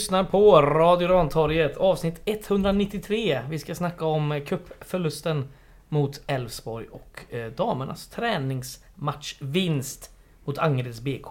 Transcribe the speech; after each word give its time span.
Lyssnar 0.00 0.24
på 0.24 0.62
Radio 0.62 1.08
Rantorget 1.08 1.76
avsnitt 1.76 2.20
193. 2.24 3.40
Vi 3.50 3.58
ska 3.58 3.74
snacka 3.74 4.06
om 4.06 4.40
cupförlusten 4.46 5.48
mot 5.88 6.20
Elfsborg 6.26 6.86
och 6.90 7.34
eh, 7.34 7.52
damernas 7.52 8.08
träningsmatchvinst 8.08 10.10
mot 10.44 10.58
Angereds 10.58 11.00
BK. 11.00 11.26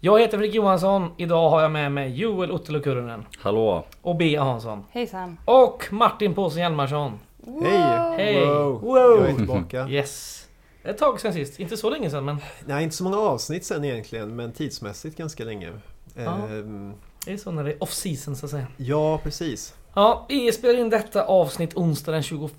Jag 0.00 0.20
heter 0.20 0.38
Fredrik 0.38 0.54
Johansson. 0.54 1.10
Idag 1.16 1.50
har 1.50 1.62
jag 1.62 1.70
med 1.70 1.92
mig 1.92 2.14
Joel 2.14 2.52
Ottolo 2.52 2.80
Kurunen 2.80 3.24
Hallå! 3.38 3.84
och 4.02 4.16
Bea 4.16 4.42
Hansson. 4.42 4.84
Hejsan! 4.90 5.38
Och 5.44 5.88
Martin 5.90 6.34
Påsen 6.34 6.62
Hjalmarsson. 6.62 7.18
Hej! 7.62 8.16
Hej! 8.16 8.46
Wow. 8.46 8.80
Wow. 8.80 9.20
Jag 9.20 9.30
är 9.30 9.34
tillbaka. 9.34 9.88
Yes! 9.92 10.48
Ett 10.84 10.98
tag 10.98 11.20
sen 11.20 11.32
sist. 11.32 11.60
Inte 11.60 11.76
så 11.76 11.90
länge 11.90 12.10
sen 12.10 12.24
men 12.24 12.36
Nej, 12.66 12.84
inte 12.84 12.96
så 12.96 13.04
många 13.04 13.18
avsnitt 13.18 13.64
sen 13.64 13.84
egentligen, 13.84 14.36
men 14.36 14.52
tidsmässigt 14.52 15.16
ganska 15.16 15.44
länge. 15.44 15.72
Ja. 16.14 16.22
Ehm, 16.22 16.92
det 17.24 17.32
är 17.32 17.36
så 17.36 17.50
när 17.50 17.64
det 17.64 17.70
är 17.70 17.82
off 17.82 17.92
season 17.92 18.36
så 18.36 18.46
att 18.46 18.50
säga. 18.50 18.66
ja, 18.76 19.18
precis. 19.18 19.74
Ja, 19.94 20.26
vi 20.28 20.52
spelar 20.52 20.78
in 20.78 20.90
detta 20.90 21.24
avsnitt 21.24 21.74
onsdag 21.74 22.12
den 22.12 22.22
21 22.22 22.50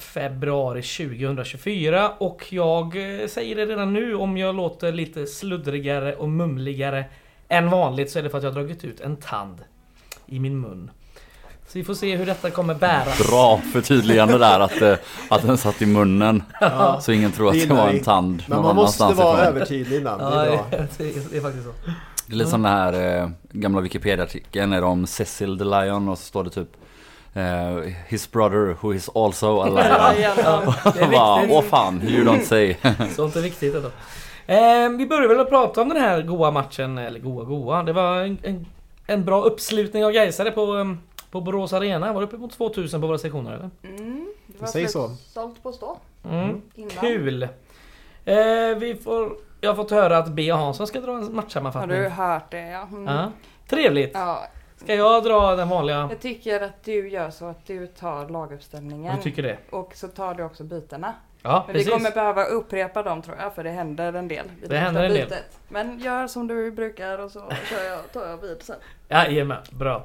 februari 0.00 0.82
2024 0.82 2.10
och 2.18 2.52
jag 2.52 3.20
eh, 3.20 3.28
säger 3.28 3.56
det 3.56 3.66
redan 3.66 3.92
nu 3.92 4.14
om 4.14 4.36
jag 4.36 4.54
låter 4.54 4.92
lite 4.92 5.26
sluddrigare 5.26 6.14
och 6.14 6.28
mumligare 6.28 7.04
än 7.48 7.70
vanligt 7.70 8.10
så 8.10 8.18
är 8.18 8.22
det 8.22 8.30
för 8.30 8.38
att 8.38 8.44
jag 8.44 8.50
har 8.50 8.54
dragit 8.54 8.84
ut 8.84 9.00
en 9.00 9.16
tand 9.16 9.64
i 10.26 10.40
min 10.40 10.60
mun. 10.60 10.90
Så 11.66 11.78
vi 11.78 11.84
får 11.84 11.94
se 11.94 12.16
hur 12.16 12.26
detta 12.26 12.50
kommer 12.50 12.74
bäras. 12.74 13.28
Bra 13.28 13.60
förtydligande 13.72 14.38
där 14.38 14.60
att, 14.60 14.82
eh, 14.82 14.96
att 15.28 15.42
den 15.42 15.58
satt 15.58 15.82
i 15.82 15.86
munnen. 15.86 16.42
Ja. 16.60 17.00
Så 17.00 17.12
ingen 17.12 17.32
tror 17.32 17.48
att 17.48 17.68
Det 17.68 17.74
var 17.74 17.88
en 17.88 18.02
tand 18.02 18.42
Men 18.46 18.62
man 18.62 18.76
måste 18.76 19.04
vara 19.04 19.38
övertydlig 19.38 19.96
ibland, 19.96 20.20
det 20.20 20.26
Ja, 20.26 20.64
det 20.70 21.04
är, 21.04 21.14
det 21.30 21.36
är 21.36 21.40
faktiskt 21.40 21.64
så. 21.64 21.90
Det 22.26 22.32
är 22.32 22.36
lite 22.36 22.50
som 22.50 22.62
den 22.62 22.72
här 22.72 23.18
eh, 23.22 23.28
gamla 23.52 23.80
Wikipedia-artikeln 23.80 24.70
när 24.70 24.84
om 24.84 25.06
Cecil 25.06 25.58
the 25.58 25.64
Lion 25.64 26.08
och 26.08 26.18
så 26.18 26.24
står 26.24 26.44
det 26.44 26.50
typ 26.50 26.68
eh, 27.34 27.92
His 28.08 28.30
brother 28.30 28.76
who 28.80 28.94
is 28.94 29.08
also 29.14 29.60
a 29.60 29.66
lion. 30.16 31.12
Är. 31.14 31.46
Åh 31.50 31.62
fan, 31.62 32.02
you 32.02 32.24
don't 32.24 32.42
say. 32.42 32.76
Sånt 33.16 33.36
är 33.36 33.40
viktigt 33.40 33.74
ändå. 33.74 33.90
Eh, 34.46 34.88
vi 34.98 35.06
börjar 35.06 35.28
väl 35.28 35.40
att 35.40 35.48
prata 35.48 35.82
om 35.82 35.88
den 35.88 35.98
här 36.02 36.22
goa 36.22 36.50
matchen, 36.50 36.98
eller 36.98 37.20
goa 37.20 37.44
goa. 37.44 37.82
Det 37.82 37.92
var 37.92 38.16
en, 38.16 38.38
en, 38.42 38.66
en 39.06 39.24
bra 39.24 39.42
uppslutning 39.42 40.04
av 40.04 40.12
Gaisare 40.12 40.50
på, 40.50 40.76
eh, 40.78 40.92
på 41.30 41.40
Borås 41.40 41.72
Arena. 41.72 42.12
Var 42.12 42.20
det 42.20 42.26
uppemot 42.26 42.52
2000 42.52 43.00
på 43.00 43.06
våra 43.06 43.18
sektioner 43.18 43.52
eller? 43.52 43.70
Mm, 43.98 44.26
det 44.46 44.60
var 44.60 44.68
Säg 44.68 44.88
så. 44.88 45.10
sålt 45.32 45.62
på 45.62 45.72
stå. 45.72 45.96
Mm. 46.30 46.60
Kul! 47.00 47.42
Eh, 48.24 48.36
vi 48.78 48.98
får, 49.04 49.32
jag 49.62 49.70
har 49.70 49.76
fått 49.76 49.90
höra 49.90 50.18
att 50.18 50.28
B. 50.28 50.50
Hansson 50.50 50.86
ska 50.86 51.00
dra 51.00 51.12
en 51.16 51.22
Har 51.22 51.30
matchsammanfattning. 51.30 51.98
du 51.98 52.08
hört 52.08 52.50
det? 52.50 52.68
Ja. 52.70 52.82
Mm. 52.82 53.04
Ja. 53.14 53.30
Trevligt! 53.68 54.10
ja. 54.14 54.46
Ska 54.76 54.94
jag 54.94 55.24
dra 55.24 55.56
den 55.56 55.68
vanliga? 55.68 56.06
Jag 56.10 56.20
tycker 56.20 56.60
att 56.60 56.84
du 56.84 57.08
gör 57.08 57.30
så 57.30 57.46
att 57.46 57.66
du 57.66 57.86
tar 57.86 58.28
laguppställningen. 58.28 59.16
Du 59.16 59.22
tycker 59.22 59.42
det? 59.42 59.56
Och 59.70 59.92
så 59.94 60.08
tar 60.08 60.34
du 60.34 60.44
också 60.44 60.64
bytena. 60.64 61.14
Ja, 61.42 61.64
Men 61.66 61.72
vi 61.76 61.78
precis. 61.84 61.92
kommer 61.94 62.10
behöva 62.10 62.44
upprepa 62.44 63.02
dem 63.02 63.22
tror 63.22 63.36
jag 63.40 63.54
för 63.54 63.64
det 63.64 63.70
händer 63.70 64.12
en 64.12 64.28
del. 64.28 64.46
Det 64.66 64.76
händer 64.78 65.02
en 65.04 65.12
del. 65.12 65.28
bytet. 65.28 65.58
Men 65.68 65.98
gör 65.98 66.26
som 66.26 66.46
du 66.46 66.70
brukar 66.70 67.18
och 67.18 67.30
så 67.30 67.40
kör 67.70 67.84
jag, 67.90 68.12
tar 68.12 68.26
jag 68.28 68.36
vid 68.36 68.62
sen. 68.62 68.76
Jajamän, 69.08 69.58
bra. 69.70 70.04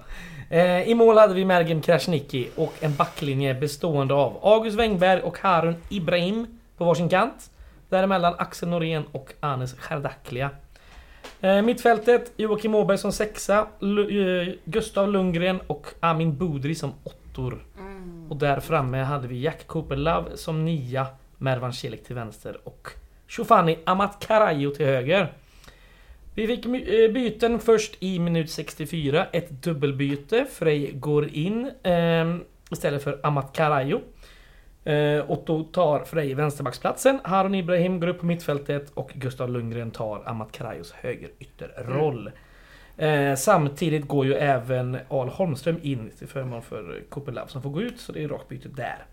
Eh, 0.50 0.82
I 0.90 0.96
mål 0.96 1.18
hade 1.18 1.34
vi 1.34 1.46
Mergim 1.46 1.82
Krasniqi 1.82 2.50
och 2.56 2.74
en 2.80 2.96
backlinje 2.96 3.54
bestående 3.54 4.14
av 4.14 4.38
August 4.42 4.78
Wengberg 4.80 5.22
och 5.22 5.40
Harun 5.40 5.76
Ibrahim 5.90 6.60
på 6.78 6.86
varsin 6.86 7.10
kant. 7.10 7.52
Däremellan 7.90 8.36
Axel 8.38 8.70
Norén 8.70 9.04
och 9.12 9.34
Anes 9.40 9.74
Chardaklia. 9.80 10.50
Eh, 11.42 11.62
mittfältet 11.62 12.34
Joakim 12.38 12.76
Åberg 12.76 12.98
som 12.98 13.12
sexa, 13.12 13.68
Lu- 13.80 14.42
eh, 14.48 14.54
Gustav 14.66 15.10
Lundgren 15.12 15.60
och 15.68 15.88
Amin 16.00 16.38
Budri 16.38 16.76
som 16.76 16.94
åttor. 17.04 17.66
Mm. 17.80 18.32
Och 18.32 18.38
där 18.38 18.60
framme 18.60 18.98
hade 18.98 19.28
vi 19.28 19.42
Jack 19.42 19.68
Cooper 19.68 19.96
Love 19.96 20.38
som 20.38 20.66
nia, 20.66 21.08
Mervan 21.38 21.74
Celik 21.74 22.04
till 22.06 22.16
vänster 22.16 22.58
och 22.64 22.88
Shofani 23.28 23.78
Amat 23.86 24.26
Karajo 24.28 24.72
till 24.72 24.86
höger. 24.86 25.34
Vi 26.36 26.48
fick 26.48 26.66
eh, 26.66 27.12
byten 27.12 27.60
först 27.60 27.96
i 28.00 28.20
minut 28.20 28.52
64. 28.52 29.26
Ett 29.32 29.50
dubbelbyte. 29.50 30.46
Frej 30.54 30.92
går 30.94 31.28
in 31.34 31.72
ehm, 31.84 32.44
istället 32.72 33.04
för 33.04 33.20
Amat 33.24 33.54
Karajo. 33.56 34.02
Eh, 34.88 35.20
och 35.20 35.44
då 35.46 35.64
tar 35.64 36.04
Frej 36.04 36.34
vänsterbacksplatsen. 36.34 37.20
Harun 37.24 37.56
Ibrahim 37.56 38.00
går 38.00 38.08
upp 38.08 38.20
på 38.20 38.26
mittfältet 38.26 38.92
och 38.94 39.12
Gustav 39.14 39.50
Lundgren 39.50 39.92
tar 39.92 40.24
Amat 40.26 40.52
Karajos 40.52 40.92
högerytterroll. 40.92 42.32
Eh, 42.98 43.36
samtidigt 43.36 44.08
går 44.08 44.26
ju 44.26 44.34
även 44.34 44.98
Al 45.10 45.30
Holmström 45.30 45.80
in 45.82 46.12
till 46.18 46.28
förmån 46.28 46.62
för 46.62 47.04
Cooper 47.10 47.32
Love 47.32 47.48
som 47.48 47.62
får 47.62 47.70
gå 47.70 47.82
ut, 47.82 48.00
så 48.00 48.12
det 48.12 48.24
är 48.24 48.28
rakt 48.28 48.50
byte 48.50 48.70
där. 48.70 49.06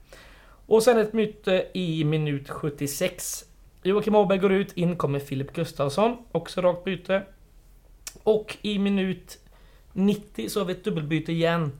Och 0.67 0.83
sen 0.83 0.99
ett 0.99 1.13
byte 1.13 1.67
i 1.73 2.05
minut 2.05 2.51
76. 2.51 3.45
Joakim 3.83 4.15
Åberg 4.15 4.39
går 4.39 4.53
ut, 4.53 4.73
in 4.73 4.97
kommer 4.97 5.19
Filip 5.19 5.53
Gustafsson, 5.53 6.17
också 6.33 6.61
rakt 6.61 6.85
byte. 6.85 7.23
Och 8.23 8.57
i 8.63 8.79
minut 8.79 9.39
90 9.93 10.49
så 10.49 10.61
har 10.61 10.65
vi 10.65 10.73
ett 10.73 10.85
dubbelbyte 10.85 11.33
igen. 11.33 11.73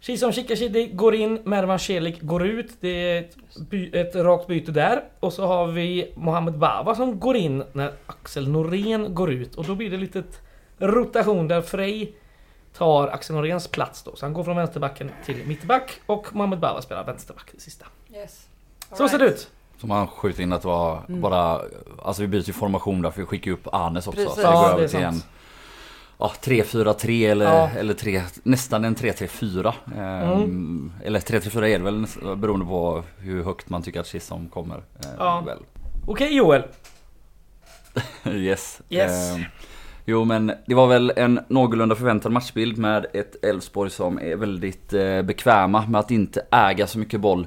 Shizam 0.00 0.32
Shikashidi 0.32 0.86
går 0.86 1.14
in, 1.14 1.40
Mervan 1.44 1.78
Celik 1.78 2.20
går 2.22 2.46
ut. 2.46 2.70
Det 2.80 2.88
är 2.88 3.20
ett, 3.20 3.36
by- 3.70 3.90
ett 3.92 4.14
rakt 4.16 4.46
byte 4.46 4.72
där. 4.72 5.04
Och 5.20 5.32
så 5.32 5.46
har 5.46 5.66
vi 5.66 6.12
Mohamed 6.16 6.58
Bava 6.58 6.94
som 6.94 7.20
går 7.20 7.36
in 7.36 7.64
när 7.72 7.92
Axel 8.06 8.48
Norén 8.48 9.14
går 9.14 9.32
ut. 9.32 9.54
Och 9.54 9.64
då 9.64 9.74
blir 9.74 9.90
det 9.90 9.96
lite 9.96 10.22
rotation 10.78 11.48
där 11.48 11.62
Frej 11.62 12.14
tar 12.76 13.08
Axel 13.08 13.36
Noréns 13.36 13.68
plats 13.68 14.02
då. 14.02 14.16
Så 14.16 14.24
han 14.26 14.32
går 14.32 14.44
från 14.44 14.56
vänsterbacken 14.56 15.10
till 15.24 15.46
mittback 15.46 16.00
och 16.06 16.34
Mohamed 16.34 16.58
Bava 16.60 16.82
spelar 16.82 17.04
vänsterback 17.04 17.50
det 17.54 17.60
sista. 17.60 17.86
Yes. 18.14 18.46
Så 18.92 19.08
ser 19.08 19.18
det 19.18 19.24
ut. 19.26 19.50
Som 19.80 19.90
han 19.90 20.06
skjuter 20.06 20.42
in 20.42 20.52
att 20.52 20.62
det 20.62 20.68
var 20.68 21.02
Mm. 21.08 21.20
bara, 21.20 21.60
alltså 22.02 22.22
vi 22.22 22.28
byter 22.28 22.46
ju 22.46 22.52
formation 22.52 23.02
där 23.02 23.10
för 23.10 23.20
vi 23.20 23.26
skickar 23.26 23.50
upp 23.50 23.66
Arnes 23.72 24.06
också. 24.06 24.20
Precis. 24.20 24.34
Så 24.34 24.40
det 24.40 24.46
Ja, 24.46 24.60
går 24.60 24.68
det 24.68 24.72
över 24.74 24.84
är 24.84 24.88
till 24.88 24.98
en 25.02 25.12
sant. 25.12 25.26
Ja, 26.18 26.32
3-4-3 26.42 27.30
eller, 27.30 27.44
Ja. 27.44 27.70
eller 27.78 27.94
3, 27.94 28.22
nästan 28.42 28.84
en 28.84 28.94
3-3-4. 28.96 29.74
Ehm, 29.96 30.32
Mm. 30.42 30.92
Eller 31.04 31.20
3-3-4 31.20 31.62
är 31.68 31.78
det 31.78 31.84
väl 31.84 32.06
beroende 32.36 32.66
på 32.66 33.04
hur 33.18 33.44
högt 33.44 33.68
man 33.68 33.82
tycker 33.82 34.00
att 34.00 34.06
Chisholm 34.06 34.48
kommer. 34.48 34.76
Eh, 34.76 35.10
Ja. 35.18 35.44
Okej 36.06 36.36
Joel. 36.36 36.62
yes. 38.32 38.80
Yes. 38.90 39.36
Ehm, 39.36 39.44
jo 40.04 40.24
men 40.24 40.52
det 40.66 40.74
var 40.74 40.86
väl 40.86 41.12
en 41.16 41.40
någorlunda 41.48 41.94
förväntad 41.94 42.32
matchbild 42.32 42.78
med 42.78 43.06
ett 43.12 43.44
Elfsborg 43.44 43.90
som 43.90 44.18
är 44.18 44.36
väldigt 44.36 44.92
eh, 44.92 45.22
bekväma 45.22 45.86
med 45.86 45.98
att 45.98 46.10
inte 46.10 46.46
äga 46.50 46.86
så 46.86 46.98
mycket 46.98 47.20
boll. 47.20 47.46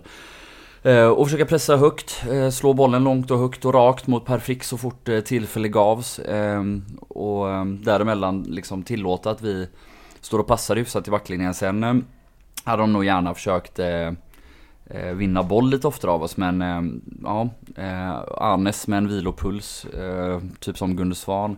Eh, 0.84 1.08
och 1.08 1.28
försöka 1.28 1.46
pressa 1.46 1.78
högt, 1.78 2.24
eh, 2.32 2.50
slå 2.50 2.74
bollen 2.74 3.04
långt 3.04 3.32
och 3.32 3.40
högt 3.40 3.66
och 3.66 3.74
rakt 3.74 4.08
mot 4.08 4.26
Per 4.26 4.40
Frick 4.40 4.64
så 4.64 4.78
fort 4.78 5.10
eh, 5.10 5.20
tillfälle 5.20 5.68
gavs. 5.68 6.20
Ehm, 6.20 6.86
och 7.10 7.50
eh, 7.50 7.66
däremellan 7.66 8.44
liksom 8.44 8.84
tillåta 8.84 9.32
att 9.32 9.42
vi 9.42 9.68
står 10.22 10.40
och 10.40 10.48
passar 10.48 10.76
hyfsat 10.76 11.08
i 11.08 11.12
backlinjen. 11.12 11.54
Sen 11.54 11.84
eh, 11.84 11.96
hade 12.64 12.84
de 12.84 12.94
nog 12.94 13.06
gärna 13.06 13.34
försökt 13.34 13.80
vinna 15.14 15.44
boll 15.44 15.70
lite 15.70 15.88
oftare 15.88 16.12
av 16.12 16.24
oss 16.24 16.38
men 16.38 16.62
ja, 17.24 17.50
Arnes 18.38 18.88
med 18.88 18.98
en 18.98 19.08
vilopuls, 19.08 19.86
typ 20.60 20.78
som 20.78 20.96
Gunde 20.96 21.16
Svan. 21.16 21.58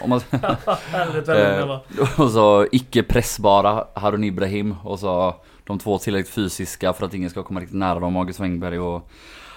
Om 0.00 0.10
man, 0.10 0.20
och 2.18 2.30
så 2.30 2.66
icke 2.72 3.02
pressbara 3.02 3.84
Harun 3.94 4.24
Ibrahim 4.24 4.74
och 4.84 4.98
så 4.98 5.34
de 5.66 5.78
två 5.78 5.98
tillräckligt 5.98 6.34
fysiska 6.34 6.92
för 6.92 7.06
att 7.06 7.14
ingen 7.14 7.30
ska 7.30 7.42
komma 7.42 7.60
riktigt 7.60 7.76
nära 7.76 8.00
dem, 8.00 8.16
August 8.16 8.40
Wengberg 8.40 8.78
och 8.78 9.10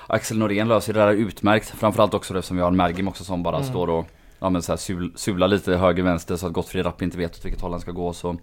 Axel 0.08 0.38
Norén 0.38 0.68
löser 0.68 0.94
det 0.94 1.00
där 1.00 1.12
utmärkt. 1.14 1.70
Framförallt 1.70 2.14
också 2.14 2.38
eftersom 2.38 2.58
vi 2.58 2.64
har 2.64 2.70
en 2.70 2.78
Mergim 2.78 3.08
också 3.08 3.24
som 3.24 3.44
bara 3.44 3.56
Mm. 3.58 3.70
står 3.70 3.90
och 3.90 4.08
ja, 4.40 4.50
men 4.50 4.62
så 4.62 4.72
här, 4.72 4.78
sul, 4.78 5.14
sular 5.16 5.48
lite 5.48 5.76
höger 5.78 6.04
vänster 6.04 6.36
så 6.36 6.48
att 6.48 6.54
Gottfried 6.54 6.86
Rapp 6.86 7.02
inte 7.02 7.18
vet 7.18 7.36
åt 7.36 7.46
vilket 7.46 7.62
håll 7.62 7.72
han 7.72 7.82
ska 7.82 7.92
gå. 7.92 8.14
Så 8.14 8.38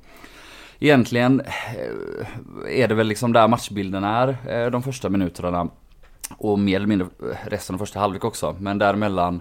egentligen 0.78 1.40
eh, 1.40 2.80
är 2.82 2.88
det 2.88 2.94
väl 2.94 3.06
liksom 3.06 3.32
där 3.32 3.48
matchbilden 3.48 4.04
är 4.04 4.36
eh, 4.48 4.70
de 4.70 4.82
första 4.82 5.08
minuterna. 5.08 5.68
Och 6.38 6.58
mer 6.58 6.76
eller 6.76 6.86
mindre 6.86 7.08
resten 7.44 7.74
av 7.74 7.78
första 7.78 8.00
halvlek 8.00 8.24
också. 8.24 8.56
Men 8.60 8.78
däremellan 8.78 9.40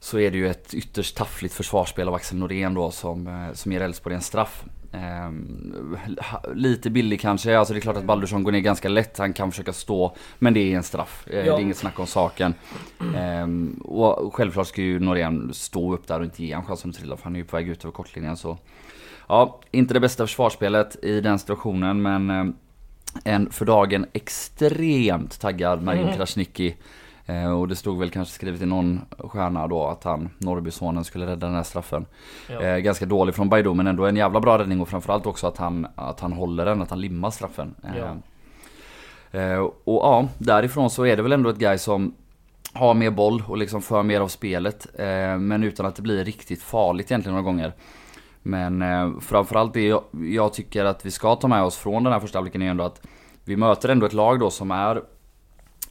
så 0.00 0.18
är 0.18 0.30
det 0.30 0.38
ju 0.38 0.48
ett 0.48 0.74
ytterst 0.74 1.16
taffligt 1.16 1.54
försvarsspel 1.54 2.08
av 2.08 2.14
Axel 2.14 2.38
Norén 2.38 2.74
då 2.74 2.90
som, 2.90 3.26
eh, 3.26 3.52
som 3.52 3.72
ger 3.72 3.80
Elfsborg 3.80 4.14
en 4.14 4.20
straff. 4.20 4.64
Ehm, 4.92 5.96
ha- 6.20 6.42
lite 6.54 6.90
billig 6.90 7.20
kanske, 7.20 7.58
alltså 7.58 7.74
det 7.74 7.78
är 7.78 7.80
klart 7.80 7.96
att 7.96 8.04
Baldursson 8.04 8.42
går 8.42 8.52
ner 8.52 8.60
ganska 8.60 8.88
lätt, 8.88 9.18
han 9.18 9.32
kan 9.32 9.50
försöka 9.50 9.72
stå. 9.72 10.16
Men 10.38 10.54
det 10.54 10.60
är 10.72 10.76
en 10.76 10.82
straff, 10.82 11.24
eh, 11.26 11.32
det 11.32 11.46
Ja. 11.46 11.56
är 11.56 11.60
inget 11.60 11.76
snack 11.76 11.98
om 11.98 12.06
saken. 12.06 12.54
Ehm, 13.16 13.80
och 13.84 14.34
självklart 14.34 14.66
ska 14.66 14.82
ju 14.82 14.98
Norén 15.00 15.50
stå 15.54 15.94
upp 15.94 16.06
där 16.06 16.18
och 16.18 16.24
inte 16.24 16.44
ge 16.44 16.54
han 16.54 16.64
chansen 16.64 16.90
att 16.90 16.96
trilla 16.96 17.16
för 17.16 17.24
han 17.24 17.34
är 17.36 17.40
ju 17.40 17.44
på 17.44 17.56
väg 17.56 17.68
ut 17.68 17.84
över 17.84 17.92
kortlinjen 17.92 18.36
så. 18.36 18.58
Ja, 19.28 19.60
inte 19.70 19.94
det 19.94 20.00
bästa 20.00 20.26
försvarsspelet 20.26 21.04
i 21.04 21.20
den 21.20 21.38
situationen 21.38 22.02
men 22.02 22.30
eh, 22.30 22.44
en 23.24 23.50
för 23.50 23.64
dagen 23.64 24.06
extremt 24.12 25.40
taggad 25.40 25.82
Marin 25.82 26.06
Mhm. 26.06 26.14
Krasniqi 26.16 26.68
Eh, 26.68 26.74
och 27.58 27.68
det 27.68 27.76
stod 27.76 27.98
väl 27.98 28.10
kanske 28.10 28.34
skrivet 28.34 28.62
i 28.62 28.66
någon 28.66 29.00
stjärna 29.18 29.66
då 29.66 29.86
att 29.86 30.04
han, 30.04 30.30
Norrbysonen, 30.38 31.04
skulle 31.04 31.26
rädda 31.26 31.46
den 31.46 31.56
här 31.56 31.62
straffen. 31.62 32.06
Ja. 32.48 32.62
Eh, 32.62 32.76
ganska 32.78 33.06
dålig 33.06 33.34
från 33.34 33.48
Baidu 33.48 33.74
men 33.74 33.86
ändå 33.86 34.06
en 34.06 34.16
jävla 34.16 34.40
bra 34.40 34.58
räddning 34.58 34.80
och 34.80 34.88
framförallt 34.88 35.26
också 35.26 35.46
att 35.46 35.56
han, 35.58 35.86
att 35.94 36.20
han 36.20 36.32
håller 36.32 36.64
den, 36.64 36.82
att 36.82 36.90
han 36.90 37.00
limmar 37.00 37.30
straffen. 37.30 37.74
Eh, 37.84 37.90
Ja. 37.98 38.16
eh, 39.40 39.58
och 39.58 39.72
ja, 39.84 40.28
därifrån 40.38 40.90
så 40.90 41.06
är 41.06 41.16
det 41.16 41.22
väl 41.22 41.32
ändå 41.32 41.50
ett 41.50 41.58
guy 41.58 41.78
som 41.78 42.14
har 42.72 42.94
mer 42.94 43.10
boll 43.10 43.42
och 43.46 43.58
liksom 43.58 43.82
för 43.82 44.02
mer 44.02 44.20
av 44.20 44.28
spelet. 44.28 44.86
Eh, 44.98 45.38
men 45.38 45.64
utan 45.64 45.86
att 45.86 45.96
det 45.96 46.02
blir 46.02 46.24
riktigt 46.24 46.62
farligt 46.62 47.10
egentligen 47.10 47.34
några 47.34 47.44
gånger. 47.50 47.72
Men 48.42 48.82
eh, 48.82 49.20
framförallt 49.20 49.74
det 49.74 49.86
jag, 49.86 50.02
jag 50.12 50.52
tycker 50.52 50.84
att 50.84 51.06
vi 51.06 51.10
ska 51.10 51.34
ta 51.36 51.48
med 51.48 51.62
oss 51.62 51.76
från 51.76 52.04
den 52.04 52.12
här 52.12 52.20
första 52.20 52.38
halvleken 52.38 52.62
är 52.62 52.70
ändå 52.70 52.84
att 52.84 53.02
vi 53.44 53.56
möter 53.56 53.88
ändå 53.88 54.06
ett 54.06 54.12
lag 54.12 54.40
då 54.40 54.50
som 54.50 54.70
är 54.70 55.02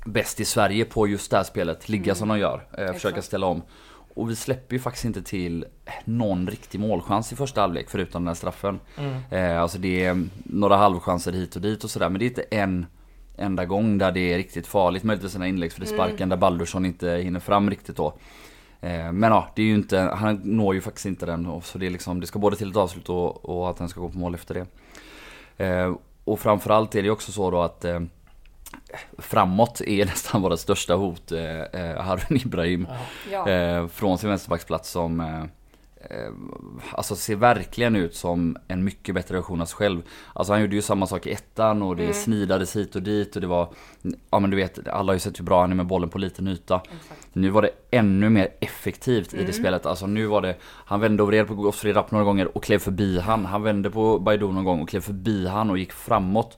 bäst 0.08 0.40
i 0.40 0.46
Sverige 0.46 0.86
på 0.86 1.08
just 1.08 1.32
det 1.32 1.38
här 1.38 1.44
spelet. 1.44 1.90
Ligga 1.90 2.16
som 2.16 2.28
de 2.28 2.40
gör. 2.40 2.68
Eh, 2.78 2.94
försöka 2.94 3.22
ställa 3.22 3.48
om. 3.48 3.62
Och 4.14 4.30
vi 4.30 4.36
släpper 4.36 4.76
ju 4.76 4.80
faktiskt 4.80 5.06
inte 5.06 5.22
till 5.22 5.66
någon 6.06 6.48
riktig 6.48 6.80
målchans 6.80 7.34
i 7.34 7.36
första 7.36 7.62
halvlek 7.62 7.90
förutom 7.90 8.22
den 8.22 8.28
här 8.28 8.36
straffen. 8.36 8.80
Mm. 8.98 9.22
Eh, 9.32 9.62
alltså 9.62 9.78
det 9.78 10.06
är 10.06 10.24
några 10.44 10.78
halvchanser 10.78 11.32
hit 11.32 11.56
och 11.56 11.62
dit 11.62 11.84
och 11.84 11.90
sådär 11.90 12.10
men 12.10 12.20
det 12.20 12.26
är 12.26 12.30
inte 12.30 12.46
en 12.52 12.86
enda 13.38 13.66
gång 13.66 13.98
där 13.98 14.12
det 14.12 14.34
är 14.34 14.38
riktigt 14.38 14.68
farligt. 14.68 15.04
Möjligtvis 15.04 15.34
den 15.34 15.42
här 15.42 15.50
inläggsfrisparken 15.50 16.30
där 16.30 16.38
Baldursson 16.38 16.86
inte 16.86 17.10
hinner 17.10 17.40
fram 17.40 17.70
riktigt 17.70 17.96
då. 17.96 18.14
Eh, 18.82 19.12
men 19.12 19.32
ja, 19.32 19.48
det 19.56 19.62
är 19.62 19.66
ju 19.66 19.76
inte, 19.76 20.00
han 20.00 20.36
når 20.44 20.76
ju 20.76 20.82
faktiskt 20.82 21.06
inte 21.06 21.26
den. 21.26 21.46
Och 21.46 21.66
så 21.66 21.78
det, 21.78 21.86
är 21.86 21.90
liksom, 21.90 22.20
det 22.20 22.28
ska 22.28 22.40
både 22.40 22.56
till 22.56 22.70
ett 22.70 22.78
avslut 22.78 23.10
och, 23.10 23.46
och 23.46 23.70
att 23.70 23.78
den 23.78 23.90
ska 23.90 24.02
gå 24.02 24.10
på 24.10 24.18
mål 24.18 24.36
efter 24.36 24.54
det. 24.54 24.66
Eh, 25.66 25.96
och 26.24 26.40
framförallt 26.40 26.96
är 26.96 27.02
det 27.02 27.06
ju 27.06 27.12
också 27.12 27.32
så 27.32 27.52
då 27.52 27.62
att 27.62 27.86
eh, 27.86 28.00
framåt 29.18 29.82
är 29.82 30.06
nästan 30.06 30.42
våra 30.42 30.58
största 30.58 30.96
hot 30.96 31.32
eh, 31.32 31.62
eh, 31.62 32.02
Harun 32.02 32.38
Ibrahim. 32.38 32.88
Ja. 33.32 33.50
Eh, 33.50 33.88
från 33.88 34.18
sin 34.18 34.30
vänsterbacksplats 34.30 34.90
som 34.90 35.20
eh, 35.20 35.42
eh, 36.18 36.32
Alltså 36.92 37.16
ser 37.16 37.36
verkligen 37.36 37.96
ut 37.96 38.16
som 38.16 38.58
en 38.68 38.84
mycket 38.84 39.16
bättre 39.16 39.36
version 39.36 39.62
av 39.62 39.66
sig 39.66 39.76
själv. 39.76 40.02
Alltså 40.34 40.54
han 40.54 40.62
gjorde 40.62 40.76
ju 40.76 40.82
samma 40.82 41.08
sak 41.08 41.26
i 41.28 41.32
ettan 41.32 41.82
och 41.82 41.96
det 41.96 42.04
Mm. 42.04 42.14
snidades 42.14 42.76
hit 42.76 42.96
och 42.96 43.02
dit 43.02 43.36
och 43.36 43.42
det 43.42 43.48
var 43.48 43.74
Ja 44.32 44.40
men 44.40 44.50
du 44.50 44.58
vet, 44.58 44.88
alla 44.88 45.10
har 45.10 45.14
ju 45.14 45.20
sett 45.20 45.40
hur 45.40 45.44
bra 45.46 45.62
han 45.62 45.72
är 45.72 45.76
med 45.76 45.86
bollen 45.88 46.10
på 46.10 46.18
liten 46.18 46.48
yta. 46.48 46.76
Exakt. 46.76 47.28
Nu 47.34 47.50
var 47.50 47.62
det 47.62 47.70
ännu 47.92 48.30
mer 48.30 48.48
effektivt 48.60 49.34
i 49.34 49.38
det 49.38 49.44
Mm. 49.44 49.54
spelet. 49.54 49.86
Alltså 49.86 50.08
nu 50.08 50.26
var 50.26 50.42
det 50.42 50.56
Han 50.64 51.00
vände 51.00 51.24
och 51.24 51.30
vred 51.30 51.48
på 51.48 51.56
Godfrey 51.56 51.94
Rapp 51.94 52.12
några 52.12 52.26
gånger 52.26 52.58
och 52.58 52.64
klev 52.64 52.80
förbi 52.80 53.20
han. 53.20 53.46
Han 53.46 53.64
vände 53.64 53.90
på 53.90 54.20
Baidu 54.20 54.48
någon 54.52 54.64
gång 54.64 54.82
och 54.82 54.90
klev 54.90 55.02
förbi 55.02 55.48
han 55.48 55.70
och 55.70 55.78
gick 55.78 55.92
framåt. 55.94 56.58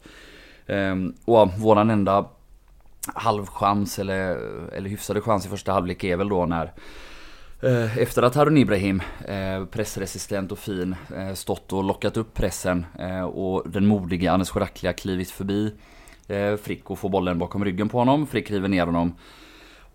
Ehm, 0.69 1.13
och 1.25 1.49
våran 1.57 1.89
enda 1.89 2.25
halvchans 3.13 3.99
eller, 3.99 4.35
eller 4.73 4.89
hyfsade 4.89 5.21
chans 5.21 5.45
i 5.45 5.49
första 5.49 5.71
halvlek 5.71 6.03
är 6.03 6.17
väl 6.17 6.29
då 6.29 6.45
när 6.45 6.73
eh, 7.61 7.97
efter 7.97 8.23
att 8.23 8.35
Harun 8.35 8.57
Ibrahim, 8.57 9.01
eh, 9.27 9.65
pressresistent 9.65 10.51
och 10.51 10.59
fin, 10.59 10.95
eh, 11.15 11.33
stått 11.33 11.73
och 11.73 11.83
lockat 11.83 12.17
upp 12.17 12.33
pressen 12.33 12.85
och 13.33 13.63
den 13.69 13.85
modige 13.85 14.31
Anes 14.31 14.49
Choraklia 14.49 14.93
klivit 14.93 15.31
förbi 15.31 15.73
Frick 16.61 16.89
och 16.89 16.99
får 16.99 17.09
bollen 17.09 17.39
bakom 17.39 17.65
ryggen 17.65 17.89
på 17.89 17.97
honom. 17.97 18.27
Frick 18.27 18.51
river 18.51 18.67
ner 18.67 18.85
honom. 18.85 19.15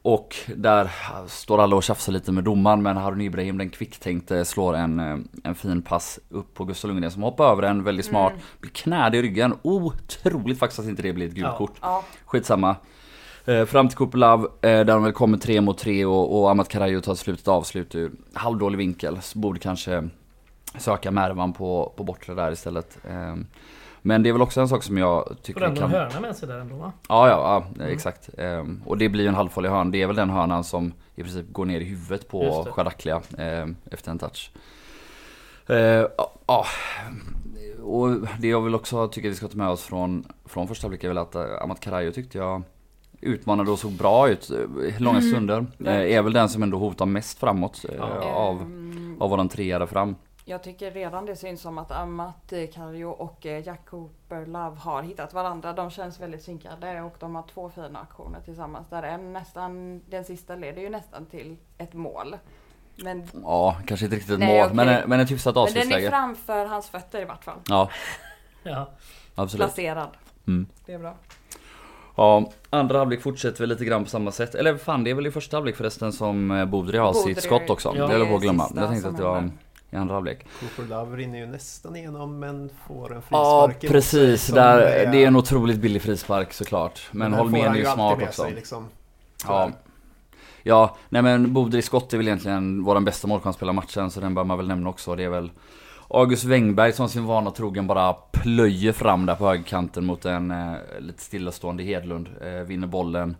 Och 0.06 0.36
där 0.56 0.90
står 1.28 1.60
alla 1.60 1.76
och 1.76 1.82
tjafsar 1.82 2.12
lite 2.12 2.32
med 2.32 2.44
domaren 2.44 2.82
men 2.82 2.96
Harun 2.96 3.20
Ibrahim 3.20 3.58
den 3.58 3.70
kvicktänkte 3.70 4.44
slår 4.44 4.74
en, 4.76 5.00
eh, 5.00 5.16
en 5.44 5.54
fin 5.54 5.82
pass 5.82 6.18
upp 6.28 6.54
på 6.54 6.64
Gustav 6.64 6.88
Lundgren 6.88 7.10
som 7.10 7.22
hoppar 7.22 7.52
över 7.52 7.62
den 7.62 7.84
väldigt 7.84 8.06
smart. 8.06 8.32
Blir 8.60 8.70
knäd 8.70 9.14
i 9.14 9.22
ryggen. 9.22 9.54
Otroligt 9.62 10.58
faktiskt 10.58 10.80
att 10.80 10.86
inte 10.86 11.02
det 11.02 11.12
blir 11.12 11.26
ett 11.26 11.34
gult 11.34 11.46
Ja. 11.46 11.56
kort. 11.56 11.74
Ja. 11.80 12.04
Skitsamma. 12.24 12.76
Eh, 13.44 13.64
fram 13.64 13.88
till 13.88 13.98
Kupelav 13.98 14.44
eh, 14.44 14.48
där 14.60 14.84
de 14.84 15.02
väl 15.02 15.12
kommer 15.12 15.38
tre 15.38 15.60
mot 15.60 15.78
tre 15.78 16.04
och, 16.04 16.40
och 16.40 16.50
Amat 16.50 16.68
Karajo 16.68 17.00
tar 17.00 17.14
slutet 17.14 17.48
avslut 17.48 17.94
ur 17.94 18.12
halvdålig 18.32 18.78
vinkel. 18.78 19.22
Så 19.22 19.38
borde 19.38 19.58
kanske 19.58 20.08
söka 20.78 21.10
Mervan 21.10 21.52
på, 21.52 21.92
på 21.96 22.04
bortre 22.04 22.34
där 22.34 22.52
istället. 22.52 22.98
Eh, 23.10 23.34
men 24.06 24.22
det 24.22 24.28
är 24.28 24.32
väl 24.32 24.42
också 24.42 24.60
en 24.60 24.68
sak 24.68 24.82
som 24.82 24.98
jag 24.98 25.26
Får 25.28 25.34
tycker 25.34 25.60
ändå 25.60 25.82
en 25.82 25.90
kan... 25.90 26.00
hörna 26.00 26.20
med 26.20 26.36
sig 26.36 26.48
där 26.48 26.58
ändå 26.58 26.76
va? 26.76 26.92
Ja, 27.08 27.28
ja, 27.28 27.64
ja 27.78 27.84
exakt. 27.84 28.30
Ehm, 28.38 28.82
och 28.86 28.98
det 28.98 29.08
blir 29.08 29.22
ju 29.22 29.28
en 29.28 29.34
halvfarlig 29.34 29.68
hörn. 29.68 29.90
Det 29.90 30.02
är 30.02 30.06
väl 30.06 30.16
den 30.16 30.30
hörnan 30.30 30.64
som 30.64 30.92
i 31.14 31.22
princip 31.22 31.52
går 31.52 31.64
ner 31.64 31.80
i 31.80 31.84
huvudet 31.84 32.28
på 32.28 32.64
det. 32.64 32.72
Charaklia 32.72 33.22
ehm, 33.38 33.76
efter 33.90 34.10
en 34.10 34.18
touch. 34.18 34.50
Eh, 35.66 36.06
Ja, 36.46 36.66
och 37.82 38.08
det 38.40 38.48
jag 38.48 38.60
vill 38.60 38.74
också 38.74 39.08
tycker 39.08 39.28
vi 39.28 39.34
ska 39.34 39.48
ta 39.48 39.56
med 39.56 39.68
oss 39.68 39.82
från, 39.82 40.24
från 40.44 40.68
första 40.68 40.84
halvlek 40.84 41.04
är 41.04 41.08
väl 41.08 41.18
att 41.18 41.34
eh, 41.34 41.42
Amat 41.62 41.80
Karajo 41.80 42.12
tyckte 42.12 42.38
jag 42.38 42.62
utmanade 43.20 43.70
och 43.70 43.78
såg 43.78 43.92
bra 43.92 44.28
ut 44.28 44.50
eh, 44.50 45.00
långa 45.02 45.20
stunder. 45.20 45.66
Eh, 45.84 46.16
är 46.16 46.22
väl 46.22 46.32
den 46.32 46.48
som 46.48 46.62
ändå 46.62 46.78
hotar 46.78 47.06
mest 47.06 47.38
framåt 47.38 47.84
Ja. 47.98 48.04
av, 48.34 48.60
Ehm, 48.60 49.16
av 49.20 49.30
våran 49.30 49.48
trea 49.48 49.78
där 49.78 49.86
fram. 49.86 50.16
Jag 50.46 50.62
tycker 50.62 50.90
redan 50.90 51.26
det 51.26 51.36
syns 51.36 51.60
som 51.60 51.78
att 51.78 51.90
Amat 51.90 52.52
eh, 52.52 52.66
Kallio 52.74 53.04
och 53.04 53.46
eh, 53.46 53.66
Jack 53.66 53.86
Cooper 53.86 54.46
Love 54.46 54.76
har 54.78 55.02
hittat 55.02 55.34
varandra. 55.34 55.72
De 55.72 55.90
känns 55.90 56.20
väldigt 56.20 56.42
synkade 56.42 57.00
och 57.02 57.14
de 57.18 57.34
har 57.34 57.42
två 57.54 57.70
fina 57.70 57.98
aktioner 57.98 58.40
tillsammans. 58.40 58.88
Där 58.90 59.02
en 59.02 59.32
nästan, 59.32 60.00
den 60.10 60.24
sista 60.24 60.56
leder 60.56 60.82
ju 60.82 60.88
nästan 60.90 61.26
till 61.26 61.56
ett 61.78 61.92
mål. 61.92 62.36
Men, 62.96 63.28
Ja, 63.42 63.76
kanske 63.86 64.06
inte 64.06 64.16
riktigt 64.16 64.32
ett 64.32 64.38
Nej, 64.38 64.58
mål 64.58 64.64
okej. 64.66 64.76
men, 64.76 65.08
men 65.08 65.20
ett 65.20 65.30
hyfsat 65.30 65.54
men 65.54 65.64
den 65.64 65.76
är 65.76 65.80
avslutsläge. 65.80 66.10
framför 66.10 66.66
hans 66.66 66.88
fötter 66.88 67.22
i 67.22 67.24
vart 67.24 67.44
fall. 67.44 67.58
Ja, 67.68 67.88
Ja. 68.62 68.90
absolut. 69.34 69.66
Placerad. 69.66 70.08
Mm. 70.46 70.66
Det 70.86 70.92
är 70.92 70.98
bra. 70.98 71.14
Ja, 72.16 72.50
andra 72.70 72.98
halvlek 72.98 73.22
fortsätter 73.22 73.60
väl 73.60 73.68
lite 73.68 73.84
grann 73.84 74.04
på 74.04 74.10
samma 74.10 74.32
sätt. 74.32 74.54
Eller 74.54 74.76
fan, 74.76 75.04
det 75.04 75.10
är 75.10 75.14
väl 75.14 75.26
i 75.26 75.30
första 75.30 75.56
halvlek 75.56 75.76
förresten 75.76 76.12
som 76.12 76.50
eh, 76.50 76.64
Bodri 76.64 76.98
har 76.98 77.12
Bodri, 77.12 77.34
sitt 77.34 77.44
skott 77.44 77.70
också. 77.70 77.92
ja. 77.96 78.06
det 78.06 78.12
höll 78.12 78.20
jag 78.20 78.28
på 78.28 78.36
att 78.36 78.42
glömma. 78.42 78.70
Jag 78.76 78.88
tänkte 78.88 79.08
att 79.08 79.16
det 79.16 79.22
var 79.22 79.34
händer. 79.34 79.56
I 79.94 79.96
andra 79.96 80.14
halvlek. 80.14 80.46
Cooper 80.60 80.90
Love 80.90 81.16
rinner 81.16 81.38
ju 81.38 81.46
nästan 81.46 81.96
igenom 81.96 82.38
men 82.38 82.70
får 82.88 83.14
en 83.14 83.22
Ja, 83.30 83.68
frispark 83.68 83.80
sig 83.80 83.90
precis. 83.90 84.46
Där, 84.46 85.12
det 85.12 85.24
är 85.24 85.26
en 85.26 85.36
otroligt 85.36 85.78
billig 85.78 86.02
frispark 86.02 86.52
såklart. 86.52 87.08
Men 87.10 87.32
får 87.32 87.38
Holmén 87.38 87.72
är 87.72 87.76
ju 87.76 87.84
smart 87.84 88.22
också. 88.22 88.42
sig, 88.42 88.54
liksom. 88.54 88.86
Ja. 89.46 89.70
Ja, 90.62 90.96
nej 91.08 91.22
men 91.22 91.52
Bodris 91.52 91.86
skott 91.86 92.12
är 92.12 92.16
väl 92.16 92.26
egentligen 92.26 92.84
vår 92.84 93.00
bästa 93.00 93.26
målchansspelare 93.28 93.72
i 93.72 93.76
matchen 93.76 94.10
så 94.10 94.20
den 94.20 94.34
bör 94.34 94.44
man 94.44 94.56
väl 94.56 94.68
nämna 94.68 94.88
också. 94.88 95.14
Det 95.16 95.24
är 95.24 95.28
väl 95.28 95.50
August 96.08 96.44
Wengberg 96.44 96.92
som 96.92 97.08
sin 97.08 97.24
vana 97.24 97.50
trogen 97.50 97.86
bara 97.86 98.12
plöjer 98.12 98.92
fram 98.92 99.26
där 99.26 99.34
på 99.34 99.46
högerkanten 99.46 100.04
mot 100.04 100.24
en 100.24 100.50
eh, 100.50 100.74
lite 100.98 101.22
stillastående 101.22 101.82
Hedlund. 101.82 102.28
Eh, 102.42 102.50
vinner 102.50 102.86
bollen. 102.86 103.36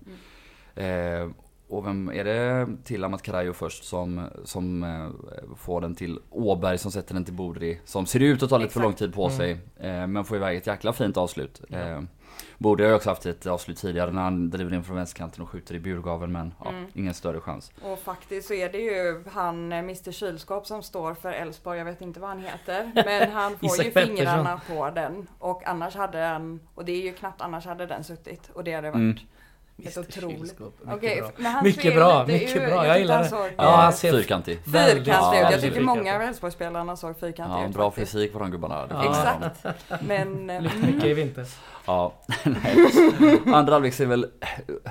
Eh, 0.75 1.29
och 1.77 1.87
vem 1.87 2.09
är 2.09 2.25
det 2.25 2.67
till 2.85 3.05
Amat 3.05 3.23
Karajo 3.23 3.53
först 3.53 3.85
som, 3.85 4.27
som 4.45 4.83
eh, 4.83 5.09
får 5.57 5.81
den 5.81 5.95
till 5.95 6.19
Åberg 6.31 6.79
som 6.79 6.93
sätter 6.93 7.15
den 7.15 7.25
till 7.25 7.35
Bodri. 7.35 7.81
Som 7.85 8.07
ser 8.07 8.21
ut 8.21 8.43
att 8.43 8.51
ta 8.51 8.59
lite 8.59 8.73
för 8.73 8.81
lång 8.81 8.93
tid 8.95 9.15
på 9.15 9.25
Mm. 9.27 9.37
sig. 9.37 9.51
Eh, 9.77 10.07
men 10.07 10.25
får 10.25 10.37
iväg 10.37 10.57
ett 10.59 10.67
jäkla 10.67 10.93
fint 10.93 11.17
avslut. 11.17 11.63
Eh, 11.71 12.01
Bodri 12.59 12.85
har 12.85 12.91
ju 12.91 12.97
också 12.97 13.09
haft 13.11 13.27
ett 13.27 13.47
avslut 13.47 13.79
tidigare 13.79 14.11
när 14.13 14.23
han 14.23 14.51
driver 14.51 14.75
in 14.75 14.85
från 14.85 14.97
vänsterkanten 14.97 15.43
och 15.43 15.49
skjuter 15.49 15.75
i 15.75 15.81
burgaveln 15.81 16.33
men 16.33 16.55
ja, 16.65 16.71
Mm. 16.71 16.87
ingen 16.95 17.15
större 17.15 17.41
chans. 17.41 17.73
Och 17.83 17.99
faktiskt 17.99 18.49
så 18.49 18.55
är 18.55 18.69
det 18.73 18.79
ju 18.79 19.25
han 19.31 19.73
Mr 19.73 20.13
Kylskåp 20.13 20.67
som 20.67 20.83
står 20.83 21.15
för 21.15 21.33
Elfsborg, 21.33 21.79
jag 21.79 21.85
vet 21.85 22.01
inte 22.01 22.21
vad 22.21 22.29
han 22.31 22.39
heter. 22.41 22.93
Men 23.05 23.31
han 23.31 23.59
får 23.59 23.85
ju 23.85 23.91
fingrarna 23.91 24.61
på 24.69 24.91
den. 24.91 25.27
Och 25.39 25.63
annars 25.67 25.95
hade 25.97 26.19
den, 26.19 26.61
och 26.75 26.85
det 26.85 26.93
är 26.93 27.03
ju 27.03 27.13
knappt 27.13 27.41
annars 27.41 27.67
hade 27.67 27.87
den 27.87 28.05
suttit. 28.05 28.51
Och 28.55 28.65
det 28.65 28.73
hade 28.73 28.91
varit 28.91 28.95
Mm. 29.01 29.19
Ett 29.83 29.99
otroligt. 29.99 30.55
Okej, 30.87 31.21
bra. 31.21 31.31
men 31.37 31.53
han 31.53 31.65
Mycket 31.65 31.95
bra, 31.95 32.25
lite 32.25 32.33
mycket 32.45 32.57
ur- 32.57 32.67
bra. 32.67 32.87
Jag 32.87 32.99
gillar 32.99 33.23
det. 33.23 33.29
såg, 33.29 33.47
Ja, 33.57 33.77
han 33.77 33.93
ser 33.93 34.13
Fyrkantig. 34.13 34.59
Fyrkantig. 34.65 35.11
Ja, 35.13 35.35
Jag 35.35 35.51
tycker 35.51 35.61
fyrkantig. 35.61 35.83
många 35.85 36.15
av 36.17 36.23
Elfsborgsspelarna 36.23 36.97
såg 36.97 37.21
fyrkantiga 37.21 37.59
Ja, 37.63 37.69
ut 37.69 37.75
bra 37.75 37.91
faktiskt. 37.91 38.13
fysik 38.13 38.33
på 38.33 38.39
de 38.39 38.51
gubbarna. 38.51 38.87
Ja. 38.91 39.05
Exakt. 39.11 39.77
Men 40.07 40.47
Lyft 40.63 40.77
mycket 40.83 41.05
i 41.05 41.15
vinter. 41.15 41.47
Ja, 41.87 42.13
nej. 42.45 43.41
Andra 43.47 43.73
halvlek 43.73 43.95
ser 43.95 44.07
väl 44.07 44.27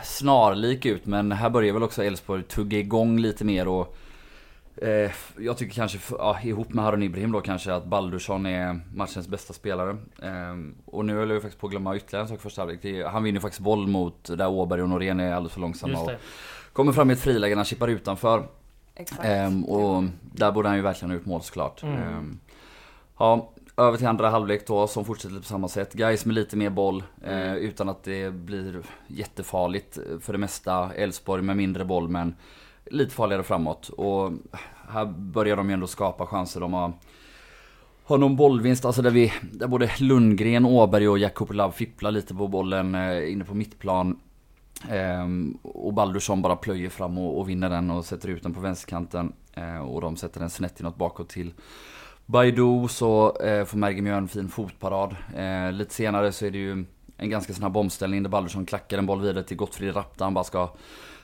snarlik 0.03 0.85
ut 0.85 1.05
men 1.05 1.31
här 1.31 1.49
börjar 1.49 1.73
väl 1.73 1.83
också 1.83 2.03
Elfsborg 2.03 2.43
tugga 2.43 2.77
igång 2.79 3.19
lite 3.19 3.45
mer 3.45 3.67
och 3.67 3.95
eh, 4.77 5.11
Jag 5.37 5.57
tycker 5.57 5.73
kanske, 5.73 5.99
ja, 6.09 6.39
ihop 6.43 6.73
med 6.73 6.85
Harun 6.85 7.03
Ibrahim 7.03 7.31
då 7.31 7.41
kanske 7.41 7.73
att 7.73 7.85
Baldursson 7.85 8.45
är 8.45 8.79
matchens 8.95 9.27
bästa 9.27 9.53
spelare. 9.53 9.97
Eh, 10.21 10.55
och 10.85 11.05
nu 11.05 11.15
höll 11.15 11.29
jag 11.29 11.41
faktiskt 11.41 11.61
på 11.61 11.67
att 11.67 11.71
glömma 11.71 11.95
ytterligare 11.95 12.23
en 12.23 12.29
sak 12.29 12.41
första 12.41 12.61
halvlek. 12.61 13.05
Han 13.07 13.23
vinner 13.23 13.39
faktiskt 13.39 13.61
boll 13.61 13.87
mot 13.87 14.23
där 14.37 14.47
Åberg 14.49 14.81
och 14.81 14.89
Norén 14.89 15.19
är 15.19 15.33
alldeles 15.33 15.53
för 15.53 15.61
långsamma 15.61 15.99
och 15.99 16.11
kommer 16.73 16.91
fram 16.91 17.09
i 17.09 17.13
ett 17.13 17.19
friläge 17.19 17.49
när 17.55 17.55
han 17.59 17.65
chippar 17.65 17.87
utanför. 17.87 18.47
exakt. 18.95 19.25
Ehm, 19.25 19.63
och 19.65 20.03
där 20.21 20.51
borde 20.51 20.67
han 20.67 20.77
ju 20.77 20.83
verkligen 20.83 21.11
ha 21.11 21.17
gjort 21.17 21.25
mål 21.25 21.41
såklart. 21.41 21.83
Mm. 21.83 21.97
Ehm, 22.03 22.39
ja, 23.17 23.49
över 23.77 23.97
till 23.97 24.07
andra 24.07 24.29
halvlek 24.29 24.67
då 24.67 24.87
som 24.87 25.05
fortsätter 25.05 25.35
på 25.35 25.43
samma 25.43 25.67
sätt. 25.67 25.93
Guys 25.93 26.25
med 26.25 26.35
lite 26.35 26.57
mer 26.57 26.69
boll 26.69 27.03
eh, 27.23 27.33
Mm. 27.51 27.55
utan 27.57 27.89
att 27.89 28.03
det 28.03 28.33
blir 28.33 28.81
jättefarligt 29.07 29.97
för 30.21 30.33
det 30.33 30.39
mesta. 30.39 30.93
Elfsborg 30.93 31.41
med 31.41 31.57
mindre 31.57 31.85
boll 31.85 32.09
men 32.09 32.35
lite 32.85 33.15
farligare 33.15 33.43
framåt. 33.43 33.89
Och 33.89 34.31
här 34.89 35.05
börjar 35.05 35.55
de 35.55 35.69
ju 35.69 35.73
ändå 35.73 35.87
skapa 35.87 36.25
chanser. 36.25 36.59
De 36.59 36.73
har 36.73 36.93
har 38.05 38.17
någon 38.17 38.35
bollvinst, 38.35 38.85
alltså 38.85 39.01
där 39.01 39.11
vi, 39.11 39.33
där 39.51 39.67
både 39.67 39.91
Lundgren, 39.99 40.65
Åberg 40.65 41.09
och 41.09 41.19
Jakob 41.19 41.51
Lav 41.51 41.71
fipplar 41.71 42.11
lite 42.11 42.35
på 42.35 42.47
bollen 42.47 42.95
eh, 42.95 43.31
inne 43.31 43.45
på 43.45 43.53
mittplan. 43.53 44.19
Ehm, 44.89 45.57
och 45.61 45.93
Baldursson 45.93 46.41
bara 46.41 46.55
plöjer 46.55 46.89
fram 46.89 47.17
och, 47.17 47.39
och 47.39 47.49
vinner 47.49 47.69
den 47.69 47.91
och 47.91 48.05
sätter 48.05 48.29
ut 48.29 48.43
den 48.43 48.53
på 48.53 48.59
vänsterkanten. 48.59 49.33
Eh, 49.53 49.77
och 49.77 50.01
de 50.01 50.15
sätter 50.15 50.39
den 50.39 50.49
snett 50.49 50.79
inåt 50.79 50.97
bakåt 50.97 51.29
till 51.29 51.53
Baidu 52.25 52.87
så 52.89 53.37
eh, 53.37 53.65
får 53.65 53.77
Mergim 53.77 54.07
göra 54.07 54.17
en 54.17 54.27
fin 54.27 54.49
fotparad. 54.49 55.15
Eh, 55.35 55.71
lite 55.71 55.93
senare 55.93 56.31
så 56.31 56.45
är 56.45 56.51
det 56.51 56.57
ju 56.57 56.85
en 57.17 57.29
ganska 57.29 57.53
snabb 57.53 57.77
omställning 57.77 58.23
där 58.23 58.29
Baldursson 58.29 58.65
klackar 58.65 58.97
en 58.97 59.05
boll 59.05 59.21
vidare 59.21 59.43
till 59.43 59.57
Gottfrid 59.57 59.95
Rapp 59.95 60.17
där 60.17 60.25
han 60.25 60.33
bara 60.33 60.43
ska 60.43 60.69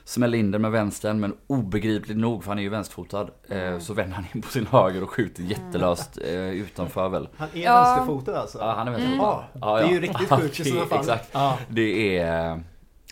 smälla 0.04 0.36
in 0.36 0.50
den 0.50 0.62
med 0.62 0.70
vänstern 0.70 1.20
men 1.20 1.36
obegripligt 1.46 2.16
nog 2.18 2.44
för 2.44 2.50
han 2.50 2.58
är 2.58 2.62
ju 2.62 2.68
vänsterfotad. 2.68 3.30
Eh, 3.48 3.78
så 3.78 3.94
vänder 3.94 4.16
han 4.16 4.24
in 4.34 4.42
på 4.42 4.48
sin 4.48 4.66
höger 4.66 5.02
och 5.02 5.10
skjuter 5.10 5.42
jättelöst 5.42 6.18
eh, 6.24 6.50
utanför 6.50 7.08
väl. 7.08 7.28
Han 7.36 7.48
är 7.54 7.60
Ja. 7.60 7.82
vänsterfotad 7.84 8.36
alltså? 8.40 8.58
Ja 8.58 8.72
han 8.76 8.88
är 8.88 8.92
vänsterfotad. 8.92 9.44
Ja, 9.54 9.60
Ja, 9.60 9.76
det 9.76 9.82
är 9.88 9.92
ju 9.92 10.00
riktigt 10.00 10.28
sjukt 10.40 10.60
i 10.60 10.64
sådana 10.64 10.86
fall. 10.86 10.98
Exakt. 10.98 11.28
Ja. 11.32 11.58
Det 11.68 12.18
är, 12.18 12.62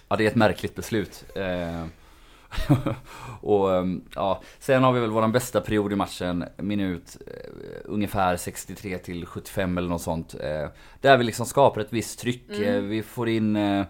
ja, 0.08 0.16
det 0.16 0.24
är 0.24 0.28
ett 0.28 0.34
märkligt 0.34 0.74
beslut. 0.74 1.24
Eh, 1.34 1.84
och 3.40 3.74
ehm, 3.76 4.04
ja, 4.14 4.40
sen 4.58 4.82
har 4.84 4.92
vi 4.92 5.00
väl 5.00 5.10
våran 5.10 5.32
bästa 5.32 5.60
period 5.60 5.92
i 5.92 5.96
matchen, 5.96 6.44
minut 6.56 7.16
eh, 7.26 7.32
ungefär 7.84 8.36
63 8.36 8.98
till 8.98 9.26
75 9.26 9.78
eller 9.78 9.88
något 9.88 10.02
sånt. 10.02 10.34
Eh, 10.34 10.68
där 11.00 11.16
vi 11.16 11.24
liksom 11.24 11.46
skapar 11.46 11.80
ett 11.80 11.92
visst 11.92 12.18
tryck. 12.18 12.50
Mm. 12.50 12.74
Eh, 12.74 12.80
vi 12.80 13.02
får 13.02 13.28
in 13.28 13.56
eh, 13.56 13.84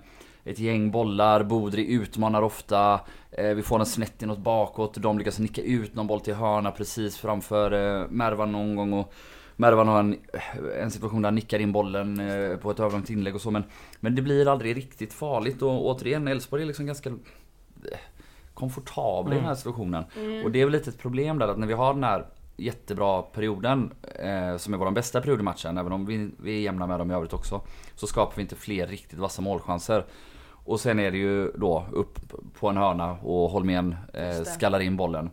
ett 0.51 0.59
gäng 0.59 0.91
bollar, 0.91 1.43
Bodri 1.43 1.93
utmanar 1.93 2.43
ofta. 2.43 3.01
Eh, 3.31 3.55
vi 3.55 3.63
får 3.63 3.81
en 3.81 3.87
snett 3.87 4.23
inåt 4.23 4.39
bakåt, 4.39 4.95
de 4.95 5.19
lyckas 5.19 5.39
nicka 5.39 5.63
ut 5.63 5.95
någon 5.95 6.07
boll 6.07 6.21
till 6.21 6.35
hörna 6.35 6.71
precis 6.71 7.19
framför 7.19 7.73
eh, 7.73 8.07
Mervan 8.11 8.53
någon 8.53 8.77
gång. 8.77 8.93
Och 8.93 9.13
Mervan 9.57 9.89
har 9.89 10.01
en, 10.01 10.17
en 10.81 10.91
situation 10.91 11.23
där 11.23 11.27
han 11.27 11.35
nickar 11.35 11.59
in 11.59 11.73
bollen 11.73 12.21
eh, 12.21 12.57
på 12.57 12.71
ett 12.71 12.81
överlångt 12.81 13.11
inlägg 13.11 13.35
och 13.35 13.41
så 13.41 13.51
men 13.51 13.65
Men 14.01 14.15
det 14.15 14.23
blir 14.23 14.49
aldrig 14.49 14.77
riktigt 14.77 15.13
farligt 15.13 15.63
och 15.63 15.87
återigen 15.87 16.29
Elfsborg 16.29 16.63
är 16.63 16.67
liksom 16.67 16.87
ganska 16.87 17.13
komfortabla 18.55 19.35
i 19.35 19.39
den 19.39 19.47
här 19.47 19.55
situationen. 19.55 20.05
Och 20.45 20.51
det 20.51 20.61
är 20.61 20.65
väl 20.65 20.73
lite 20.73 20.91
ett 20.91 20.99
problem 20.99 21.39
där 21.39 21.49
att 21.49 21.59
när 21.59 21.67
vi 21.67 21.73
har 21.73 21.95
den 21.95 22.05
här 22.05 22.27
jättebra 22.57 23.23
perioden 23.23 23.93
eh, 24.03 24.57
som 24.57 24.75
är 24.75 24.79
vår 24.79 24.91
bästa 24.91 25.21
period 25.21 25.41
i 25.41 25.43
matchen, 25.43 25.79
även 25.79 25.93
om 25.93 26.07
vi, 26.07 26.31
vi 26.39 26.57
är 26.57 26.61
jämna 26.61 26.87
med 26.87 26.99
dem 26.99 27.11
i 27.11 27.15
övrigt 27.15 27.33
också. 27.33 27.61
Så 27.95 28.07
skapar 28.07 28.37
vi 28.37 28.43
inte 28.43 28.57
fler 28.57 28.87
riktigt 28.87 29.19
vassa 29.19 29.43
målchanser. 29.43 30.05
Och 30.69 30.81
sen 30.81 30.99
är 30.99 31.11
det 31.11 31.19
ju 31.19 31.51
då 31.55 31.87
upp 31.93 32.19
på 32.61 32.69
en 32.69 32.77
hörna 32.77 33.13
och 33.13 33.51
Holmén 33.51 33.97
eh, 34.15 34.43
skallar 34.43 34.81
in 34.81 34.97
bollen. 34.97 35.31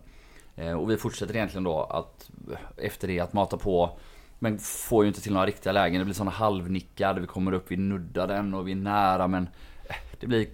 Eh, 0.56 0.72
och 0.74 0.90
vi 0.92 0.98
fortsätter 0.98 1.36
egentligen 1.36 1.64
då 1.64 1.84
att 1.84 2.30
efter 2.78 3.08
det 3.08 3.20
att 3.20 3.34
mata 3.34 3.58
på 3.58 3.98
men 4.40 4.60
får 4.60 5.04
ju 5.04 5.08
inte 5.08 5.22
till 5.22 5.34
några 5.34 5.46
riktiga 5.46 5.74
lägen. 5.74 6.00
Det 6.00 6.06
blir 6.06 6.14
såna 6.16 6.32
halvnickar, 6.32 7.14
vi 7.14 7.28
kommer 7.28 7.52
upp, 7.54 7.66
vi 7.68 7.78
nuddar 7.78 8.28
den 8.28 8.54
och 8.54 8.68
vi 8.68 8.72
är 8.72 8.76
nära 8.76 9.28
men 9.28 9.50
eh, 9.90 9.96
det 10.20 10.28
blir 10.28 10.48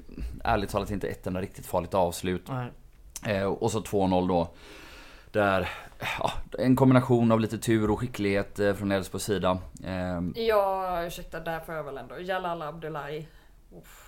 ärligt 0.43 0.69
talat 0.69 0.91
inte 0.91 1.07
ett 1.07 1.27
enda 1.27 1.41
riktigt 1.41 1.65
farligt 1.65 1.93
avslut. 1.93 2.49
Eh, 3.27 3.43
och 3.43 3.71
så 3.71 3.79
2-0 3.79 4.27
då. 4.27 4.47
Där, 5.31 5.69
ja, 6.19 6.31
en 6.59 6.75
kombination 6.75 7.31
av 7.31 7.39
lite 7.39 7.57
tur 7.57 7.91
och 7.91 7.99
skicklighet 7.99 8.59
eh, 8.59 8.73
från 8.73 8.91
Elfsborgs 8.91 9.23
sida. 9.25 9.57
Eh, 9.83 10.43
Ja, 10.43 11.03
ursäkta, 11.05 11.39
där 11.39 11.59
får 11.59 11.75
jag 11.75 11.83
väl 11.83 11.97
ändå. 11.97 12.19
Jalal 12.19 12.61
Abdullahi. 12.61 13.27
Uff. 13.77 14.00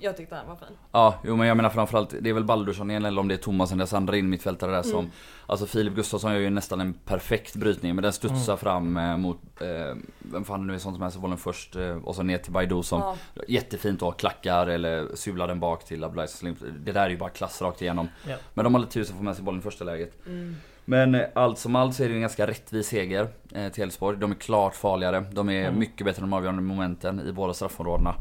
Jag 0.00 0.16
tyckte 0.16 0.34
han 0.36 0.46
var 0.48 0.56
fin. 0.56 0.68
ja, 0.92 1.14
jo 1.24 1.36
men 1.36 1.48
jag 1.48 1.56
menar 1.56 1.70
framförallt, 1.70 2.14
det 2.20 2.30
är 2.30 2.34
väl 2.34 2.44
Baldursson 2.44 2.90
igen 2.90 3.04
eller 3.04 3.20
om 3.20 3.28
det 3.28 3.34
är 3.34 3.38
Thomasen, 3.38 3.78
deras 3.78 3.92
andra 3.92 4.16
innermittfältare 4.16 4.70
där 4.70 4.82
som 4.82 5.10
Alltså 5.46 5.66
Filip 5.66 5.94
Gustafsson 5.94 6.32
gör 6.32 6.40
ju 6.40 6.50
nästan 6.50 6.80
en 6.80 6.92
perfekt 6.92 7.56
brytning 7.56 7.94
men 7.94 8.02
den 8.02 8.12
studsar 8.12 8.56
fram 8.56 8.96
eh, 8.96 9.16
mot, 9.16 9.38
eh, 9.60 9.96
vem 10.18 10.44
fan 10.44 10.60
det 10.60 10.66
nu 10.66 10.74
är 10.74 10.78
sånt 10.78 10.96
som 10.96 11.02
helst, 11.02 11.18
bollen 11.18 11.38
först 11.38 11.76
eh, 11.76 11.96
och 11.96 12.14
så 12.14 12.22
ner 12.22 12.38
till 12.38 12.52
Baidu 12.52 12.82
som 12.82 13.00
Ja. 13.00 13.16
Jättefint 13.48 14.00
då, 14.00 14.12
klackar 14.12 14.66
eller 14.66 15.08
sular 15.14 15.48
den 15.48 15.60
bak 15.60 15.84
till 15.84 16.04
Abdullahi 16.04 16.28
Slim. 16.28 16.56
Det 16.84 16.92
där 16.92 17.02
är 17.06 17.10
ju 17.10 17.16
bara 17.16 17.30
klass 17.30 17.62
rakt 17.62 17.82
igenom. 17.82 18.08
Ja. 18.28 18.36
Men 18.54 18.64
de 18.64 18.74
har 18.74 18.80
lite 18.80 18.92
tur 18.92 19.04
som 19.04 19.16
får 19.16 19.24
med 19.24 19.34
sig 19.36 19.44
bollen 19.44 19.60
i 19.60 19.62
första 19.62 19.84
läget. 19.84 20.26
Mm. 20.26 20.56
Men 20.84 21.14
eh, 21.14 21.22
allt 21.34 21.58
som 21.58 21.76
allt 21.76 21.94
så 21.94 22.04
är 22.04 22.08
det 22.08 22.14
en 22.14 22.20
ganska 22.20 22.46
rättvis 22.46 22.86
seger 22.86 23.28
eh, 23.54 23.68
till 23.72 23.82
Elfsborg. 23.82 24.18
De 24.18 24.30
är 24.30 24.34
klart 24.34 24.74
farligare. 24.74 25.24
De 25.32 25.48
är 25.48 25.66
Mm. 25.68 25.78
mycket 25.78 26.04
bättre 26.04 26.22
än 26.24 26.30
de 26.30 26.36
avgörande 26.36 26.62
momenten 26.62 27.20
i 27.28 27.32
båda 27.32 27.54
straffområdena. 27.54 28.14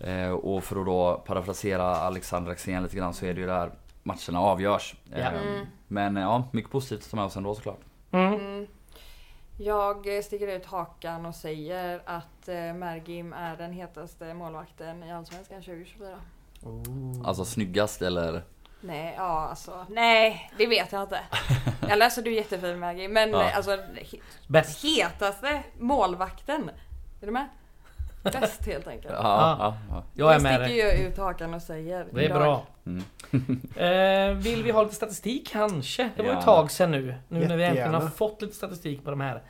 Eh, 0.00 0.30
och 0.30 0.64
för 0.64 0.80
att 0.80 0.86
då 0.86 1.22
parafrasera 1.26 1.84
Alexander 1.96 2.52
Axén 2.52 2.82
lite 2.82 2.96
grann 2.96 3.14
så 3.14 3.26
är 3.26 3.34
det 3.34 3.40
ju 3.40 3.46
där 3.46 3.70
matcherna 4.02 4.40
avgörs. 4.40 4.94
Ja. 5.10 5.16
Eh, 5.18 5.26
Mm. 5.42 5.66
Men 5.88 6.16
ja, 6.16 6.48
mycket 6.52 6.70
positivt 6.70 7.04
att 7.04 7.10
ta 7.10 7.16
med 7.16 7.24
oss 7.24 7.36
ändå 7.36 7.54
såklart. 7.54 7.80
Mm. 8.10 8.34
Mm. 8.34 8.66
Jag 9.58 10.24
sticker 10.24 10.48
ut 10.48 10.66
hakan 10.66 11.26
och 11.26 11.34
säger 11.34 12.00
att 12.04 12.48
eh, 12.48 12.54
Mergim 12.74 13.32
är 13.32 13.56
den 13.56 13.72
hetaste 13.72 14.34
målvakten 14.34 15.02
i 15.02 15.12
Allsvenskan 15.12 15.62
2024. 15.62 16.18
Alltså 17.24 17.44
snyggast 17.44 18.02
eller? 18.02 18.42
Nej, 18.80 19.14
ja 19.16 19.46
alltså. 19.48 19.86
Nej, 19.88 20.50
det 20.58 20.66
vet 20.66 20.92
jag 20.92 21.02
inte. 21.02 21.20
Jag 21.88 21.98
läser 21.98 22.22
du 22.22 22.30
är 22.32 22.34
jättefin 22.36 22.78
Mergim. 22.78 23.12
Men 23.12 23.30
Ja. 23.30 23.50
alltså 23.52 23.70
he- 23.76 24.20
Bäst. 24.48 24.84
hetaste 24.84 25.62
målvakten. 25.78 26.70
Är 27.22 27.26
du 27.26 27.32
med? 27.32 27.48
Bäst 28.32 28.66
helt 28.66 28.86
enkelt. 28.86 29.14
Ja, 29.14 29.22
Ja. 29.22 29.56
ja, 29.58 29.76
ja. 29.96 30.02
Jag 30.14 30.34
är 30.34 30.40
med 30.40 30.60
sticker 30.60 30.84
dig. 30.86 31.00
ju 31.02 31.08
ut 31.08 31.18
hakan 31.18 31.54
och 31.54 31.62
säger. 31.62 32.06
Det 32.12 32.20
är 32.20 32.24
idag. 32.24 32.38
bra. 32.38 32.66
Mm. 32.86 33.02
Eh, 33.76 34.36
vill 34.42 34.62
vi 34.62 34.70
ha 34.70 34.82
lite 34.82 34.94
statistik 34.94 35.48
kanske? 35.48 36.02
Det 36.16 36.22
var 36.22 36.24
Gärna. 36.28 36.38
ett 36.38 36.44
tag 36.44 36.70
sedan 36.70 36.90
nu. 36.90 37.14
Nu 37.28 37.48
när 37.48 37.56
vi 37.56 37.64
äntligen 37.64 37.94
har 37.94 38.08
fått 38.08 38.42
lite 38.42 38.54
statistik 38.54 39.04
på 39.04 39.10
de 39.10 39.20
här. 39.20 39.42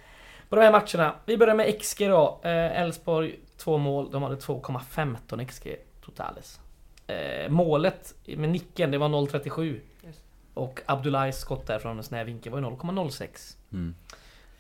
På 0.49 0.57
de 0.57 0.63
här 0.63 0.73
matcherna. 0.73 1.15
Vi 1.27 1.37
börjar 1.39 1.55
med 1.55 1.81
XG 1.81 2.09
då. 2.09 2.41
Eh, 2.43 2.81
Elfsborg, 2.81 3.39
två 3.57 3.79
mål. 3.79 4.11
De 4.11 4.23
hade 4.23 4.37
2,15 4.37 5.45
XG 5.47 5.77
totales. 6.05 6.61
Eh, 7.07 7.49
målet 7.51 8.15
med 8.27 8.49
nicken, 8.51 8.91
det 8.91 8.99
var 8.99 9.09
0,37. 9.09 9.81
Just. 10.07 10.21
Och 10.55 10.81
Abdullahis 10.87 11.37
skott 11.37 11.67
där 11.67 11.79
från 11.79 11.97
en 11.99 12.05
snäv 12.05 12.27
vinkel 12.27 12.53
var 12.53 12.59
ju 12.59 12.65
0,06. 12.67 13.57
Mm. 13.73 13.95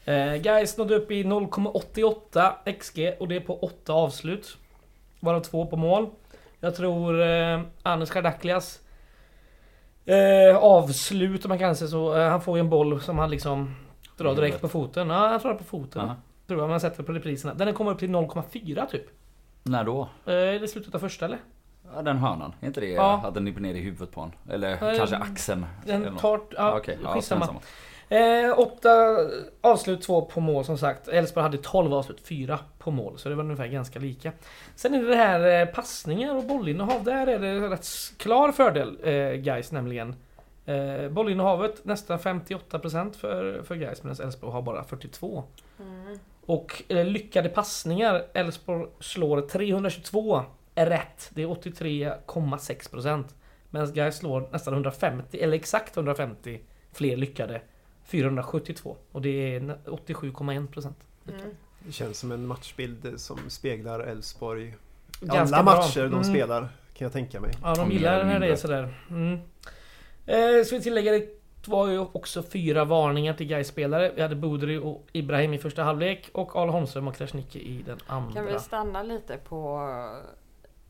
Eh, 0.06 0.34
Gais 0.34 0.78
nådde 0.78 0.94
upp 0.94 1.10
i 1.10 1.25
0,88 1.25 2.52
XG 2.78 3.12
och 3.20 3.28
det 3.28 3.36
är 3.36 3.40
på 3.40 3.58
8 3.58 3.92
avslut. 3.92 4.56
Varav 5.20 5.40
två 5.40 5.66
på 5.66 5.76
mål. 5.76 6.06
Jag 6.60 6.75
tror 6.76 7.22
eh, 7.22 7.60
Anis 7.82 8.10
Kardaklias 8.10 8.80
eh, 10.04 10.56
avslut 10.56 11.44
om 11.44 11.48
man 11.48 11.58
kan 11.58 11.76
säga 11.76 11.88
så. 11.88 12.16
Eh, 12.16 12.28
han 12.30 12.40
får 12.40 12.56
ju 12.58 12.60
en 12.60 12.70
boll 12.70 13.00
som 13.00 13.18
han 13.18 13.30
liksom 13.30 13.75
drar 14.18 14.34
direkt 14.34 14.60
på 14.60 14.68
foten. 14.68 15.10
Ja, 15.10 15.28
han 15.28 15.40
drar 15.40 15.54
på 15.54 15.64
foten. 15.64 16.00
Aha. 16.02 16.14
Tror 16.46 16.60
jag 16.60 16.68
man 16.68 16.80
sätter 16.80 17.02
på 17.02 17.12
repriserna. 17.12 17.54
Den 17.54 17.75
kommer 17.75 17.90
upp 17.90 17.98
till 17.98 18.10
0,4 18.10 18.86
typ. 18.90 19.04
När 19.62 19.84
då? 19.84 20.08
Eh, 20.26 20.32
är 20.34 20.60
det 20.60 20.68
slutet 20.68 20.94
av 20.94 20.98
första 20.98 21.25
eller? 21.25 21.38
Ja, 21.94 22.02
den 22.02 22.16
hörnan. 22.18 22.54
Är 22.60 22.66
inte 22.66 22.80
det 22.80 22.86
Ja. 22.90 23.22
att 23.25 23.34
den 23.34 23.44
nyper 23.44 23.60
ner 23.60 23.75
i 23.75 23.80
huvudet 23.80 24.14
på 24.14 24.20
honom? 24.20 24.34
Eller 24.50 24.72
Eh, 24.92 24.96
kanske 24.98 25.16
axeln? 25.16 25.66
Den 25.86 26.16
tar... 26.16 26.38
Ja, 26.38 26.44
Ja, 26.56 26.76
okej. 26.78 26.98
Ja, 27.04 27.14
skitsamma. 27.14 27.48
Eh, 28.08 28.58
åtta 28.58 28.90
avslut, 29.60 30.02
två 30.02 30.22
på 30.25 30.40
mål 30.40 30.64
som 30.64 30.78
sagt. 30.78 31.08
Elfsborg 31.08 31.42
hade 31.42 31.58
12 31.58 31.94
avslut, 31.94 32.20
fyra 32.20 32.58
på 32.78 32.90
mål. 32.90 33.18
Så 33.18 33.28
det 33.28 33.34
var 33.34 33.44
ungefär 33.44 33.66
ganska 33.66 33.98
lika. 33.98 34.32
Sen 34.75 34.94
är 34.94 35.02
det 35.02 35.08
det 35.08 35.16
här 35.16 35.60
eh, 35.60 35.66
passningar 35.75 36.34
och 36.36 36.44
bollinnehav. 36.44 37.04
Där 37.04 37.26
är 37.26 37.38
det 37.38 37.68
rätt 37.68 37.80
s- 37.80 38.12
klar 38.18 38.52
fördel 38.52 38.98
eh, 39.04 39.32
Gais 39.32 39.72
nämligen. 39.72 40.14
Eh, 40.66 41.08
bollinnehavet 41.08 41.84
nästan 41.84 42.18
58% 42.18 43.12
för, 43.12 43.62
för 43.62 43.75
Gais 43.75 44.02
medan 44.02 44.26
Elfsborg 44.26 44.52
har 44.52 44.62
bara 44.62 44.84
42. 44.84 45.44
Mm. 45.80 46.18
Och 46.46 46.82
eh, 46.88 47.04
lyckade 47.04 47.48
passningar. 47.48 48.25
Elfsborg 48.32 48.86
slår 49.00 49.40
322 49.40 50.42
är 50.75 50.86
rätt. 50.86 51.30
Det 51.34 51.42
är 51.42 51.46
83,6%. 51.46 53.25
Medan 53.70 53.92
Gais 53.92 54.16
slår 54.18 54.48
nästan 54.52 54.75
150, 54.75 55.38
eller 55.40 55.56
exakt 55.56 55.96
150 55.96 56.60
fler 56.92 57.16
lyckade. 57.16 57.60
472. 58.06 58.96
Och 59.12 59.22
det 59.22 59.54
är 59.54 59.60
nä- 59.60 59.78
87,1%. 59.86 60.94
Mm. 61.28 61.40
Det 61.78 61.92
känns 61.92 62.18
som 62.18 62.32
en 62.32 62.46
matchbild 62.46 63.20
som 63.20 63.38
speglar 63.50 64.00
Elfsborg. 64.00 64.75
Alla 65.28 65.62
matcher 65.62 66.00
de 66.00 66.06
Mm. 66.12 66.25
spelar 66.25 66.60
kan 66.94 67.04
jag 67.04 67.12
tänka 67.12 67.40
mig. 67.40 67.50
Ja, 67.62 67.75
de 67.75 67.90
gillar 67.90 68.25
när 68.25 68.40
det 68.40 68.46
är 68.46 68.56
sådär. 68.56 68.94
Mm. 69.10 69.38
Eh, 70.26 70.64
ska 70.64 70.76
vi 70.76 70.82
tillägga, 70.82 71.12
det 71.12 71.28
var 71.66 71.88
ju 71.88 71.98
också 71.98 72.42
fyra 72.42 72.84
varningar 72.84 73.34
till 73.34 73.46
gais 73.46 73.68
spelare 73.68 74.12
Vi 74.16 74.22
hade 74.22 74.36
Bodri 74.36 74.76
och 74.78 75.06
Ibrahim 75.12 75.54
i 75.54 75.58
första 75.58 75.82
halvlek 75.82 76.30
och 76.32 76.56
Al 76.56 76.68
Holmström 76.68 77.08
och 77.08 77.16
Krasniqi 77.16 77.58
i 77.58 77.82
den 77.86 77.98
andra. 78.06 78.32
Kan 78.32 78.46
vi 78.46 78.58
stanna 78.58 79.02
lite 79.02 79.36
på 79.36 79.88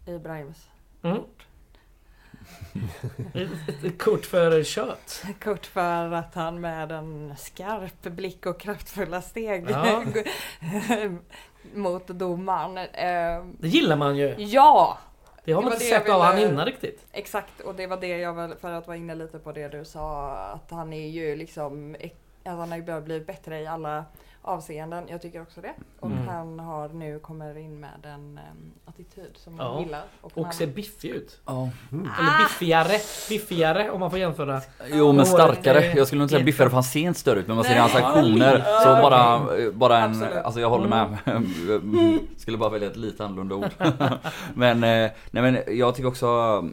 Ibrahims 0.06 0.68
Mm. 1.02 1.18
kort 3.98 4.26
för 4.26 4.62
kött. 4.62 5.24
kort 5.44 5.66
för 5.66 6.12
att 6.12 6.34
han 6.34 6.60
med 6.60 6.92
en 6.92 7.34
skarp 7.38 8.02
blick 8.02 8.46
och 8.46 8.60
kraftfulla 8.60 9.22
steg 9.22 9.66
Ja. 9.70 10.04
mot 11.74 12.06
domaren. 12.06 12.78
Eh, 12.78 13.44
Det 13.58 13.68
gillar 13.68 13.96
man 13.96 14.16
ju. 14.16 14.34
ja! 14.38 14.98
Det 15.44 15.52
har 15.52 15.62
man 15.62 15.70
var 15.70 15.76
inte 15.76 15.84
sett 15.86 16.08
av 16.08 16.20
han 16.20 16.36
ville- 16.36 16.48
innan 16.48 16.66
riktigt. 16.66 17.06
Exakt, 17.12 17.60
och 17.60 17.74
det 17.74 17.86
var 17.86 17.96
det 17.96 18.18
jag 18.18 18.34
väl, 18.34 18.54
för 18.60 18.72
att 18.72 18.86
vara 18.86 18.96
inne 18.96 19.14
lite 19.14 19.38
på 19.38 19.52
det 19.52 19.68
du 19.68 19.84
sa, 19.84 20.30
att 20.36 20.70
han 20.70 20.92
är 20.92 21.08
ju 21.08 21.36
liksom, 21.36 21.96
att 22.44 22.56
han 22.58 22.72
har 22.72 22.80
börjat 22.80 23.04
bli 23.04 23.20
bättre 23.20 23.60
i 23.60 23.66
alla 23.66 24.04
avseenden. 24.46 25.04
Jag 25.08 25.22
tycker 25.22 25.42
också 25.42 25.60
det. 25.60 25.72
Och 26.00 26.10
Mm. 26.10 26.28
han 26.28 26.58
har 26.60 26.88
nu 26.88 27.18
kommer 27.18 27.58
in 27.58 27.80
med 27.80 27.90
en 28.14 28.38
em, 28.38 28.72
attityd 28.84 29.30
som 29.36 29.56
Ja. 29.58 29.72
man 29.72 29.82
gillar. 29.82 30.02
Och 30.20 30.32
Och 30.34 30.42
man, 30.42 30.52
ser 30.52 30.66
biffig 30.66 31.08
ut. 31.10 31.40
Ja. 31.46 31.68
Eller 31.92 32.38
biffigare. 32.44 32.98
Biffigare 33.28 33.90
om 33.90 34.00
man 34.00 34.10
får 34.10 34.18
jämföra. 34.18 34.60
Jo 34.92 35.12
men 35.12 35.26
starkare. 35.26 35.84
Jag 35.96 36.06
skulle 36.06 36.22
inte 36.22 36.32
säga 36.34 36.44
biffigare 36.44 36.70
för 36.70 36.74
han 36.76 36.84
ser 36.84 37.00
inte 37.00 37.20
större 37.20 37.40
ut 37.40 37.46
men 37.46 37.56
man 37.56 37.64
ser 37.64 37.72
i 37.72 37.74
Nej. 37.74 37.80
hans 37.82 37.94
aktioner. 37.94 38.62
ja, 38.66 38.80
Så 38.80 38.88
bara, 39.02 39.40
bara 39.72 39.98
en, 39.98 40.10
Absolut. 40.10 40.32
alltså 40.44 40.60
jag 40.60 40.70
håller 40.70 40.88
med. 40.88 41.16
Skulle 42.36 42.58
bara 42.58 42.70
välja 42.70 42.90
ett 42.90 42.96
lite 42.96 43.24
annorlunda 43.24 43.54
ord. 43.54 43.70
men, 44.54 44.84
eh, 44.84 45.10
nej 45.30 45.42
men 45.42 45.58
jag 45.78 45.94
tycker 45.94 46.08
också 46.08 46.26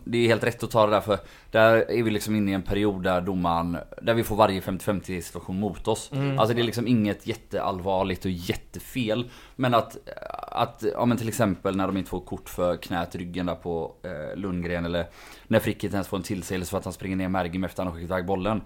det 0.03 0.17
är 0.17 0.27
helt 0.27 0.43
rätt 0.43 0.63
att 0.63 0.71
ta 0.71 0.85
det 0.85 0.91
där 0.91 1.01
för 1.01 1.19
där 1.51 1.91
är 1.91 2.03
vi 2.03 2.11
liksom 2.11 2.35
inne 2.35 2.51
i 2.51 2.53
en 2.53 2.61
period 2.61 3.03
där 3.03 3.21
domaren, 3.21 3.77
där 4.01 4.13
vi 4.13 4.23
får 4.23 4.35
varje 4.35 4.59
50-50 4.61 5.21
situation 5.21 5.59
mot 5.59 5.87
oss. 5.87 6.09
Mm. 6.13 6.39
Alltså 6.39 6.55
det 6.55 6.61
är 6.61 6.63
liksom 6.63 6.87
inget 6.87 7.27
jätteallvarligt 7.63 8.25
och 8.25 8.31
jättefel. 8.31 9.29
Men 9.55 9.73
att, 9.73 9.97
att 10.51 10.83
ja 10.93 11.05
men 11.05 11.17
till 11.17 11.27
exempel 11.27 11.75
när 11.75 11.87
de 11.87 11.97
inte 11.97 12.09
får 12.09 12.19
kort 12.19 12.49
för 12.49 12.77
knät, 12.77 13.15
ryggen 13.15 13.45
där 13.45 13.55
på 13.55 13.95
eh, 14.03 14.37
Lundgren 14.37 14.85
eller 14.85 15.05
när 15.47 15.59
Frick 15.59 15.83
inte 15.83 15.95
ens 15.95 16.07
får 16.07 16.17
en 16.17 16.23
tillsägelse 16.23 16.71
för 16.71 16.77
att 16.77 16.83
han 16.83 16.93
springer 16.93 17.15
ner 17.15 17.27
Mergim 17.29 17.63
efter 17.63 17.81
att 17.81 17.85
han 17.85 17.87
har 17.87 17.99
skickat 17.99 18.09
iväg 18.09 18.25
bollen. 18.25 18.61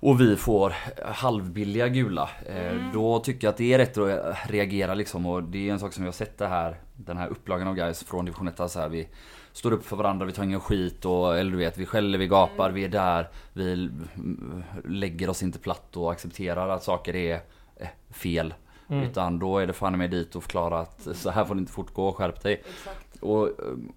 Och 0.00 0.20
vi 0.20 0.36
får 0.36 0.74
halvbilliga 1.04 1.88
gula. 1.88 2.30
Eh, 2.46 2.92
Då 2.92 3.18
tycker 3.18 3.46
jag 3.46 3.52
att 3.52 3.56
det 3.56 3.74
är 3.74 3.78
rätt 3.78 3.98
att 3.98 4.50
reagera 4.50 4.94
liksom. 4.94 5.26
Och 5.26 5.42
det 5.42 5.68
är 5.68 5.72
en 5.72 5.80
sak 5.80 5.92
som 5.92 6.04
vi 6.04 6.08
har 6.08 6.12
sett 6.12 6.38
det 6.38 6.46
här, 6.46 6.76
den 6.96 7.16
här 7.16 7.28
upplagan 7.28 7.68
av 7.68 7.74
guys 7.74 8.04
från 8.04 8.24
division 8.24 8.48
1. 8.48 8.70
Så 8.70 8.80
här, 8.80 8.88
vi 8.88 9.08
står 9.52 9.72
upp 9.72 9.86
för 9.86 9.96
varandra, 9.96 10.26
vi 10.26 10.32
tar 10.32 10.44
ingen 10.44 10.60
skit 10.60 11.04
och 11.04 11.38
eller 11.38 11.50
du 11.50 11.56
vet, 11.56 11.78
vi 11.78 11.86
skäller, 11.86 12.18
vi 12.18 12.26
gapar, 12.26 12.70
vi 12.70 12.84
är 12.84 12.88
där. 12.88 13.28
Vi 13.52 13.72
mm, 13.72 14.62
lägger 14.84 15.30
oss 15.30 15.42
inte 15.42 15.58
platt 15.58 15.96
och 15.96 16.12
accepterar 16.12 16.68
att 16.68 16.82
saker 16.82 17.16
är 17.16 17.40
fel. 18.10 18.54
Mm. 18.88 19.02
Utan 19.04 19.38
då 19.38 19.58
är 19.58 19.66
det 19.66 19.72
fan 19.72 19.98
med 19.98 20.10
dit 20.10 20.36
och 20.36 20.42
förklara 20.42 20.80
att 20.80 21.08
så 21.14 21.30
här 21.30 21.44
får 21.44 21.54
det 21.54 21.58
inte 21.58 21.72
fortgå, 21.72 22.12
skärp 22.12 22.42
dig. 22.42 22.52
Exakt. 22.70 23.22
Och, 23.22 23.48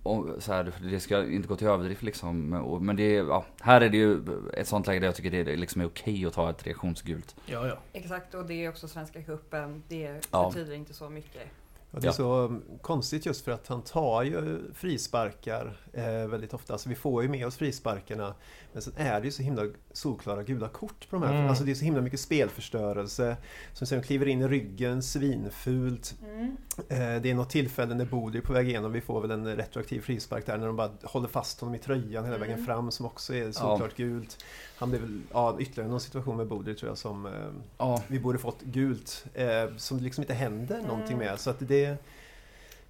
och 0.04 0.26
så 0.40 0.54
här, 0.54 0.72
det 0.84 1.00
ska 1.00 1.26
inte 1.26 1.48
gå 1.48 1.56
till 1.56 1.68
överdrift 1.68 2.04
liksom. 2.04 2.54
Och- 2.54 2.82
Men 2.82 2.96
det 2.96 3.14
ja, 3.14 3.46
här 3.62 3.82
är 3.82 3.90
det 3.90 3.98
ju 3.98 4.20
ett 4.54 4.68
sånt 4.68 4.88
läge 4.88 5.00
där 5.00 5.08
jag 5.08 5.16
tycker 5.16 5.32
det 5.32 5.52
är 5.54 5.58
liksom 5.58 5.82
är 5.82 5.86
okej 5.86 6.26
att 6.26 6.34
ta 6.34 6.50
ett 6.50 6.68
reaktionsgult. 6.68 7.36
Ja, 7.46 7.68
ja. 7.68 7.78
Exakt 7.94 8.34
och 8.34 8.46
det 8.46 8.66
är 8.66 8.70
också 8.70 8.88
Svenska 8.88 9.22
cupen. 9.22 9.84
Det 9.88 10.28
Ja. 10.32 10.50
betyder 10.50 10.74
inte 10.74 10.94
så 10.94 11.10
mycket. 11.10 11.42
Ja, 11.92 12.00
det 12.00 12.06
är 12.06 12.10
Ja. 12.10 12.14
så 12.14 12.60
konstigt 12.82 13.26
just 13.26 13.46
för 13.46 13.52
att 13.52 13.68
han 13.68 13.82
tar 13.82 14.24
ju 14.24 14.60
frisparkar 14.74 15.78
eh, 16.00 16.28
väldigt 16.28 16.54
ofta. 16.54 16.74
Alltså 16.74 16.90
vi 16.90 16.96
får 16.96 17.24
ju 17.24 17.30
med 17.30 17.48
oss 17.48 17.56
frisparkarna. 17.56 18.34
Men 18.74 18.82
sen 18.82 18.94
är 18.98 19.20
det 19.22 19.26
ju 19.26 19.32
så 19.32 19.42
himla 19.44 19.64
solklara 19.92 20.44
gula 20.44 20.68
kort 20.70 21.10
på 21.10 21.16
de 21.16 21.24
här. 21.24 21.34
Mm. 21.36 21.50
Alltså 21.50 21.64
det 21.64 21.72
är 21.72 21.76
så 21.76 21.86
himla 21.86 22.02
mycket 22.02 22.20
spelförstörelse. 22.20 23.38
Som 23.74 23.88
sen 23.88 24.02
kliver 24.04 24.26
in 24.26 24.42
i 24.42 24.48
ryggen, 24.48 25.04
svinfult. 25.04 26.16
Eh, 26.90 26.98
det 26.98 27.30
är 27.30 27.34
något 27.36 27.50
tillfälle 27.50 27.96
när 27.96 28.06
Bodø 28.06 28.38
är 28.38 28.42
på 28.42 28.54
väg 28.54 28.68
igenom. 28.70 28.92
Vi 28.92 29.02
får 29.02 29.22
väl 29.22 29.32
en 29.32 29.56
retroaktiv 29.58 30.02
frispark 30.02 30.46
där 30.46 30.58
när 30.58 30.68
de 30.68 30.76
bara 30.76 30.92
håller 31.04 31.28
fast 31.28 31.60
honom 31.60 31.76
i 31.76 31.80
tröjan 31.80 32.26
hela 32.26 32.38
vägen 32.38 32.54
Mm. 32.54 32.66
fram 32.66 32.92
som 32.92 33.06
också 33.06 33.34
är 33.36 33.52
solklart 33.52 33.96
gult. 33.96 34.44
Han 34.78 34.90
blev 34.90 35.02
väl, 35.02 35.22
ja 35.34 35.58
ytterligare 35.60 35.90
någon 35.90 36.00
situation 36.02 36.38
med 36.38 36.48
Bodø 36.48 36.74
tror 36.74 36.90
jag 36.92 36.98
som 36.98 37.26
eh, 37.26 37.32
Ja, 37.78 38.04
vi 38.08 38.20
borde 38.20 38.40
fått 38.40 38.62
gult 38.62 39.26
eh, 39.34 39.48
som 39.78 39.98
det 39.98 40.04
liksom 40.04 40.22
inte 40.24 40.34
händer 40.34 40.76
Mm. 40.76 40.88
någonting 40.88 41.18
med. 41.18 41.40
Så 41.40 41.50
att 41.50 41.56
det, 41.60 41.96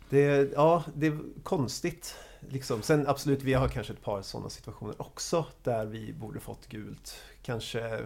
det, 0.09 0.51
ja, 0.55 0.83
det 0.95 1.07
är 1.07 1.19
konstigt. 1.43 2.15
Liksom. 2.39 2.81
Sen 2.81 3.07
absolut, 3.07 3.43
vi 3.43 3.53
har 3.53 3.67
kanske 3.67 3.93
ett 3.93 4.01
par 4.01 4.21
sådana 4.21 4.49
situationer 4.49 5.01
också 5.01 5.45
där 5.63 5.85
vi 5.85 6.13
borde 6.13 6.39
fått 6.39 6.67
gult. 6.67 7.21
Kanske 7.41 7.99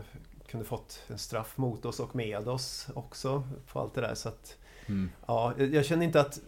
kunde 0.48 0.66
fått 0.66 1.02
en 1.08 1.18
straff 1.18 1.58
mot 1.58 1.86
oss 1.86 2.00
och 2.00 2.16
med 2.16 2.48
oss 2.48 2.88
också 2.94 3.44
på 3.68 3.80
allt 3.80 3.94
det 3.94 4.02
där. 4.02 4.16
Så 4.16 4.30
att, 4.30 4.58
mm. 4.86 5.10
ja, 5.26 5.54
jag 5.58 5.74
jag 5.74 5.86
känner 5.86 6.06
inte 6.06 6.22
att 6.22 6.40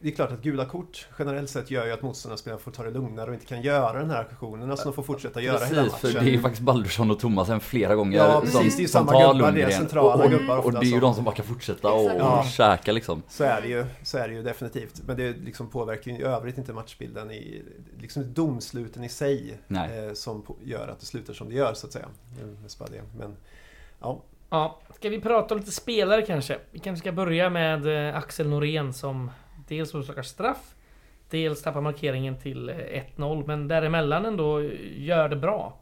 det 0.00 0.08
är 0.08 0.12
klart 0.12 0.32
att 0.32 0.42
gula 0.42 0.64
kort 0.64 1.06
generellt 1.18 1.50
sett 1.50 1.70
gör 1.70 1.86
ju 1.86 1.92
att 1.92 2.02
motståndarspelarna 2.02 2.60
får 2.62 2.70
ta 2.70 2.82
det 2.82 2.90
lugnare 2.90 3.28
och 3.28 3.34
inte 3.34 3.46
kan 3.46 3.62
göra 3.62 3.98
den 3.98 4.10
här 4.10 4.20
aktionen. 4.20 4.70
Alltså 4.70 4.84
de 4.88 4.94
får 4.94 5.02
fortsätta 5.02 5.40
göra 5.40 5.64
hela 5.64 5.82
Precis, 5.82 5.98
för 6.00 6.08
matchen. 6.08 6.24
det 6.24 6.30
är 6.30 6.32
ju 6.32 6.40
faktiskt 6.40 6.62
Baldursson 6.62 7.10
och 7.10 7.18
Thomasen 7.20 7.60
flera 7.60 7.94
gånger 7.94 8.18
Ja, 8.18 8.32
som, 8.32 8.40
precis. 8.42 8.76
Det 8.76 8.80
är 8.80 8.82
ju 8.82 8.88
som 8.88 9.06
samma 9.06 9.20
tar 9.20 9.34
gubbar, 9.34 9.52
det 9.52 9.62
är 9.62 9.70
centrala 9.70 10.24
och, 10.24 10.30
gubbar 10.30 10.56
och, 10.58 10.64
och 10.64 10.66
ofta 10.68 10.80
det 10.80 10.86
är 10.86 10.88
ju 10.88 10.90
som- 10.90 11.00
de 11.00 11.14
som 11.14 11.24
bara 11.24 11.34
kan 11.34 11.44
fortsätta 11.46 11.92
och, 11.92 12.10
Ja. 12.18 12.44
käka 12.44 12.92
liksom. 12.92 13.22
Så 13.28 13.44
är 13.44 13.60
det 13.60 13.68
ju, 13.68 13.84
så 14.02 14.18
är 14.18 14.28
det 14.28 14.34
ju 14.34 14.42
definitivt. 14.42 15.02
Men 15.06 15.16
det 15.16 15.32
liksom 15.32 15.70
påverkar 15.70 16.10
ju 16.10 16.18
i 16.18 16.22
övrigt 16.22 16.58
inte 16.58 16.72
matchbilden 16.72 17.30
i 17.30 17.62
liksom 18.00 18.34
domsluten 18.34 19.04
i 19.04 19.08
sig 19.08 19.58
eh, 19.70 20.14
som 20.14 20.42
gör 20.64 20.88
att 20.88 21.00
det 21.00 21.06
slutar 21.06 21.34
som 21.34 21.48
det 21.48 21.54
gör 21.54 21.74
så 21.74 21.86
att 21.86 21.92
säga. 21.92 22.06
Med 22.62 22.70
Spadé. 22.70 23.00
Men 23.18 23.36
ja, 24.00 24.22
Ja, 24.50 24.78
ska 24.96 25.08
vi 25.08 25.20
prata 25.20 25.54
om 25.54 25.60
lite 25.60 25.72
spelare 25.72 26.22
kanske? 26.22 26.58
Vi 26.70 26.78
kanske 26.78 27.00
ska 27.00 27.12
börja 27.12 27.50
med 27.50 28.08
eh, 28.08 28.16
Axel 28.16 28.48
Norén 28.48 28.92
som 28.92 29.30
dels 29.68 29.94
orsakar 29.94 30.22
straff, 30.22 30.74
dels 31.30 31.62
tappar 31.62 31.80
markeringen 31.80 32.36
till 32.36 32.68
eh, 32.68 32.74
1-0, 33.16 33.46
men 33.46 33.68
däremellan 33.68 34.24
ändå 34.26 34.58
eh, 34.60 34.70
gör 34.96 35.28
det 35.28 35.36
bra. 35.36 35.76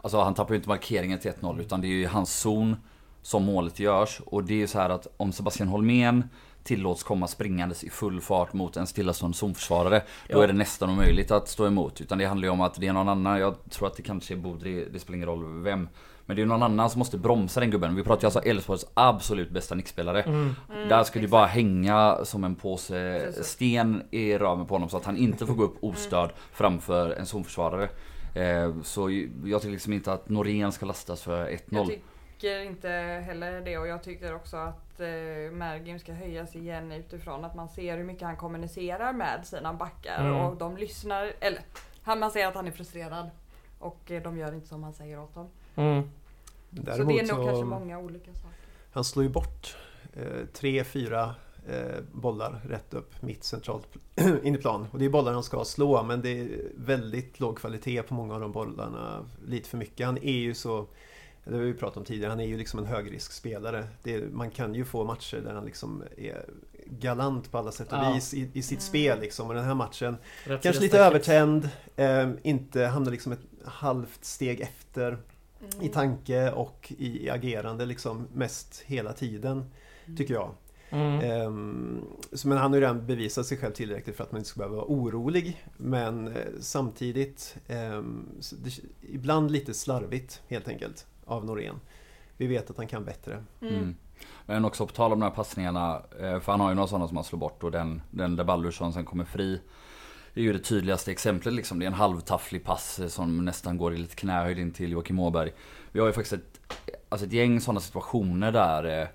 Alltså 0.00 0.20
han 0.20 0.34
tappar 0.34 0.50
ju 0.50 0.56
inte 0.56 0.68
markeringen 0.68 1.18
till 1.18 1.30
1-0 1.32 1.60
utan 1.60 1.80
det 1.80 1.86
är 1.86 1.88
ju 1.88 2.00
i 2.02 2.04
hans 2.04 2.40
zon 2.40 2.76
som 3.22 3.44
målet 3.44 3.78
görs. 3.80 4.20
Och 4.26 4.44
det 4.44 4.54
är 4.54 4.58
ju 4.58 4.66
så 4.66 4.78
här 4.78 4.90
att 4.90 5.06
om 5.16 5.32
Sebastian 5.32 5.68
Holmén 5.68 6.28
tillåts 6.62 7.02
komma 7.02 7.26
springandes 7.26 7.84
i 7.84 7.90
full 7.90 8.20
fart 8.20 8.52
mot 8.52 8.76
en 8.76 8.86
stillastående 8.86 9.36
zonförsvarare. 9.36 10.02
Då 10.28 10.38
Ja. 10.38 10.42
är 10.42 10.46
det 10.46 10.52
nästan 10.52 10.90
omöjligt 10.90 11.30
att 11.30 11.48
stå 11.48 11.66
emot. 11.66 12.00
Utan 12.00 12.18
det 12.18 12.24
handlar 12.24 12.46
ju 12.46 12.52
om 12.52 12.60
att 12.60 12.74
det 12.80 12.86
är 12.86 12.92
någon 12.92 13.08
annan, 13.08 13.38
jag 13.40 13.54
tror 13.70 13.88
att 13.88 13.96
det 13.96 14.02
kanske 14.02 14.34
är 14.34 14.38
Bodri, 14.38 14.88
det 14.92 14.98
spelar 14.98 15.16
ingen 15.16 15.28
roll 15.28 15.62
vem. 15.62 15.88
Men 16.26 16.36
det 16.36 16.42
är 16.42 16.46
någon 16.46 16.62
annan 16.62 16.90
som 16.90 16.98
måste 16.98 17.18
bromsa 17.18 17.60
den 17.60 17.70
gubben. 17.70 17.94
Vi 17.94 18.02
pratar 18.02 18.22
ju 18.22 18.26
alltså 18.26 18.40
Elfsborgs 18.40 18.86
absolut 18.94 19.50
bästa 19.50 19.74
nickspelare. 19.74 20.22
Mm. 20.22 20.54
Där 20.88 21.04
ska 21.04 21.20
du 21.20 21.28
bara 21.28 21.46
hänga 21.46 22.18
som 22.24 22.44
en 22.44 22.54
påse 22.54 23.20
Precis. 23.26 23.46
sten 23.46 24.02
i 24.10 24.38
ramen 24.38 24.66
på 24.66 24.74
honom 24.74 24.88
så 24.88 24.96
att 24.96 25.04
han 25.04 25.16
inte 25.16 25.46
får 25.46 25.54
gå 25.54 25.62
upp 25.64 25.76
ostörd 25.80 26.30
framför 26.52 27.10
en 27.10 27.26
zonförsvarare. 27.26 27.88
Eh, 28.34 28.74
så 28.82 29.10
jag 29.44 29.60
tycker 29.62 29.72
liksom 29.72 29.92
inte 29.92 30.12
att 30.12 30.28
Norén 30.28 30.72
ska 30.72 30.86
lastas 30.86 31.22
för 31.22 31.38
Jag 31.50 31.60
1-0. 31.60 31.86
tycker 31.86 32.60
inte 32.62 32.88
heller 33.26 33.60
det 33.60 33.78
och 33.78 33.86
jag 33.86 34.02
tycker 34.02 34.34
också 34.34 34.56
att 34.56 35.00
eh, 35.00 35.06
Mergim 35.52 35.98
ska 35.98 36.12
höjas 36.12 36.56
igen 36.56 36.92
utifrån 36.92 37.44
att 37.44 37.54
man 37.54 37.68
ser 37.68 37.96
hur 37.96 38.04
mycket 38.04 38.22
han 38.22 38.36
kommunicerar 38.36 39.12
med 39.12 39.46
sina 39.46 39.74
backar 39.74 40.20
Mm. 40.20 40.36
och 40.36 40.56
de 40.56 40.76
lyssnar, 40.76 41.32
eller 41.40 41.60
man 42.16 42.30
ser 42.30 42.46
att 42.46 42.54
han 42.54 42.66
är 42.66 42.70
frustrerad 42.70 43.30
och 43.78 44.10
eh, 44.10 44.22
de 44.22 44.38
gör 44.38 44.54
inte 44.54 44.68
som 44.68 44.82
han 44.84 44.92
säger 44.92 45.20
åt 45.20 45.34
dem. 45.34 45.48
Mm. 45.76 46.02
så 46.70 46.80
det 46.82 46.92
är 46.92 46.98
nog 47.04 47.26
så, 47.26 47.34
kanske 47.46 47.64
många 47.64 47.98
olika 47.98 48.34
saker. 48.34 48.48
han 48.92 49.04
slår 49.04 49.22
ju 49.22 49.28
bort 49.28 49.76
eh, 50.12 50.46
tre, 50.52 50.84
fyra 50.84 51.34
eh, 51.68 52.00
bollar 52.12 52.60
rätt 52.68 52.94
upp 52.94 53.22
mitt 53.22 53.44
centralt 53.44 53.86
in 54.42 54.54
i 54.54 54.58
plan. 54.58 54.86
Och 54.92 54.98
det 54.98 55.04
är 55.04 55.08
bollar 55.10 55.32
han 55.32 55.42
ska 55.42 55.64
slå 55.64 56.02
men 56.02 56.20
det 56.22 56.40
är 56.40 56.48
väldigt 56.76 57.40
låg 57.40 57.58
kvalitet 57.58 58.02
på 58.02 58.14
många 58.14 58.34
av 58.34 58.40
de 58.40 58.52
bollarna. 58.52 59.24
Lite 59.46 59.68
för 59.68 59.78
mycket. 59.78 60.06
Han 60.06 60.18
är 60.18 60.32
ju 60.38 60.54
så 60.54 60.86
det 61.46 61.54
har 61.54 61.60
vi 61.62 61.74
pratat 61.74 61.96
om 61.96 62.04
tidigare, 62.04 62.30
han 62.30 62.40
är 62.40 62.46
ju 62.46 62.56
liksom 62.56 62.78
en 62.78 62.86
högriskspelare. 62.86 63.86
Det 64.02 64.14
är, 64.14 64.26
man 64.32 64.50
kan 64.50 64.74
ju 64.74 64.84
få 64.84 65.04
matcher 65.04 65.36
där 65.36 65.54
han 65.54 65.64
liksom 65.64 66.02
är 66.16 66.44
galant 66.86 67.50
på 67.50 67.58
alla 67.58 67.72
sätt 67.72 67.92
och 67.92 67.98
Ja. 67.98 68.12
vis 68.14 68.34
i, 68.34 68.50
i 68.52 68.62
sitt 68.62 68.78
Mm. 68.78 68.80
spel 68.80 69.20
liksom. 69.20 69.48
Och 69.48 69.54
den 69.54 69.64
här 69.64 69.74
matchen, 69.74 70.16
Rätt 70.44 70.62
kanske 70.62 70.82
lite 70.82 70.98
övertänd, 70.98 71.68
eh, 71.96 72.30
inte 72.42 72.84
hamnar 72.84 73.10
liksom 73.10 73.32
ett 73.32 73.40
halvt 73.64 74.24
steg 74.24 74.60
efter 74.60 75.18
i 75.80 75.88
tanke 75.88 76.50
och 76.50 76.92
i, 76.98 77.30
agerande 77.30 77.86
liksom 77.86 78.28
mest 78.32 78.82
hela 78.86 79.12
tiden. 79.12 79.70
Tycker 80.16 80.34
jag. 80.34 80.50
Mm. 80.90 81.20
Ehm, 81.20 82.04
så, 82.32 82.48
men 82.48 82.58
han 82.58 82.70
har 82.70 82.76
ju 82.76 82.80
redan 82.80 83.06
bevisat 83.06 83.46
sig 83.46 83.58
själv 83.58 83.72
tillräckligt 83.72 84.16
för 84.16 84.24
att 84.24 84.32
man 84.32 84.38
inte 84.38 84.48
ska 84.48 84.58
behöva 84.58 84.76
vara 84.76 84.86
orolig. 84.88 85.64
Men 85.76 86.28
eh, 86.28 86.34
samtidigt 86.60 87.56
så 88.40 88.56
det, 88.56 88.80
ibland 89.00 89.50
lite 89.50 89.74
slarvigt 89.74 90.42
helt 90.48 90.68
enkelt 90.68 91.06
av 91.24 91.44
Norén. 91.44 91.80
Vi 92.36 92.46
vet 92.46 92.70
att 92.70 92.76
han 92.76 92.86
kan 92.86 93.04
bättre. 93.04 93.44
Mm. 93.60 93.96
Men 94.46 94.64
också 94.64 94.86
på 94.86 94.92
tal 94.92 95.12
om 95.12 95.20
de 95.20 95.24
här 95.24 95.34
passningarna, 95.34 96.02
eh, 96.20 96.40
för 96.40 96.52
han 96.52 96.60
har 96.60 96.68
ju 96.68 96.74
några 96.74 96.88
sådana 96.88 97.08
som 97.08 97.16
han 97.16 97.24
slår 97.24 97.38
bort 97.38 97.62
och 97.62 97.70
den, 97.70 98.02
den 98.10 98.36
där 98.36 98.44
Baldursson 98.44 98.92
sen 98.92 99.04
kommer 99.04 99.24
fri. 99.24 99.60
Det 100.34 100.40
är 100.40 100.44
ju 100.44 100.52
det 100.52 100.58
tydligaste 100.58 101.10
exemplet 101.10 101.54
liksom. 101.54 101.78
Det 101.78 101.84
är 101.84 101.86
en 101.86 101.94
halvtafflig 101.94 102.64
pass 102.64 102.98
eh, 102.98 103.08
som 103.08 103.44
nästan 103.44 103.78
går 103.78 103.94
i 103.94 103.96
lite 103.96 104.16
knähöjd 104.16 104.58
in 104.58 104.72
till 104.72 104.92
Joakim 104.92 105.18
Åberg. 105.18 105.52
Vi 105.92 106.00
har 106.00 106.06
ju 106.06 106.12
faktiskt 106.12 106.32
ett, 106.32 106.60
alltså 107.08 107.26
ett 107.26 107.32
gäng 107.32 107.60
sådana 107.60 107.80
situationer 107.80 108.52
där 108.52 109.00
eh, 109.00 109.08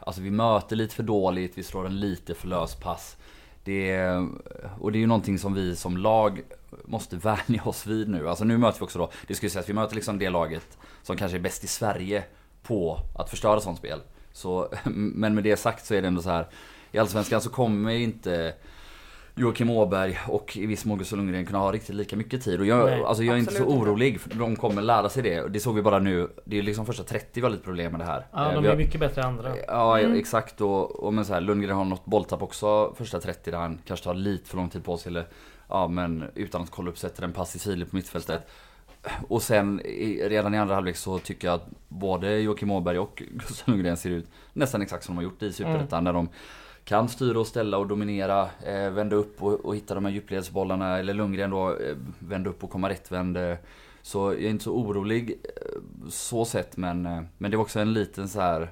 Alltså 0.00 0.22
vi 0.22 0.30
möter 0.30 0.76
lite 0.76 0.94
för 0.94 1.02
dåligt, 1.02 1.58
vi 1.58 1.62
slår 1.62 1.86
en 1.86 2.00
lite 2.00 2.34
för 2.34 2.48
lös 2.48 2.74
pass. 2.74 3.16
Det 3.64 3.90
är, 3.90 4.28
och 4.80 4.92
det 4.92 4.98
är 4.98 5.00
ju 5.00 5.06
någonting 5.06 5.38
som 5.38 5.54
vi 5.54 5.76
som 5.76 5.96
lag 5.96 6.42
måste 6.84 7.16
vänja 7.46 7.62
oss 7.64 7.86
vid 7.86 8.08
nu. 8.08 8.28
Alltså 8.28 8.44
nu 8.44 8.58
möter 8.58 8.78
vi 8.78 8.84
också 8.84 8.98
då, 8.98 9.10
det 9.26 9.34
ska 9.34 9.50
sägas, 9.50 9.68
vi 9.68 9.72
möter 9.72 9.94
liksom 9.94 10.18
det 10.18 10.30
laget 10.30 10.78
som 11.02 11.16
kanske 11.16 11.38
är 11.38 11.42
bäst 11.42 11.64
i 11.64 11.66
Sverige 11.66 12.24
på 12.62 13.00
att 13.18 13.30
förstöra 13.30 13.60
sånt 13.60 13.78
spel. 13.78 14.00
Så, 14.32 14.72
men 14.94 15.34
med 15.34 15.44
det 15.44 15.56
sagt 15.56 15.86
så 15.86 15.94
är 15.94 16.02
det 16.02 16.08
ändå 16.08 16.22
så 16.22 16.30
här. 16.30 16.46
I 16.92 16.98
Allsvenskan 16.98 17.40
så 17.40 17.50
kommer 17.50 17.90
inte 17.90 18.54
Joakim 19.40 19.70
Åberg 19.70 20.18
och 20.28 20.56
i 20.56 20.66
viss 20.66 20.84
mån 20.84 20.98
Gustav 20.98 21.16
Lundgren 21.16 21.46
kunna 21.46 21.58
ha 21.58 21.72
riktigt 21.72 21.94
lika 21.94 22.16
mycket 22.16 22.42
tid. 22.44 22.60
Och 22.60 22.66
jag, 22.66 22.86
Nej, 22.90 23.04
alltså 23.04 23.22
jag 23.24 23.34
är 23.34 23.38
inte 23.38 23.54
så 23.54 23.64
orolig, 23.64 24.20
för 24.20 24.30
de 24.34 24.56
kommer 24.56 24.82
lära 24.82 25.08
sig 25.08 25.22
det. 25.22 25.48
Det 25.48 25.60
såg 25.60 25.74
vi 25.74 25.82
bara 25.82 25.98
nu. 25.98 26.28
Det 26.44 26.58
är 26.58 26.62
liksom 26.62 26.86
första 26.86 27.02
30 27.02 27.40
var 27.40 27.50
lite 27.50 27.62
problem 27.64 27.92
med 27.92 28.00
det 28.00 28.04
här. 28.04 28.26
Ja, 28.32 28.48
Eh, 28.48 28.54
de 28.54 28.60
vi 28.62 28.66
är 28.68 28.72
har- 28.72 28.78
mycket 28.78 29.00
bättre 29.00 29.22
än 29.22 29.28
andra. 29.28 29.52
Ja 29.66 29.98
Mm. 30.00 30.18
exakt 30.18 30.60
och, 30.60 31.04
och 31.04 31.14
men 31.14 31.24
så 31.24 31.32
här, 31.34 31.40
Lundgren 31.40 31.76
har 31.76 31.84
något 31.84 32.04
bolltapp 32.04 32.42
också 32.42 32.94
första 32.98 33.20
30 33.20 33.50
där 33.50 33.58
han 33.58 33.78
kanske 33.86 34.04
tar 34.04 34.14
lite 34.14 34.48
för 34.48 34.56
lång 34.56 34.68
tid 34.68 34.84
på 34.84 34.96
sig 34.96 35.10
eller 35.10 35.26
Ja 35.68 35.88
men 35.88 36.24
utan 36.34 36.62
att 36.62 36.70
kolla 36.70 36.90
upp 36.90 36.98
sätter 36.98 37.22
en 37.22 37.32
pass 37.32 37.56
i 37.56 37.58
sidled 37.58 37.90
på 37.90 37.96
mittfältet 37.96 38.48
Och 39.28 39.42
sen 39.42 39.80
redan 40.22 40.54
i 40.54 40.58
andra 40.58 40.74
halvlek 40.74 40.96
så 40.96 41.18
tycker 41.18 41.48
jag 41.48 41.54
att 41.54 41.66
både 41.88 42.38
Joakim 42.40 42.70
Åberg 42.70 42.98
och 42.98 43.22
Gustav 43.30 43.68
Lundgren 43.68 43.96
ser 43.96 44.10
ut 44.10 44.26
nästan 44.52 44.82
exakt 44.82 45.04
som 45.04 45.14
de 45.14 45.16
har 45.16 45.22
gjort 45.30 45.42
i 45.42 45.52
Superettan 45.52 46.04
de 46.04 46.28
kan 46.84 47.08
styra 47.08 47.40
och 47.40 47.46
ställa 47.46 47.78
och 47.78 47.86
dominera, 47.86 48.48
eh, 48.66 48.90
vända 48.90 49.16
upp 49.16 49.42
och, 49.42 49.64
och 49.64 49.76
hitta 49.76 49.94
de 49.94 50.04
här 50.04 50.12
djupledsbollarna 50.12 50.98
eller 50.98 51.14
Lundgren 51.14 51.50
då 51.50 51.68
eh, 51.68 51.96
vända 52.18 52.50
upp 52.50 52.64
och 52.64 52.70
komma 52.70 52.88
rättvänd 52.88 53.36
eh, 53.36 53.54
Så 54.02 54.18
jag 54.32 54.42
är 54.42 54.48
inte 54.48 54.64
så 54.64 54.72
orolig 54.72 55.30
eh, 55.30 55.80
så 56.08 56.44
sett 56.44 56.76
men, 56.76 57.06
eh, 57.06 57.22
men 57.38 57.50
det 57.50 57.56
var 57.56 57.64
också 57.64 57.80
en 57.80 57.92
liten 57.92 58.28
så 58.28 58.40
här 58.40 58.70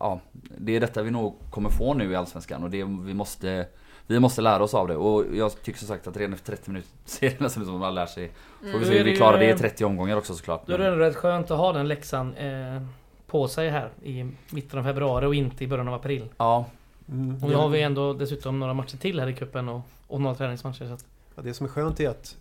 ja, 0.00 0.20
det 0.58 0.76
är 0.76 0.80
detta 0.80 1.02
vi 1.02 1.10
nog 1.10 1.36
kommer 1.50 1.70
få 1.70 1.94
nu 1.94 2.12
i 2.12 2.16
Allsvenskan 2.16 2.62
och 2.62 2.70
det 2.70 2.84
vi 2.84 3.14
måste 3.14 3.66
Vi 4.06 4.20
måste 4.20 4.42
lära 4.42 4.62
oss 4.62 4.74
av 4.74 4.88
det. 4.88 4.96
Och 4.96 5.24
jag 5.36 5.62
tycker 5.62 5.78
som 5.78 5.88
sagt 5.88 6.06
att 6.06 6.16
redan 6.16 6.32
efter 6.32 6.56
30 6.56 6.70
minuter 6.70 6.90
ser 7.04 7.30
det 7.30 7.40
nästan 7.40 7.62
ut 7.62 7.66
som 7.66 7.74
att 7.74 7.80
man 7.80 7.94
lär 7.94 8.06
sig. 8.06 8.32
Får 8.72 8.78
vi 8.78 8.84
se 8.84 8.98
hur 8.98 9.04
vi 9.04 9.16
klarar 9.16 9.38
det 9.38 9.46
i 9.46 9.50
eh, 9.50 9.56
30 9.56 9.84
omgångar 9.84 10.16
också 10.16 10.34
såklart 10.34 10.66
Då 10.66 10.74
är 10.74 10.78
det 10.78 10.98
rätt 10.98 11.16
skönt 11.16 11.50
att 11.50 11.58
ha 11.58 11.72
den 11.72 11.88
läxan 11.88 12.34
eh, 12.34 12.82
på 13.26 13.48
sig 13.48 13.70
här 13.70 13.90
i 14.02 14.26
mitten 14.50 14.78
av 14.78 14.84
februari 14.84 15.26
och 15.26 15.34
inte 15.34 15.64
i 15.64 15.66
början 15.66 15.88
av 15.88 15.94
april. 15.94 16.28
Ja, 16.36 16.66
Mm. 17.10 17.42
Och 17.44 17.48
nu 17.50 17.54
har 17.54 17.68
vi 17.68 17.82
ändå 17.82 18.12
dessutom 18.12 18.58
några 18.60 18.74
matcher 18.74 18.96
till 18.96 19.20
här 19.20 19.26
i 19.28 19.34
cupen 19.34 19.68
och, 19.68 19.80
och 20.06 20.20
några 20.20 20.34
träningsmatcher. 20.36 20.86
Så 20.86 20.92
att, 20.92 21.04
Ja, 21.34 21.42
det 21.42 21.54
som 21.54 21.66
är 21.66 21.70
skönt 21.70 22.00
är 22.00 22.08
att 22.08 22.36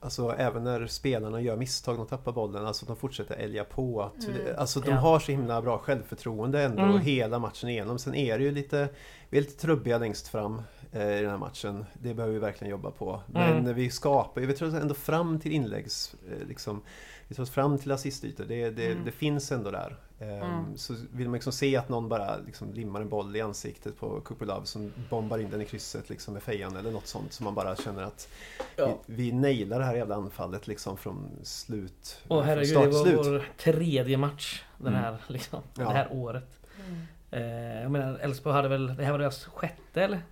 Alltså 0.00 0.34
även 0.38 0.64
när 0.64 0.86
spelarna 0.86 1.40
gör 1.40 1.56
misstag, 1.56 1.96
de 1.96 2.06
tappar 2.06 2.32
bollen, 2.32 2.66
alltså 2.66 2.86
de 2.86 2.96
fortsätter 2.96 3.34
älga 3.36 3.64
på. 3.64 4.02
Att, 4.02 4.24
Mm. 4.28 4.36
Alltså 4.58 4.80
de 4.80 4.90
Ja. 4.90 4.96
har 4.96 5.18
så 5.18 5.32
himla 5.32 5.62
bra 5.62 5.78
självförtroende 5.78 6.62
ändå 6.62 6.82
Mm. 6.82 6.98
hela 7.00 7.38
matchen 7.38 7.68
igenom. 7.68 7.98
Sen 7.98 8.14
är 8.14 8.38
det 8.38 8.44
ju 8.44 8.50
lite, 8.50 8.88
vi 9.30 9.38
är 9.38 9.42
lite 9.42 9.60
trubbiga 9.60 9.98
längst 9.98 10.28
fram 10.28 10.62
eh, 10.92 11.18
i 11.18 11.20
den 11.20 11.30
här 11.30 11.38
matchen. 11.38 11.84
Det 11.94 12.14
behöver 12.14 12.34
vi 12.34 12.40
verkligen 12.40 12.70
jobba 12.70 12.90
på. 12.90 13.20
Men 13.26 13.58
Mm. 13.58 13.74
vi 13.74 13.90
skapar, 13.90 14.40
vi 14.40 14.54
tar 14.54 14.66
oss 14.66 14.74
ändå 14.74 14.94
fram 14.94 15.40
till 15.40 15.52
inläggs, 15.52 16.14
eh, 16.30 16.48
liksom, 16.48 16.80
vi 17.28 17.34
tar 17.34 17.42
oss 17.42 17.50
fram 17.50 17.78
till 17.78 17.92
assistytor. 17.92 18.44
Det, 18.44 18.70
det, 18.70 18.86
Mm. 18.92 19.04
det 19.04 19.12
finns 19.12 19.52
ändå 19.52 19.70
där. 19.70 19.96
Mm. 20.22 20.76
Så 20.76 20.94
vill 21.12 21.26
man 21.28 21.32
liksom 21.34 21.52
se 21.52 21.76
att 21.76 21.88
någon 21.88 22.08
bara 22.08 22.36
liksom 22.36 22.72
limmar 22.72 23.00
en 23.00 23.08
boll 23.08 23.36
i 23.36 23.40
ansiktet 23.40 23.98
på 24.00 24.22
Love 24.40 24.66
som 24.66 24.92
bombar 25.10 25.38
in 25.38 25.50
den 25.50 25.60
i 25.62 25.64
krysset 25.64 26.10
liksom 26.10 26.34
med 26.34 26.42
fejan 26.42 26.76
eller 26.76 26.90
något 26.90 27.06
sånt. 27.06 27.32
Så 27.32 27.44
man 27.44 27.54
bara 27.54 27.76
känner 27.76 28.02
att 28.02 28.28
Ja. 28.76 28.98
vi, 29.06 29.14
vi 29.16 29.32
nailar 29.32 29.78
det 29.78 29.84
här 29.84 29.94
jävla 29.94 30.14
anfallet 30.14 30.66
liksom 30.66 30.96
från 30.96 31.30
slut. 31.42 32.20
och 32.22 32.28
från 32.28 32.44
herregud, 32.44 32.68
start 32.70 32.84
det 32.84 32.90
var 32.90 33.04
slut. 33.04 33.16
vår 33.26 33.48
tredje 33.56 34.16
match 34.16 34.62
den 34.78 34.88
Mm. 34.94 35.02
här, 35.04 35.16
liksom, 35.26 35.62
Ja. 35.78 35.84
det 35.84 35.90
här 35.94 36.08
året. 36.12 36.60
Mm. 36.88 37.02
Eh, 37.30 37.82
jag 37.82 37.90
menar, 37.90 38.18
Elfsborg 38.18 38.54
hade 38.56 38.68
väl, 38.68 38.96
det 38.96 39.04
här 39.04 39.12
var 39.12 39.18
deras 39.18 39.44
sjätte 39.44 40.02
eller? 40.02 40.22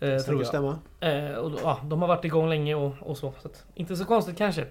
Eh, 0.00 0.18
tror 0.18 0.38
jag. 0.40 0.46
stämma. 0.46 0.78
Eh, 1.00 1.30
och, 1.34 1.60
ja, 1.62 1.80
de 1.84 2.00
har 2.02 2.08
varit 2.08 2.24
igång 2.24 2.48
länge 2.48 2.74
och, 2.74 2.94
och 3.00 3.18
så. 3.18 3.32
så 3.42 3.48
att, 3.48 3.64
inte 3.74 3.96
så 3.96 4.04
konstigt 4.04 4.38
kanske. 4.38 4.66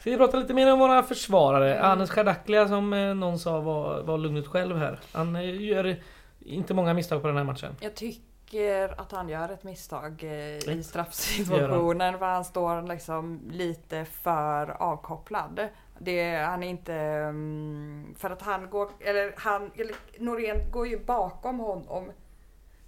Ska 0.00 0.10
vi 0.10 0.16
prata 0.16 0.36
lite 0.36 0.54
mer 0.54 0.72
om 0.72 0.78
våra 0.78 1.02
försvarare? 1.02 1.74
Mm. 1.74 1.90
Anders 1.90 2.10
Chardaklia 2.10 2.68
som 2.68 2.92
eh, 2.92 3.14
någon 3.14 3.38
sa 3.38 3.60
var, 3.60 4.02
var 4.02 4.18
lugnet 4.18 4.46
själv 4.46 4.76
här. 4.76 5.00
Han 5.12 5.36
eh, 5.36 5.62
gör 5.62 6.02
inte 6.40 6.74
många 6.74 6.94
misstag 6.94 7.22
på 7.22 7.28
den 7.28 7.36
här 7.36 7.44
matchen. 7.44 7.76
Jag 7.80 7.94
tycker 7.94 9.00
att 9.00 9.12
han 9.12 9.28
gör 9.28 9.48
ett 9.48 9.62
misstag 9.62 10.24
eh, 10.24 10.74
i 10.76 10.82
straffsituationen. 10.82 12.18
För 12.18 12.26
han 12.26 12.44
står 12.44 12.82
liksom 12.82 13.40
lite 13.50 14.04
för 14.04 14.82
avkopplad. 14.82 15.68
Det, 15.98 16.36
han 16.36 16.62
är 16.62 16.68
inte... 16.68 16.94
mm, 16.94 18.14
För 18.18 18.30
att 18.30 18.42
han 18.42 18.70
går... 18.70 18.88
Eller 19.00 19.34
han... 19.36 19.70
Eller 19.74 19.94
Norén 20.18 20.70
går 20.70 20.86
ju 20.86 21.04
bakom 21.04 21.58
honom. 21.58 22.12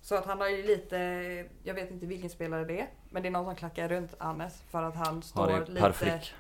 Så 0.01 0.15
att 0.15 0.27
han 0.27 0.41
har 0.41 0.49
ju 0.49 0.63
lite... 0.63 0.97
Jag 1.63 1.75
vet 1.75 1.91
inte 1.91 2.07
vilken 2.07 2.31
spelare 2.31 2.65
det 2.65 2.81
är. 2.81 2.87
Men 3.11 3.23
det 3.23 3.29
är 3.29 3.31
någon 3.31 3.45
som 3.45 3.57
klackar 3.57 3.89
runt 3.89 4.15
Annes. 4.19 4.63
För 4.71 4.83
att 4.83 4.97
han 4.97 5.15
ja 5.17 5.23
står 5.23 5.51
är 5.51 5.67
lite... 5.67 5.81
Per 5.81 5.93
Frick. 5.93 6.35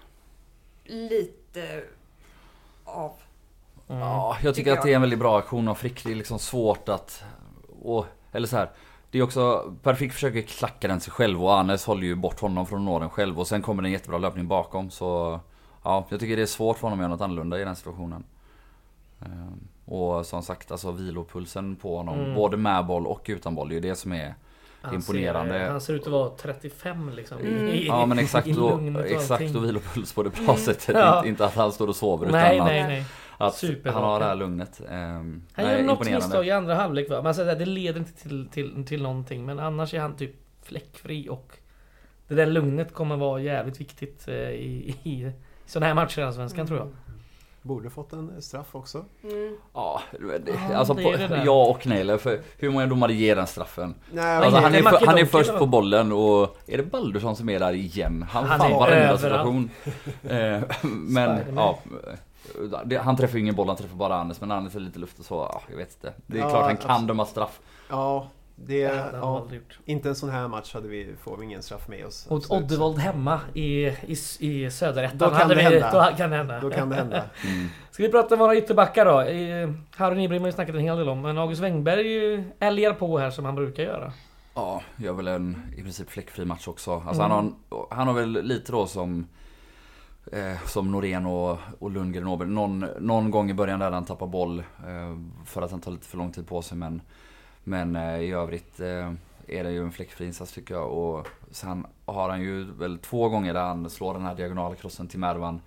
Lite 0.84 1.82
av. 2.84 3.12
Mm. 3.88 4.00
Ja, 4.02 4.36
jag 4.42 4.54
tycker 4.54 4.54
Tycker 4.54 4.72
att 4.78 4.82
det 4.82 4.90
är 4.90 4.94
en 4.94 5.00
väldigt 5.00 5.18
bra 5.18 5.38
aktion 5.38 5.68
av 5.68 5.74
Frick. 5.74 6.04
Det 6.04 6.10
är 6.10 6.14
liksom 6.14 6.38
svårt 6.38 6.88
att... 6.88 7.24
Och, 7.82 8.06
eller 8.32 8.46
så 8.46 8.56
här. 8.56 8.70
Det 9.10 9.18
är 9.18 9.22
också, 9.22 9.74
Per 9.82 9.94
Frick 9.94 10.12
försöker 10.12 10.42
klacka 10.42 10.88
den 10.88 11.00
sig 11.00 11.12
själv 11.12 11.44
och 11.44 11.58
Anes 11.58 11.84
håller 11.86 12.02
ju 12.02 12.14
bort 12.14 12.40
honom 12.40 12.66
från 12.66 12.78
att 12.78 12.84
nå 12.84 12.98
den 12.98 13.10
själv 13.10 13.40
och 13.40 13.46
sen 13.46 13.62
kommer 13.62 13.82
det 13.82 13.88
en 13.88 13.92
jättebra 13.92 14.18
löpning 14.18 14.48
bakom 14.48 14.90
så... 14.90 15.40
Ja, 15.84 16.06
jag 16.08 16.20
tycker 16.20 16.36
det 16.36 16.42
är 16.42 16.46
svårt 16.46 16.78
för 16.78 16.82
honom 16.82 16.98
att 16.98 17.02
göra 17.02 17.12
något 17.12 17.20
annorlunda 17.20 17.60
i 17.60 17.64
den 17.64 17.76
situationen. 17.76 18.24
Ehm, 19.20 19.68
Och 19.84 20.26
som 20.26 20.42
sagt, 20.42 20.70
alltså 20.72 20.90
vilopulsen 20.92 21.76
på 21.76 21.96
honom, 21.96 22.18
Mm. 22.18 22.34
både 22.34 22.56
med 22.56 22.86
boll 22.86 23.06
och 23.06 23.24
utan 23.26 23.54
boll, 23.54 23.68
det 23.68 23.72
är 23.72 23.76
ju 23.82 23.88
det 23.88 23.96
som 23.96 24.12
är... 24.12 24.34
Han 24.82 24.94
imponerande. 24.94 25.52
Ser, 25.58 25.68
han 25.70 25.80
ser 25.80 25.94
ut 25.94 26.02
att 26.06 26.12
vara 26.12 26.30
35 26.30 27.10
liksom. 27.16 27.40
i- 27.40 27.46
Mm. 27.48 27.66
I, 27.68 27.86
Ja 27.86 28.06
men 28.06 28.18
exakt 28.18 28.46
i 28.48 28.54
och, 28.54 29.00
exakt 29.06 29.56
och 29.56 29.64
vilopuls 29.64 30.12
på 30.12 30.22
det 30.22 30.30
bra 30.30 30.44
Mm. 30.44 30.56
sättet. 30.56 30.96
Ja. 30.96 31.16
Inte, 31.18 31.28
inte 31.28 31.44
att 31.44 31.54
han 31.54 31.72
står 31.72 31.88
och 31.88 31.96
sover 31.96 32.28
Nej, 32.32 32.56
utan 32.56 32.66
nej, 32.66 32.80
att, 32.80 32.88
nej. 32.88 33.04
att 33.38 33.94
han 33.94 34.02
har 34.04 34.20
det 34.20 34.26
här 34.26 34.34
lugnet. 34.34 34.80
Ehm, 34.90 35.42
Han 35.52 35.64
nej, 35.64 35.76
gör 35.76 35.82
något 35.86 36.10
misstag 36.10 36.46
i 36.46 36.50
andra 36.50 36.74
halvlek 36.74 37.10
va? 37.10 37.34
Säger 37.34 37.52
att 37.52 37.58
det 37.58 37.66
leder 37.66 38.00
inte 38.00 38.12
till, 38.22 38.48
till, 38.52 38.84
till 38.86 39.02
någonting. 39.02 39.44
Men 39.46 39.58
annars 39.58 39.94
är 39.94 40.00
han 40.00 40.16
typ 40.16 40.34
fläckfri 40.62 41.28
och 41.28 41.52
det 42.28 42.34
där 42.34 42.46
lugnet 42.46 42.94
kommer 42.94 43.16
vara 43.16 43.40
jävligt 43.40 43.80
viktigt 43.80 44.28
eh, 44.28 44.34
i, 44.34 44.96
i 45.02 45.32
sådana 45.66 45.86
här 45.86 45.94
matcher 45.94 46.20
i 46.20 46.24
Allsvenskan 46.24 46.66
tror 46.66 46.78
jag. 46.78 46.88
Borde 47.62 47.90
fått 47.90 48.12
en 48.12 48.42
straff 48.42 48.74
också. 48.74 49.04
Mm. 49.24 49.56
Ja, 49.74 50.00
det, 50.44 50.74
alltså 50.74 50.94
det 50.94 51.02
på, 51.02 51.10
det 51.12 51.42
ja 51.44 51.64
och 51.64 51.86
nej. 51.86 52.18
För 52.18 52.40
hur 52.58 52.70
många 52.70 52.86
domare 52.86 53.12
ger 53.14 53.36
den 53.36 53.46
straffen? 53.46 53.94
Nej, 54.12 54.36
Alltså, 54.36 54.60
han, 54.60 54.74
är, 54.74 54.82
för, 54.82 55.06
han 55.06 55.18
är 55.18 55.24
först 55.24 55.58
på 55.58 55.66
bollen 55.66 56.12
och 56.12 56.56
är 56.66 56.76
det 56.76 56.82
Baldursson 56.82 57.36
som 57.36 57.48
är 57.48 57.58
där 57.58 57.72
igen? 57.72 58.26
Han, 58.30 58.44
Han 58.44 58.58
fan 58.58 58.72
är 58.72 58.78
varenda 58.78 59.18
situation. 59.18 59.70
Eh, 60.28 60.60
men 60.92 61.40
ja, 61.56 61.78
det, 62.84 62.96
han 62.96 63.16
träffar 63.16 63.34
ju 63.34 63.40
ingen 63.40 63.54
boll, 63.54 63.66
han 63.66 63.76
träffar 63.76 63.96
bara 63.96 64.14
Anders. 64.14 64.40
Men 64.40 64.50
Anders 64.50 64.74
är 64.76 64.80
lite 64.80 64.98
luft 64.98 65.18
och 65.18 65.24
så, 65.24 65.34
ja, 65.34 65.62
jag 65.70 65.76
vet 65.76 65.94
inte. 65.94 66.12
Det 66.26 66.38
är 66.38 66.42
Ja, 66.42 66.50
klart 66.50 66.62
han 66.62 66.76
kan 66.76 66.90
absolut. 66.90 67.08
döma 67.08 67.26
straff. 67.26 67.60
Ja, 67.88 68.26
det... 68.56 68.84
Det 68.84 68.88
hade 68.88 69.02
han 69.02 69.20
Ja, 69.20 69.38
aldrig 69.40 69.60
gjort. 69.60 69.78
inte 69.84 70.08
en 70.08 70.14
sån 70.14 70.30
här 70.30 70.48
match 70.48 70.74
hade 70.74 70.88
vi, 70.88 71.14
får 71.22 71.36
vi 71.36 71.44
ingen 71.44 71.62
straff 71.62 71.88
med 71.88 72.06
oss. 72.06 72.30
Mot. 72.30 72.50
Oddevold 72.50 72.98
hemma 72.98 73.40
i, 73.54 73.86
i, 73.86 74.16
i 74.40 74.70
söderettan. 74.70 75.18
Då 75.18 75.30
kan 75.30 75.48
det 75.48 75.54
vi, 75.54 75.62
hända. 75.62 76.10
Då 76.10 76.16
kan 76.16 76.30
det 76.30 76.36
hända. 76.36 76.60
Då 76.60 76.70
kan 76.70 76.88
det 76.88 76.96
hända. 76.96 77.16
Mm. 77.44 77.68
Ska 77.90 78.02
vi 78.02 78.08
prata 78.08 78.34
om 78.34 78.38
våra 78.38 78.56
ytterbackar 78.56 79.04
då? 79.04 79.18
Harry 79.96 80.16
Nyberg 80.16 80.38
har 80.38 80.46
ju 80.46 80.52
snackat 80.52 80.74
en 80.74 80.80
hel 80.80 80.96
del 80.96 81.08
om. 81.08 81.20
Men 81.20 81.38
August 81.38 81.62
Wengberg 81.62 82.44
älgar 82.58 82.92
på 82.94 83.18
här 83.18 83.30
som 83.30 83.44
han 83.44 83.54
brukar 83.54 83.82
göra. 83.82 84.12
Ja, 84.54 84.82
gör 84.96 85.12
väl 85.12 85.28
en 85.28 85.62
i 85.76 85.82
princip 85.82 86.10
fläckfri 86.10 86.44
match 86.44 86.68
också. 86.68 86.92
Alltså 87.06 87.22
Mm. 87.22 87.30
han, 87.30 87.54
har, 87.70 87.86
han 87.90 88.06
har 88.06 88.14
väl 88.14 88.42
lite 88.42 88.72
då 88.72 88.86
som 88.86 89.26
eh, 90.32 90.62
Som 90.66 90.90
Norén 90.92 91.26
och, 91.26 91.58
och 91.78 91.90
Lundgren 91.90 92.26
och. 92.26 92.48
Någon, 92.48 92.86
någon 92.98 93.30
gång 93.30 93.50
i 93.50 93.54
början 93.54 93.80
där 93.80 93.90
han 93.90 94.04
tappar 94.04 94.26
boll 94.26 94.58
eh, 94.58 95.16
För 95.46 95.62
att 95.62 95.70
han 95.70 95.80
tar 95.80 95.90
lite 95.92 96.06
för 96.06 96.18
lång 96.18 96.32
tid 96.32 96.46
på 96.48 96.62
sig 96.62 96.78
men 96.78 97.02
Men 97.64 97.96
eh, 97.96 98.20
i 98.20 98.32
övrigt 98.32 98.80
eh, 98.80 99.12
är 99.46 99.64
det 99.64 99.70
ju 99.70 99.82
en 99.82 99.92
fläckfri 99.92 100.26
insats 100.26 100.52
tycker 100.52 100.74
jag. 100.74 100.90
Och 100.90 101.28
sen 101.50 101.86
har 102.04 102.28
han 102.28 102.40
ju 102.40 102.64
väl 102.72 102.98
två 102.98 103.28
gånger 103.28 103.54
där 103.54 103.62
han 103.64 103.90
slår 103.90 104.14
den 104.14 104.22
här 104.22 104.34
diagonala 104.34 104.74
crossen 104.74 105.08
till 105.08 105.18
Mervan. 105.18 105.60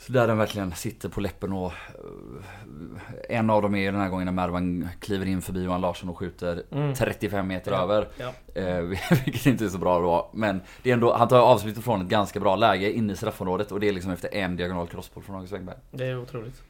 Så 0.00 0.12
där 0.12 0.26
den 0.26 0.38
verkligen 0.38 0.72
sitter 0.72 1.08
på 1.08 1.20
läppen 1.20 1.52
och 1.52 1.72
eh, 1.72 3.36
En 3.36 3.50
av 3.50 3.62
dem 3.62 3.74
är 3.74 3.78
ju 3.78 3.90
den 3.90 4.00
här 4.00 4.08
gången 4.08 4.24
när 4.24 4.32
Mervan 4.32 4.88
kliver 5.00 5.26
in 5.26 5.42
förbi 5.42 5.62
Johan 5.64 5.80
Larsson 5.80 6.08
och 6.08 6.18
skjuter 6.18 6.62
Mm. 6.72 6.94
35 6.94 7.46
meter 7.46 7.72
Ja. 7.72 7.82
över. 7.82 8.08
Ja. 8.16 8.32
Eh, 8.62 8.80
vilket 9.24 9.46
inte 9.46 9.64
är 9.64 9.68
så 9.68 9.78
bra 9.78 9.98
då. 10.00 10.30
Men 10.32 10.60
det 10.82 10.90
är 10.90 10.94
ändå, 10.94 11.12
han 11.14 11.28
tar 11.28 11.38
avslutet 11.40 11.84
från 11.84 12.00
ett 12.02 12.08
ganska 12.08 12.40
bra 12.40 12.56
läge 12.56 12.92
inne 12.92 13.12
i 13.12 13.16
straffområdet 13.16 13.72
och 13.72 13.80
det 13.80 13.88
är 13.88 13.92
liksom 13.92 14.12
efter 14.12 14.34
en 14.34 14.56
diagonal 14.56 14.86
crossboll 14.86 15.22
från 15.24 15.36
August 15.36 15.52
Wengberg. 15.52 15.76
Det 15.90 16.04
är 16.06 16.18
otroligt. 16.22 16.62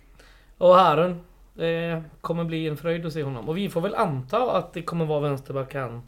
Och 0.58 0.74
Harun. 0.74 1.20
Det 1.59 2.03
kommer 2.21 2.44
bli 2.44 2.68
en 2.68 2.77
fröjd 2.77 3.07
att 3.07 3.12
se 3.12 3.23
honom. 3.23 3.49
Och 3.49 3.57
vi 3.57 3.68
får 3.71 3.81
väl 3.81 3.94
anta 3.94 4.53
att 4.57 4.73
det 4.73 4.83
kommer 4.83 5.05
vara 5.07 5.21
vänsterback 5.21 5.75
han 5.75 6.03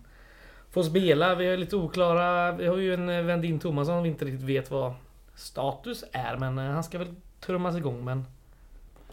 får 0.71 0.83
spela. 0.83 1.35
Vi 1.35 1.47
är 1.47 1.57
lite 1.57 1.77
oklara. 1.77 2.53
Vi 2.53 2.67
har 2.67 2.77
ju 2.77 2.95
en 2.95 3.09
eh, 3.09 3.23
Vendin 3.23 3.59
Thomasson 3.59 4.03
vi 4.03 4.09
inte 4.09 4.25
riktigt 4.25 4.43
vet 4.49 4.71
vad 4.71 4.93
status 5.35 6.05
är. 6.13 6.37
Men 6.37 6.59
eh, 6.59 6.65
han 6.65 6.85
ska 6.85 6.99
väl 6.99 7.15
trummas 7.41 7.77
igång. 7.77 8.05
Men... 8.05 8.25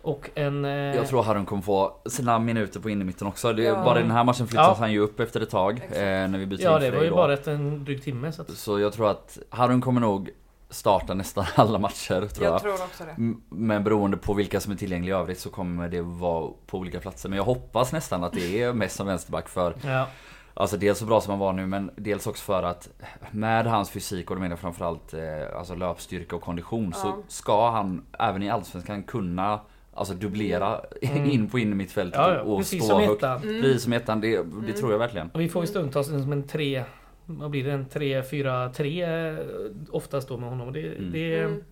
Och 0.01 0.29
en... 0.35 0.65
eh, 0.65 0.71
Jag 0.71 1.07
tror 1.07 1.23
Harun 1.23 1.45
kommer 1.45 1.61
få 1.61 1.93
sina 2.05 2.39
minuter 2.39 2.79
på 2.79 2.89
innermitten 2.89 3.27
också. 3.27 3.53
Det, 3.53 3.63
Ja. 3.63 3.83
Bara 3.83 3.99
i 3.99 4.01
den 4.01 4.11
här 4.11 4.23
matchen 4.23 4.47
flyttas 4.47 4.67
Ja. 4.67 4.75
han 4.79 4.91
ju 4.91 4.99
upp 4.99 5.19
efter 5.19 5.41
ett 5.41 5.49
tag. 5.49 5.81
Eh, 5.91 5.99
när 6.01 6.37
vi 6.37 6.45
byter 6.45 6.63
Ja 6.63 6.79
det 6.79 6.91
var 6.91 7.03
ju 7.03 7.09
då. 7.09 7.15
bara 7.15 7.33
ett, 7.33 7.47
en 7.47 7.85
dryg 7.85 8.03
timme. 8.03 8.31
Så 8.31 8.41
att... 8.41 8.49
Så 8.49 8.79
jag 8.79 8.93
tror 8.93 9.09
att 9.11 9.37
Harun 9.49 9.81
kommer 9.81 10.01
nog 10.01 10.29
starta 10.69 11.13
nästan 11.13 11.45
alla 11.55 11.79
matcher 11.79 12.27
tror 12.27 12.45
jag. 12.45 12.53
Jag 12.53 12.61
tror 12.61 12.73
också 12.73 13.03
det. 13.03 13.33
Men 13.49 13.83
beroende 13.83 14.17
på 14.17 14.33
vilka 14.33 14.59
som 14.59 14.71
är 14.71 14.77
tillgängliga 14.77 15.15
i 15.15 15.19
övrigt 15.19 15.39
så 15.39 15.49
kommer 15.49 15.89
det 15.89 16.01
vara 16.01 16.51
på 16.67 16.77
olika 16.77 16.99
platser. 16.99 17.29
Men 17.29 17.37
jag 17.37 17.43
hoppas 17.45 17.91
nästan 17.91 18.23
att 18.23 18.33
det 18.33 18.61
är 18.61 18.73
mest 18.83 18.95
som 18.95 19.07
vänsterback 19.07 19.49
för 19.49 19.73
Ja. 19.85 20.07
Alltså 20.53 20.77
dels 20.77 20.99
så 20.99 21.05
bra 21.05 21.21
som 21.21 21.31
han 21.31 21.39
var 21.39 21.53
nu 21.53 21.65
men 21.67 21.91
dels 21.95 22.27
också 22.27 22.43
för 22.43 22.63
att 22.63 22.89
med 23.31 23.65
hans 23.65 23.89
fysik 23.89 24.29
och 24.29 24.35
då 24.35 24.39
menar 24.41 24.51
jag 24.51 24.59
framförallt 24.59 25.13
eh, 25.13 25.21
alltså 25.57 25.75
löpstyrka 25.75 26.35
och 26.35 26.41
kondition 26.41 26.93
så 26.93 27.07
Ja. 27.07 27.17
ska 27.27 27.71
han 27.71 28.05
även 28.19 28.43
i 28.43 28.49
Allsvenskan 28.49 29.03
kunna 29.03 29.59
Alltså 29.93 30.13
dubblera 30.13 30.81
Mm. 31.01 31.29
in 31.29 31.49
på 31.49 31.59
innermittfältet 31.59 32.19
Ja, 32.19 32.33
ja, 32.33 32.41
och 32.41 32.57
precis 32.59 32.83
stå 32.85 32.93
som 32.93 33.03
högt. 33.03 33.23
ettan. 33.23 33.41
Precis 33.41 33.83
som 33.83 33.93
ettan, 33.93 34.21
det, 34.21 34.43
det 34.67 34.73
tror 34.73 34.91
jag 34.91 34.99
verkligen. 34.99 35.29
Och 35.29 35.41
vi 35.41 35.49
får 35.49 35.63
ju 35.63 35.67
stundtals 35.67 36.07
som 36.07 36.31
en 36.31 36.47
3 36.47 36.83
Vad 37.27 37.49
blir 37.49 37.63
det? 37.63 37.71
En 37.71 37.85
3-4-3 37.89 39.87
oftast 39.91 40.27
då 40.27 40.37
med 40.37 40.49
honom. 40.49 40.67
Och 40.67 40.73
det, 40.73 40.87
Mm. 40.97 41.11
det, 41.11 41.39
Mm. 41.39 41.63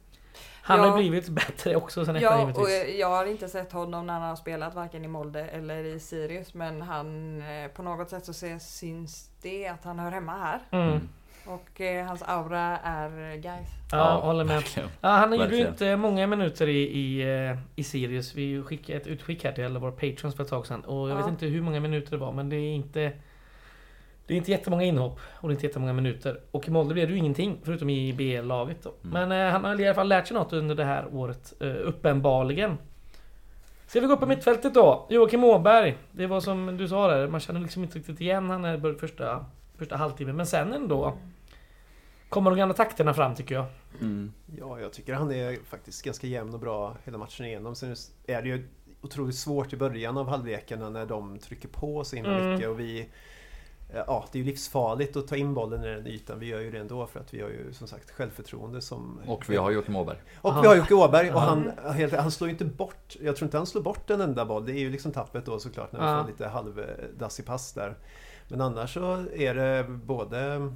Han 0.62 0.80
har 0.80 0.88
Ja. 0.88 0.92
ju 1.02 1.10
blivit 1.10 1.30
bättre 1.30 1.76
också 1.76 2.06
sen 2.06 2.16
Ja, 2.16 2.44
och 2.44 2.70
givetvis. 2.70 3.00
jag 3.00 3.08
har 3.10 3.26
inte 3.26 3.48
sett 3.50 3.72
honom 3.72 4.08
när 4.08 4.14
han 4.14 4.22
har 4.30 4.36
spelat 4.36 4.76
varken 4.76 5.06
i 5.06 5.08
Molde 5.08 5.46
eller 5.48 5.84
i 5.84 6.00
Sirius 6.00 6.54
men 6.54 6.82
han 6.82 7.42
eh, 7.42 7.68
på 7.68 7.84
något 7.84 8.10
sätt 8.10 8.26
så 8.26 8.34
ser, 8.34 8.60
syns 8.60 9.30
det 9.42 9.68
att 9.68 9.84
han 9.84 10.00
hör 10.00 10.12
hemma 10.12 10.32
här. 10.38 10.60
Mm. 10.72 11.00
Och 11.46 11.82
eh, 11.82 12.06
hans 12.06 12.24
aura 12.24 12.78
är 12.84 13.36
guys. 13.36 13.68
Ja, 13.92 14.20
håller 14.24 14.44
med. 14.44 14.56
verkligen. 14.56 14.90
Ja, 15.02 15.10
han 15.10 15.34
gjorde 15.40 15.56
ju 15.58 15.68
inte 15.68 15.96
många 15.96 16.28
minuter 16.28 16.68
i, 16.68 16.78
i, 17.00 17.22
eh, 17.50 17.58
i 17.76 17.84
Sirius. 17.84 18.36
Vi 18.36 18.62
skickade 18.62 19.00
ett 19.00 19.08
utskick 19.08 19.44
här 19.44 19.52
till 19.52 19.66
alla 19.66 19.80
våra 19.80 19.92
patrons 19.92 20.36
för 20.36 20.44
ett 20.44 20.50
tag 20.50 20.68
sedan. 20.68 20.82
Och 20.82 21.10
jag 21.10 21.18
Ja. 21.18 21.22
vet 21.22 21.28
inte 21.28 21.46
hur 21.46 21.62
många 21.62 21.80
minuter 21.80 22.12
det 22.12 22.18
var 22.18 22.32
men 22.32 22.50
det 22.50 22.56
är 22.56 22.74
inte 22.76 23.12
Det 24.28 24.34
är 24.34 24.38
inte 24.38 24.52
jättemånga 24.52 24.84
inhopp 24.84 25.20
och 25.34 25.48
det 25.50 25.52
är 25.52 25.56
inte 25.56 25.66
jättemånga 25.66 25.94
minuter. 25.94 26.40
Och 26.52 26.68
i 26.68 26.72
Molde 26.72 26.94
blev 26.94 27.08
det 27.08 27.14
ju 27.14 27.20
ingenting 27.20 27.60
förutom 27.64 27.90
i 27.90 28.14
B-laget 28.14 28.84
då. 28.84 28.94
Mm. 29.04 29.30
Men 29.30 29.46
eh, 29.48 29.52
han 29.52 29.64
har 29.64 29.82
i 29.82 29.86
alla 29.86 29.96
fall 29.96 30.08
lärt 30.08 30.28
sig 30.28 30.38
något 30.38 30.54
under 30.54 30.76
det 30.76 30.84
här 30.86 31.08
året. 31.16 31.54
Eh, 31.62 31.68
uppenbarligen. 31.68 32.78
Ska 33.88 34.00
vi 34.00 34.08
gå 34.08 34.14
upp 34.14 34.20
på 34.20 34.26
mittfältet 34.26 34.74
då? 34.74 35.08
Joakim 35.10 35.44
Åberg. 35.44 35.98
Det 36.12 36.28
var 36.28 36.40
som 36.42 36.78
du 36.78 36.88
sa 36.88 37.08
där, 37.08 37.28
man 37.28 37.40
känner 37.40 37.60
liksom 37.60 37.84
inte 37.84 37.98
riktigt 38.00 38.22
igen 38.22 38.50
han 38.50 38.66
är 38.66 38.78
bör- 38.78 38.94
första, 38.94 39.46
första 39.78 39.98
halvtimmen. 39.98 40.36
Men 40.36 40.46
sen 40.46 40.74
ändå 40.74 41.18
kommer 42.30 42.50
de 42.52 42.58
gamla 42.58 42.74
takterna 42.74 43.14
fram 43.14 43.36
tycker 43.36 43.56
jag. 43.56 43.66
Mm. 44.02 44.32
Ja, 44.60 44.80
jag 44.80 44.94
tycker 44.94 45.14
han 45.14 45.32
är 45.32 45.58
faktiskt 45.66 46.06
ganska 46.06 46.28
jämn 46.28 46.54
och 46.54 46.60
bra 46.60 46.96
hela 47.04 47.18
matchen 47.18 47.46
igenom. 47.46 47.76
Sen 47.76 47.96
är 48.28 48.42
det 48.42 48.48
ju 48.48 48.68
otroligt 49.02 49.36
svårt 49.36 49.74
i 49.74 49.78
början 49.78 50.18
av 50.18 50.28
halvlekarna 50.30 50.90
när 50.90 51.06
de 51.06 51.40
trycker 51.40 51.68
på 51.68 52.04
så 52.04 52.16
himla 52.16 52.38
Mm. 52.40 52.54
mycket 52.54 52.70
och 52.70 52.80
vi 52.80 53.10
Ja, 53.94 54.26
det 54.32 54.38
är 54.38 54.44
ju 54.44 54.46
livsfarligt 54.46 55.16
att 55.16 55.28
ta 55.28 55.36
in 55.36 55.54
bollen 55.54 55.84
i 55.84 55.88
den 55.88 56.08
ytan. 56.08 56.40
Vi 56.40 56.46
gör 56.46 56.60
ju 56.60 56.72
det 56.72 56.80
ändå 56.80 57.08
för 57.08 57.20
att 57.20 57.34
vi 57.34 57.42
har 57.42 57.50
ju 57.50 57.74
som 57.74 57.88
sagt 57.88 58.12
självförtroende 58.12 58.82
som... 58.82 59.20
Och 59.28 59.50
vi 59.50 59.56
har 59.58 59.72
Joakim 59.72 59.96
Åberg. 59.96 60.18
Och 60.42 60.50
Aha. 60.52 60.62
vi 60.62 60.68
har 60.68 60.76
Jocke 60.76 60.94
Åberg 60.94 61.32
och 61.34 61.42
han, 61.42 61.72
helt, 61.94 62.14
han 62.14 62.32
slår 62.32 62.48
ju 62.48 62.52
inte 62.52 62.66
bort 62.66 63.16
Jag 63.22 63.36
tror 63.36 63.48
inte 63.48 63.58
han 63.58 63.68
slår 63.68 63.82
bort 63.82 64.10
en 64.10 64.22
enda 64.22 64.46
boll. 64.46 64.66
Det 64.66 64.72
är 64.72 64.80
ju 64.80 64.90
liksom 64.90 65.12
tappet 65.12 65.46
då 65.46 65.60
såklart 65.60 65.92
när 65.92 66.00
vi 66.00 66.06
Ja. 66.06 66.22
får 66.24 66.32
lite 66.32 66.48
halvdassig 66.48 67.46
pass 67.46 67.74
där. 67.74 67.96
Men 68.48 68.62
annars 68.62 68.94
så 68.94 69.26
är 69.34 69.56
det 69.56 69.84
både 69.90 70.72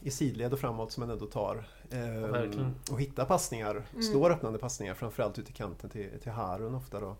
i 0.00 0.10
sidled 0.10 0.52
och 0.52 0.58
framåt 0.58 0.92
som 0.92 1.00
man 1.00 1.10
ändå 1.10 1.26
tar. 1.26 1.64
ehm, 1.90 2.22
verkligen. 2.32 2.74
och 2.90 3.00
hittar 3.00 3.24
passningar. 3.24 3.70
Mm. 3.92 4.02
Slår 4.02 4.30
öppnande 4.30 4.58
passningar 4.58 4.94
framförallt 4.94 5.38
ut 5.38 5.50
i 5.50 5.52
kanten 5.52 5.90
till, 5.90 6.10
till 6.22 6.32
Harun 6.32 6.74
ofta 6.74 7.00
då. 7.00 7.16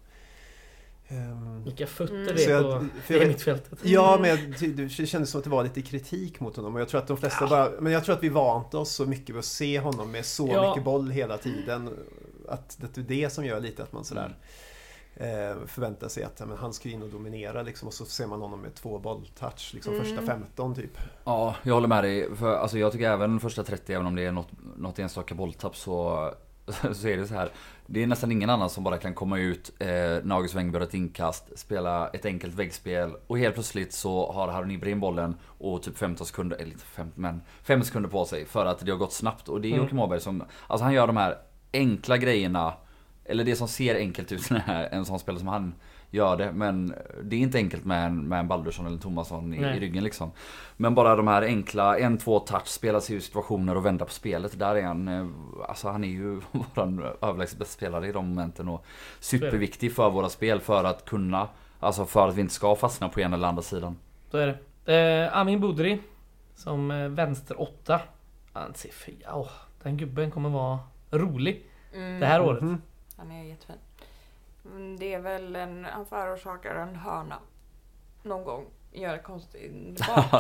Ehm, 1.09 1.65
Vilka 1.65 1.87
fötter 1.87 2.15
Mm. 2.15 2.37
det 2.37 2.45
är 2.45 2.63
på 3.07 3.13
jag 3.15 3.29
mittfältet. 3.29 3.79
Ja, 3.83 4.19
men 4.21 4.31
jag, 4.31 4.59
ty- 4.59 4.73
det 4.73 4.89
kändes 5.07 5.31
som 5.31 5.39
att 5.39 5.45
det 5.45 5.51
var 5.51 5.63
lite 5.65 5.83
kritik 5.83 6.41
mot 6.41 6.57
honom 6.57 6.75
och 6.75 6.81
jag 6.81 6.89
tror 6.89 7.01
att 7.01 7.07
de 7.09 7.17
flesta 7.17 7.47
bara, 7.47 7.71
Men 7.81 7.93
jag 7.93 8.05
tror 8.05 8.15
att 8.15 8.23
vi 8.23 8.29
vant 8.29 8.75
oss 8.75 8.91
så 8.95 9.07
mycket 9.07 9.29
vid 9.35 9.39
att 9.39 9.45
se 9.45 9.81
honom 9.81 10.11
med 10.11 10.25
så 10.25 10.49
Ja. 10.53 10.69
mycket 10.69 10.85
boll 10.85 11.11
hela 11.11 11.39
tiden. 11.39 11.91
Att 12.49 12.77
det 12.95 12.99
är 13.01 13.05
det 13.05 13.31
som 13.33 13.45
gör 13.45 13.61
lite 13.61 13.83
att 13.83 13.93
man 13.93 14.05
sådär 14.05 14.37
eh, 15.17 15.67
förväntar 15.67 16.09
sig 16.09 16.23
att 16.25 16.41
ja, 16.41 16.47
men 16.47 16.57
han 16.59 16.73
ska 16.73 16.89
in 16.89 17.03
och 17.03 17.09
dominera 17.09 17.63
liksom 17.63 17.89
och 17.89 17.95
så 17.95 18.05
ser 18.05 18.27
man 18.27 18.41
honom 18.41 18.61
med 18.61 18.75
två 18.75 18.99
bolltouch 18.99 19.71
liksom 19.75 19.95
Mm. 19.95 20.05
första 20.07 20.23
15 20.27 20.75
typ. 20.75 20.99
Ja, 21.25 21.55
jag 21.63 21.75
håller 21.75 21.89
med 21.89 22.05
dig. 22.05 22.37
För, 22.37 22.57
alltså, 22.57 22.79
jag 22.79 22.93
tycker 22.93 23.11
även 23.11 23.41
första 23.41 23.63
30, 23.63 23.93
även 23.95 24.07
om 24.07 24.15
det 24.15 24.23
är 24.25 24.33
något, 24.33 24.49
något 24.77 24.99
enstaka 24.99 25.35
bolltapp 25.35 25.77
så, 25.77 26.31
så 26.93 27.09
är 27.09 27.17
det 27.17 27.27
så 27.27 27.35
här. 27.35 27.51
Det 27.87 28.03
är 28.03 28.07
nästan 28.07 28.33
ingen 28.33 28.51
annan 28.51 28.71
som 28.71 28.85
bara 28.85 28.99
kan 28.99 29.15
komma 29.15 29.39
ut 29.39 29.73
eh, 29.79 30.25
gör 30.25 30.81
ett 30.81 30.95
inkast, 30.95 31.59
spela 31.59 32.09
ett 32.09 32.25
enkelt 32.25 32.55
väggspel 32.55 33.15
och 33.27 33.39
helt 33.39 33.55
plötsligt 33.55 33.93
så 33.93 34.33
har 34.33 34.49
Harun 34.49 34.71
Ibrahim 34.71 35.01
bollen 35.01 35.37
och 35.59 35.83
typ 35.83 35.99
15 35.99 36.27
sekunder, 36.27 36.57
eller 36.57 36.73
inte 36.73 36.85
15 36.85 37.23
men 37.23 37.43
5 37.63 37.83
sekunder 37.83 38.11
på 38.11 38.25
sig 38.25 38.45
för 38.45 38.67
att 38.67 38.79
det 38.87 38.91
har 38.91 38.99
gått 38.99 39.13
snabbt. 39.13 39.49
Och 39.49 39.61
det 39.61 39.69
är 39.69 39.71
Mm. 39.71 39.81
Joakim 39.81 39.99
Åberg 39.99 40.21
som, 40.21 40.45
alltså 40.67 40.85
han 40.85 40.95
gör 40.95 41.07
de 41.07 41.17
här 41.17 41.39
enkla 41.73 42.17
grejerna 42.17 42.75
eller 43.25 43.45
det 43.45 43.57
som 43.57 43.69
ser 43.69 43.95
enkelt 43.95 44.33
ut 44.33 44.51
när 44.51 44.89
en 44.93 45.05
sån 45.05 45.19
spelare 45.19 45.39
som 45.39 45.49
han 45.49 45.75
gör 46.17 46.37
det. 46.37 46.53
Men 46.53 46.95
det 47.23 47.37
är 47.37 47.41
inte 47.41 47.59
enkelt 47.59 47.85
med 47.85 48.07
en, 48.07 48.29
med 48.29 48.39
en 48.41 48.49
Baldursson 48.49 48.87
eller 48.87 48.97
en 48.97 49.03
Tomasson 49.03 49.55
i, 49.55 49.57
i 49.57 49.81
ryggen 49.81 50.05
liksom. 50.05 50.31
Men 50.77 50.95
bara 50.95 51.17
de 51.17 51.29
här 51.29 51.43
enkla, 51.43 51.99
en, 51.99 52.19
två 52.19 52.39
touch, 52.41 52.67
spela 52.67 53.01
sig 53.01 53.17
ur 53.17 53.21
situationer 53.21 53.77
och 53.77 53.87
vända 53.87 54.05
på 54.05 54.11
spelet. 54.11 54.59
Där 54.59 54.75
är 54.75 54.83
han, 54.83 55.09
eh, 55.09 55.27
alltså 55.69 55.89
han 55.89 56.05
är 56.05 56.09
ju 56.09 56.41
våran 56.75 57.05
överlägset 57.23 57.59
bästa 57.59 57.73
spelare 57.75 58.09
i 58.09 58.13
de 58.13 58.29
momenten 58.29 58.69
och 58.69 58.85
superviktig 59.21 59.93
för 59.95 60.11
våra 60.11 60.29
spel 60.29 60.61
för 60.61 60.85
att 60.85 61.05
kunna, 61.05 61.49
alltså 61.81 62.05
för 62.07 62.29
att 62.29 62.35
vi 62.35 62.41
inte 62.41 62.55
ska 62.55 62.77
fastna 62.77 63.09
på 63.09 63.21
ena 63.21 63.37
eller 63.37 63.49
andra 63.49 63.63
sidan. 63.63 63.97
Så 64.31 64.39
är 64.39 64.59
det. 64.85 65.27
Eh, 65.27 65.37
Amin 65.39 65.61
Budri 65.61 65.99
som 66.55 66.91
eh, 66.91 67.09
vänster 67.09 67.61
åtta. 67.61 68.01
Han 68.53 68.75
ser 68.75 68.91
för, 68.91 69.13
ja, 69.25 69.49
Den 69.83 69.97
gubben 69.97 70.31
kommer 70.31 70.49
vara 70.49 70.79
rolig 71.11 71.63
Mm. 71.95 72.21
det 72.21 72.27
här 72.27 72.43
året. 72.43 72.63
Mhm. 72.63 72.83
Han 73.17 73.31
är 73.33 73.45
jättefin. 73.45 73.77
Mm, 74.73 74.97
Det 74.99 75.15
är 75.15 75.21
väl 75.21 75.57
en, 75.57 75.85
han 75.93 76.07
förorsakar 76.07 76.75
en 76.75 76.97
hörna. 76.97 77.39
Någon 78.23 78.45
gång. 78.45 78.65
Gör 78.93 79.13
det 79.17 79.19
konstigt 79.19 80.07
bakåt. 80.07 80.31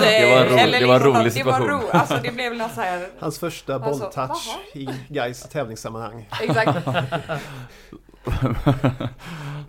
det 0.00 0.30
var 0.34 0.40
en 0.42 0.48
ro- 0.48 0.56
eller 0.58 0.80
det 0.80 0.86
var 0.86 0.94
en 0.96 1.02
liksom 1.02 1.12
rolig 1.14 1.28
att 1.28 1.34
det 1.34 1.44
var 1.44 1.52
situation. 1.58 1.68
ro, 1.80 1.88
Alltså 1.92 2.16
det 2.22 2.30
blev 2.32 2.56
något 2.56 2.72
så 2.74 2.80
här. 2.80 3.08
Hans 3.18 3.38
första 3.38 3.74
Alltså, 3.74 4.02
bolltouch 4.04 4.58
i 4.74 4.88
Gais 5.08 5.42
tävlingssammanhang. 5.42 6.28
Exakt. 6.42 6.86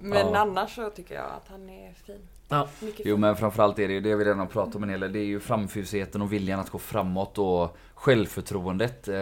Men 0.01 0.27
Ja. 0.33 0.37
annars 0.39 0.75
så 0.75 0.89
tycker 0.89 1.15
jag 1.15 1.25
att 1.25 1.47
han 1.49 1.69
är 1.69 1.93
fin. 2.05 2.27
Ja. 2.49 2.67
Mycket 2.79 3.05
Jo 3.05 3.15
fin. 3.15 3.21
men 3.21 3.35
framförallt 3.35 3.79
är 3.79 3.87
det 3.87 3.93
ju 3.93 4.01
det 4.01 4.15
vi 4.15 4.25
redan 4.25 4.39
har 4.39 4.45
pratat 4.45 4.75
om 4.75 4.83
en 4.83 4.89
hel 4.89 4.99
del. 4.99 5.13
Det 5.13 5.19
är 5.19 5.25
ju 5.25 5.39
framfusigheten 5.39 6.21
och 6.21 6.33
viljan 6.33 6.59
att 6.59 6.69
gå 6.69 6.77
framåt 6.79 7.37
och 7.37 7.77
självförtroendet. 7.93 9.07
Eh, 9.07 9.15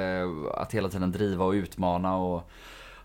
att 0.53 0.73
hela 0.73 0.89
tiden 0.89 1.11
driva 1.11 1.45
och 1.45 1.51
utmana 1.51 2.15
och 2.17 2.49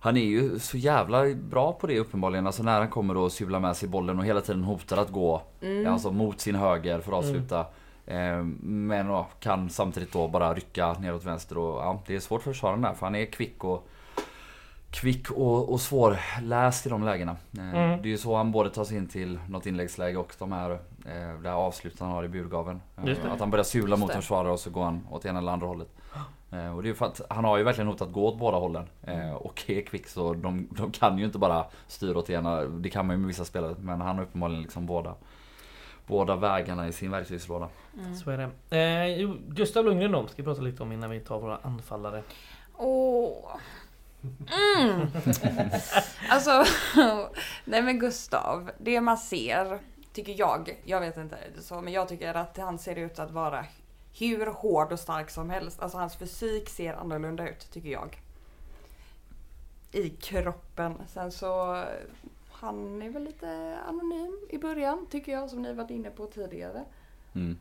han 0.04 0.16
är 0.16 0.24
ju 0.24 0.58
så 0.58 0.76
jävla 0.76 1.34
bra 1.34 1.72
på 1.72 1.86
det 1.86 1.98
uppenbarligen. 1.98 2.46
Alltså 2.46 2.62
när 2.62 2.78
han 2.78 2.88
kommer 2.88 3.16
och 3.16 3.32
sular 3.32 3.60
med 3.60 3.76
sig 3.76 3.88
bollen 3.88 4.18
och 4.18 4.24
hela 4.24 4.40
tiden 4.40 4.64
hotar 4.64 4.96
att 4.96 5.10
gå 5.10 5.42
Mm. 5.60 5.92
alltså 5.92 6.10
mot 6.10 6.40
sin 6.40 6.54
höger 6.54 7.00
för 7.00 7.12
att 7.12 7.18
avsluta. 7.18 7.60
Eh, 8.06 8.42
men 8.62 9.06
då, 9.06 9.26
kan 9.40 9.70
samtidigt 9.70 10.12
då 10.12 10.28
bara 10.28 10.54
rycka 10.54 10.92
neråt 10.92 11.24
vänster 11.24 11.58
och 11.58 11.80
ja, 11.82 12.00
det 12.06 12.14
är 12.16 12.20
svårt 12.20 12.42
för 12.42 12.52
försvararen 12.52 12.82
där 12.82 12.94
för 12.94 13.06
han 13.06 13.14
är 13.14 13.24
kvick 13.24 13.64
och 13.64 13.88
Kvick 14.90 15.30
och, 15.30 15.72
och 15.72 15.80
svårläst 15.80 16.86
i 16.86 16.88
de 16.88 17.04
lägena. 17.04 17.36
Eh, 17.58 17.74
Mm. 17.74 18.02
Det 18.02 18.08
är 18.08 18.10
ju 18.10 18.18
så 18.18 18.36
han 18.36 18.52
både 18.52 18.70
tar 18.70 18.84
sig 18.84 18.96
in 18.96 19.06
till 19.08 19.38
något 19.48 19.66
inläggsläge 19.66 20.16
och 20.18 20.34
de 20.38 20.52
här, 20.52 20.78
eh, 21.44 21.54
avslutet 21.54 22.00
han 22.00 22.10
har 22.10 22.24
i 22.24 22.28
burgaven. 22.28 22.80
Att 23.32 23.40
han 23.40 23.50
börjar 23.50 23.64
sula 23.64 23.96
mot 23.96 24.12
försvarare 24.12 24.52
och 24.52 24.60
så 24.60 24.70
går 24.70 24.84
han 24.84 25.06
åt 25.10 25.24
ena 25.24 25.38
eller 25.38 25.52
andra 25.52 25.66
hållet. 25.66 25.88
Eh, 26.52 26.76
Och 26.76 26.82
det 26.82 26.88
är 26.88 26.94
för 26.94 27.06
att 27.06 27.20
han 27.30 27.44
har 27.44 27.56
ju 27.58 27.62
verkligen 27.64 27.88
hotat 27.88 28.12
gå 28.12 28.28
åt 28.28 28.38
båda 28.38 28.56
hållen. 28.58 28.88
Eh, 29.02 29.32
Och 29.32 29.70
är 29.70 29.82
kvick 29.82 30.06
så 30.08 30.34
de, 30.34 30.68
de 30.70 30.92
kan 30.92 31.18
ju 31.18 31.24
inte 31.24 31.38
bara 31.38 31.66
styra 31.86 32.18
åt 32.18 32.30
ena. 32.30 32.60
Det 32.64 32.90
kan 32.90 33.06
man 33.06 33.16
ju 33.16 33.20
med 33.20 33.26
vissa 33.28 33.44
spelare 33.44 33.74
men 33.78 34.00
han 34.00 34.16
har 34.16 34.24
uppenbarligen 34.24 34.62
liksom 34.62 34.86
båda. 34.86 35.14
Båda 36.06 36.36
vägarna 36.36 36.88
i 36.88 36.92
sin 36.92 37.10
verktygslåda. 37.10 37.68
Mm. 37.98 38.14
Så 38.14 38.30
är 38.30 38.50
det. 38.68 38.78
Eh, 39.22 39.30
Gustav 39.48 39.84
Lundgren 39.84 40.12
då, 40.12 40.26
ska 40.26 40.36
vi 40.36 40.42
prata 40.42 40.60
lite 40.60 40.82
om 40.82 40.92
innan 40.92 41.10
vi 41.10 41.20
tar 41.20 41.38
våra 41.40 41.58
anfallare. 41.62 42.22
Åh. 42.76 43.56
Mm. 44.78 45.00
alltså, 46.28 46.64
nej 47.64 47.82
men 47.82 47.98
Gustav, 47.98 48.70
det 48.78 49.00
man 49.00 49.18
ser, 49.18 49.78
tycker 50.12 50.34
jag, 50.38 50.80
jag 50.84 51.00
vet 51.00 51.16
inte 51.16 51.36
så, 51.60 51.80
men 51.80 51.92
jag 51.92 52.08
tycker 52.08 52.34
att 52.34 52.56
han 52.56 52.78
ser 52.78 52.96
ut 52.96 53.18
att 53.18 53.30
vara 53.30 53.64
hur 54.18 54.46
hård 54.46 54.92
och 54.92 55.00
stark 55.00 55.30
som 55.30 55.50
helst. 55.50 55.80
Alltså 55.80 55.98
hans 55.98 56.16
fysik 56.16 56.68
ser 56.68 56.94
annorlunda 56.94 57.48
ut, 57.48 57.70
tycker 57.72 57.88
jag. 57.88 58.20
I 59.92 60.10
kroppen. 60.10 60.94
Sen 61.08 61.32
så, 61.32 61.84
han 62.50 63.02
är 63.02 63.10
väl 63.10 63.24
lite 63.24 63.78
anonym 63.88 64.38
i 64.50 64.58
början, 64.58 65.06
tycker 65.10 65.32
jag, 65.32 65.50
som 65.50 65.62
ni 65.62 65.72
varit 65.72 65.90
inne 65.90 66.10
på 66.10 66.26
tidigare. 66.26 66.84
Mm. 67.34 67.58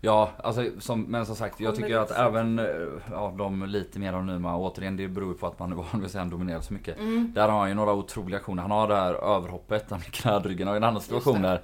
Ja, 0.00 0.30
alltså, 0.36 0.70
som, 0.78 1.02
men 1.02 1.26
som 1.26 1.36
sagt, 1.36 1.60
jag 1.60 1.76
tycker 1.76 1.98
att 1.98 2.10
även 2.10 2.58
eh, 2.58 2.66
ja, 3.10 3.34
de 3.38 3.66
lite 3.66 3.98
mer 3.98 4.12
anonyma, 4.12 4.56
återigen 4.56 4.96
det 4.96 5.08
beror 5.08 5.34
på 5.34 5.46
att 5.46 5.58
man 5.58 5.72
är 5.72 5.76
van 5.76 6.00
vid 6.00 6.16
att 6.16 6.30
dominerar 6.30 6.60
så 6.60 6.72
mycket. 6.72 6.98
Mm. 6.98 7.32
Där 7.34 7.48
har 7.48 7.58
han 7.58 7.68
ju 7.68 7.74
några 7.74 7.92
otroliga 7.92 8.38
aktioner. 8.38 8.62
Han 8.62 8.70
har 8.70 8.88
det 8.88 8.96
här 8.96 9.14
överhoppet, 9.14 9.90
han 9.90 10.00
knädryggen 10.00 10.68
och 10.68 10.76
en 10.76 10.84
annan 10.84 11.02
situation 11.02 11.42
där 11.42 11.62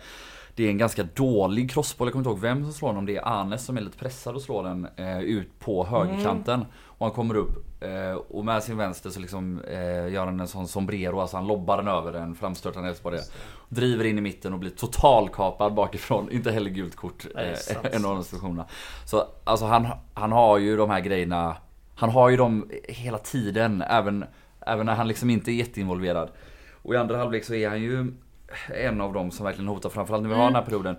det 0.55 0.64
är 0.64 0.69
en 0.71 0.79
ganska 0.79 1.03
dålig 1.03 1.71
crossboll, 1.71 2.09
jag 2.09 2.12
kommer 2.12 2.21
inte 2.21 2.31
ihåg 2.31 2.40
vem 2.40 2.64
som 2.64 2.73
slår 2.73 2.88
den, 2.88 2.97
om 2.97 3.07
det 3.07 3.17
är 3.17 3.29
Anes 3.29 3.64
som 3.64 3.77
är 3.77 3.81
lite 3.81 3.99
pressad 3.99 4.35
och 4.35 4.43
slår 4.43 4.62
den 4.62 4.88
eh, 4.97 5.21
ut 5.21 5.59
på 5.59 5.85
högerkanten. 5.85 6.64
Och 6.85 7.07
han 7.07 7.14
kommer 7.14 7.37
upp 7.37 7.83
eh, 7.83 8.12
och 8.12 8.45
med 8.45 8.62
sin 8.62 8.77
vänster 8.77 9.11
så 9.11 9.21
liksom 9.21 9.61
eh, 9.61 10.09
gör 10.12 10.27
han 10.27 10.40
en 10.40 10.49
sån 10.49 10.69
sombrero, 10.69 11.21
alltså 11.21 11.37
han 11.37 11.47
lobbar 11.47 11.77
den 11.77 11.88
över 11.88 12.12
en 12.12 12.35
framstörtande 12.35 12.88
Elfsborg. 12.88 13.19
Driver 13.69 14.05
in 14.05 14.19
i 14.19 14.21
mitten 14.21 14.53
och 14.53 14.59
blir 14.59 14.71
totalkapad 14.71 15.75
bakifrån, 15.75 16.31
inte 16.31 16.53
heller 16.53 16.71
gult 16.71 16.97
kort. 16.97 17.27
Eh, 17.37 17.95
en 17.95 18.05
av 18.05 18.14
de 18.14 18.25
situationerna. 18.25 18.67
Så 19.05 19.25
alltså 19.45 19.67
han, 19.67 19.87
han 20.14 20.33
har 20.33 20.59
ju 20.59 20.77
de 20.77 20.90
här 20.90 21.01
grejerna, 21.01 21.57
han 21.95 22.11
har 22.11 22.29
ju 22.29 22.37
dem 22.37 22.71
hela 22.88 23.19
tiden, 23.19 23.83
även, 23.83 24.25
även 24.67 24.87
när 24.87 24.95
han 24.95 25.09
liksom 25.09 25.31
inte 25.31 25.51
är 25.51 25.55
jätteinvolverad. 25.55 26.31
Och 26.83 26.95
i 26.95 26.97
andra 26.97 27.17
halvlek 27.17 27.45
så 27.45 27.55
är 27.55 27.69
han 27.69 27.83
ju 27.83 28.12
en 28.69 29.01
av 29.01 29.12
dem 29.12 29.31
som 29.31 29.47
verkligen 29.47 29.69
hotar, 29.69 29.88
framförallt 29.88 30.23
när 30.23 30.31
vi 30.31 30.37
har 30.37 30.45
den 30.45 30.55
här 30.55 30.62
perioden. 30.62 30.97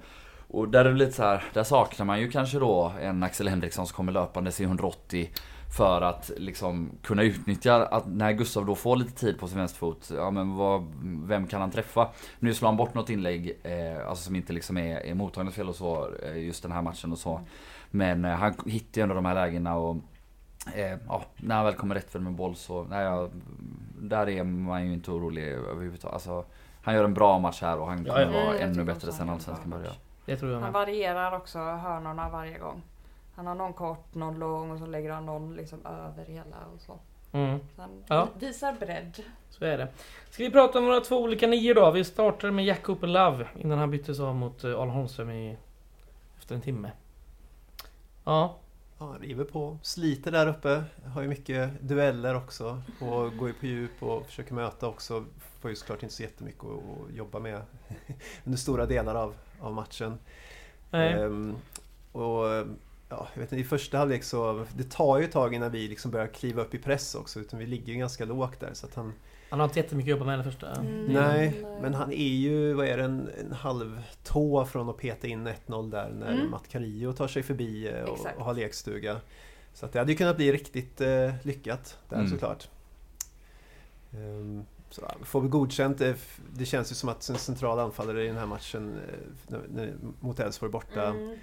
Och 0.47 0.69
där 0.69 0.85
är 0.85 0.89
det 0.89 0.97
lite 0.97 1.11
så 1.11 1.23
här, 1.23 1.43
där 1.53 1.63
saknar 1.63 2.05
man 2.05 2.19
ju 2.19 2.31
kanske 2.31 2.59
då 2.59 2.93
en 3.01 3.23
Axel 3.23 3.47
Henriksson 3.47 3.87
som 3.87 3.95
kommer 3.95 4.11
löpandes 4.11 4.61
i 4.61 4.63
180 4.63 5.29
för 5.77 6.01
att 6.01 6.31
liksom 6.37 6.91
kunna 7.01 7.23
utnyttja 7.23 7.85
att 7.85 8.07
när 8.07 8.31
Gustav 8.31 8.65
då 8.65 8.75
får 8.75 8.95
lite 8.95 9.11
tid 9.11 9.39
på 9.39 9.47
sin 9.47 9.57
vänsterfot, 9.57 10.11
ja 10.15 10.31
men 10.31 10.55
vad, 10.55 10.93
vem 11.03 11.47
kan 11.47 11.61
han 11.61 11.71
träffa? 11.71 12.09
Nu 12.39 12.53
slår 12.53 12.69
han 12.69 12.77
bort 12.77 12.93
något 12.93 13.09
inlägg, 13.09 13.59
eh, 13.63 14.07
alltså 14.07 14.23
som 14.23 14.35
inte 14.35 14.53
liksom 14.53 14.77
är, 14.77 14.97
är 14.97 15.13
mottagarens 15.13 15.55
fel 15.55 15.69
och 15.69 15.75
så, 15.75 16.09
eh, 16.23 16.37
just 16.37 16.63
den 16.63 16.71
här 16.71 16.81
matchen 16.81 17.11
och 17.11 17.17
så. 17.17 17.41
Men 17.91 18.25
eh, 18.25 18.31
han 18.31 18.53
hittar 18.65 19.01
ju 19.01 19.03
ändå 19.03 19.15
de 19.15 19.25
här 19.25 19.35
lägena 19.35 19.75
och 19.75 19.97
eh, 20.75 20.97
ja, 21.07 21.23
när 21.37 21.55
han 21.55 21.65
väl 21.65 21.73
kommer 21.73 21.95
rätt 21.95 22.11
för 22.11 22.19
med 22.19 22.33
boll 22.33 22.55
så, 22.55 22.83
nej, 22.83 23.03
ja, 23.03 23.29
där 23.99 24.29
är 24.29 24.43
man 24.43 24.87
ju 24.87 24.93
inte 24.93 25.11
orolig 25.11 25.43
överhuvudtaget. 25.43 26.13
Alltså, 26.13 26.45
han 26.85 26.95
gör 26.95 27.03
en 27.03 27.13
bra 27.13 27.39
match 27.39 27.61
här 27.61 27.77
och 27.79 27.87
han 27.87 28.05
Ja, 28.05 28.13
kommer 28.13 28.39
ja. 28.39 28.45
vara 28.45 28.57
ännu 28.59 28.83
bättre 28.83 29.11
sen 29.11 29.29
allsvenskan 29.29 29.69
börjar. 29.69 29.93
Det 30.25 30.37
tror 30.37 30.51
jag 30.51 30.59
Han 30.59 30.71
varierar 30.73 31.31
också 31.37 31.59
hörnorna 31.59 32.29
varje 32.29 32.57
gång. 32.57 32.81
Han 33.35 33.47
har 33.47 33.55
någon 33.55 33.73
kort, 33.73 34.15
någon 34.15 34.39
lång 34.39 34.71
och 34.71 34.79
så 34.79 34.85
lägger 34.85 35.11
han 35.11 35.25
någon 35.25 35.55
liksom 35.55 35.85
över 35.85 36.25
hela 36.25 36.57
och 36.75 36.81
så. 36.81 36.99
Mm, 37.31 37.59
så 37.75 37.81
han 37.81 38.03
Ja. 38.07 38.27
visar 38.39 38.73
bredd. 38.73 39.23
så 39.49 39.65
är 39.65 39.77
det. 39.77 39.87
Ska 40.29 40.43
vi 40.43 40.51
prata 40.51 40.79
om 40.79 40.85
våra 40.85 40.99
två 41.01 41.17
olika 41.21 41.47
nior 41.47 41.75
då? 41.75 41.91
Vi 41.91 42.03
startar 42.03 42.51
med 42.51 42.65
Jack 42.65 42.83
Cooper 42.83 43.07
Love 43.07 43.47
innan 43.59 43.77
han 43.79 43.91
byttes 43.91 44.19
av 44.19 44.35
mot 44.35 44.63
eh, 44.63 44.79
Arl 44.79 44.89
Holmström 44.89 45.29
i, 45.31 45.57
efter 46.37 46.55
en 46.55 46.61
timme. 46.61 46.91
Ja, 48.23 48.55
Ja, 48.99 49.15
river 49.21 49.43
på, 49.43 49.77
sliter 49.81 50.31
där 50.31 50.47
uppe, 50.47 50.83
har 51.13 51.21
ju 51.21 51.27
mycket 51.27 51.81
dueller 51.81 52.35
också 52.35 52.81
och 52.99 53.37
går 53.37 53.47
ju 53.47 53.53
på 53.53 53.65
djup 53.65 54.03
och 54.03 54.25
försöker 54.25 54.53
möta 54.53 54.87
också. 54.87 55.25
Får 55.65 55.69
ju 55.69 55.75
såklart 55.75 56.03
inte 56.03 56.15
så 56.15 56.23
jättemycket 56.23 56.63
att, 56.63 56.69
att 56.69 57.15
jobba 57.15 57.39
med 57.39 57.61
under 58.43 58.57
stora 58.57 58.85
delar 58.85 59.15
av, 59.15 59.35
av 59.59 59.73
matchen. 59.73 60.17
Ehm, 60.91 61.55
och 62.11 62.45
ja, 63.09 63.27
jag 63.33 63.41
vet 63.41 63.51
inte, 63.51 63.55
i 63.55 63.63
första 63.63 63.97
halvlek 63.97 64.23
så 64.23 64.65
det 64.75 64.91
tar 64.91 65.17
ju 65.17 65.25
ett 65.25 65.31
tag 65.31 65.53
innan 65.53 65.71
vi 65.71 65.87
liksom 65.87 66.11
börjar 66.11 66.27
kliva 66.27 66.61
upp 66.61 66.73
i 66.73 66.77
press 66.77 67.15
också 67.15 67.39
utan 67.39 67.59
vi 67.59 67.65
ligger 67.65 67.93
ju 67.93 67.99
ganska 67.99 68.25
lågt 68.25 68.59
där 68.59 68.69
så 68.73 68.85
att 68.85 68.95
han 68.95 69.13
Han 69.49 69.59
har 69.59 69.67
inte 69.67 69.79
jättemycket 69.79 70.13
att 70.13 70.19
jobba 70.19 70.25
med 70.25 70.39
det 70.39 70.43
första. 70.43 70.71
Mm. 70.71 71.05
Nej, 71.05 71.65
men 71.81 71.93
han 71.93 72.11
är 72.11 72.33
ju, 72.33 72.73
vad 72.73 72.87
är 72.87 72.97
det, 72.97 73.03
en, 73.03 73.29
en 73.39 73.51
halv 73.51 74.01
tå 74.23 74.65
från 74.65 74.89
att 74.89 74.97
peta 74.97 75.27
in 75.27 75.47
1-0 75.47 75.91
där 75.91 76.09
när 76.19 76.33
Mm. 76.33 76.51
Matt 76.51 76.67
Carillo 76.67 77.13
tar 77.13 77.27
sig 77.27 77.43
förbi 77.43 77.87
eh, 77.87 78.03
och, 78.03 78.27
och 78.37 78.45
har 78.45 78.53
lekstuga. 78.53 79.21
Så 79.73 79.85
att 79.85 79.93
det 79.93 79.99
hade 79.99 80.11
ju 80.11 80.17
kunnat 80.17 80.37
bli 80.37 80.51
riktigt 80.51 81.01
eh, 81.01 81.33
lyckat 81.43 81.97
där 82.09 82.17
Mm. 82.17 82.29
såklart. 82.29 82.69
Ehm, 84.13 84.65
så 84.95 85.25
får 85.25 85.41
vi 85.41 85.47
godkänt. 85.47 85.97
Det, 85.97 86.15
det 86.53 86.65
känns 86.65 86.91
ju 86.91 86.95
som 86.95 87.09
att 87.09 87.29
en 87.29 87.37
central 87.37 87.79
anfallare 87.79 88.23
i 88.23 88.27
den 88.27 88.37
här 88.37 88.45
matchen 88.45 88.99
eh, 89.77 89.87
mot 90.19 90.39
Elfsborg 90.39 90.71
borta. 90.71 91.05
Mm. 91.05 91.37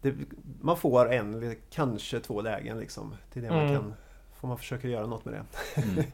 Det, 0.00 0.14
man 0.60 0.76
får 0.76 1.12
en 1.12 1.34
eller 1.34 1.56
kanske 1.70 2.20
två 2.20 2.40
lägen 2.40 2.78
liksom. 2.78 3.14
Det 3.32 3.40
är 3.40 3.44
det 3.44 3.50
man 3.50 3.60
Mm. 3.60 3.74
kan, 3.74 3.94
får 4.40 4.48
man 4.48 4.58
försöka 4.58 4.88
göra 4.88 5.06
något 5.06 5.24
med 5.24 5.34
det. 5.34 5.80
Mm. 5.82 6.04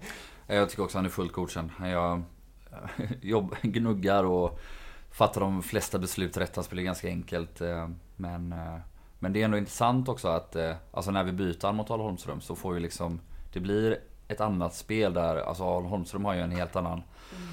Jag 0.47 0.71
tycker 0.71 0.83
också 0.85 0.99
han 0.99 1.05
är 1.05 1.09
fullt 1.11 1.33
godkänd. 1.33 1.71
Han 1.77 1.91
gör, 1.91 2.23
jobb, 3.21 3.55
gnuggar 3.63 4.25
och 4.25 4.61
fattar 5.11 5.41
de 5.41 5.63
flesta 5.63 5.99
beslut 5.99 6.37
rätt. 6.37 6.55
Han 6.57 6.65
spelar 6.65 6.83
ganska 6.83 7.09
enkelt. 7.09 7.61
eh, 7.61 7.89
Men, 8.17 8.53
eh, 8.53 8.79
men 9.19 9.33
det 9.33 9.41
är 9.41 9.45
ändå 9.45 9.59
intressant 9.59 10.09
också 10.09 10.29
att 10.29 10.57
eh, 10.57 10.75
alltså 10.93 11.11
när 11.11 11.25
vi 11.25 11.33
byter 11.33 11.73
mot 11.73 11.89
Holmström 11.89 12.41
så 12.41 12.57
får 12.57 12.75
ju 12.75 12.81
liksom 12.81 13.21
Det 13.53 13.61
blir 13.61 13.99
ett 14.29 14.41
annat 14.41 14.75
spel 14.75 15.13
där. 15.15 15.37
Alltså 15.37 15.63
Holmström 15.65 16.25
har 16.25 16.35
ju 16.35 16.41
en 16.41 16.51
helt 16.51 16.77
annan 16.77 16.93
Mm. 17.33 17.49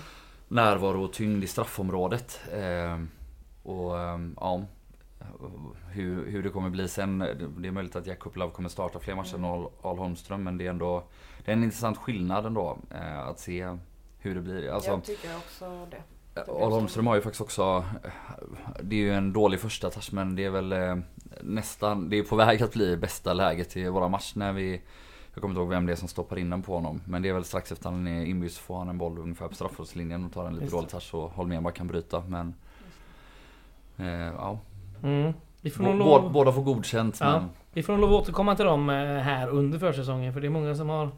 närvaro 0.47 1.03
och 1.03 1.13
tyngd 1.13 1.43
i 1.43 1.47
straffområdet. 1.47 2.39
Eh, 2.53 2.99
Och 3.63 3.99
eh, 3.99 4.19
ja 4.35 4.63
hur, 5.89 6.25
hur 6.31 6.43
det 6.43 6.49
kommer 6.49 6.69
bli 6.69 6.87
sen. 6.87 7.19
Det 7.57 7.67
är 7.67 7.71
möjligt 7.71 7.95
att 7.95 8.07
Jack 8.07 8.19
Kuplov 8.19 8.49
kommer 8.49 8.69
starta 8.69 8.99
fler 8.99 9.15
matcher 9.15 9.35
än 9.35 9.45
Arl 9.45 9.67
Arl 9.81 9.97
Holmström 9.97 10.43
men 10.43 10.57
det 10.57 10.65
är 10.65 10.69
ändå 10.69 11.03
Det 11.45 11.51
är 11.51 11.55
en 11.55 11.63
intressant 11.63 11.97
skillnad 11.97 12.45
ändå 12.45 12.77
eh, 12.91 13.19
att 13.19 13.39
se 13.39 13.77
hur 14.19 14.35
det 14.35 14.41
blir. 14.41 14.69
Alltså, 14.69 14.91
Jag 14.91 15.03
tycker 15.03 15.35
också 15.37 15.87
det. 15.91 16.41
Arl 16.41 16.71
Holmström 16.71 17.07
har 17.07 17.15
ju 17.15 17.21
faktiskt 17.21 17.41
också 17.41 17.85
Det 18.81 18.95
är 18.95 18.99
ju 18.99 19.13
en 19.13 19.33
dålig 19.33 19.59
första 19.59 19.89
touch 19.89 20.09
men 20.13 20.35
det 20.35 20.45
är 20.45 20.49
väl 20.49 20.71
eh, 20.71 20.95
nästan 21.41 22.09
Det 22.09 22.17
är 22.17 22.23
på 22.23 22.35
väg 22.35 22.63
att 22.63 22.73
bli 22.73 22.97
bästa 22.97 23.33
läget 23.33 23.77
i 23.77 23.89
våra 23.89 24.07
match 24.07 24.35
när 24.35 24.53
vi 24.53 24.81
Jag 25.35 25.41
kommer 25.41 25.51
inte 25.53 25.61
ihåg 25.61 25.69
vem 25.69 25.85
det 25.85 25.91
är 25.91 25.95
som 25.95 26.07
stoppar 26.07 26.37
in 26.39 26.49
den 26.49 26.61
på 26.61 26.73
honom 26.75 27.01
Men 27.05 27.21
det 27.21 27.29
är 27.29 27.33
väl 27.33 27.43
strax 27.43 27.71
efter 27.71 27.89
han 27.89 28.07
är 28.07 28.25
inbytt 28.25 28.53
så 28.53 28.61
får 28.61 28.77
han 28.77 28.89
en 28.89 28.97
boll 28.97 29.17
ungefär 29.19 29.47
på 29.47 29.55
straffområdeslinjen 29.55 30.25
och 30.25 30.33
tar 30.33 30.45
en 30.45 30.53
lite 30.53 30.63
Just 30.65 30.75
dålig 30.75 30.89
touch 30.89 31.13
och 31.15 31.29
Holmén 31.31 31.63
bara 31.63 31.73
kan 31.73 31.87
bryta 31.87 32.23
men 32.27 32.53
eh, 33.97 34.33
Ja 34.37 34.59
Mm. 35.03 35.33
Får 35.77 35.93
lov... 35.93 36.31
Båda 36.31 36.51
får 36.51 36.61
godkänt 36.61 37.17
Ja. 37.19 37.31
men 37.39 37.49
Vi 37.73 37.83
får 37.83 37.93
nog 37.93 38.01
lov 38.01 38.13
att 38.13 38.21
återkomma 38.21 38.55
till 38.55 38.65
dem 38.65 38.89
eh, 38.89 38.95
här 38.95 39.47
under 39.49 39.79
försäsongen 39.79 40.33
för 40.33 40.41
det 40.41 40.47
är 40.47 40.49
många 40.49 40.75
som 40.75 40.89
har 40.89 41.09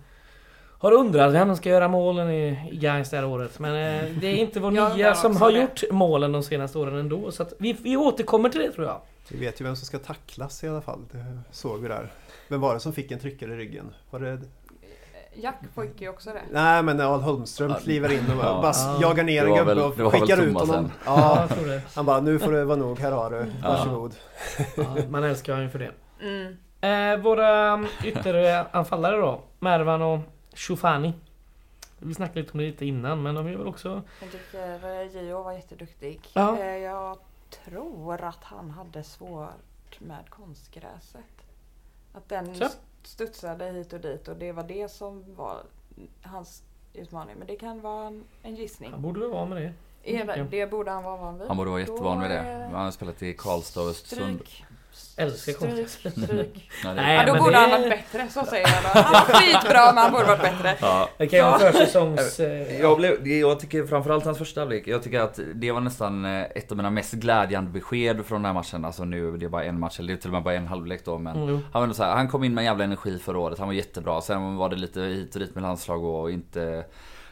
Har 0.80 0.92
undrat 0.92 1.34
vem 1.34 1.48
som 1.48 1.58
ska 1.58 1.70
göra 1.70 1.88
målen 1.88 2.30
i, 2.30 2.70
i 2.72 2.76
Gais 2.78 3.10
det 3.10 3.18
här 3.18 3.26
året. 3.26 3.60
Men 3.60 3.72
eh, 3.72 4.12
det 4.22 4.28
är 4.28 4.36
inte 4.36 4.60
vår 4.60 4.72
nya 4.72 5.16
som 5.16 5.38
har 5.38 5.52
det. 5.52 5.62
gjort 5.62 5.84
målen 5.92 6.32
de 6.32 6.44
senaste 6.44 6.78
åren 6.80 6.96
ändå. 6.96 7.32
Så 7.32 7.44
att 7.44 7.54
vi, 7.60 7.74
vi 7.74 7.98
återkommer 7.98 8.50
till 8.50 8.62
det 8.62 8.72
tror 8.72 8.88
jag. 8.88 8.98
Vi 9.32 9.38
vet 9.40 9.62
ju 9.62 9.66
vem 9.66 9.76
som 9.76 9.86
ska 9.86 10.00
tacklas 10.00 10.64
i 10.64 10.68
alla 10.68 10.82
fall. 10.82 11.00
Det 11.12 11.26
såg 11.52 11.80
vi 11.82 11.88
där. 11.88 12.12
Vem 12.48 12.62
var 12.62 12.74
det 12.74 12.80
som 12.80 12.94
fick 12.94 13.12
en 13.12 13.20
tryckare 13.20 13.54
i 13.54 13.56
ryggen? 13.58 13.94
Var 14.10 14.20
det... 14.20 14.40
Jack 15.34 15.56
fick 15.76 16.02
ju 16.02 16.10
också 16.10 16.30
det. 16.34 16.42
Nej 16.52 16.84
men 16.84 16.98
när 16.98 17.06
Al 17.06 17.22
Holmström 17.22 17.74
kliver 17.74 18.12
in 18.12 18.32
och 18.32 18.38
bara 18.38 18.72
Ja. 18.76 18.98
jagar 19.02 19.24
ner 19.24 19.46
en 19.46 19.56
gubbe 19.56 19.84
och 20.06 20.12
skickar 20.14 20.42
ut 20.42 20.54
honom. 20.60 20.92
Ja, 21.06 21.20
Ja, 21.20 21.42
jag 21.42 21.58
tror 21.58 21.68
det. 21.68 21.82
han 21.96 22.06
bara 22.06 22.22
nu 22.22 22.40
får 22.40 22.52
det 22.52 22.66
vara 22.66 22.78
nog, 22.78 23.00
här 23.00 23.12
har 23.12 23.30
du. 23.32 23.46
Varsågod. 23.64 24.16
Ja, 24.78 24.96
man 25.10 25.24
älskar 25.24 25.54
honom 25.54 25.70
för 25.70 25.80
det. 25.80 25.92
Mm. 26.22 26.58
Eh, 26.82 27.24
våra 27.24 27.84
ytteranfallare 28.04 29.18
då. 29.18 29.42
Mervan 29.60 30.02
och 30.02 30.20
Shufani. 30.54 31.14
Vi 32.00 32.14
snackade 32.14 32.40
lite 32.40 32.52
om 32.52 32.60
det 32.60 32.66
lite 32.66 32.86
innan 32.86 33.24
men 33.24 33.36
de 33.36 33.48
är 33.48 33.56
väl 33.58 33.68
också... 33.68 34.02
Jag 34.22 34.32
tycker 34.32 35.02
eh, 35.02 35.24
Gio 35.24 35.44
var 35.44 35.54
jätteduktig. 35.54 36.20
Ja. 36.34 36.58
Eh, 36.60 36.78
Jag 36.78 37.18
tror 37.50 38.24
att 38.24 38.44
han 38.44 38.70
hade 38.72 39.04
svårt 39.04 40.00
med 40.00 40.30
konstgräset. 40.30 41.22
Att 42.14 42.30
den 42.30 42.56
Så. 42.56 42.70
studsade 43.04 43.66
hit 43.66 43.94
och 43.94 44.00
dit 44.00 44.28
och 44.28 44.36
det 44.36 44.52
var 44.52 44.64
det 44.64 44.92
som 44.92 45.36
var 45.36 45.64
hans 46.22 46.64
utmaning. 46.94 47.36
Men 47.38 47.48
det 47.48 47.56
kan 47.56 47.82
vara 47.82 48.08
en, 48.08 48.24
en 48.44 48.56
gissning. 48.56 48.92
Han 48.92 49.02
borde 49.02 49.20
väl 49.20 49.30
vara 49.30 49.46
med 49.46 49.62
det. 49.62 49.74
Det, 50.52 50.68
borde 50.72 50.92
han 50.92 51.04
vara 51.04 51.18
van 51.18 51.40
vid. 51.40 51.48
Han 51.48 51.58
borde 51.58 51.70
vara 51.70 51.80
jättevan 51.80 52.22
vid 52.22 52.30
det. 52.30 52.70
Han 52.72 52.84
har 52.84 52.92
spelat 52.92 53.24
i 53.24 53.34
Karlstad 53.34 53.82
och 53.82 53.90
Östersund. 53.90 54.42
Älskar 55.20 55.54
Stryk, 55.54 55.58
konstgräs. 55.76 56.16
Nej, 56.96 57.16
Ja, 57.16 57.26
då 57.26 57.34
men 57.34 57.42
borde 57.44 57.52
det- 57.52 57.58
han 57.58 57.72
varit 57.72 57.90
bättre, 57.90 58.28
så 58.30 58.46
säger 58.46 58.68
jag 58.68 58.84
då. 58.84 59.00
Han 59.02 59.14
var 59.14 59.20
skitbra 59.40 59.86
men 59.86 59.98
han 59.98 60.12
borde 60.12 60.26
varit 60.26 60.42
bättre. 60.42 60.76
Ja, 60.82 61.10
Det 61.18 61.28
kan 61.28 61.40
ju 61.40 61.46
vara 61.46 61.60
försäsongs... 61.60 62.40
Jag, 62.82 62.98
blev, 62.98 63.28
jag 63.28 63.60
tycker 63.60 63.86
framförallt 63.88 64.26
hans 64.26 64.38
första 64.38 64.62
halvlek, 64.62 64.88
jag 64.88 65.04
tycker 65.04 65.20
att 65.20 65.40
det 65.56 65.72
var 65.72 65.82
nästan 65.82 66.26
eh, 66.26 66.42
ett 66.56 66.72
av 66.72 66.78
mina 66.78 66.90
mest 66.90 67.14
glädjande 67.14 67.72
besked 67.72 68.26
från 68.26 68.42
den 68.42 68.46
här 68.46 68.54
matchen. 68.54 68.86
Alltså 68.86 69.06
nu, 69.06 69.38
det 69.38 69.46
är 69.46 69.50
bara 69.50 69.64
en 69.64 69.80
match, 69.80 70.00
eller 70.00 70.08
det 70.08 70.20
är 70.20 70.22
till 70.22 70.30
och 70.30 70.34
med 70.34 70.44
bara 70.44 70.54
en 70.54 70.68
halvlek 70.68 71.06
då 71.06 71.18
men 71.18 71.38
Mm, 71.44 71.60
han, 71.74 71.88
var 71.88 71.94
så 71.94 72.04
här, 72.04 72.16
han 72.16 72.28
kom 72.28 72.44
in 72.44 72.54
med 72.54 72.62
en 72.62 72.66
jävla 72.66 72.84
energi 72.84 73.20
förra 73.20 73.40
året, 73.40 73.60
han 73.60 73.68
var 73.68 73.74
jättebra. 73.74 74.22
Sen 74.22 74.56
var 74.56 74.70
det 74.70 74.76
lite 74.76 75.02
hit 75.02 75.36
och 75.36 75.40
dit 75.42 75.56
med 75.56 75.64
landslag 75.64 76.04
och 76.04 76.32
inte 76.32 76.86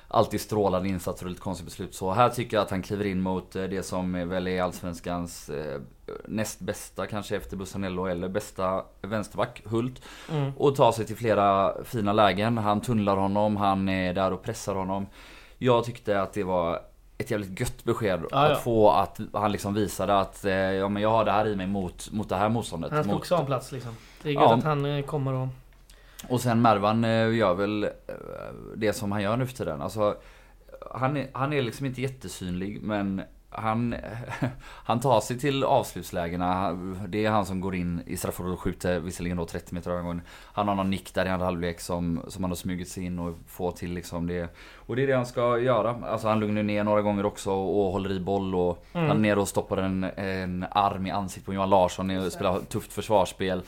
alltid 0.08 0.42
strålande 0.42 0.90
insatser 0.90 1.26
och 1.26 1.30
lite 1.30 1.42
konstiga 1.42 1.66
beslut. 1.66 1.96
Så 1.96 2.12
här 2.12 2.30
tycker 2.30 2.58
jag 2.58 2.64
att 2.64 2.72
han 2.72 2.82
kliver 2.82 3.06
in 3.06 3.22
mot 3.22 3.56
eh, 3.56 3.64
det 3.64 3.84
som 3.84 4.30
väl 4.30 4.48
är 4.48 4.62
Allsvenskans 4.62 5.50
eh, 5.50 5.82
näst 6.26 6.60
bästa 6.60 7.06
kanske 7.08 7.36
efter 7.36 7.58
Bussanello 7.58 8.06
eller 8.06 8.28
bästa 8.30 8.84
vänsterback, 9.02 9.62
Hult. 9.66 10.02
Mm. 10.32 10.52
Och 10.58 10.76
tar 10.76 10.92
sig 10.92 11.06
till 11.06 11.16
flera 11.16 11.74
fina 11.84 12.14
lägen. 12.14 12.58
Han 12.58 12.82
tunnlar 12.82 13.18
honom, 13.18 13.58
han 13.58 13.90
är 13.90 14.14
där 14.14 14.34
och 14.34 14.44
pressar 14.44 14.76
honom. 14.76 15.06
Jag 15.58 15.84
tyckte 15.84 16.22
att 16.22 16.34
det 16.34 16.44
var 16.44 16.80
ett 17.18 17.32
jävligt 17.32 17.60
gött 17.60 17.84
besked 17.84 18.22
Ja, 18.32 18.38
att 18.38 18.50
ja. 18.50 18.56
få 18.56 18.92
att 18.92 19.20
han 19.34 19.52
liksom 19.52 19.74
visade 19.74 20.20
att 20.20 20.46
eh, 20.46 20.54
ja, 20.54 20.90
men 20.90 21.02
jag 21.04 21.10
har 21.10 21.26
det 21.26 21.32
här 21.32 21.48
i 21.48 21.56
mig 21.56 21.68
mot, 21.68 22.12
mot 22.12 22.30
det 22.30 22.36
här 22.36 22.50
motståndet. 22.50 22.92
Han 22.92 23.04
ska 23.04 23.12
mot, 23.12 23.22
också 23.22 23.36
ha 23.36 23.42
en 23.42 23.46
plats 23.48 23.72
liksom. 23.72 23.92
Det 24.22 24.30
är 24.30 24.34
gött 24.34 24.44
Ja. 24.44 24.54
att 24.56 24.64
han 24.64 25.04
kommer 25.04 25.34
och 25.34 25.48
och 26.30 26.42
sen 26.42 26.62
Mervan 26.62 27.04
eh, 27.04 27.36
gör 27.36 27.54
väl 27.54 27.84
eh, 27.84 27.90
det 28.76 28.94
som 28.94 29.12
han 29.12 29.22
gör 29.22 29.38
nu 29.38 29.48
för 29.48 29.56
tiden. 29.56 29.82
Alltså, 29.82 30.18
han, 30.92 31.18
är, 31.18 31.28
han 31.34 31.54
är 31.54 31.62
liksom 31.62 31.86
inte 31.86 32.02
jättesynlig 32.02 32.82
men 32.82 33.22
han, 33.58 33.96
han 34.86 35.00
tar 35.00 35.22
sig 35.22 35.40
till 35.40 35.64
avslutslägena. 35.64 36.72
Det 37.08 37.26
är 37.26 37.30
han 37.30 37.46
som 37.46 37.62
går 37.62 37.76
in 37.76 38.02
i 38.06 38.18
straffområdet 38.18 38.58
och 38.58 38.64
skjuter 38.64 39.00
visserligen 39.00 39.38
då 39.38 39.46
30 39.46 39.74
meter 39.76 40.02
gången. 40.02 40.22
Han 40.54 40.68
har 40.68 40.76
någon 40.76 40.90
nick 40.90 41.14
där 41.14 41.26
i 41.26 41.30
andra 41.30 41.46
halvlek 41.46 41.80
som, 41.80 42.22
som 42.28 42.44
han 42.44 42.52
har 42.52 42.56
smugit 42.56 42.90
sig 42.90 43.04
in 43.04 43.20
och 43.20 43.36
får 43.48 43.72
till 43.72 43.94
liksom 43.94 44.28
det. 44.28 44.56
Och 44.76 44.96
det 44.96 45.04
är 45.04 45.08
det 45.08 45.16
han 45.16 45.26
ska 45.26 45.60
göra. 45.60 45.96
Alltså 46.06 46.28
han 46.28 46.40
lugnar 46.40 46.64
ner 46.64 46.84
några 46.84 47.02
gånger 47.02 47.26
också 47.26 47.52
och 47.52 47.92
håller 47.92 48.12
i 48.12 48.20
boll 48.20 48.56
och 48.56 48.86
Mm. 48.94 49.08
han 49.08 49.18
är 49.18 49.22
nere 49.22 49.40
och 49.40 49.48
stoppar 49.48 49.78
en, 49.78 50.04
en 50.04 50.66
arm 50.72 51.08
i 51.08 51.12
ansiktet 51.12 51.46
på 51.46 51.54
Johan 51.54 51.70
Larsson 51.70 52.18
och 52.18 52.32
spelar 52.32 52.60
tufft 52.60 52.94
försvarsspel. 52.94 53.62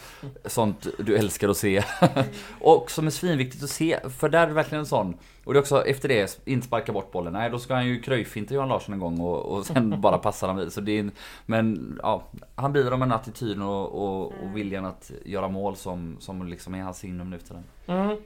Sånt 0.45 0.87
du 0.99 1.17
älskar 1.17 1.49
att 1.49 1.57
se. 1.57 1.83
och 2.59 2.91
som 2.91 3.07
är 3.07 3.11
svinviktigt 3.11 3.63
att 3.63 3.69
se, 3.69 3.99
för 4.09 4.29
där 4.29 4.43
är 4.43 4.47
det 4.47 4.53
verkligen 4.53 4.79
en 4.79 4.85
sån. 4.85 5.17
Och 5.47 5.53
det 5.53 5.57
är 5.59 5.61
också 5.61 5.85
efter 5.85 6.09
det, 6.09 6.39
inte 6.45 6.67
sparka 6.67 6.91
bort 6.91 7.11
bollen. 7.11 7.33
Nej, 7.33 7.49
då 7.49 7.59
ska 7.59 7.73
han 7.73 7.87
ju 7.87 8.01
kröjfinta 8.01 8.53
Johan 8.53 8.69
Larsson 8.69 8.93
en 8.93 8.99
gång 8.99 9.19
och, 9.19 9.45
och 9.45 9.65
sen 9.65 10.01
bara 10.01 10.17
passar 10.17 10.47
han 10.47 10.57
vid. 10.57 10.73
Så 10.73 10.81
det 10.81 10.91
är, 10.91 10.99
en- 10.99 11.11
men 11.45 11.99
ja, 12.03 12.23
han 12.55 12.73
bidrar 12.73 12.97
med 12.97 13.07
den 13.07 13.11
attityden 13.15 13.61
och, 13.61 13.85
och, 14.03 14.25
och 14.25 14.57
viljan 14.57 14.85
att 14.85 15.11
göra 15.25 15.47
mål 15.47 15.75
som, 15.75 16.17
som 16.19 16.47
liksom 16.47 16.75
är 16.75 16.81
hans 16.81 16.97
signum 16.97 17.29
nu 17.29 17.39
för 17.39 17.47
tiden. 17.47 17.63
Mm. 17.87 18.17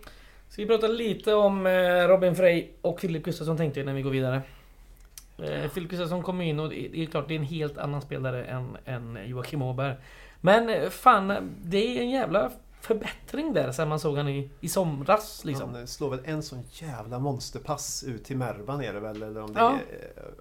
Ska 0.50 0.62
vi 0.62 0.68
prata 0.68 0.88
lite 0.88 1.34
om 1.34 1.66
eh, 1.66 2.08
Robin 2.08 2.36
Frey 2.36 2.68
och 2.82 3.00
Filip 3.00 3.24
Gustafsson 3.24 3.58
tänkte 3.58 3.80
jag 3.80 3.86
när 3.88 3.94
vi 3.94 4.02
går 4.02 4.12
vidare. 4.12 4.42
Eh, 5.38 5.70
Filip 5.70 5.90
Gustafsson 5.90 6.24
kommer 6.24 6.44
in 6.46 6.60
och 6.60 6.70
det 6.70 6.88
det 6.94 7.02
är 7.02 7.06
klart 7.06 7.28
det 7.28 7.34
är 7.34 7.40
en 7.40 7.46
helt 7.46 7.78
annan 7.78 8.02
spelare 8.02 8.44
än, 8.46 8.78
än 8.86 9.20
Joakim 9.26 9.62
Åberg. 9.62 9.96
Men 10.42 10.70
eh, 10.70 10.90
fan, 10.90 11.52
det 11.64 11.98
är 11.98 12.02
en 12.02 12.10
jävla 12.10 12.52
förbättring 12.82 13.54
där 13.54 13.72
sen 13.72 13.90
man 13.90 14.00
såg 14.00 14.18
han 14.18 14.28
i, 14.30 14.50
i 14.60 14.70
somras 14.70 15.46
liksom. 15.46 15.74
Han 15.74 15.88
slår 15.88 16.10
väl 16.10 16.20
en 16.26 16.44
sån 16.44 16.64
jävla 16.72 17.20
monsterpass 17.20 18.04
ut 18.04 18.24
till 18.26 18.38
Mervan 18.38 18.82
är 18.84 18.94
det 18.94 19.00
väl? 19.00 19.24
Eller 19.24 19.42
om 19.44 19.54
det, 19.54 19.60
Ja. 19.60 19.78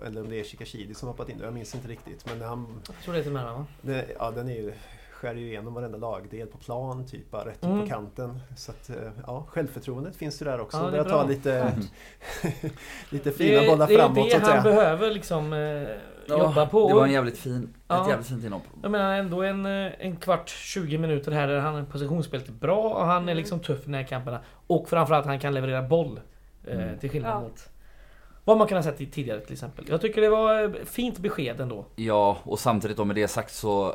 är, 0.00 0.06
eller 0.06 0.20
om 0.20 0.30
det 0.30 0.40
är 0.40 0.44
Shikashidi 0.44 0.94
som 0.94 1.08
hoppat 1.08 1.28
in. 1.28 1.38
Jag 1.42 1.54
minns 1.54 1.74
inte 1.74 1.88
riktigt. 1.88 2.26
Men 2.26 2.48
han, 2.48 2.80
Jag 2.86 2.96
tror 3.04 3.14
det 3.14 3.20
är 3.20 3.22
till 3.22 3.32
Mervan 3.32 3.54
va? 3.54 3.66
det, 3.82 4.06
ja, 4.18 4.30
den 4.30 4.48
är 4.48 4.54
ju, 4.54 4.72
skär 5.12 5.34
ju 5.34 5.46
igenom 5.46 5.74
varenda 5.74 5.98
lagdel 5.98 6.46
på 6.46 6.58
plan, 6.58 7.06
typ 7.06 7.34
rätt 7.34 7.64
Mm. 7.64 7.80
på 7.80 7.86
kanten. 7.88 8.40
Så 8.56 8.70
att, 8.72 8.90
eh, 8.90 8.96
ja, 9.26 9.46
självförtroendet 9.48 10.16
finns 10.16 10.42
ju 10.42 10.46
där 10.46 10.60
också. 10.60 10.76
Ja, 10.78 10.90
det 10.90 10.98
är 10.98 11.04
bra. 11.04 11.12
ta 11.22 11.28
lite, 11.28 11.72
lite 13.10 13.30
Det, 13.30 13.32
fina 13.32 13.66
bollar 13.66 13.86
det 13.86 13.94
är 13.94 13.98
framåt 13.98 14.30
det 14.30 14.36
att 14.36 14.42
han 14.42 14.62
säga. 14.62 14.74
behöver 14.74 15.10
liksom 15.10 15.52
eh, 16.30 16.38
jobba 16.38 16.66
på. 16.66 16.88
Det 16.88 16.94
var 16.94 17.04
en 17.06 17.12
jävligt 17.12 17.38
fin, 17.38 17.74
Ja. 17.88 18.02
ett 18.02 18.08
jävligt 18.08 18.26
fint 18.28 18.44
inhopp. 18.44 18.62
Jag 18.82 18.90
menar 18.90 19.14
ändå 19.14 19.42
en, 19.42 19.66
eh, 19.66 19.92
en 19.98 20.16
kvart, 20.16 20.48
20 20.48 20.98
minuter 20.98 21.32
här 21.32 21.48
där 21.48 21.58
han 21.60 21.74
är 21.76 21.82
positionsspelet 21.84 22.48
är 22.48 22.52
bra 22.52 22.78
och 22.94 23.06
han 23.06 23.28
är 23.28 23.34
liksom 23.34 23.60
tuff 23.60 23.86
i 23.86 23.90
närkamperna. 23.90 24.40
Och 24.66 24.88
framförallt 24.88 25.26
han 25.26 25.38
kan 25.40 25.54
leverera 25.54 25.82
boll. 25.82 26.20
Eh, 26.66 26.74
Mm. 26.82 26.98
Till 26.98 27.10
skillnad 27.10 27.32
Ja. 27.32 27.40
mot 27.40 27.68
vad 28.44 28.58
man 28.58 28.66
kan 28.66 28.78
ha 28.78 28.82
sett 28.82 29.00
i 29.00 29.06
tidigare 29.06 29.40
till 29.40 29.52
exempel. 29.52 29.84
Jag 29.88 30.00
tycker 30.00 30.20
det 30.20 30.28
var 30.28 30.62
eh, 30.64 30.70
fint 30.84 31.18
besked 31.18 31.60
ändå. 31.60 31.84
Ja, 31.96 32.36
och 32.42 32.58
samtidigt 32.58 32.96
då 32.96 33.04
med 33.04 33.16
det 33.16 33.28
sagt 33.28 33.54
så 33.54 33.94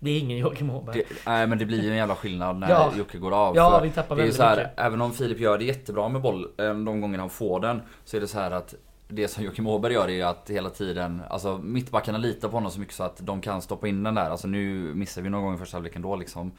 Det 0.00 0.10
är 0.10 0.18
ingen 0.18 0.38
Joakim 0.38 0.70
Åberg. 0.70 1.02
Nej 1.26 1.46
men 1.46 1.58
det 1.58 1.64
blir 1.66 1.82
ju 1.82 1.90
en 1.90 1.96
jävla 1.96 2.14
skillnad 2.14 2.56
när 2.56 2.70
Ja. 2.70 2.92
Jocke 2.98 3.18
går 3.18 3.34
av. 3.34 3.56
Ja, 3.56 3.80
vi 3.82 3.90
tappar 3.90 4.16
det 4.16 4.22
är 4.22 4.24
ju 4.24 4.30
väldigt 4.30 4.36
så 4.36 4.42
här, 4.42 4.56
mycket. 4.56 4.72
även 4.76 5.00
om 5.02 5.12
Filip 5.12 5.38
gör 5.40 5.58
det 5.58 5.64
jättebra 5.64 6.08
med 6.08 6.22
boll 6.22 6.48
de 6.56 7.00
gånger 7.00 7.18
han 7.18 7.30
får 7.30 7.60
den. 7.60 7.82
Så 8.04 8.16
är 8.16 8.20
det 8.20 8.26
så 8.26 8.38
här 8.38 8.50
att 8.50 8.74
det 9.08 9.28
som 9.28 9.44
Joakim 9.44 9.66
Åberg 9.66 9.92
gör 9.92 10.10
är 10.10 10.24
att 10.24 10.50
hela 10.50 10.70
tiden, 10.70 11.22
alltså 11.30 11.58
mittbackarna 11.58 12.18
litar 12.18 12.48
på 12.48 12.56
honom 12.56 12.70
så 12.70 12.80
mycket 12.80 12.94
så 12.94 13.02
att 13.02 13.26
de 13.26 13.40
kan 13.40 13.62
stoppa 13.62 13.88
in 13.88 14.02
den 14.02 14.14
där. 14.14 14.30
Alltså 14.30 14.48
nu 14.48 14.94
missar 14.94 15.22
vi 15.22 15.30
någon 15.30 15.42
gång 15.42 15.54
i 15.54 15.58
första 15.58 15.76
halvlek 15.76 15.96
ändå 15.96 16.16
liksom. 16.16 16.52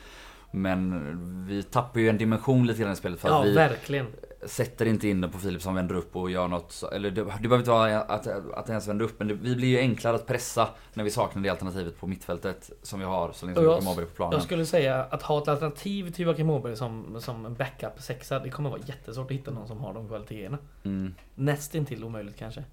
Men 0.52 1.46
vi 1.48 1.64
tappar 1.64 2.00
ju 2.00 2.10
en 2.10 2.18
dimension 2.18 2.68
lite 2.68 2.82
grann 2.82 2.92
i 2.92 2.96
spelet 2.96 3.20
för 3.20 3.28
att 3.28 3.34
Ja, 3.34 3.42
vi 3.42 3.54
verkligen. 3.54 4.08
sätter 4.46 4.86
inte 4.86 5.08
in 5.08 5.22
den 5.22 5.32
på 5.32 5.38
Filip 5.38 5.62
som 5.62 5.76
vänder 5.76 5.96
upp 5.96 6.16
och 6.16 6.32
gör 6.32 6.48
något. 6.48 6.84
Eller 6.94 7.12
det, 7.12 7.22
det 7.22 7.24
behöver 7.24 7.58
inte 7.58 7.72
vara 7.72 8.02
att, 8.02 8.28
att 8.28 8.66
det 8.66 8.72
ens 8.72 8.88
vänder 8.88 9.06
upp 9.06 9.20
men 9.20 9.28
det, 9.28 9.34
vi 9.34 9.56
blir 9.56 9.68
ju 9.68 9.78
enklare 9.78 10.16
att 10.16 10.28
pressa 10.28 10.70
när 10.94 11.04
vi 11.04 11.12
saknar 11.12 11.44
det 11.44 11.50
alternativet 11.50 12.00
på 12.00 12.08
mittfältet 12.08 12.72
som 12.82 13.00
vi 13.00 13.06
har 13.06 13.32
så 13.32 13.46
länge 13.46 13.56
som 13.56 13.66
Joakim 13.66 13.88
Åberg 13.88 14.04
är 14.06 14.10
på 14.10 14.16
planen. 14.16 14.34
Jag 14.34 14.44
skulle 14.44 14.66
säga 14.66 15.04
att 15.04 15.22
ha 15.22 15.42
ett 15.42 15.48
alternativ 15.48 16.12
till 16.12 16.26
Joakim 16.26 16.50
Åberg 16.50 16.76
som, 16.76 17.22
som 17.22 17.56
backup 17.56 18.02
sexa, 18.02 18.40
det 18.40 18.50
kommer 18.50 18.70
vara 18.70 18.82
jättesvårt 18.86 19.26
att 19.26 19.38
hitta 19.38 19.52
någon 19.52 19.68
som 19.68 19.78
har 19.78 19.94
de 19.94 20.08
kvaliteterna. 20.08 20.58
Mm. 20.84 21.16
Nästintill 21.36 22.04
omöjligt 22.04 22.38
kanske. 22.38 22.64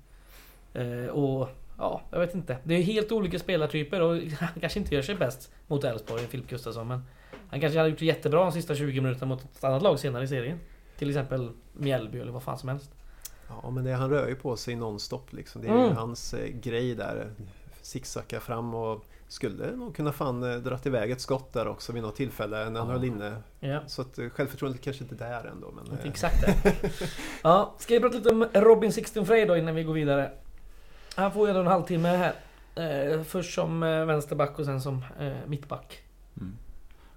Eh, 0.74 1.06
och 1.06 1.48
ja, 1.78 2.00
jag 2.10 2.18
vet 2.18 2.34
inte. 2.34 2.56
Det 2.64 2.74
är 2.74 2.82
helt 2.82 3.12
olika 3.12 3.38
spelartyper 3.38 4.00
och 4.00 4.16
han 4.40 4.60
kanske 4.60 4.78
inte 4.78 4.94
gör 4.94 5.02
sig 5.02 5.14
bäst 5.14 5.52
mot 5.66 5.84
Elfsborg, 5.84 6.22
Filip 6.26 6.48
Gustafsson. 6.48 6.88
Men 6.88 7.02
han 7.54 7.60
kanske 7.60 7.78
hade 7.78 7.90
gjort 7.90 7.98
det 7.98 8.04
jättebra 8.04 8.40
de 8.40 8.52
sista 8.52 8.74
20 8.74 9.00
minuterna 9.00 9.26
mot 9.26 9.44
ett 9.44 9.64
annat 9.64 9.82
lag 9.82 9.98
senare 9.98 10.24
i 10.24 10.28
serien. 10.28 10.58
Till 10.98 11.08
exempel 11.08 11.50
Mjällby 11.72 12.18
eller 12.20 12.32
vad 12.32 12.42
fan 12.42 12.58
som 12.58 12.68
helst. 12.68 12.90
Ja, 13.48 13.70
men 13.70 13.84
det, 13.84 13.92
han 13.92 14.10
rör 14.10 14.28
ju 14.28 14.34
på 14.34 14.56
sig 14.56 14.76
nonstop 14.76 15.32
liksom. 15.32 15.62
Det 15.62 15.68
är 15.68 15.72
ju 15.74 15.84
Mm. 15.84 15.96
hans 15.96 16.34
eh, 16.34 16.46
grej 16.48 16.94
där. 16.94 17.30
Zigzacka 17.82 18.40
fram 18.40 18.74
och 18.74 19.04
skulle 19.28 19.76
nog 19.76 19.96
kunna 19.96 20.12
fan 20.12 20.42
eh, 20.42 20.56
dra 20.58 20.78
iväg 20.84 21.10
ett 21.10 21.20
skott 21.20 21.52
där 21.52 21.68
också 21.68 21.92
vid 21.92 22.02
något 22.02 22.16
tillfälle 22.16 22.70
när 22.70 22.80
han 22.80 22.88
Ja. 22.88 22.94
höll 22.94 23.04
inne. 23.04 23.36
Ja, 23.60 23.80
Så 23.86 24.02
att 24.02 24.18
eh, 24.18 24.28
självförtroendet 24.28 24.82
kanske 24.82 25.04
inte 25.04 25.14
är 25.24 25.30
där 25.30 25.44
ändå. 25.50 25.70
Men, 25.76 25.84
inte 25.92 26.04
eh, 26.04 26.10
exakt 26.10 26.46
det. 26.62 26.72
Ja, 27.42 27.74
ska 27.78 27.94
vi 27.94 28.00
prata 28.00 28.16
lite 28.16 28.28
om 28.30 28.46
Robin 28.52 28.92
Sixten 28.92 29.26
Frey 29.26 29.44
då 29.44 29.56
innan 29.56 29.74
vi 29.74 29.82
går 29.82 29.94
vidare? 29.94 30.30
Han 31.14 31.32
får 31.32 31.46
ju 31.46 31.50
ändå 31.50 31.60
en 31.60 31.66
halvtimme 31.66 32.08
här. 32.08 32.34
Eh, 33.14 33.22
först 33.22 33.54
som 33.54 33.82
eh, 33.82 34.04
vänsterback 34.04 34.58
och 34.58 34.64
sen 34.64 34.80
som 34.80 35.04
eh, 35.20 35.32
mittback. 35.46 36.02
Mm. 36.36 36.56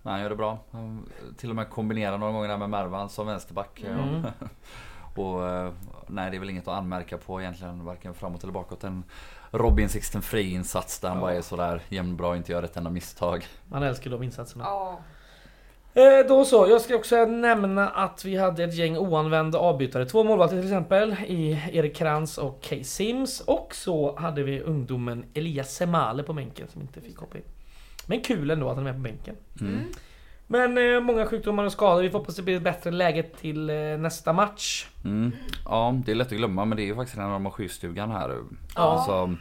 Nej, 0.07 0.13
han 0.13 0.21
gör 0.21 0.29
det 0.29 0.35
bra. 0.35 0.57
Han 0.71 1.09
till 1.37 1.49
och 1.49 1.55
med 1.55 1.69
kombinerar 1.69 2.17
några 2.17 2.33
gånger 2.33 2.47
där 2.47 2.57
med 2.57 2.69
Mervan 2.69 3.09
som 3.09 3.27
vänsterback. 3.27 3.83
Mm. 3.83 4.25
och 5.15 5.47
eh, 5.47 5.71
nej, 6.07 6.31
det 6.31 6.37
är 6.37 6.39
väl 6.39 6.49
inget 6.49 6.67
att 6.67 6.77
anmärka 6.77 7.17
på 7.17 7.41
egentligen, 7.41 7.85
varken 7.85 8.13
framåt 8.13 8.43
eller 8.43 8.53
bakåt. 8.53 8.83
En 8.83 9.03
Robin 9.51 9.89
Sixten 9.89 10.21
Frey 10.21 10.53
insats 10.53 10.99
där 10.99 11.09
han 11.09 11.17
Ja. 11.17 11.21
bara 11.21 11.33
är 11.33 11.41
sådär 11.41 11.81
jämnbra 11.89 12.27
och 12.27 12.37
inte 12.37 12.51
gör 12.51 12.63
ett 12.63 12.77
enda 12.77 12.89
misstag. 12.89 13.45
Man 13.65 13.83
älskar 13.83 14.11
de 14.11 14.23
insatserna. 14.23 14.63
Ja. 14.63 14.99
Eh, 15.93 16.27
då 16.27 16.45
så, 16.45 16.67
jag 16.69 16.81
ska 16.81 16.95
också 16.95 17.25
nämna 17.25 17.89
att 17.89 18.25
vi 18.25 18.37
hade 18.37 18.63
ett 18.63 18.75
gäng 18.75 18.97
oanvända 18.97 19.59
avbytare. 19.59 20.05
Två 20.05 20.23
målvakter 20.23 20.57
till 20.57 20.65
exempel 20.65 21.15
i 21.27 21.61
Erik 21.73 21.95
Krantz 21.95 22.37
och 22.37 22.61
Kay 22.61 22.83
Sims. 22.83 23.39
Och 23.41 23.75
så 23.75 24.17
hade 24.17 24.43
vi 24.43 24.61
ungdomen 24.61 25.25
Elias 25.33 25.75
Semale 25.75 26.23
på 26.23 26.33
bänken 26.33 26.67
som 26.67 26.81
inte 26.81 27.01
fick 27.01 27.17
hoppa 27.17 27.37
in. 27.37 27.43
Men 28.07 28.21
kul 28.21 28.49
ändå 28.51 28.69
att 28.69 28.75
han 28.77 28.87
är 28.87 28.91
med 28.93 28.95
på 28.95 29.03
bänken. 29.03 29.35
Mm. 29.61 29.73
Mm. 29.73 29.85
Men 30.47 30.77
eh, 30.95 31.01
många 31.01 31.25
sjukdomar 31.25 31.63
och 31.63 31.71
skador. 31.71 32.01
Vi 32.01 32.09
får 32.09 32.19
hoppas 32.19 32.35
det 32.35 32.41
blir 32.43 32.55
ett 32.57 32.63
bättre 32.63 32.91
läge 32.91 33.23
till 33.23 33.69
eh, 33.69 33.75
nästa 33.97 34.33
match. 34.33 34.87
Mm. 35.05 35.31
Ja, 35.65 36.01
det 36.05 36.11
är 36.11 36.15
lätt 36.15 36.27
att 36.27 36.37
glömma 36.37 36.65
men 36.65 36.75
det 36.77 36.83
är 36.83 36.85
ju 36.85 36.95
faktiskt 36.95 37.17
en 37.17 37.23
av 37.23 37.31
de 37.43 37.51
sjukstugan 37.51 38.11
här. 38.11 38.35
Ja. 38.75 38.81
Alltså, 38.81 39.35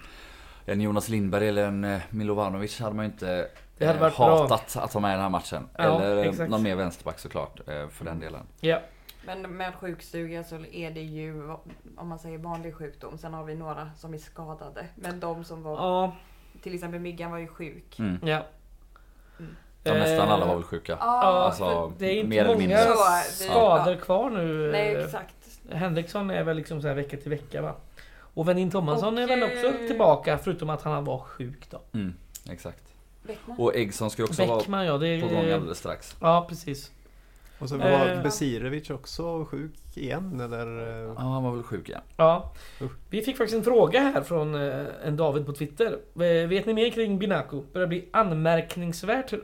en 0.65 0.81
Jonas 0.81 1.09
Lindberg 1.09 1.49
eller 1.49 1.67
en 1.67 1.85
eh, 1.85 2.01
Milovanovic 2.11 2.81
hade 2.81 2.97
man 2.97 3.05
ju 3.05 3.11
inte 3.13 3.49
Det 3.79 3.87
hade 3.87 3.99
eh, 3.99 4.03
varit 4.03 4.17
bra. 4.17 4.39
hatat 4.39 4.77
att 4.77 4.93
ha 4.93 5.01
med 5.01 5.09
i 5.11 5.13
den 5.13 5.23
här 5.23 5.31
matchen. 5.31 5.69
Ja, 5.79 5.83
eller 5.83 6.17
eh, 6.17 6.29
exakt. 6.31 6.51
någon 6.51 6.63
mer 6.63 6.77
vänsterback 6.77 7.19
såklart 7.19 7.61
för 7.91 8.05
den 8.05 8.21
delen. 8.21 8.43
Ja. 8.61 8.81
Men 9.27 9.43
med 9.57 9.75
sjukstuga 9.75 10.45
så 10.45 10.57
är 10.73 10.91
det 10.91 11.01
ju 11.03 11.51
om 11.97 12.09
man 12.09 12.19
säger 12.19 12.39
vanlig 12.39 12.75
sjukdom. 12.75 13.19
Sen 13.19 13.35
har 13.35 13.45
vi 13.45 13.55
några 13.55 13.91
som 13.97 14.15
är 14.15 14.19
skadade. 14.19 14.87
Men 14.95 15.21
de 15.21 15.45
som 15.45 15.63
var, 15.63 15.77
Ja. 15.77 16.17
till 16.63 16.75
exempel 16.75 17.01
Miggan 17.01 17.31
var 17.31 17.39
ju 17.39 17.47
sjuk. 17.47 17.99
Mm. 17.99 18.19
ja. 18.23 18.47
Ja, 19.83 19.95
nästan 19.95 20.29
alla 20.29 20.47
var 20.47 20.55
väl 20.55 20.65
sjuka. 20.65 20.97
Ja, 21.01 21.23
Alltså, 21.23 21.93
Det 21.99 22.07
är 22.07 22.21
inte 22.21 22.45
många 22.45 22.79
skador 23.23 23.97
kvar 23.97 24.31
nu. 24.31 24.73
nej 24.73 24.97
exakt. 24.97 25.35
Henriksson 25.71 26.31
är 26.31 26.43
väl 26.45 26.57
liksom 26.57 26.83
så 26.83 26.89
här 26.89 26.95
vecka 26.95 27.17
till 27.17 27.31
vecka 27.31 27.63
va? 27.63 27.75
Och 28.19 28.49
Venin 28.49 28.71
Tomasson 28.71 29.15
Och, 29.15 29.21
är 29.23 29.27
väl 29.27 29.43
också 29.43 29.67
eh, 29.67 29.87
tillbaka 29.87 30.39
förutom 30.39 30.71
att 30.71 30.83
han 30.83 31.05
var 31.05 31.19
sjuk 31.19 31.71
då. 31.71 31.81
Mm, 31.93 32.15
exakt. 32.51 32.83
Beckman. 33.23 33.57
Och 33.59 33.77
Eggson 33.77 34.11
ska 34.11 34.23
ju 34.23 34.29
också 34.29 34.45
vara 34.47 34.59
Bäckman 34.59 34.87
ja, 34.87 34.99
det 34.99 35.09
är... 35.09 35.21
på 35.21 35.29
gång 35.29 35.51
alldeles 35.51 35.79
strax. 35.79 36.17
Ja 36.21 36.47
precis. 36.49 36.93
Och 37.59 37.69
så 37.69 37.77
var 37.77 37.87
Eh. 38.09 38.23
Besirevic 38.23 38.91
också 38.91 39.45
sjuk 39.45 39.73
igen 39.95 40.41
eller? 40.41 40.67
Ja, 41.07 41.15
han 41.17 41.43
var 41.45 41.53
väl 41.53 41.63
sjuk 41.63 41.89
igen. 41.89 42.01
Ja. 42.17 42.53
Vi 43.11 43.23
fick 43.23 43.37
faktiskt 43.37 43.57
en 43.59 43.65
fråga 43.65 44.01
här 44.01 44.21
från 44.23 44.55
eh, 44.55 44.85
en 45.05 45.17
David 45.17 45.47
på 45.47 45.53
Twitter. 45.53 45.87
Eh, 46.15 46.49
Vet 46.49 46.67
ni 46.67 46.75
mer 46.75 46.91
kring 46.91 47.19
Binaco? 47.19 47.63
Börjar 47.73 47.89
bli 47.89 48.09
anmärkningsvärt 48.11 49.33
hur, 49.33 49.43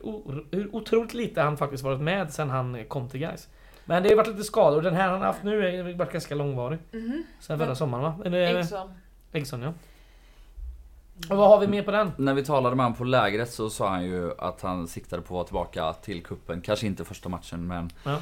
otroligt 0.72 1.14
lite 1.14 1.40
han 1.40 1.56
faktiskt 1.56 1.84
varit 1.84 2.00
med 2.00 2.32
sen 2.32 2.50
han 2.50 2.84
kom 2.88 3.08
till 3.08 3.20
guys. 3.20 3.48
Men 3.84 4.02
det 4.02 4.08
har 4.08 4.16
varit 4.16 4.28
lite 4.28 4.42
skador 4.44 4.76
och 4.76 4.82
den 4.82 4.94
här 4.94 5.08
han 5.08 5.18
har 5.20 5.26
haft 5.26 5.42
nu 5.42 5.82
har 5.82 5.92
varit 5.92 6.12
ganska 6.12 6.34
långvarig. 6.34 6.78
Mhm. 6.92 7.22
Sen 7.40 7.58
förra 7.58 7.74
sommaren 7.74 8.04
va? 8.04 8.36
Eggson. 8.38 8.90
Eggson 9.32 9.62
ja. 9.62 9.72
Och 11.30 11.36
vad 11.36 11.48
har 11.48 11.58
vi 11.60 11.66
mer 11.66 11.82
på 11.82 11.90
den? 11.90 12.12
När 12.16 12.34
vi 12.34 12.44
talade 12.44 12.76
med 12.76 12.84
honom 12.84 12.98
på 12.98 13.04
lägret 13.04 13.50
så 13.50 13.70
sa 13.70 13.88
han 13.88 14.04
ju 14.04 14.30
att 14.38 14.62
han 14.62 14.88
siktade 14.88 15.22
på 15.22 15.40
att 15.40 15.52
vara 15.52 15.74
tillbaka 15.74 15.92
till 15.92 16.22
kuppen. 16.22 16.60
Kanske 16.60 16.86
inte 16.86 17.04
första 17.04 17.28
matchen 17.28 17.66
men 17.66 17.90
Ja. 18.04 18.18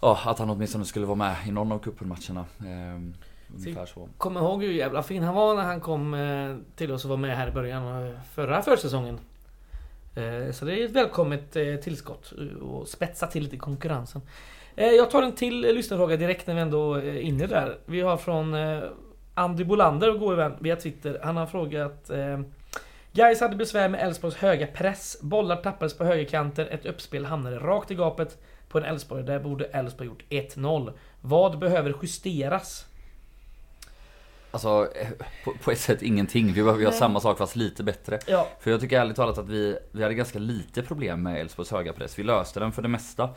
ja, 0.00 0.18
att 0.24 0.38
han 0.38 0.50
åtminstone 0.50 0.84
skulle 0.84 1.06
vara 1.06 1.16
med 1.16 1.36
i 1.46 1.50
någon 1.50 1.72
av 1.72 1.78
kuppenmatcherna. 1.78 2.44
Ehm, 2.66 3.14
ungefär 3.56 3.86
så. 3.86 4.08
Kommer 4.18 4.40
ihåg 4.40 4.62
hur 4.62 4.72
jävla 4.72 5.02
fin 5.02 5.22
han 5.22 5.34
var 5.34 5.54
när 5.54 5.62
han 5.62 5.80
kom 5.80 6.14
eh, 6.14 6.56
till 6.76 6.92
oss 6.92 7.04
och 7.04 7.10
var 7.10 7.16
med 7.16 7.36
här 7.36 7.48
i 7.48 7.50
början 7.50 7.82
av 7.84 8.18
förra 8.34 8.62
försäsongen. 8.62 9.18
Eh, 10.14 10.52
Så 10.52 10.64
det 10.64 10.80
är 10.80 10.84
ett 10.84 10.90
välkommet 10.92 11.56
eh, 11.56 11.74
tillskott 11.82 12.32
och 12.62 12.88
spetsa 12.88 13.26
till 13.26 13.42
lite 13.42 13.56
konkurrensen. 13.56 14.22
Jag 14.76 15.10
tar 15.10 15.22
en 15.22 15.32
till 15.32 15.60
lyssnarfråga 15.60 16.16
direkt 16.16 16.46
när 16.46 16.54
vi 16.54 16.60
ändå 16.60 16.94
är 16.94 17.16
inne 17.20 17.46
där. 17.46 17.78
Vi 17.86 18.00
har 18.00 18.16
från 18.16 18.54
Andy 19.34 19.64
Bolander, 19.64 20.10
och 20.14 20.20
god 20.20 20.36
vän, 20.36 20.56
via 20.60 20.76
Twitter. 20.76 21.20
Han 21.22 21.36
har 21.36 21.46
frågat... 21.46 22.10
Eh, 22.10 22.40
Gais 23.12 23.40
hade 23.40 23.56
besvär 23.56 23.88
med 23.88 24.00
Elfsborgs 24.00 24.36
höga 24.36 24.66
press. 24.66 25.16
Bollar 25.20 25.56
tappades 25.56 25.98
på 25.98 26.04
högerkanten. 26.04 26.68
Ett 26.68 26.86
uppspel 26.86 27.24
hamnade 27.24 27.58
rakt 27.58 27.90
i 27.90 27.94
gapet 27.94 28.38
på 28.68 28.78
en 28.78 28.84
Elfsborg. 28.84 29.22
Där 29.22 29.38
borde 29.40 29.64
Elfsborg 29.64 30.08
gjort 30.08 30.24
1-0. 30.30 30.92
Vad 31.20 31.58
behöver 31.58 31.94
justeras? 32.02 32.86
Alltså, 34.50 34.88
eh, 35.00 35.08
på, 35.44 35.52
på 35.62 35.70
ett 35.70 35.78
sätt 35.80 36.02
ingenting. 36.02 36.46
Vi 36.52 36.62
behöver 36.62 36.82
göra 36.82 36.92
samma 36.92 37.20
sak 37.20 37.38
fast 37.38 37.56
lite 37.56 37.82
bättre. 37.82 38.18
Ja, 38.26 38.48
För 38.60 38.70
jag 38.70 38.80
tycker 38.80 39.00
ärligt 39.00 39.16
talat 39.16 39.38
att 39.38 39.48
vi, 39.48 39.78
vi 39.92 40.02
hade 40.02 40.14
ganska 40.14 40.38
lite 40.38 40.82
problem 40.82 41.22
med 41.22 41.40
Elfsborgs 41.40 41.70
höga 41.70 41.92
press. 41.92 42.18
Vi 42.18 42.22
löste 42.22 42.60
den 42.60 42.72
för 42.72 42.82
det 42.82 42.88
mesta. 42.88 43.28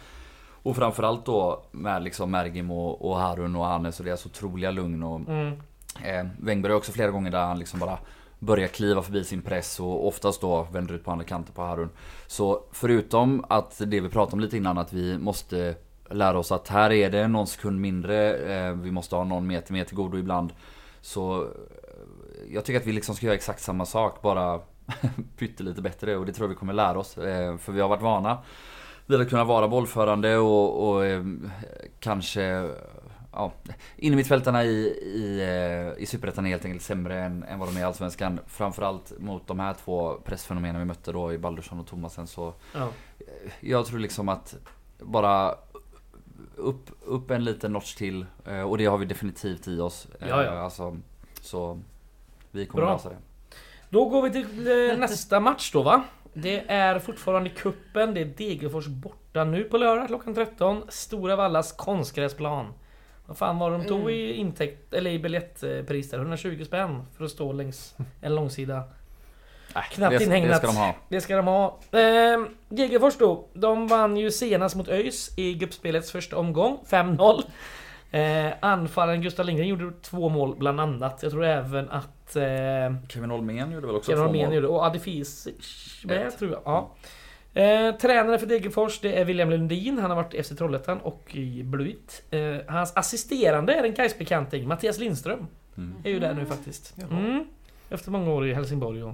Och 0.64 0.76
framförallt 0.76 1.26
då 1.26 1.64
med 1.72 2.04
liksom 2.04 2.32
Mergim 2.32 2.72
och, 2.72 3.10
och 3.10 3.18
Harun 3.18 3.56
och 3.56 3.66
Hannes 3.66 4.00
och 4.00 4.06
deras 4.06 4.26
otroliga 4.26 4.72
lugn 4.72 5.04
och 5.04 5.20
mm, 5.20 5.62
eh, 6.04 6.26
Wängberg 6.39 6.72
har 6.72 6.78
också 6.78 6.91
flera 6.91 7.12
gånger 7.12 7.32
där 7.32 7.45
han 7.45 7.60
liksom 7.60 7.80
bara 7.80 8.00
börjar 8.39 8.68
kliva 8.68 9.02
förbi 9.02 9.24
sin 9.24 9.41
press 9.41 9.80
och 9.80 10.08
oftast 10.08 10.41
då 10.41 10.68
vänder 10.72 10.93
ut 10.93 11.04
på 11.04 11.12
andra 11.12 11.26
kanten 11.26 11.54
på 11.56 11.62
Harun. 11.62 11.89
Så 12.28 12.64
förutom 12.72 13.45
att 13.50 13.82
det 13.86 14.00
vi 14.00 14.10
pratade 14.10 14.34
om 14.34 14.39
lite 14.39 14.58
innan 14.58 14.78
att 14.78 14.93
vi 14.93 15.18
måste 15.18 15.76
lära 16.10 16.39
oss 16.39 16.52
att 16.52 16.68
här 16.68 16.91
är 16.91 17.10
det 17.10 17.28
någon 17.28 17.48
sekund 17.48 17.82
mindre, 17.82 18.38
eh, 18.38 18.74
vi 18.74 18.91
måste 18.91 19.16
ha 19.16 19.24
någon 19.24 19.48
meter 19.48 19.74
mer 19.74 19.84
till 19.84 19.95
godo 19.95 20.18
ibland. 20.18 20.54
Så 21.02 21.41
eh, 21.41 21.48
jag 22.54 22.66
tycker 22.66 22.80
att 22.80 22.88
vi 22.88 22.91
liksom 22.91 23.16
ska 23.16 23.26
göra 23.26 23.36
exakt 23.36 23.62
samma 23.62 23.86
sak 23.86 24.22
bara 24.22 24.60
pyttelite 25.38 25.82
bättre 25.82 26.18
och 26.18 26.26
det 26.26 26.34
tror 26.34 26.45
jag 26.45 26.50
vi 26.50 26.60
kommer 26.60 26.74
lära 26.74 27.00
oss. 27.00 27.18
Eh, 27.18 27.58
för 27.58 27.72
vi 27.72 27.82
har 27.82 27.89
varit 27.89 28.02
vana 28.02 28.38
vid 29.06 29.22
att 29.22 29.30
kunna 29.30 29.43
vara 29.43 29.68
bollförande 29.68 30.38
och, 30.38 30.89
och 30.89 31.06
eh, 31.06 31.24
kanske 32.00 32.70
Ja, 33.32 33.51
innermittfältarna 33.95 34.63
i, 34.63 34.88
i, 34.88 35.41
eh, 35.97 36.03
i 36.03 36.05
Superettan 36.05 36.45
är 36.45 36.49
helt 36.49 36.65
enkelt 36.65 36.84
sämre 36.84 37.19
än, 37.19 37.43
än 37.43 37.59
vad 37.59 37.67
de 37.69 37.78
är 37.78 37.82
i 37.82 37.84
Allsvenskan. 37.84 38.39
Framförallt 38.47 39.13
mot 39.19 39.47
de 39.47 39.59
här 39.59 39.73
två 39.73 40.13
pressfenomenen 40.25 40.80
vi 40.80 40.86
mötte 40.86 41.11
då 41.11 41.34
i 41.34 41.38
Baldursson 41.38 41.80
och 41.80 41.88
Thomasen 41.88 42.28
så 42.28 42.53
ja. 42.73 42.89
Jag 43.59 43.86
tror 43.86 43.99
liksom 43.99 44.30
att 44.30 44.55
bara 44.99 45.55
upp, 46.55 46.89
upp 47.05 47.32
en 47.32 47.43
liten 47.43 47.73
notch 47.73 47.95
till 47.95 48.25
eh, 48.45 48.61
och 48.61 48.78
det 48.78 48.86
har 48.86 48.97
vi 48.97 49.05
definitivt 49.05 49.67
i 49.67 49.80
oss. 49.80 50.07
Eh, 50.19 50.28
Ja, 50.30 50.43
ja. 50.43 50.51
Alltså, 50.51 50.97
så 51.41 51.80
vi 52.51 52.65
kommer 52.65 52.86
Bra. 52.86 52.93
lösa 52.93 53.09
det. 53.09 53.17
Då 53.89 54.05
går 54.09 54.21
vi 54.21 54.32
till 54.32 54.67
eh, 54.67 54.97
nästa 54.99 55.39
match 55.39 55.71
då 55.71 55.84
va? 55.84 56.03
Det 56.34 56.71
är 56.71 56.99
fortfarande 56.99 57.49
kuppen. 57.49 58.13
det 58.13 58.21
är 58.21 58.25
Degerfors 58.25 58.88
borta 58.88 59.43
nu 59.43 59.63
på 59.63 59.78
lördag 59.78 60.07
klockan 60.07 60.34
13. 60.36 60.84
Stora 60.89 61.36
Vallas 61.36 61.71
konstgräsplan. 61.71 62.73
Vad 63.28 63.38
fan 63.38 63.59
var 63.59 63.71
de 63.71 63.86
tog 63.86 63.99
Mm. 63.99 64.09
i 64.09 64.34
intäkt, 64.34 64.93
eller 64.93 65.11
i 65.11 65.19
biljettpris 65.19 66.09
där? 66.09 66.17
120 66.17 66.63
spänn 66.65 67.05
för 67.17 67.25
att 67.25 67.32
stå 67.32 67.53
längs 67.53 67.95
en 68.21 68.36
långsida. 68.36 68.84
Äh, 69.75 69.82
Knappt 69.91 70.17
det, 70.17 70.23
inhägnat. 70.23 70.49
Det 70.51 70.57
ska 70.57 70.67
de 70.67 70.75
ha. 70.78 70.95
Det 71.09 71.21
ska 71.21 71.36
de 71.36 71.47
ha. 71.47 71.80
Eh, 71.91 72.45
Degerfors 72.69 73.17
då, 73.17 73.47
de 73.53 73.88
vann 73.88 74.17
ju 74.17 74.32
senast 74.32 74.75
mot 74.75 74.88
ÖIS 74.88 75.34
i 75.38 75.53
gruppspelets 75.53 76.11
första 76.11 76.38
omgång, 76.38 76.78
5-0. 76.89 77.43
Eh, 78.11 78.53
anfallaren 78.59 79.21
Gustav 79.21 79.45
Lindgren 79.45 79.67
gjorde 79.67 79.91
två 80.01 80.30
mål 80.30 80.55
bland 80.57 80.80
annat. 80.82 81.19
Jag 81.23 81.32
tror 81.32 81.45
även 81.45 81.89
att 81.89 82.36
eh, 82.36 82.43
Kevin 83.09 83.30
Holmén 83.32 83.71
gjorde 83.71 83.88
väl 83.88 83.95
också 83.95 84.11
Kevin 84.11 84.23
två 84.23 84.28
Holmén 84.28 84.45
mål. 84.45 84.55
gjorde 84.55 84.67
och 84.67 84.84
Adifisic 84.86 86.01
med 86.05 86.28
Ett. 86.28 86.39
tror 86.39 86.51
jag. 86.51 86.61
Ja. 86.65 86.89
Eh, 87.58 87.95
tränare 87.95 88.39
för 88.39 88.47
Degerfors 88.47 88.99
det 88.99 89.20
är 89.20 89.26
William 89.26 89.49
Lundin. 89.49 89.97
Han 89.99 90.10
har 90.10 90.16
varit 90.18 90.34
i 90.34 90.43
FC 90.43 90.49
Trollhättan 90.58 90.99
och 90.99 91.36
i 91.36 91.64
Blåvitt. 91.64 92.24
Eh, 92.32 92.55
hans 92.68 92.97
assisterande 92.97 93.74
är 93.74 93.84
en 93.84 93.93
Gais-bekanting, 93.93 94.68
Mattias 94.68 94.97
Lindström. 94.99 95.47
Mm. 95.78 95.93
Är 96.03 96.10
ju 96.10 96.20
där 96.20 96.34
nu 96.34 96.45
faktiskt. 96.45 96.95
Mm. 97.12 97.45
Efter 97.89 98.12
många 98.12 98.32
år 98.32 98.47
i 98.47 98.53
Helsingborg 98.53 99.03
och, 99.03 99.14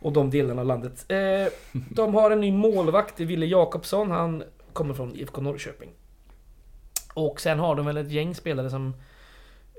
och 0.00 0.12
de 0.12 0.30
delarna 0.30 0.60
av 0.60 0.66
landet. 0.66 1.04
Eh, 1.12 1.52
de 1.90 2.14
har 2.14 2.30
en 2.30 2.40
ny 2.40 2.52
målvakt, 2.52 3.20
Ville 3.20 3.46
Jakobsson. 3.46 4.10
Han 4.10 4.42
kommer 4.72 4.94
från 4.94 5.16
IFK 5.16 5.40
Norrköping. 5.40 5.90
Och 7.14 7.40
sen 7.40 7.58
har 7.58 7.74
de 7.74 7.86
väl 7.86 7.96
ett 7.96 8.10
gäng 8.10 8.34
spelare 8.34 8.70
som 8.70 8.94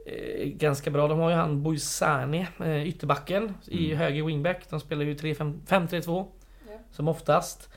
är 0.05 0.45
ganska 0.45 0.91
bra. 0.91 1.07
De 1.07 1.19
har 1.19 1.29
ju 1.29 1.35
han 1.35 1.63
Boisani, 1.63 2.47
eh, 2.63 2.87
ytterbacken, 2.87 3.53
i 3.67 3.85
Mm. 3.85 3.97
höger 3.97 4.23
wingback. 4.23 4.69
De 4.69 4.79
spelar 4.79 5.05
ju 5.05 5.13
3-5 5.15 5.61
5-3-2. 5.67 6.25
Ja. 6.67 6.73
Som 6.91 7.07
oftast. 7.07 7.69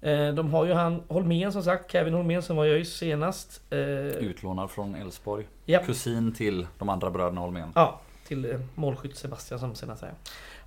Eh, 0.00 0.34
de 0.34 0.50
har 0.50 0.64
ju 0.64 0.72
han 0.72 1.02
Holmén 1.08 1.52
som 1.52 1.62
sagt, 1.62 1.92
Kevin 1.92 2.14
Holmén 2.14 2.42
som 2.42 2.56
var 2.56 2.66
i 2.66 2.70
ÖIS 2.70 2.96
senast. 2.96 3.62
Eh, 3.70 3.78
Utlånad 3.78 4.70
från 4.70 4.94
Elfsborg. 4.94 5.46
Japp. 5.64 5.86
Kusin 5.86 6.32
till 6.32 6.66
de 6.78 6.88
andra 6.88 7.10
bröderna 7.10 7.40
Holmén. 7.40 7.72
Ja, 7.74 8.00
till 8.26 8.50
eh, 8.50 8.60
målskytt 8.74 9.16
Sebastian 9.16 9.60
som 9.60 9.74
senast. 9.74 10.04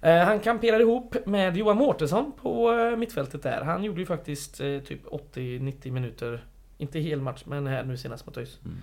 Eh, 0.01 0.17
han 0.17 0.39
kamperade 0.39 0.83
ihop 0.83 1.15
med 1.25 1.57
Johan 1.57 1.77
Mårtensson 1.77 2.31
på 2.41 2.71
mittfältet 2.97 3.43
där. 3.43 3.61
Han 3.61 3.83
gjorde 3.83 3.99
ju 3.99 4.05
faktiskt 4.05 4.57
typ 4.57 5.05
80-90 5.05 5.91
minuter. 5.91 6.45
Inte 6.77 6.99
hel 6.99 7.21
match, 7.21 7.43
men 7.45 7.67
här 7.67 7.83
nu 7.83 7.97
senast 7.97 8.25
mot 8.25 8.37
ÖIS. 8.37 8.59
Mm. 8.65 8.77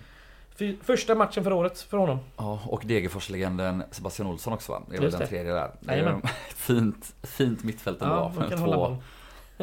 Första 0.82 1.14
matchen 1.14 1.44
för 1.44 1.52
året 1.52 1.80
för 1.80 1.98
honom. 1.98 2.18
Ja, 2.36 2.60
och 2.66 2.82
Degerfors-legenden 2.84 3.82
Sebastian 3.90 4.28
Olsson 4.28 4.52
också 4.52 4.72
va? 4.72 4.82
Det 4.90 4.96
är 4.96 5.00
väl 5.00 5.10
den 5.10 5.28
tredje 5.28 5.52
där. 5.52 5.70
Det 5.80 5.92
är 5.92 5.96
Jajamän. 5.96 6.22
fint, 6.48 7.14
fint 7.22 7.64
mittfält 7.64 8.02
ändå. 8.02 8.32
Ja, 8.50 8.56
två. 8.56 8.98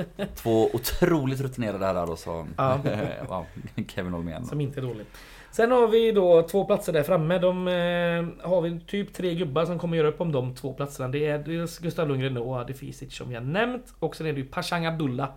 två 0.36 0.70
otroligt 0.74 1.42
rutinerade 1.42 1.86
herrar 1.86 2.12
och 2.12 2.20
så 2.20 2.48
Ja. 2.58 2.80
ja, 3.30 3.46
Kevin 3.88 4.14
Holmén. 4.14 4.46
Som 4.46 4.62
inte 4.62 4.80
är 4.80 4.82
dålig. 4.82 5.06
Sen 5.52 5.72
har 5.72 5.88
vi 5.88 6.12
då 6.12 6.42
två 6.42 6.66
platser 6.66 6.94
där 6.94 7.04
framme. 7.04 7.38
De 7.38 7.68
eh, 7.68 8.50
har 8.50 8.62
vi 8.62 8.80
typ 8.80 9.14
tre 9.14 9.36
gubbar 9.36 9.66
som 9.66 9.80
kommer 9.80 9.98
göra 9.98 10.08
upp 10.08 10.22
om 10.22 10.32
de 10.32 10.56
två 10.56 10.74
platserna. 10.74 11.10
Det 11.10 11.26
är 11.26 11.38
dels 11.38 11.80
Gustav 11.80 12.08
Lundgren 12.08 12.38
och 12.38 12.56
Adifisic 12.56 13.16
som 13.16 13.32
jag 13.32 13.46
nämnt. 13.46 13.94
Och 14.00 14.16
sen 14.16 14.28
är 14.28 14.34
det 14.34 14.40
ju 14.40 14.46
Pashang 14.46 14.86
Abdullah. 14.86 15.30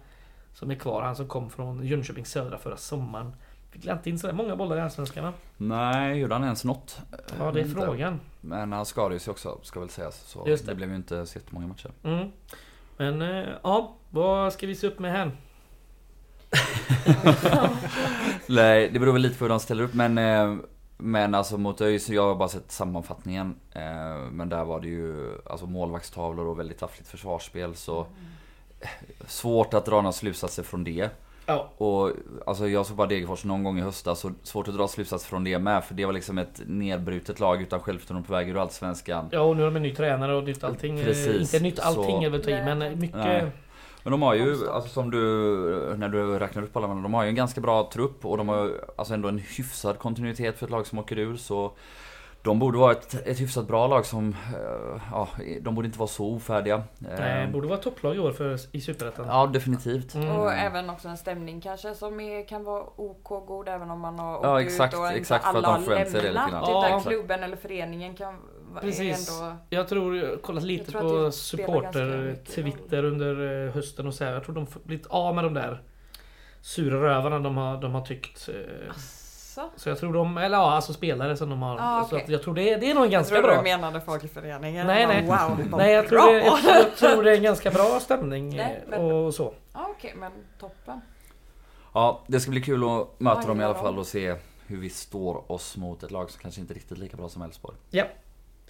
Som 0.55 0.71
är 0.71 0.75
kvar. 0.75 1.03
Han 1.03 1.17
som 1.17 1.29
kom 1.29 1.51
från 1.51 1.87
Jönköping 1.87 2.27
Södra 2.27 2.59
förra 2.59 2.77
sommaren. 2.77 3.33
Fick 3.71 3.87
inte 3.87 4.11
in 4.11 4.19
sådär 4.19 4.35
många 4.35 4.57
bollar 4.57 4.77
i 4.77 4.81
Allsvenskan 4.81 5.25
va? 5.25 5.33
Nej, 5.57 6.19
gjorde 6.19 6.35
han 6.35 6.45
ens 6.45 6.65
något? 6.65 7.01
Ja 7.39 7.53
det 7.53 7.61
är 7.61 7.65
frågan. 7.65 8.21
Men 8.41 8.73
han 8.73 8.87
skadade 8.87 9.21
sig 9.21 9.31
också, 9.31 9.59
ska 9.63 9.81
väl 9.81 9.89
sägas. 9.89 10.21
Så 10.21 10.45
det. 10.45 10.67
det. 10.67 10.75
blev 10.75 10.91
ju 10.91 10.97
inte 10.97 11.27
så 11.27 11.39
jättemånga 11.39 11.67
matcher. 11.67 11.91
Mm. 12.03 12.29
Men 12.99 13.23
eh, 13.23 13.49
ja, 13.63 13.97
vad 14.11 14.53
ska 14.53 14.67
vi 14.67 14.75
se 14.75 14.87
upp 14.87 14.99
med 14.99 15.13
här? 15.13 15.31
Nej, 18.47 18.91
det 18.93 18.99
beror 18.99 19.13
väl 19.13 19.23
lite 19.23 19.39
på 19.39 19.45
hur 19.45 19.49
de 19.49 19.61
ställer 19.61 19.85
upp 19.85 19.95
men 19.95 20.19
eh, 20.19 20.57
Men 20.97 21.35
alltså 21.35 21.59
mot 21.59 21.81
ÖIS, 21.81 22.09
jag 22.09 22.23
har 22.23 22.35
bara 22.35 22.49
sett 22.49 22.71
sammanfattningen. 22.73 23.55
Eh, 23.73 24.17
Men 24.33 24.49
där 24.49 24.65
var 24.65 24.81
det 24.81 24.89
ju 24.89 25.33
alltså 25.47 25.67
målvaktstavlor 25.67 26.47
och 26.47 26.59
väldigt 26.59 26.79
taffligt 26.79 27.09
försvarsspel 27.09 27.75
så 27.75 28.01
eh, 28.81 28.89
Svårt 29.27 29.75
att 29.75 29.85
dra 29.87 29.97
några 29.97 30.13
slutsatser 30.13 30.63
från 30.63 30.85
det 30.85 31.11
Ja. 31.49 31.71
Och 31.77 32.13
alltså 32.47 32.69
jag 32.69 32.87
såg 32.87 32.97
bara 32.97 33.07
Degerfors 33.07 33.45
någon 33.45 33.65
gång 33.65 33.79
i 33.79 33.83
höstas 33.83 34.21
så 34.21 34.33
svårt 34.43 34.69
att 34.69 34.75
dra 34.75 34.89
slutsatser 34.89 35.29
från 35.29 35.45
det 35.45 35.59
med 35.59 35.85
för 35.85 35.95
det 35.95 36.05
var 36.05 36.13
liksom 36.13 36.39
ett 36.39 36.61
nedbrutet 36.67 37.41
lag 37.41 37.63
utan 37.63 37.81
självförtroende 37.81 38.27
på 38.27 38.33
väg 38.33 38.49
ur 38.49 38.63
Allsvenskan 38.63 39.29
Ja 39.33 39.41
och 39.41 39.57
nu 39.57 39.63
har 39.63 39.71
de 39.71 39.77
en 39.77 39.83
ny 39.83 39.95
tränare 39.95 40.37
och 40.37 40.45
nytt 40.45 40.65
allting. 40.65 41.03
Precis, 41.05 41.55
Inte 41.55 41.65
nytt 41.65 41.81
allting 41.81 42.05
så- 42.05 42.25
är 42.25 42.31
väl 42.31 42.43
ta 42.43 42.51
i, 42.51 42.65
men 42.65 42.99
mycket... 43.01 43.17
Nej. 43.17 43.51
Men 44.03 44.11
de 44.11 44.23
har 44.23 44.35
ju, 44.35 44.69
alltså 44.71 44.91
som 44.91 45.11
du, 45.11 45.19
när 45.97 46.09
du 46.09 46.39
räknar 46.39 46.63
upp 46.63 46.77
alla, 46.77 46.87
de 46.87 47.15
har 47.15 47.23
ju 47.23 47.29
en 47.29 47.35
ganska 47.35 47.61
bra 47.61 47.91
trupp 47.93 48.25
och 48.25 48.37
de 48.37 48.49
har 48.49 48.73
alltså 48.97 49.15
ändå 49.15 49.29
en 49.29 49.39
hyfsad 49.39 49.99
kontinuitet 49.99 50.59
för 50.59 50.67
ett 50.67 50.71
lag 50.71 50.87
som 50.87 50.99
åker 50.99 51.19
ur 51.19 51.37
så 51.37 51.73
De 52.49 52.59
borde 52.59 52.79
vara 52.79 52.93
ett, 52.93 53.27
ett 53.27 53.41
hyfsat 53.41 53.67
bra 53.67 53.87
lag 53.87 54.07
som, 54.07 54.29
eh, 54.55 55.01
ja, 55.13 55.29
de 55.61 55.75
borde 55.75 55.87
inte 55.87 55.99
vara 55.99 56.09
så 56.09 56.27
ofärdiga. 56.27 56.83
Nej, 56.99 57.45
Eh, 57.45 57.51
borde 57.51 57.69
vara 57.69 57.79
topplag 57.79 58.17
i 58.17 58.19
år 58.19 58.33
för, 58.33 58.59
i 58.73 58.81
Superettan. 58.81 59.27
Ja, 59.27 59.47
definitivt. 59.47 60.15
Mm. 60.15 60.29
Och 60.37 60.53
även 60.53 60.91
också 60.91 61.09
en 61.09 61.17
stämning 61.17 61.61
kanske 61.61 61.95
som 61.95 62.21
är, 62.21 62.49
kan 62.49 62.65
vara 62.65 62.83
OK 62.97 63.29
god 63.47 63.69
även 63.69 63.91
om 63.91 64.01
man 64.01 64.19
har 64.19 64.37
åkt 64.37 64.45
Ja, 64.45 64.61
ut 64.61 64.67
exakt, 64.67 64.95
och 64.95 65.07
inte 65.07 65.19
exakt, 65.19 65.45
för 65.45 65.51
att 65.51 65.57
alla 65.57 65.69
de 65.79 65.85
har 65.89 65.95
sig 65.95 66.05
det 66.05 66.05
lite 66.21 66.33
lämnat. 66.33 66.63
Utan 66.69 66.91
Ja, 66.91 67.01
klubben 67.01 67.43
eller 67.43 67.57
föreningen 67.57 68.15
kan 68.15 68.35
Precis. 68.81 69.31
ändå... 69.31 69.57
Jag 69.71 69.89
tror, 69.89 70.37
kollat 70.37 70.63
lite 70.65 70.93
på 70.93 70.99
det 70.99 71.07
spelar 71.09 71.23
ganska 71.23 71.41
supporter 71.57 72.27
mycket 72.27 72.55
Twitter 72.55 73.05
under 73.05 73.67
eh, 73.67 73.73
hösten 73.75 74.07
och 74.07 74.15
så 74.15 74.25
här. 74.25 74.33
Jag 74.33 74.45
tror 74.45 74.55
de 74.55 74.67
får 74.67 74.81
blivit 74.81 75.07
av 75.07 75.35
med 75.35 75.45
de 75.45 75.55
där 75.55 75.83
sura 76.61 77.03
rövarna 77.03 77.39
de 77.39 77.57
har, 77.57 77.81
de 77.81 77.95
har 77.95 78.01
tyckt. 78.01 78.49
eh, 78.49 78.95
Så. 79.59 79.71
Så 79.77 79.89
jag 79.89 79.99
tror 79.99 80.13
de, 80.13 80.39
eller 80.39 80.59
ja, 80.59 80.71
alltså 80.71 80.93
spelare 80.93 81.37
som 81.37 81.51
de 81.51 81.63
har. 81.63 81.77
Ah, 81.81 82.01
Så 82.05 82.07
okej. 82.17 82.25
att 82.25 82.31
jag 82.31 82.43
tror 82.43 82.55
det, 82.55 82.77
det 82.77 82.91
är 82.91 82.95
nog 82.95 83.05
Jag 83.05 83.11
ganska 83.11 83.43
bra. 83.43 83.57
du 83.57 83.63
menade 83.63 84.01
folk 84.01 84.25
i 84.25 84.29
föreningen. 84.29 84.87
Nej, 84.87 85.01
Jag 85.03 85.09
nej. 85.09 85.27
Wow, 85.27 85.67
Nej 85.79 85.93
jag 85.93 86.09
tror, 86.09 86.33
det, 86.33 86.45
jag, 86.45 86.59
tror- 86.63 86.75
jag 86.75 86.97
tror 86.97 87.23
det 87.25 87.33
är 87.33 87.37
en 87.37 87.43
ganska 87.43 87.71
bra 87.71 88.01
stämning 88.01 88.57
Nej, 88.57 88.83
eh, 88.85 88.91
men- 88.91 89.01
och 89.01 89.35
så. 89.35 89.55
Ja, 89.75 89.89
Okej, 89.99 90.15
men 90.17 90.33
toppen. 90.61 91.01
Ja, 91.95 92.21
det 92.27 92.41
ska 92.41 92.51
bli 92.51 92.61
kul 92.63 92.85
att 92.85 93.21
möta 93.21 93.41
Ja, 93.43 93.47
dem 93.49 93.61
i 93.61 93.65
alla 93.65 93.75
ja. 93.75 93.83
fall 93.83 93.99
och 93.99 94.07
se 94.07 94.35
hur 94.67 94.77
vi 94.79 94.91
står 94.91 95.53
oss 95.53 95.77
mot 95.77 96.03
ett 96.03 96.11
lag 96.11 96.31
som 96.31 96.43
kanske 96.43 96.61
inte 96.61 96.73
är 96.73 96.75
riktigt 96.75 96.99
lika 96.99 97.17
bra 97.17 97.29
som 97.29 97.43
Elfsborg. 97.43 97.77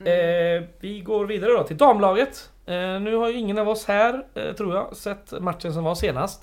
Mm. 0.00 0.62
Eh, 0.62 0.68
vi 0.80 1.00
går 1.00 1.26
vidare 1.26 1.52
då 1.52 1.62
till 1.62 1.76
damlaget. 1.76 2.50
Eh, 2.66 2.74
nu 3.00 3.14
har 3.16 3.28
ju 3.28 3.34
ingen 3.38 3.58
av 3.58 3.68
oss 3.68 3.84
här, 3.86 4.26
eh, 4.34 4.52
tror 4.52 4.74
jag, 4.74 4.96
sett 4.96 5.32
matchen 5.40 5.72
som 5.74 5.84
var 5.84 5.94
senast. 5.94 6.42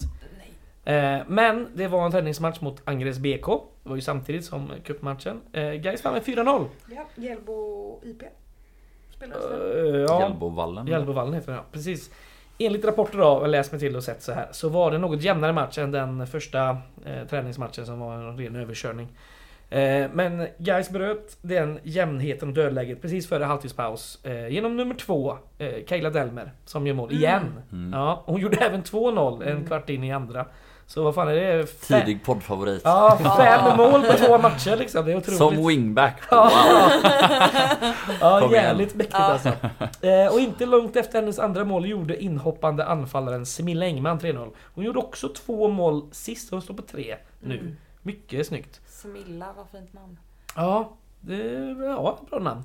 Nej. 0.86 0.96
Eh, 1.16 1.22
men 1.28 1.68
det 1.76 1.88
var 1.88 2.06
en 2.06 2.12
träningsmatch 2.12 2.62
mot 2.62 2.82
Angeres 2.86 3.18
BK. 3.20 3.48
Det 3.86 3.90
var 3.90 3.96
ju 3.96 4.02
samtidigt 4.02 4.46
som 4.46 4.72
cupmatchen. 4.84 5.42
Eh, 5.54 5.72
Gais 5.72 6.04
vann 6.04 6.14
med 6.14 6.24
4-0. 6.24 6.66
Ja, 6.96 7.06
Hjällbo 7.16 8.00
IP. 8.04 8.24
Spelades 9.16 9.46
Eh, 9.46 9.96
ja, 10.08 10.22
Hjällbovallen. 10.22 10.88
Hjällbovallen 10.88 11.34
heter 11.34 11.48
den 11.48 11.56
ja, 11.56 11.64
precis. 11.72 12.12
Enligt 12.58 12.86
rapporter 12.86 13.18
då, 13.18 13.24
jag 13.24 13.50
läst 13.50 13.72
mig 13.72 13.80
till 13.80 13.96
och 13.96 14.04
sett 14.04 14.22
så 14.22 14.32
här, 14.32 14.48
så 14.52 14.70
var 14.70 14.92
det 14.92 14.98
något 14.98 15.22
jämnare 15.22 15.54
match 15.54 15.78
än 15.78 15.92
den 15.92 16.28
första 16.28 16.70
eh, 17.06 17.28
träningsmatchen 17.30 17.86
som 17.86 18.00
var 18.00 18.16
en 18.16 18.38
ren 18.38 18.56
överkörning. 18.56 19.08
Eh, 19.70 20.10
men 20.14 20.48
Gais 20.58 20.90
bröt 20.90 21.38
den 21.42 21.80
jämnheten 21.84 22.50
och 22.50 22.56
dödläget 22.56 23.02
precis 23.02 23.30
före 23.30 23.44
halvtidspaus 23.44 24.26
eh, 24.26 24.48
genom 24.48 24.78
nummer 24.78 24.96
två, 24.96 25.38
eh, 25.58 25.86
Kayla 25.88 26.10
Delmer, 26.10 26.52
som 26.66 26.88
gör 26.88 26.94
mål 26.94 27.12
igen. 27.12 27.62
Mm. 27.72 27.94
Ja, 27.94 28.24
hon 28.26 28.42
gjorde 28.42 28.58
även 28.58 28.84
2-0 28.84 29.48
en 29.48 29.66
kvart 29.66 29.90
in 29.90 30.04
i 30.04 30.12
andra. 30.12 30.46
Så 30.88 31.04
vad 31.04 31.16
fan 31.16 31.28
är 31.28 31.34
det? 31.36 31.66
Fem- 31.68 32.02
Tidig 32.02 32.24
poddfavorit. 32.24 32.82
Ja, 32.84 33.20
fem 33.38 33.78
mål 33.78 34.02
på 34.04 34.14
två 34.14 34.38
matcher 34.38 34.76
liksom. 34.76 35.06
Det 35.06 35.12
är 35.12 35.18
otroligt. 35.18 35.38
Som 35.38 35.68
wingback. 35.68 36.22
Ja. 36.32 36.44
Wow. 36.44 37.12
Ja, 38.22 38.52
jävligt 38.52 38.96
mäktigt 38.96 39.16
alltså. 39.20 39.50
Eh, 40.02 40.34
och 40.34 40.40
inte 40.40 40.66
långt 40.66 40.96
efter 40.96 41.20
hennes 41.22 41.40
andra 41.40 41.64
mål 41.64 41.86
gjorde 41.86 42.24
inhoppande 42.24 42.86
anfallaren 42.86 43.46
Semilla 43.46 43.86
Engman 43.86 44.20
3-0. 44.20 44.52
Hon 44.76 44.86
gjorde 44.86 45.00
också 45.00 45.30
två 45.30 45.68
mål 45.68 46.04
sist, 46.12 46.52
hon 46.52 46.62
står 46.62 46.74
på 46.74 46.82
tre 46.82 47.16
nu. 47.40 47.58
Mm. 47.60 47.76
Mycket 48.02 48.48
snyggt. 48.48 48.82
Smilla, 48.88 49.46
vad 49.58 49.66
fint 49.72 49.94
namn. 49.94 50.20
Ja, 50.56 50.94
det 51.22 51.36
ja, 51.86 52.20
bra 52.30 52.40
namn. 52.40 52.64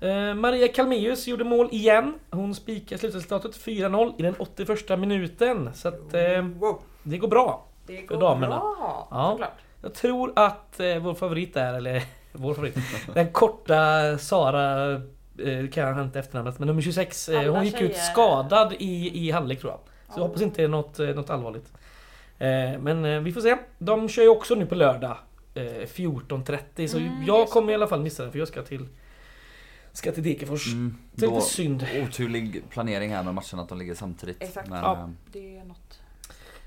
Eh, 0.00 0.34
Maria 0.34 0.68
Kalmeus 0.68 1.26
gjorde 1.26 1.44
mål 1.44 1.68
igen. 1.72 2.14
Hon 2.30 2.54
spikade 2.54 2.98
slutresultatet 2.98 3.56
4-0 3.64 4.12
i 4.18 4.22
den 4.22 4.34
81 4.38 4.98
minuten. 4.98 5.70
Så 5.74 5.88
att 5.88 6.14
eh, 6.14 6.42
Wow. 6.58 6.80
Det 7.10 7.18
går 7.18 7.28
bra. 7.28 7.64
Det 7.86 8.06
För 8.08 8.20
damerna. 8.20 8.58
bra, 8.58 9.08
Ja. 9.10 9.30
såklart. 9.32 9.58
Jag 9.82 9.94
tror 9.94 10.32
att 10.36 10.80
eh, 10.80 10.98
vår 10.98 11.14
favorit 11.14 11.56
är, 11.56 11.74
eller 11.74 12.02
vår 12.32 12.54
favorit, 12.54 12.76
den 13.14 13.32
korta 13.32 14.18
Sara, 14.18 14.92
eh, 14.94 15.68
kan 15.72 15.88
jag 15.88 16.02
inte 16.04 16.18
efternamnet, 16.18 16.58
men 16.58 16.66
nummer 16.68 16.82
26, 16.82 17.28
eh, 17.28 17.52
hon 17.54 17.64
gick 17.64 17.80
ut 17.80 17.92
tjejer- 17.96 18.14
jag 18.14 18.72
i, 18.72 19.26
i 19.28 19.30
halvlek 19.30 19.60
tror 19.60 19.72
jag. 19.72 19.80
Så 19.80 20.20
jag 20.20 20.24
Ja. 20.24 20.26
hoppas 20.28 20.42
inte 20.42 20.56
det 20.56 20.64
är 20.64 20.68
något, 20.68 20.98
eh, 21.00 21.08
något 21.08 21.30
allvarligt. 21.30 21.72
Eh, 22.38 22.78
men 22.80 23.04
eh, 23.04 23.20
vi 23.20 23.32
får 23.32 23.40
se. 23.40 23.56
De 23.78 24.08
kör 24.08 24.22
ju 24.22 24.28
också 24.28 24.54
nu 24.54 24.66
på 24.66 24.74
lördag 24.74 25.16
eh, 25.54 25.62
14.30 25.62 26.86
så 26.86 26.98
Mm, 26.98 27.24
jag 27.26 27.48
kommer 27.48 27.72
i 27.72 27.74
alla 27.74 27.86
fall 27.86 28.00
missa 28.02 28.22
den 28.22 28.32
för 28.32 28.38
jag 28.38 28.48
ska 28.48 28.62
till 28.62 28.86
Ska 29.92 30.12
till 30.12 30.22
Degerfors. 30.22 30.66
Mm, 30.72 30.96
Det 31.14 31.26
är 31.26 31.30
lite 31.30 31.40
synd. 31.40 31.86
oturlig 32.08 32.62
planering 32.70 33.10
här 33.14 33.22
med 33.22 33.34
matcherna 33.34 33.62
att 33.62 33.68
de 33.68 33.78
ligger 33.78 33.94
samtidigt. 33.94 34.42
Exakt. 34.42 34.68
Men, 34.68 34.78
Ja. 34.84 35.10
Det 35.32 35.58
är 35.58 35.64
något. 35.64 36.00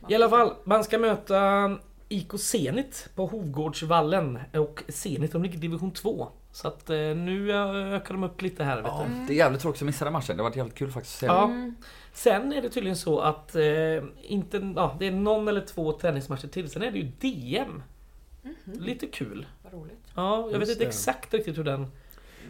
I 0.08 0.16
alla 0.16 0.30
fall, 0.30 0.54
man 0.64 0.84
ska 0.84 0.98
möta 1.00 1.70
IK 2.10 2.32
Zenit 2.40 3.10
på 3.16 3.26
Hovgårdsvallen 3.26 4.40
och 4.54 4.84
Zenit 4.88 5.32
de 5.32 5.44
ligger 5.44 5.56
i 5.56 5.60
division 5.60 5.92
2. 5.92 6.28
Så 6.52 6.68
att 6.68 6.90
eh, 6.90 6.96
nu 6.98 7.52
eh, 7.52 7.94
ökar 7.94 8.14
de 8.14 8.24
upp 8.24 8.42
lite 8.42 8.64
här 8.64 8.76
vet 8.78 8.86
Ja, 8.86 9.06
du. 9.20 9.26
det 9.28 9.34
är 9.34 9.38
jävligt 9.38 9.62
tråkigt 9.62 9.82
att 9.82 9.86
missa 9.86 10.06
den 10.06 10.14
matchen. 10.14 10.38
Det 10.38 10.44
har 10.44 10.50
varit 10.50 10.58
jävligt 10.58 10.76
kul 10.76 10.92
faktiskt 10.92 11.16
att 11.16 11.20
se. 11.20 11.26
Ja. 11.26 11.44
Mm. 11.44 11.76
Sen 12.14 12.54
är 12.54 12.62
det 12.62 12.70
tydligen 12.70 12.98
så 12.98 13.20
att 13.20 13.56
eh, 13.56 13.64
inte, 14.22 14.74
ja, 14.76 14.96
det 15.00 15.08
är 15.08 15.12
någon 15.12 15.48
eller 15.48 15.62
två 15.62 15.92
träningsmatcher 15.92 16.48
till. 16.48 16.70
Sen 16.70 16.82
är 16.84 16.92
det 16.92 16.98
ju 16.98 17.12
DM. 17.20 17.84
Mhm. 18.44 18.54
Lite 18.80 19.08
kul. 19.08 19.46
Vad 19.64 19.74
roligt. 19.74 19.98
Ja, 20.16 20.38
jag 20.52 20.60
vet 20.60 20.60
Just 20.60 20.72
inte 20.72 20.84
det. 20.84 20.88
exakt 20.88 21.34
riktigt 21.34 21.58
hur 21.58 21.64
den 21.64 21.88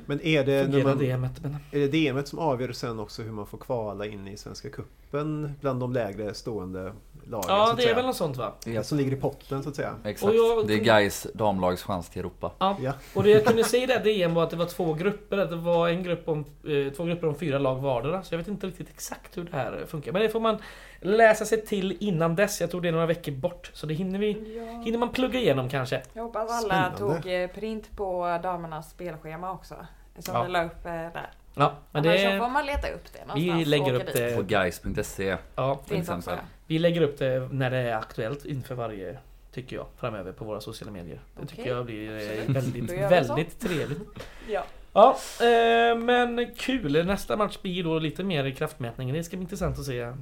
Men 0.06 0.22
är 0.22 0.46
det, 0.46 0.52
när 0.58 0.64
fungerar 0.64 0.84
man, 0.84 0.98
DMet. 0.98 1.42
Men... 1.44 1.56
är 1.72 1.80
det 1.80 1.88
DMet 2.12 2.28
som 2.28 2.40
avgör 2.40 2.72
sen 2.72 3.00
också 3.00 3.22
hur 3.22 3.32
man 3.32 3.46
får 3.48 3.58
kvala 3.58 4.06
in 4.06 4.28
i 4.28 4.38
Svenska 4.38 4.70
Cupen 4.70 5.54
bland 5.62 5.80
de 5.80 5.94
lägre 5.94 6.34
stående 6.34 6.94
lagen? 7.30 7.44
så 7.44 7.50
Ja, 7.50 7.72
att 7.72 7.78
det 7.78 7.84
är 7.90 7.96
väl 7.96 8.06
något 8.06 8.16
sånt 8.16 8.38
va? 8.38 8.54
Ja, 8.66 8.84
Som 8.84 8.98
ligger 8.98 9.12
i 9.12 9.16
potten 9.16 9.64
så 9.64 9.70
att 9.70 9.76
säga. 9.76 9.96
Exakt. 10.06 10.30
Och 10.30 10.36
jag- 10.36 10.68
Det 10.68 10.74
är 10.74 10.78
Gais 10.78 11.28
damlags 11.34 11.84
chans 11.84 12.10
till 12.10 12.20
Europa. 12.20 12.52
Ja. 12.60 12.78
Ja. 12.82 12.94
Och 13.16 13.24
det 13.24 13.30
jag 13.30 13.46
kunde 13.46 13.64
se 13.74 13.84
i 13.84 13.86
det 13.86 13.94
här 13.94 14.04
DM 14.04 14.34
var 14.34 14.44
att 14.44 14.50
det 14.50 14.56
var 14.58 14.66
två 14.66 14.94
grupper. 14.94 15.38
Att 15.38 15.50
det 15.50 15.56
var 15.56 15.90
en 15.90 16.04
grupp 16.04 16.28
om, 16.30 16.40
eh, 16.40 16.94
två 16.94 17.04
grupper 17.04 17.28
om 17.28 17.36
fyra 17.36 17.60
lag 17.60 17.76
vardera. 17.76 18.24
Så 18.24 18.34
jag 18.34 18.38
vet 18.38 18.48
inte 18.48 18.68
riktigt 18.68 18.90
exakt 18.90 19.38
hur 19.38 19.44
det 19.44 19.58
här 19.58 19.86
funkar. 19.88 20.12
Men 20.12 20.22
det 20.22 20.30
får 20.30 20.40
man 20.40 20.58
läsa 21.00 21.46
sig 21.46 21.66
till 21.66 21.98
innan 22.00 22.36
dess. 22.36 22.62
Jag 22.62 22.72
tror 22.72 22.82
det 22.82 22.88
är 22.88 22.92
några 22.92 23.06
veckor 23.06 23.32
bort. 23.32 23.72
Så 23.74 23.86
det 23.86 23.94
hinner 23.94 24.20
vi 24.20 24.32
Ja. 24.58 24.82
Hinner 24.86 24.98
man 24.98 25.10
plugga 25.10 25.40
igenom 25.40 25.70
kanske? 25.70 26.02
Jag 26.14 26.24
hoppas 26.24 26.52
alla 26.52 26.62
Spännande. 26.92 26.98
tog 27.22 27.34
eh, 27.34 27.48
print 27.48 27.98
på 27.98 28.40
damernas 28.44 28.90
spelschema 28.92 29.52
också. 29.52 29.76
Som 30.20 30.36
Ja. 30.36 30.44
vi 30.44 30.50
la 30.50 30.64
upp 30.66 30.86
eh, 30.86 30.92
där. 30.92 31.30
Ja, 31.56 31.74
men 31.92 32.06
Annars 32.06 32.22
så 32.22 32.28
får 32.28 32.34
det... 32.34 32.52
man 32.52 32.66
leta 32.66 32.88
upp 32.88 33.14
det 33.14 33.26
någonstans. 33.26 33.60
Vi 33.60 33.66
lägger 33.66 33.94
upp 33.94 34.14
dit. 34.14 34.36
På 34.36 34.42
det... 34.42 34.48
Gais.se. 34.48 35.38
Ja, 35.56 35.82
till 35.88 35.98
exempel. 35.98 36.38
vi 36.68 36.80
lägger 36.80 37.02
upp 37.02 37.20
det 37.20 37.50
när 37.52 37.72
det 37.72 37.78
är 37.78 37.96
aktuellt 37.96 38.46
inför 38.46 38.76
varje 38.76 39.18
Tycker 39.54 39.76
jag, 39.76 39.86
framöver 39.98 40.32
på 40.32 40.46
våra 40.46 40.62
sociala 40.62 40.92
medier. 40.92 41.20
Det 41.40 41.48
tycker 41.48 41.62
Okej. 41.62 41.74
jag 41.74 41.86
blir 41.86 42.12
eh, 42.12 42.58
Absolut. 42.58 42.76
väldigt, 42.90 43.12
väldigt 43.12 43.60
trevligt. 43.60 44.00
Ja. 44.48 44.64
Ja, 44.94 45.18
eh, 45.46 45.98
men 45.98 46.56
kul. 46.58 47.06
Nästa 47.06 47.38
match 47.38 47.58
blir 47.62 47.84
då 47.84 48.00
lite 48.00 48.24
mer 48.24 48.46
i 48.46 48.56
kraftmätningen. 48.56 49.16
Det 49.16 49.24
ska 49.24 49.38
bli 49.38 49.44
intressant 49.44 49.80
att 49.80 49.86
se 49.86 50.00
eh, 50.00 50.14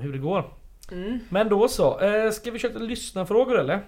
hur 0.00 0.12
det 0.12 0.18
går. 0.18 0.44
Mm. 0.92 1.18
Men 1.28 1.48
då 1.48 1.68
så. 1.68 2.00
Eh, 2.00 2.30
ska 2.30 2.50
vi 2.50 2.58
köra 2.58 2.78
lyssna 2.78 3.26
frågor 3.26 3.58
eller? 3.58 3.80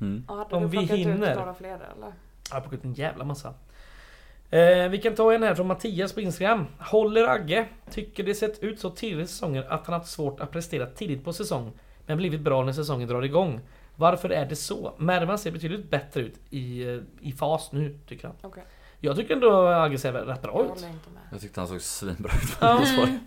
Mm. 0.00 0.24
Ja, 0.28 0.48
Om 0.50 0.62
du 0.62 0.68
vi 0.68 0.78
plockat 0.78 0.96
hinner. 0.96 1.32
ut 1.32 1.38
några 1.38 1.54
fler 1.54 1.74
eller? 1.74 2.12
Jag 2.50 2.56
har 2.56 2.60
plockat 2.60 2.84
en 2.84 2.94
jävla 2.94 3.24
massa. 3.24 3.54
Eh, 4.52 4.88
vi 4.88 4.98
kan 5.02 5.14
ta 5.14 5.32
en 5.32 5.42
här 5.42 5.54
från 5.54 5.66
Mattias 5.66 6.12
på 6.12 6.20
Instagram. 6.20 6.66
Håller 6.78 7.28
Agge. 7.28 7.66
Tycker 7.90 8.24
det 8.24 8.34
sett 8.34 8.62
ut 8.62 8.80
så 8.80 8.90
tidigt 8.90 9.24
i 9.24 9.28
säsongen 9.28 9.64
att 9.68 9.86
han 9.86 9.92
haft 9.94 10.10
svårt 10.10 10.40
att 10.40 10.50
prestera 10.50 10.86
tidigt 10.86 11.24
på 11.24 11.32
säsong. 11.32 11.72
Men 12.06 12.16
blivit 12.16 12.40
bra 12.40 12.64
när 12.64 12.72
säsongen 12.72 13.08
drar 13.08 13.22
igång. 13.22 13.60
Varför 13.96 14.30
är 14.30 14.46
det 14.46 14.56
så? 14.56 14.92
Mervan 14.98 15.38
ser 15.38 15.50
betydligt 15.50 15.90
bättre 15.90 16.20
ut 16.20 16.34
i, 16.50 16.82
eh, 16.94 17.00
i 17.20 17.32
fas 17.32 17.72
nu, 17.72 17.98
tycker 18.08 18.26
han. 18.28 18.36
Okej. 18.42 18.64
Jag 19.00 19.16
tycker 19.16 19.34
ändå 19.34 19.66
Agge 19.66 19.98
ser 19.98 20.12
rätt 20.12 20.42
bra 20.42 20.52
Jag 20.54 20.64
ut. 20.64 20.68
håller 20.70 20.88
inte 20.88 21.10
med. 21.10 21.22
Jag 21.32 21.40
tyckte 21.40 21.60
han 21.60 21.68
såg 21.68 21.80
svinbra 21.80 22.30
ut. 22.42 22.62
Mm. 22.62 23.18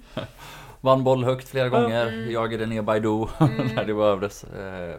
Vann 0.81 1.03
boll 1.03 1.23
högt 1.23 1.49
flera 1.49 1.69
gånger. 1.69 2.07
Mm. 2.07 2.31
Jagade 2.31 2.65
ner 2.65 2.81
Baidu 2.81 3.09
Mm. 3.39 3.67
när 3.75 3.85
det 3.85 3.93
behövdes. 3.93 4.43
Eh, 4.43 4.95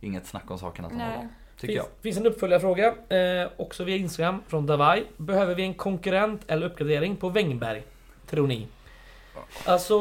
inget 0.00 0.26
snack 0.26 0.50
om 0.50 0.58
saken 0.58 0.84
att 0.84 0.90
han 0.92 1.00
var 1.00 1.06
Nej. 1.08 1.18
bra. 1.18 1.28
Tycker 1.60 1.74
jag. 1.74 1.84
Finns, 1.84 2.00
finns 2.02 2.16
en 2.16 2.26
uppföljarfråga, 2.26 2.86
eh, 3.08 3.48
också 3.56 3.84
via 3.84 3.96
Instagram, 3.96 4.42
från 4.48 4.66
Davai. 4.66 5.04
Behöver 5.16 5.54
vi 5.54 5.62
en 5.62 5.74
konkurrent 5.74 6.40
eller 6.46 6.66
uppgradering 6.66 7.16
på 7.16 7.28
Wängberg? 7.28 7.82
Tror 8.26 8.46
ni? 8.46 8.66
Alltså, 9.64 9.94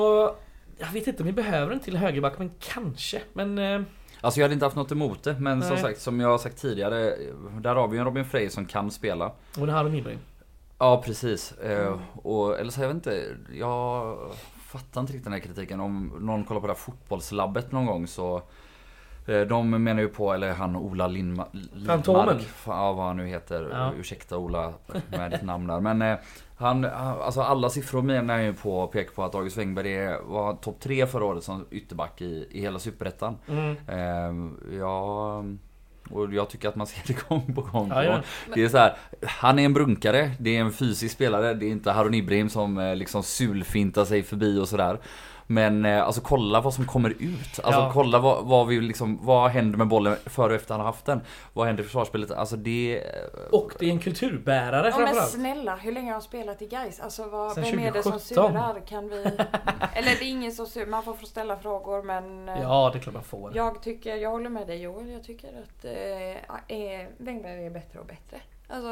jag 0.77 0.87
vet 0.93 1.07
inte 1.07 1.23
om 1.23 1.27
vi 1.27 1.33
behöver 1.33 1.73
en 1.73 1.79
till 1.79 1.97
högerback, 1.97 2.37
men 2.39 2.51
kanske. 2.59 3.21
Men... 3.33 3.57
Eh, 3.57 3.81
Alltså 4.21 4.39
jag 4.39 4.45
hade 4.45 4.53
inte 4.53 4.65
haft 4.65 4.75
något 4.75 4.91
emot 4.91 5.23
det 5.23 5.33
men 5.39 5.61
som 5.61 5.71
Nej. 5.71 5.81
sagt 5.81 6.01
som 6.01 6.19
jag 6.19 6.27
har 6.29 6.37
sagt 6.37 6.57
tidigare 6.61 7.15
Där 7.61 7.75
har 7.75 7.87
vi 7.87 7.93
ju 7.95 7.99
en 7.99 8.05
Robin 8.05 8.25
Frey 8.25 8.49
som 8.49 8.65
kan 8.65 8.91
spela 8.91 9.31
och 9.59 9.65
det 9.65 9.71
här 9.71 9.83
har 9.83 9.95
Ibrahim. 9.95 10.19
Ja 10.77 11.01
precis 11.05 11.53
Mm. 11.63 11.99
och, 12.13 12.59
Eller 12.59 12.71
så 12.71 12.81
jag 12.81 12.87
vet 12.87 12.95
inte 12.95 13.35
Jag 13.53 14.17
fattar 14.67 15.01
inte 15.01 15.13
riktigt 15.13 15.23
den 15.23 15.33
här 15.33 15.39
kritiken 15.39 15.79
Om 15.79 16.13
någon 16.19 16.43
kollar 16.43 16.61
på 16.61 16.67
det 16.67 16.73
här 16.73 16.77
fotbollslabbet 16.79 17.71
någon 17.71 17.85
gång 17.85 18.07
så 18.07 18.41
De 19.25 19.69
menar 19.83 20.01
ju 20.01 20.07
på, 20.09 20.33
eller 20.33 20.53
han 20.53 20.75
Ola 20.75 21.07
Lindma, 21.07 21.47
Fantomen. 21.87 22.27
Lindmark 22.27 22.47
Ja 22.65 22.93
vad 22.93 23.05
han 23.05 23.17
nu 23.17 23.27
heter 23.27 23.69
Ja. 23.71 23.91
Ursäkta 23.99 24.37
Ola 24.37 24.73
med 25.07 25.31
ditt 25.31 25.41
namn 25.41 25.67
där 25.67 25.79
men 25.79 26.01
eh, 26.01 26.17
han, 26.57 26.85
alltså 26.85 27.41
alla 27.41 27.69
siffror 27.69 28.01
menar 28.01 28.39
ju 28.39 28.53
på 28.53 28.87
pekar 28.87 29.11
på 29.11 29.23
att 29.23 29.35
August 29.35 29.57
Wengberg 29.57 30.17
var 30.23 30.53
topp 30.53 30.79
tre 30.79 31.07
förra 31.07 31.25
året 31.25 31.43
som 31.43 31.65
ytterback 31.71 32.21
i, 32.21 32.47
i 32.51 32.61
hela 32.61 32.79
superettan 32.79 33.37
Mm. 33.47 33.75
Ehm, 33.87 34.59
ja, 34.79 35.43
och 36.09 36.33
jag 36.33 36.49
tycker 36.49 36.69
att 36.69 36.75
man 36.75 36.87
ser 36.87 37.01
det 37.07 37.29
gång 37.29 37.55
på 37.55 37.61
gång. 37.61 37.89
Ja, 37.89 38.03
ja. 38.03 38.21
Det 38.55 38.63
är 38.63 38.69
så 38.69 38.77
här, 38.77 38.95
han 39.21 39.59
är 39.59 39.65
en 39.65 39.73
brunkare, 39.73 40.31
det 40.39 40.57
är 40.57 40.61
en 40.61 40.71
fysisk 40.71 41.15
spelare, 41.15 41.53
det 41.53 41.65
är 41.65 41.69
inte 41.69 41.91
Harun 41.91 42.13
Ibrahim 42.13 42.49
som 42.49 42.77
eh, 42.77 42.95
liksom 42.95 43.23
sulfintar 43.23 44.05
sig 44.05 44.23
förbi 44.23 44.59
och 44.59 44.67
sådär. 44.67 44.97
Men 45.47 45.85
eh, 45.85 46.03
alltså 46.03 46.21
kolla 46.21 46.61
vad 46.61 46.73
som 46.73 46.85
kommer 46.85 47.09
ut. 47.09 47.59
Alltså 47.63 47.81
Ja. 47.81 47.91
kolla 47.93 48.19
vad, 48.19 48.45
vad 48.45 48.67
vi 48.67 48.81
liksom, 48.81 49.19
vad 49.25 49.51
händer 49.51 49.77
med 49.77 49.87
bollen 49.87 50.15
före 50.25 50.49
och 50.49 50.55
efter 50.55 50.73
han 50.73 50.79
har 50.79 50.87
haft 50.87 51.05
den. 51.05 51.21
Vad 51.53 51.67
händer 51.67 51.83
i 51.83 51.85
försvarsspelet? 51.85 52.31
Alltså 52.31 52.55
det... 52.55 53.03
Och 53.51 53.71
det 53.79 53.85
är 53.85 53.89
en 53.89 53.99
kulturbärare 53.99 54.87
Ja, 54.89 54.97
men 54.97 55.05
framförallt. 55.07 55.31
snälla, 55.31 55.75
hur 55.75 55.91
länge 55.91 56.07
har 56.07 56.13
han 56.13 56.21
spelat 56.21 56.61
i 56.61 56.67
Gais? 56.67 56.99
Alltså 56.99 57.27
vad, 57.29 57.51
Sen 57.53 57.63
vem 57.63 57.79
är 57.79 57.91
det 57.91 58.03
som 58.03 58.11
2017? 58.11 58.51
surar? 58.53 58.79
Kan 58.87 59.09
vi... 59.09 59.15
Eller 59.93 60.09
det 60.19 60.25
är 60.25 60.29
ingen 60.29 60.51
som 60.51 60.65
surar, 60.67 60.85
man 60.87 61.03
får 61.03 61.13
få 61.13 61.25
ställa 61.25 61.57
frågor 61.57 62.03
men... 62.03 62.49
eh, 62.49 62.61
Ja, 62.61 62.89
det 62.93 62.99
är 62.99 63.01
klart 63.01 63.13
man 63.15 63.23
får. 63.23 63.51
Jag 63.55 63.81
tycker, 63.83 64.15
jag 64.15 64.29
håller 64.31 64.49
med 64.49 64.67
dig 64.67 64.81
Joel, 64.81 65.09
jag 65.09 65.23
tycker 65.23 65.47
att 65.47 65.85
eh, 65.85 66.77
eh, 66.77 67.07
Wängberg 67.17 67.65
är 67.65 67.69
bättre 67.69 67.99
och 67.99 68.05
bättre. 68.05 68.37
Alltså, 68.67 68.89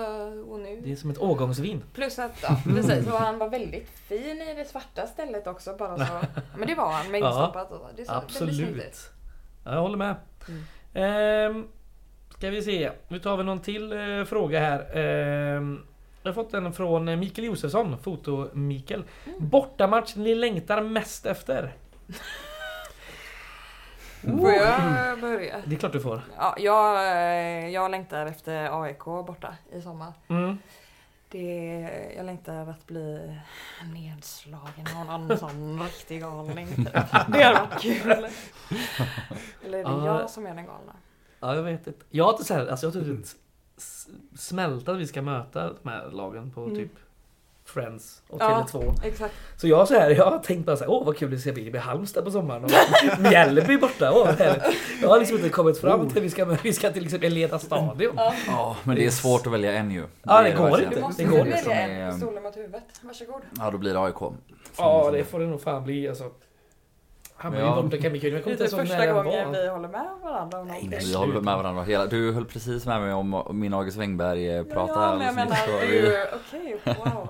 och 0.52 0.60
nu... 0.60 0.82
Det 0.84 0.92
är 0.92 0.96
som 0.96 1.10
ett 1.10 1.18
årgångsvin. 1.18 1.84
Plus 1.94 2.20
att, 2.20 2.44
ja 2.44 2.58
precis, 2.64 3.08
och 3.08 3.20
han 3.20 3.38
var 3.38 3.50
väldigt 3.50 3.90
fin 3.90 4.42
i 4.42 4.54
det 4.58 4.66
svarta 4.66 5.08
stället 5.08 5.48
också 5.48 5.76
bara 5.80 6.06
så. 6.06 6.14
Men 6.58 6.68
det 6.68 6.76
var 6.76 6.92
han 6.92 7.12
med 7.12 7.22
Ja, 7.22 7.28
instoppat 7.28 7.70
så. 7.70 7.90
Det 7.96 8.02
ut. 8.02 8.10
Absolut. 8.10 9.12
Ja, 9.64 9.74
jag 9.74 9.82
håller 9.82 9.98
med. 9.98 10.16
Mm. 10.48 10.64
Ehm, 10.94 11.68
ska 12.30 12.50
vi 12.50 12.62
se. 12.62 12.92
Nu 13.08 13.20
tar 13.20 13.38
vi 13.38 13.44
någon 13.44 13.60
till 13.60 13.92
eh, 13.92 14.24
fråga 14.24 14.60
här. 14.60 14.98
Ehm, 14.98 15.80
jag 16.24 16.30
har 16.30 16.34
fått 16.34 16.54
en 16.54 16.74
från 16.74 17.20
Mikael 17.20 17.48
Josefsson, 17.48 17.98
foto-Mikael. 18.04 19.04
Mm. 19.26 19.50
Bortamatch 19.50 20.16
ni 20.16 20.36
längtar 20.36 20.82
mest 20.82 21.26
efter? 21.26 21.74
Får 24.22 24.52
jag 24.52 25.20
börja? 25.22 25.62
Det 25.66 25.76
är 25.76 25.80
klart 25.80 25.94
du 25.94 26.00
får. 26.02 26.22
Ja, 26.38 26.56
jag, 26.58 26.96
eh, 27.08 27.70
jag 27.70 27.92
längtar 27.92 28.26
efter 28.26 28.82
AIK 28.84 29.04
borta 29.06 29.56
i 29.72 29.82
sommar. 29.82 30.14
Mm. 30.28 30.58
Det, 31.30 32.14
jag 32.18 32.26
längtar 32.26 32.70
att 32.70 32.88
bli 32.88 33.40
nedslagen 33.94 34.88
av 34.98 35.06
någon 35.20 35.38
sån 35.38 35.84
riktig 35.84 36.22
galning. 36.22 36.68
Det 37.28 37.44
hade 37.44 37.60
varit 37.60 37.82
kul. 37.82 38.12
Eller 39.66 39.80
är 39.80 39.84
det 39.84 39.90
Ja. 40.06 40.06
jag 40.20 40.30
som 40.30 40.46
är 40.46 40.56
den 40.56 40.66
galna? 40.66 40.94
Ja, 41.40 41.56
jag 41.56 41.64
vet 41.64 41.88
inte. 41.88 42.00
Jag 42.10 42.24
har 42.26 42.32
inte 42.32 42.44
så 42.44 42.54
här, 42.54 42.68
alltså 42.68 42.86
jag 42.86 42.94
har 42.94 43.02
typ 43.02 43.26
smält 44.36 44.90
att 44.90 44.98
vi 44.98 45.08
ska 45.08 45.22
möta 45.22 45.74
de 45.84 45.90
här 45.90 46.10
lagen 46.12 46.52
på 46.52 46.64
Mm. 46.64 46.76
typ 46.76 46.92
Friends 47.66 48.22
och 48.30 48.42
Ja. 48.42 48.66
Tele2. 48.72 48.94
Exakt. 49.06 49.34
Så 49.58 49.68
jag, 49.68 49.88
så 49.88 49.94
här, 49.94 50.10
jag 50.10 50.26
har 50.26 50.40
tänkt 50.40 50.66
bara 50.66 50.78
så 50.78 50.84
här, 50.84 50.92
åh 50.92 51.06
vad 51.06 51.18
kul 51.18 51.32
det 51.32 51.38
ska 51.38 51.52
bli. 51.52 51.64
Det 51.66 51.72
blir 51.72 51.82
Halmstad 51.82 52.26
på 52.26 52.32
sommaren 52.32 52.64
och 52.64 52.72
Mjällby 53.20 53.78
borta. 53.78 54.12
Åh, 54.14 54.30
jag 55.02 55.10
har 55.10 55.20
liksom 55.20 55.38
inte 55.38 55.50
kommit 55.50 55.82
fram 55.82 56.10
till 56.10 56.18
att 56.18 56.24
vi 56.24 56.30
ska, 56.30 56.46
vi 56.64 56.74
ska 56.74 56.90
till 56.92 57.06
exempel 57.06 57.34
leda 57.34 57.60
stadion. 57.60 58.14
Ja. 58.18 58.34
Ja, 58.48 58.76
men 58.84 58.96
det 58.96 59.06
är 59.06 59.10
svårt 59.10 59.48
att 59.48 59.54
välja 59.54 59.74
en 59.74 59.92
ju. 59.92 60.04
Ja, 60.24 60.42
det 60.42 60.50
är 60.50 60.58
går 60.58 60.68
inte. 60.70 60.90
Du 60.90 60.96
Det 60.96 61.02
måste 61.02 61.24
går 61.24 61.40
inte. 61.48 61.58
som 61.58 61.70
välja 61.70 61.88
är- 61.88 62.00
en 62.08 62.18
stolen 62.18 62.44
mot 62.44 62.58
huvudet. 62.58 62.84
Varsågod. 63.02 63.42
Ja, 63.60 63.72
då 63.72 63.78
blir 63.78 63.94
det 63.94 64.00
AIK. 64.00 64.16
Ja, 64.78 65.10
det 65.14 65.24
får 65.24 65.40
det 65.40 65.46
nog 65.48 65.62
fan 65.62 65.84
bli 65.84 66.08
alltså. 66.10 66.30
Hammarby 67.36 67.64
Ja. 67.64 67.82
borta 67.82 67.98
kan 67.98 68.12
bli 68.12 68.20
kul. 68.22 68.34
Jag 68.34 68.44
kommer 68.44 68.58
Det 68.58 68.64
inte 68.64 68.64
är 68.64 68.66
ens 68.66 68.74
ihåg 68.74 68.82
första 68.82 68.98
när 68.98 69.08
det 69.08 69.14
gången 69.14 69.52
var. 69.52 69.62
vi 69.62 69.68
håller 69.68 69.88
med 69.90 70.06
varandra 70.24 70.60
om 70.60 70.68
Nej, 70.68 70.90
vi 71.02 71.14
håller 71.14 71.42
med 71.42 71.58
varandra 71.58 71.84
hela. 71.84 72.06
Du 72.06 72.32
höll 72.32 72.46
precis 72.46 72.86
med 72.86 73.02
mig 73.02 73.14
om 73.14 73.44
min 73.52 73.74
August 73.74 73.98
Wengberg-prata 73.98 74.94
ja, 74.94 75.00
här 75.00 75.18
men 75.18 75.26
jag 75.26 75.36
menar, 75.36 75.58
det 75.68 76.16
är 76.18 76.28
okej, 76.48 76.80
wow. 76.86 77.28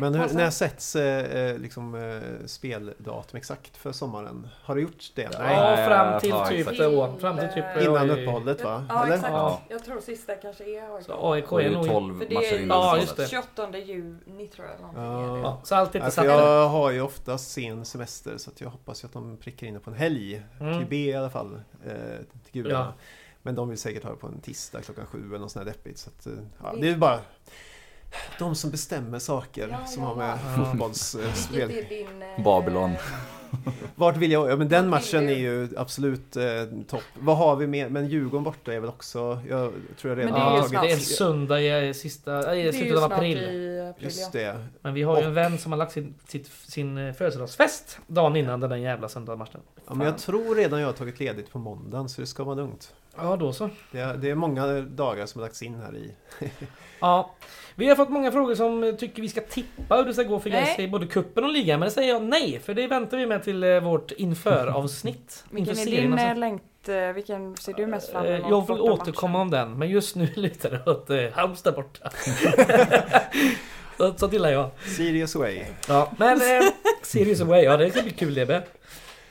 Men 0.00 0.14
hur, 0.14 0.34
när 0.34 0.50
sätts 0.50 0.96
eh, 0.96 1.36
eh, 1.50 1.58
liksom, 1.58 1.94
eh, 1.94 2.46
speldatum 2.46 3.36
exakt 3.36 3.76
för 3.76 3.92
sommaren? 3.92 4.48
Har 4.62 4.74
du 4.74 4.82
gjort 4.82 5.10
det? 5.14 5.22
Ja, 5.32 5.38
Nej, 5.38 5.88
fram 5.88 6.20
till 6.20 6.28
ja, 6.30 6.48
typ 6.48 6.78
då. 6.78 7.16
Fram 7.20 7.38
till 7.38 7.48
typ... 7.48 7.64
Till- 7.74 7.86
Innan 7.86 8.10
uppehållet 8.10 8.64
va? 8.64 8.86
Ja, 8.88 9.04
Eller? 9.04 9.14
exakt. 9.14 9.32
Ja. 9.32 9.60
Jag 9.68 9.84
tror 9.84 10.00
sista 10.00 10.34
kanske 10.34 10.64
är 10.64 10.96
AIK. 10.96 11.04
Så 11.06 11.32
AIK 11.32 11.52
är 11.52 11.70
nog... 11.70 11.86
12 11.86 12.18
För 12.18 12.26
det 12.28 12.34
matcher 12.34 12.54
är 12.54 12.58
innan. 12.62 12.78
Ja, 12.78 12.96
ju 12.96 13.00
just 13.00 13.16
det. 13.16 13.28
28 13.28 13.78
juni 13.78 14.46
tror 14.48 14.66
jag. 14.66 15.04
Ja. 15.04 15.38
Ja, 15.38 15.60
så 15.64 15.74
allt 15.74 15.94
är 15.94 16.06
inte 16.06 16.12
Ja, 16.16 16.22
än. 16.22 16.28
jag 16.30 16.68
har 16.68 16.90
ju 16.90 17.00
oftast 17.00 17.50
sen 17.50 17.84
semester 17.84 18.38
så 18.38 18.50
att 18.50 18.60
jag 18.60 18.68
hoppas 18.70 19.04
ju 19.04 19.06
att 19.06 19.12
de 19.12 19.36
prickar 19.36 19.66
in 19.66 19.74
det 19.74 19.80
på 19.80 19.90
en 19.90 19.96
helg. 19.96 20.42
Mm. 20.60 20.78
Till 20.78 20.86
B 20.88 20.96
i 20.96 21.14
alla 21.14 21.30
fall. 21.30 21.60
Eh, 21.86 21.92
till 22.44 22.62
gudarna. 22.62 22.94
Ja. 22.96 23.02
Men 23.42 23.54
de 23.54 23.68
vill 23.68 23.78
säkert 23.78 24.04
ha 24.04 24.10
det 24.10 24.16
på 24.16 24.26
en 24.26 24.40
tisdag 24.40 24.82
klockan 24.82 25.06
sju 25.06 25.26
eller 25.28 25.38
något 25.38 25.50
sånt 25.52 25.66
där 25.66 25.72
deppigt. 25.72 25.98
Så 25.98 26.10
att, 26.10 26.26
eh, 26.26 26.32
ja, 26.62 26.74
det 26.80 26.88
är 26.88 26.96
bara 26.96 27.20
de 28.38 28.54
som 28.54 28.70
bestämmer 28.70 29.18
saker 29.18 29.68
Ja, 29.68 29.86
som 29.86 30.02
ja, 30.02 30.08
har 30.08 30.16
med 30.16 30.38
ja. 30.58 30.64
fotbollsspel. 30.64 31.70
Är 31.70 31.88
din... 31.88 32.22
eh, 32.22 32.44
Babylon. 32.44 32.94
Vart 33.94 34.16
vill 34.16 34.32
jag? 34.32 34.50
Ja 34.50 34.56
men 34.56 34.68
den 34.68 34.88
matchen 34.88 35.28
är 35.28 35.38
ju 35.38 35.68
absolut 35.76 36.36
eh, 36.36 36.44
topp. 36.88 37.02
Vad 37.14 37.36
har 37.36 37.56
vi 37.56 37.66
mer? 37.66 37.88
Men 37.88 38.08
Djurgården 38.08 38.44
borta 38.44 38.72
är 38.72 38.80
väl 38.80 38.88
också, 38.88 39.40
jag 39.48 39.72
tror 40.00 40.16
jag 40.16 40.18
redan 40.18 40.32
Men 40.32 40.52
det 40.52 40.58
är 40.58 40.62
snart. 40.62 40.82
det 40.82 40.92
är 40.92 40.96
söndag 40.96 41.60
i 41.60 41.94
sista, 41.94 42.56
i 42.56 42.62
Det 42.62 42.68
är 42.68 42.72
ju 42.72 42.72
slutet 42.72 42.98
av 42.98 43.12
april. 43.12 43.38
i 43.38 43.80
april 43.90 44.04
Just 44.04 44.34
ja. 44.34 44.40
det. 44.40 44.64
Men 44.80 44.94
vi 44.94 45.02
har 45.02 45.18
ju 45.20 45.24
en 45.24 45.34
vän 45.34 45.58
som 45.58 45.72
har 45.72 45.76
lagt 45.76 45.92
sin, 45.92 46.14
sitt, 46.26 46.50
sin 46.66 46.98
eh, 46.98 47.12
födelsedagsfest 47.12 47.98
dagen 48.06 48.36
innan 48.36 48.60
den 48.60 48.70
där 48.70 48.76
jävla 48.76 49.08
söndagsmatchen. 49.08 49.60
Ja, 49.86 49.94
men 49.94 50.06
jag 50.06 50.18
tror 50.18 50.54
redan 50.54 50.80
jag 50.80 50.86
har 50.88 50.92
tagit 50.92 51.20
ledigt 51.20 51.50
på 51.52 51.58
måndagen 51.58 52.08
så 52.08 52.20
det 52.20 52.26
ska 52.26 52.44
vara 52.44 52.54
lugnt. 52.56 52.94
Ja, 53.16 53.36
då 53.36 53.52
så. 53.52 53.70
Det 53.92 53.98
är, 53.98 54.16
det 54.16 54.30
är 54.30 54.34
många 54.34 54.66
dagar 54.80 55.26
som 55.26 55.40
har 55.40 55.46
lagts 55.46 55.62
in 55.62 55.74
här 55.74 55.96
i. 55.96 56.12
Ja. 57.00 57.34
Vi 57.74 57.88
har 57.88 57.96
fått 57.96 58.08
många 58.08 58.32
frågor 58.32 58.54
som 58.54 58.84
eh, 58.84 58.94
tycker 58.94 59.22
vi 59.22 59.28
ska 59.28 59.40
tippa 59.40 59.96
hur 59.96 60.04
det 60.04 60.14
ska 60.14 60.22
gå 60.22 60.40
för. 60.40 60.50
Gais 60.50 60.78
i 60.78 60.88
både 60.88 61.06
kuppen 61.06 61.44
och 61.44 61.50
ligan. 61.50 61.80
Men 61.80 61.86
det 61.88 61.94
säger 61.94 62.12
jag 62.12 62.22
nej, 62.22 62.60
för 62.64 62.74
det 62.74 62.86
väntar 62.86 63.16
vi 63.16 63.26
med 63.26 63.37
till 63.38 63.64
eh, 63.64 63.80
vårt 63.80 64.10
inför-avsnitt. 64.12 65.44
Vilken 65.50 65.78
inför 65.78 65.92
är 65.92 66.00
din 66.00 66.12
alltså. 66.12 66.26
eh, 66.26 66.36
längt... 66.36 66.88
eh, 66.88 67.12
Vilken 67.14 67.56
ser 67.56 67.72
du 67.72 67.86
mest 67.86 68.10
fram 68.12 68.26
emot? 68.26 68.46
Jag 68.50 68.66
vill 68.66 68.80
återkomma 68.80 69.32
matchen? 69.32 69.40
om 69.42 69.50
den, 69.50 69.78
men 69.78 69.88
just 69.88 70.16
nu 70.16 70.28
lutar 70.36 70.70
det 70.70 70.90
åt 70.90 71.10
eh, 71.10 71.24
Halmstad 71.32 71.74
borta. 71.74 72.10
så, 73.96 74.14
så 74.16 74.28
gillar 74.32 74.50
jag. 74.50 74.70
Sirius 74.96 75.34
Way. 75.34 75.62
Ja, 75.88 76.12
men 76.18 76.36
eh, 76.40 76.68
Sirius 77.02 77.40
Away, 77.40 77.62
ja 77.64 77.76
det 77.76 77.90
ska 77.90 78.02
bli 78.02 78.10
kul 78.10 78.32
Lebe. 78.32 78.62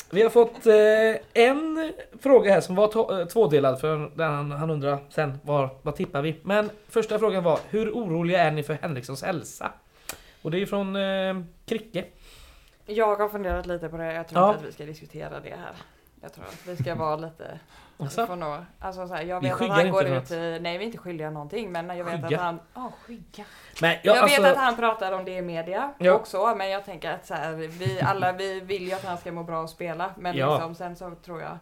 Vi 0.10 0.22
har 0.22 0.30
fått 0.30 0.66
eh, 0.66 1.43
en 1.43 1.91
fråga 2.22 2.53
här 2.53 2.62
som 2.62 2.76
var 2.76 3.26
tvådelad 3.26 3.80
för 3.80 4.12
där 4.16 4.26
han, 4.28 4.51
han 4.51 4.70
undrar 4.70 4.97
sen 5.10 5.38
var, 5.43 5.70
vad 5.82 5.95
tippar 5.95 6.22
vi? 6.22 6.36
Men 6.43 6.70
första 6.89 7.20
frågan 7.20 7.43
var 7.43 7.60
hur 7.70 7.91
oroliga 7.91 8.39
är 8.43 8.51
ni 8.51 8.64
för 8.64 8.78
Henrikssons 8.82 9.24
hälsa? 9.24 9.72
Och 10.41 10.51
det 10.51 10.62
är 10.62 10.66
från 10.66 10.95
eh, 10.95 11.43
Kricke. 11.66 12.05
Jag 12.88 13.15
har 13.15 13.29
funderat 13.29 13.65
lite 13.65 13.89
på 13.89 13.97
det. 13.97 14.13
Jag 14.13 14.27
tror 14.27 14.41
Ja. 14.41 14.47
inte 14.47 14.59
att 14.59 14.67
vi 14.67 14.71
ska 14.71 14.85
diskutera 14.85 15.39
det 15.39 15.49
här. 15.49 15.71
Jag 16.21 16.33
tror 16.33 16.45
att 16.45 16.67
vi 16.67 16.77
ska 16.77 16.95
vara 16.95 17.15
lite... 17.15 17.59
Alltså? 17.99 18.35
Nog, 18.35 18.55
alltså 18.79 19.07
så 19.07 19.13
här, 19.13 19.23
jag 19.23 19.41
Vi 19.41 19.47
vet 19.49 19.61
att 19.61 19.69
han 19.69 19.79
inte 19.79 19.91
går 19.91 20.05
ut 20.07 20.31
i... 20.31 20.59
Nej 20.61 20.77
vi 20.77 20.83
är 20.83 20.85
inte 20.85 20.97
skyldiga 20.97 21.29
någonting 21.29 21.71
men 21.71 21.97
jag 21.97 22.05
vet 22.05 22.13
Skygga? 22.13 22.38
att 22.38 22.43
han... 22.43 22.59
Ja, 22.73 22.91
skygga. 23.05 23.43
Men 23.81 23.91
Jag 24.03 24.15
jag, 24.15 24.23
alltså, 24.23 24.41
vet 24.41 24.51
att 24.51 24.57
han 24.63 24.75
pratar 24.75 25.11
om 25.11 25.25
det 25.25 25.31
i 25.31 25.41
media 25.41 25.93
Ja. 25.97 26.11
också 26.13 26.55
men 26.55 26.69
jag 26.69 26.85
tänker 26.85 27.11
att 27.11 27.25
så 27.25 27.33
här, 27.33 27.53
vi 27.53 28.01
alla 28.01 28.31
vi 28.31 28.59
vill 28.59 28.88
ju 28.88 28.93
att 28.93 29.05
han 29.05 29.17
ska 29.17 29.31
må 29.31 29.43
bra 29.43 29.61
och 29.61 29.69
spela 29.69 30.11
men 30.17 30.38
Ja. 30.38 30.53
liksom, 30.53 30.75
sen 30.75 30.95
så 30.95 31.15
tror 31.15 31.41
jag 31.41 31.57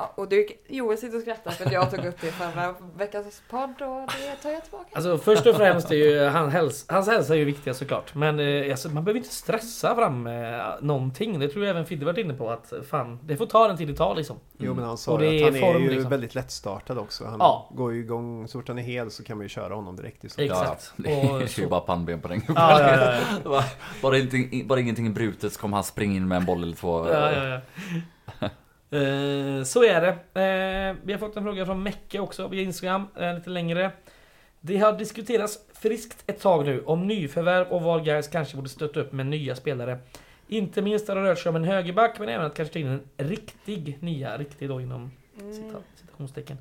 Ja, 0.00 0.12
och 0.14 0.28
du, 0.28 0.46
Joel 0.68 0.98
sitter 0.98 1.16
och 1.16 1.22
skrattar 1.22 1.50
för 1.50 1.66
att 1.66 1.72
jag 1.72 1.90
tog 1.90 2.04
upp 2.04 2.20
det 2.20 2.26
i 2.26 2.30
förra 2.30 2.74
veckans 2.96 3.42
podd 3.50 3.70
och 3.70 4.10
det 4.26 4.42
tar 4.42 4.50
jag 4.50 4.62
tillbaka. 4.62 4.84
Alltså 4.92 5.18
först 5.18 5.46
och 5.46 5.56
främst 5.56 5.90
är 5.90 5.94
ju 5.96 6.24
han 6.24 6.50
häls 6.50 6.84
hans 6.88 7.08
hälsa 7.08 7.34
är 7.34 7.38
ju 7.38 7.44
viktig 7.44 7.74
såklart. 7.76 8.14
Men 8.14 8.38
eh, 8.40 8.70
alltså, 8.70 8.88
man 8.88 9.04
behöver 9.04 9.18
inte 9.18 9.34
stressa 9.34 9.94
fram 9.94 10.26
eh, 10.26 10.58
någonting. 10.80 11.38
Det 11.38 11.48
tror 11.48 11.64
jag 11.64 11.70
även 11.70 11.86
Fidde 11.86 12.04
varit 12.06 12.18
inne 12.18 12.34
på 12.34 12.50
att 12.50 12.72
fan, 12.90 13.18
det 13.22 13.36
får 13.36 13.46
ta 13.46 13.68
den 13.68 13.76
tid 13.76 13.88
det 13.88 13.94
tar 13.94 14.14
liksom. 14.14 14.36
Jo 14.58 14.74
men 14.74 14.84
han 14.84 14.98
sa 14.98 15.12
Och 15.12 15.18
det 15.18 15.38
att 15.38 15.44
han 15.44 15.56
är 15.56 15.60
form, 15.72 15.82
ju 15.82 15.90
liksom. 15.90 16.10
väldigt 16.10 16.34
lättstartad 16.34 16.98
också. 16.98 17.24
Han 17.24 17.36
Ja. 17.38 17.70
går 17.74 17.92
ju 17.94 18.00
igång, 18.00 18.48
så 18.48 18.58
fort 18.58 18.68
han 18.68 18.78
är 18.78 18.82
hel 18.82 19.10
så 19.10 19.24
kan 19.24 19.36
man 19.36 19.44
ju 19.44 19.48
köra 19.48 19.74
honom 19.74 19.96
direkt 19.96 20.24
i 20.24 20.28
så. 20.28 20.40
Exakt. 20.40 20.92
Ja, 20.96 21.02
det 21.04 21.20
är 21.20 21.34
Och 21.34 21.40
ju 21.42 21.48
så- 21.48 21.68
bara 21.68 21.80
pannben 21.80 22.20
på 22.20 22.28
den 22.28 22.42
Ja, 22.48 22.54
ja, 22.80 22.96
ja, 22.96 23.14
ja. 23.14 23.50
bara, 23.50 23.64
bara, 24.02 24.18
ingenting, 24.18 24.66
bara 24.68 24.80
ingenting 24.80 25.14
brutet 25.14 25.52
så 25.52 25.60
kommer 25.60 25.76
han 25.76 25.84
springa 25.84 26.16
in 26.16 26.28
med 26.28 26.36
en 26.36 26.44
boll 26.44 26.62
eller 26.62 26.76
två. 26.76 27.06
Eh, 28.90 29.62
så 29.64 29.84
är 29.84 30.00
det. 30.00 30.08
Eh, 30.40 30.96
vi 31.04 31.12
har 31.12 31.18
fått 31.18 31.36
en 31.36 31.42
fråga 31.44 31.66
från 31.66 31.82
Mecke 31.82 32.14
också 32.14 32.48
via 32.48 32.62
Instagram, 32.62 33.06
eh, 33.16 33.34
lite 33.34 33.50
längre. 33.50 33.90
Det 34.60 34.78
har 34.78 34.92
diskuterats 34.98 35.58
friskt 35.74 36.22
ett 36.26 36.40
tag 36.40 36.66
nu 36.66 36.82
om 36.84 37.06
nyförvärv 37.06 37.66
och 37.68 37.82
var 37.82 38.00
guys 38.00 38.28
kanske 38.28 38.56
borde 38.56 38.68
stötta 38.68 39.00
upp 39.00 39.12
med 39.12 39.26
nya 39.26 39.54
spelare. 39.56 39.98
Inte 40.48 40.82
minst 40.82 41.08
har 41.08 41.16
det 41.16 41.22
rört 41.22 41.38
sig 41.38 41.50
om 41.50 41.56
en 41.56 41.64
högerback 41.64 42.18
men 42.18 42.28
även 42.28 42.46
att 42.46 42.54
kanske 42.54 42.72
ta 42.72 42.78
in 42.78 42.86
en 42.86 43.28
riktig 43.28 43.98
nia, 44.00 44.36
riktig 44.38 44.68
då 44.68 44.80
inom 44.80 45.10
Mm. 45.40 45.52
cita- 45.52 45.82
citationstecken. 46.00 46.58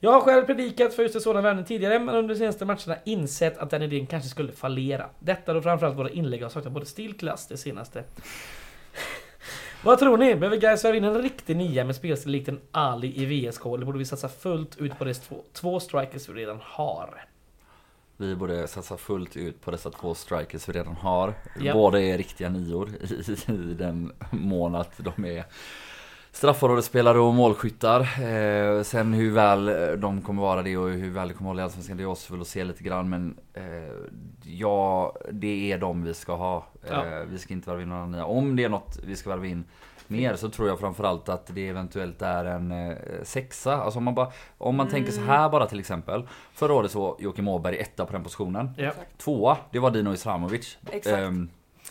Jag 0.00 0.12
har 0.12 0.20
själv 0.20 0.44
predikat 0.46 0.94
för 0.94 1.02
just 1.02 1.14
en 1.14 1.20
sådan 1.20 1.42
värvning 1.42 1.64
tidigare 1.64 1.98
men 1.98 2.14
under 2.14 2.34
de 2.34 2.38
senaste 2.38 2.64
matcherna 2.64 2.96
insett 3.04 3.58
att 3.58 3.70
den 3.70 3.82
idén 3.82 4.06
kanske 4.06 4.28
skulle 4.28 4.52
fallera. 4.52 5.06
Detta 5.18 5.52
då 5.52 5.62
framförallt 5.62 5.96
våra 5.98 6.10
inlägg 6.10 6.42
har 6.42 6.48
saknat 6.48 6.72
både 6.72 6.86
stil 6.86 7.14
klass 7.18 7.46
det 7.46 7.56
senaste. 7.56 8.04
Vad 9.82 9.98
tror 9.98 10.16
ni? 10.16 10.34
Behöver 10.34 10.56
Gais 10.56 10.84
in 10.84 11.04
en 11.04 11.22
riktig 11.22 11.56
nia 11.56 11.84
med 11.84 11.96
spelstil 11.96 12.32
likt 12.32 12.48
en 12.48 12.60
Ali 12.70 13.22
i 13.22 13.24
VSK 13.24 13.66
eller 13.66 13.86
borde 13.86 13.98
vi 13.98 14.04
satsa 14.04 14.28
fullt 14.28 14.76
ut 14.76 14.98
på 14.98 15.04
de 15.04 15.14
två, 15.14 15.42
två 15.52 15.80
strikers 15.80 16.28
vi 16.28 16.32
redan 16.32 16.58
har? 16.62 17.24
Vi 18.16 18.34
borde 18.36 18.68
satsa 18.68 18.96
fullt 18.96 19.36
ut 19.36 19.60
på 19.60 19.70
dessa 19.70 19.90
två 19.90 20.14
strikers 20.14 20.68
vi 20.68 20.72
redan 20.72 20.94
har. 20.94 21.34
Ja. 21.60 21.72
Båda 21.72 22.00
är 22.00 22.18
riktiga 22.18 22.48
nior 22.48 22.90
i, 23.00 23.52
i 23.52 23.74
den 23.74 24.12
mån 24.30 24.74
att 24.74 24.92
de 24.98 25.24
är 25.24 25.44
straffområdesspelare 26.36 27.18
och 27.18 27.34
målskyttar. 27.34 28.00
Eh, 28.00 28.82
sen 28.82 29.12
hur 29.12 29.30
väl 29.32 29.66
de 30.00 30.22
kommer 30.22 30.42
vara 30.42 30.62
det 30.62 30.76
och 30.76 30.88
hur 30.88 31.10
väl 31.10 31.28
det 31.28 31.34
kommer 31.34 31.50
hålla 31.50 31.62
i 31.62 31.64
Allsvenskan, 31.64 31.96
det 31.96 32.02
är 32.02 32.06
oss 32.06 32.30
väl 32.30 32.40
att 32.40 32.46
se 32.46 32.64
lite 32.64 32.82
grann. 32.82 33.08
Men 33.08 33.36
eh, 33.54 33.62
ja, 34.42 35.14
det 35.32 35.72
är 35.72 35.78
de 35.78 36.02
vi 36.04 36.14
ska 36.14 36.34
ha. 36.36 36.56
Eh, 36.56 36.90
Ja. 36.92 37.24
Vi 37.30 37.38
ska 37.38 37.54
inte 37.54 37.70
värva 37.70 37.82
in 37.82 37.88
några 37.88 38.06
nya. 38.06 38.24
Om 38.24 38.56
det 38.56 38.64
är 38.64 38.68
något 38.68 38.98
vi 39.06 39.16
ska 39.16 39.30
värva 39.30 39.46
in 39.46 39.64
mer 40.06 40.36
så 40.36 40.48
tror 40.48 40.68
jag 40.68 40.78
framförallt 40.80 41.28
att 41.28 41.46
det 41.54 41.68
eventuellt 41.68 42.22
är 42.22 42.44
en 42.44 42.72
eh, 42.72 42.96
sexa. 43.22 43.76
Alltså 43.76 43.98
om 43.98 44.04
man, 44.04 44.14
bara, 44.14 44.30
om 44.58 44.76
man 44.76 44.88
tänker 44.88 45.12
så 45.12 45.20
här 45.20 45.48
bara 45.48 45.66
till 45.66 45.80
exempel. 45.80 46.22
Förra 46.52 46.74
året 46.74 46.90
så 46.90 47.16
Joakim 47.20 47.48
Åberg 47.48 47.76
etta 47.76 48.06
på 48.06 48.12
den 48.12 48.22
positionen. 48.22 48.70
Ja, 48.76 48.90
Tvåa, 49.18 49.56
det 49.70 49.78
var 49.78 49.90
Dino 49.90 50.12
Islamovic. 50.12 50.78
Exakt. 50.90 51.16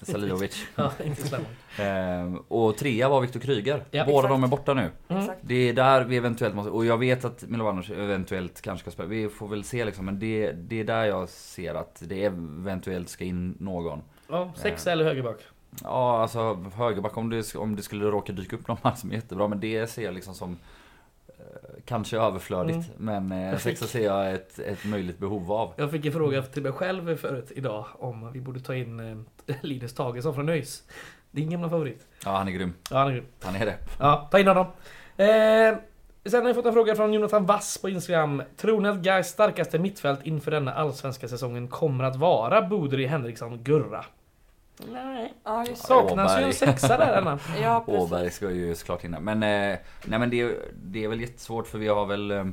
Ehm, 0.02 0.06
Salihovic. 0.06 0.66
ja 0.76 0.91
inte. 1.04 1.39
Ehm, 1.78 2.38
och 2.48 2.78
trea 2.78 3.10
var 3.10 3.22
Viktor 3.22 3.39
Kryger. 3.39 3.84
Ja, 3.91 4.06
Båda 4.06 4.18
exakt. 4.18 4.30
de 4.34 4.43
är 4.43 4.48
borta 4.48 4.74
nu. 4.74 4.91
Mm. 5.08 5.22
Exakt. 5.22 5.39
Det 5.41 5.70
är 5.70 5.74
där 5.74 6.04
vi 6.04 6.18
eventuellt 6.18 6.56
måste, 6.56 6.72
och 6.72 6.86
jag 6.86 6.98
vet 6.98 7.26
att 7.26 7.43
Milovanovic 7.43 7.89
eventuellt 7.89 8.62
kanske 8.62 8.82
ska 8.84 8.91
spela. 8.91 9.10
Vi 9.10 9.30
får 9.30 9.48
väl 9.48 9.64
se 9.64 9.86
liksom, 9.86 10.06
men 10.06 10.20
det, 10.20 10.52
det 10.52 10.80
är 10.80 10.84
där 10.84 11.06
jag 11.06 11.30
ser 11.30 11.76
att 11.76 12.04
det 12.06 12.24
eventuellt 12.24 13.10
ska 13.10 13.24
in 13.24 13.56
någon. 13.60 14.02
Ja, 14.30 14.54
sexa 14.56 14.91
eller 14.91 15.04
högerback. 15.06 15.38
Ja, 15.84 16.22
alltså 16.22 16.54
högerback 16.76 17.18
om 17.18 17.30
det, 17.30 17.56
om 17.56 17.76
det 17.76 17.82
skulle 17.82 18.06
råka 18.06 18.34
dyka 18.34 18.56
upp 18.56 18.68
någon 18.68 18.78
man 18.82 18.98
som 18.98 19.12
är 19.12 19.16
jättebra, 19.16 19.48
men 19.48 19.60
det 19.60 19.88
ser 19.88 20.04
jag 20.04 20.14
liksom 20.14 20.34
som 20.34 20.58
kanske 21.86 22.17
överflödigt. 22.17 22.89
Mm. 22.99 23.25
Men 23.27 23.53
eh, 23.53 23.57
sexa 23.57 23.88
ser 23.88 24.03
jag 24.05 24.33
ett, 24.33 24.59
ett 24.59 24.86
möjligt 24.86 25.19
behov 25.19 25.51
av. 25.51 25.73
Jag 25.75 25.91
fick 25.91 26.05
en 26.05 26.11
fråga 26.11 26.41
till 26.41 26.63
mig 26.63 26.71
själv 26.71 27.17
förut 27.17 27.51
idag 27.55 27.86
om 27.93 28.31
vi 28.31 28.41
borde 28.41 28.59
ta 28.59 28.75
in 28.75 28.99
eh, 29.47 29.55
Linus 29.61 29.93
Tagesson 29.93 30.36
från 30.36 30.49
ÖIS. 30.49 30.83
Din 31.31 31.49
gamla 31.49 31.69
favorit. 31.69 32.07
Ja, 32.25 32.38
han 32.38 32.47
är 32.47 32.51
grym. 32.51 32.73
Ja, 32.91 32.97
han 32.97 33.07
är 33.07 33.11
grym. 33.11 33.25
Han 33.41 33.55
är 33.55 33.65
det. 33.65 33.77
Ja, 33.99 34.27
ta 34.31 34.39
in 34.39 34.47
honom. 34.47 34.65
Eh, 35.17 35.77
sen 36.25 36.41
har 36.41 36.49
jag 36.49 36.55
fått 36.55 36.65
en 36.65 36.73
fråga 36.73 36.95
från 36.95 37.13
Jonathan 37.13 37.45
Wass 37.45 37.77
på 37.77 37.89
Instagram. 37.89 38.43
Tror 38.57 38.81
ni 38.81 38.89
att 38.89 38.97
Gais 38.97 39.27
starkaste 39.27 39.79
mittfält 39.79 40.19
inför 40.23 40.51
denna 40.51 40.73
allsvenska 40.73 41.27
säsongen 41.27 41.67
kommer 41.67 42.03
att 42.03 42.15
vara 42.15 42.61
Bodri, 42.61 43.05
Henriksson, 43.05 43.63
Gurra? 43.63 44.05
Nej. 44.91 45.34
Ja, 45.43 45.65
just 45.67 45.82
det. 45.82 45.88
Saknas 45.88 46.32
ju 46.32 46.36
en 46.38 46.39
Åberg. 46.43 46.53
sexa 46.53 46.97
där 46.97 47.17
Anna. 47.17 47.39
Ja, 47.61 47.84
precis. 47.86 48.01
Åberg 48.01 48.32
ska 48.32 48.51
ju 48.51 48.76
såklart 48.76 49.03
in 49.03 49.11
där. 49.11 49.19
Men, 49.19 49.43
eh, 49.43 49.78
nej, 50.05 50.19
men 50.19 50.30
det, 50.30 50.41
är- 50.41 50.57
det 50.84 51.03
är 51.03 51.07
väl 51.07 51.21
jättesvårt 51.21 51.67
för 51.67 51.78
vi 51.78 51.88
har 51.88 52.05
väl... 52.05 52.32
Eh, 52.32 52.45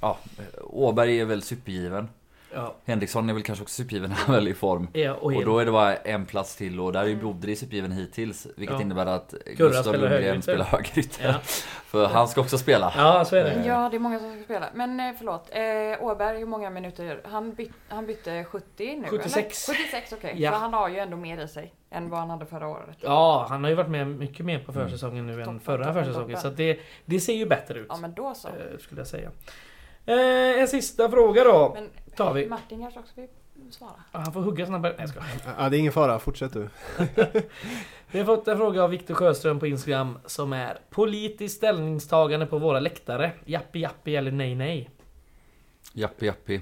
ja, 0.00 0.18
Åberg 0.62 1.20
är 1.20 1.24
väl 1.24 1.42
supergiven. 1.42 2.08
Ja, 2.56 2.74
Henriksson 2.84 3.28
är 3.30 3.34
väl 3.34 3.42
kanske 3.42 3.62
också 3.62 3.74
supergiven, 3.74 4.10
han 4.16 4.34
är 4.34 4.38
väl 4.38 4.48
i 4.48 4.54
form. 4.54 4.88
ja 4.92 5.12
och, 5.14 5.32
Och 5.36 5.44
då 5.44 5.58
är 5.58 5.64
det 5.64 5.72
bara 5.72 5.96
en 5.96 6.26
plats 6.26 6.56
till 6.56 6.80
och 6.80 6.92
där 6.92 7.00
är 7.02 7.06
ju 7.06 7.16
Bodri 7.16 7.56
supergiven 7.56 7.92
hittills. 7.92 8.46
Vilket 8.56 8.76
Ja. 8.76 8.82
innebär 8.82 9.06
att 9.06 9.34
Gurra 9.56 9.68
Gustav 9.68 9.82
spelar 9.92 10.10
Lundgren 10.10 10.42
spelar 10.42 10.64
högerytter. 10.64 11.24
Ja. 11.28 11.34
För 11.86 12.06
han 12.06 12.28
ska 12.28 12.40
också 12.40 12.58
spela. 12.58 12.92
ja, 12.96 13.24
så 13.24 13.36
är 13.36 13.44
det. 13.44 13.64
Ja, 13.66 13.88
det 13.90 13.96
är 13.96 14.00
många 14.00 14.18
som 14.18 14.32
ska 14.34 14.44
spela. 14.44 14.66
Men 14.74 15.00
eh, 15.00 15.12
förlåt, 15.18 15.50
eh, 15.52 16.04
Åberg, 16.06 16.38
hur 16.38 16.46
många 16.46 16.70
minuter? 16.70 17.20
Han, 17.24 17.54
byt, 17.54 17.70
han 17.88 18.06
bytte 18.06 18.44
70 18.44 18.96
nu 18.96 19.08
76. 19.08 19.68
eller? 19.68 19.78
76, 19.78 20.12
okej. 20.12 20.34
Ja. 20.36 20.50
Så 20.52 20.56
han 20.58 20.74
har 20.74 20.88
ju 20.88 20.98
ändå 20.98 21.16
mer 21.16 21.44
i 21.44 21.48
sig 21.48 21.74
än 21.90 22.10
vad 22.10 22.20
han 22.20 22.30
hade 22.30 22.46
förra 22.46 22.68
året. 22.68 22.96
Ja, 23.00 23.46
han 23.48 23.62
har 23.64 23.70
ju 23.70 23.76
varit 23.76 23.90
med 23.90 24.06
mycket 24.06 24.46
mer 24.46 24.58
på 24.58 24.72
försäsongen 24.72 25.26
nu 25.26 25.32
än 25.32 25.38
Toppen, 25.44 25.60
förra 25.60 25.84
toppen, 25.84 25.94
försäsongen. 25.94 26.28
toppen. 26.28 26.40
Så 26.42 26.48
att 26.48 26.56
det, 26.56 26.78
det 27.04 27.20
ser 27.20 27.34
ju 27.34 27.46
bättre 27.46 27.78
ut. 27.78 27.86
Ja, 27.88 27.96
men 27.96 28.14
då 28.14 28.34
så. 28.34 28.48
eh, 28.48 28.78
skulle 28.80 29.00
jag 29.00 29.08
säga. 29.08 29.30
Eh, 30.06 30.60
en 30.60 30.68
sista 30.68 31.10
fråga 31.10 31.44
då. 31.44 31.72
Men 31.74 31.90
tar 32.16 32.32
vi. 32.34 32.48
Martin 32.48 32.80
kanske 32.80 33.00
också 33.00 33.12
vill 33.16 33.72
svara? 33.72 33.90
Ja, 34.12 34.18
Han 34.18 34.32
får 34.32 34.40
hugga 34.40 34.66
snabbare. 34.66 34.92
Nej, 34.98 35.00
jag 35.00 35.08
skojar. 35.08 35.56
Ja, 35.58 35.68
det 35.68 35.76
är 35.76 35.78
ingen 35.78 35.92
fara, 35.92 36.18
fortsätt 36.18 36.52
du. 36.52 36.68
Vi 38.10 38.18
har 38.18 38.26
fått 38.26 38.48
en 38.48 38.56
fråga 38.56 38.82
av 38.84 38.90
Viktor 38.90 39.14
Sjöström 39.14 39.58
på 39.60 39.66
Instagram 39.66 40.18
som 40.26 40.52
är 40.52 40.78
Politiskt 40.90 41.56
ställningstagande 41.56 42.46
på 42.46 42.58
våra 42.58 42.80
läktare. 42.80 43.32
Jappi 43.44 43.80
jappi 43.80 44.16
eller 44.16 44.30
nej 44.30 44.54
nej? 44.54 44.90
Jappi 45.92 46.26
jappi. 46.26 46.60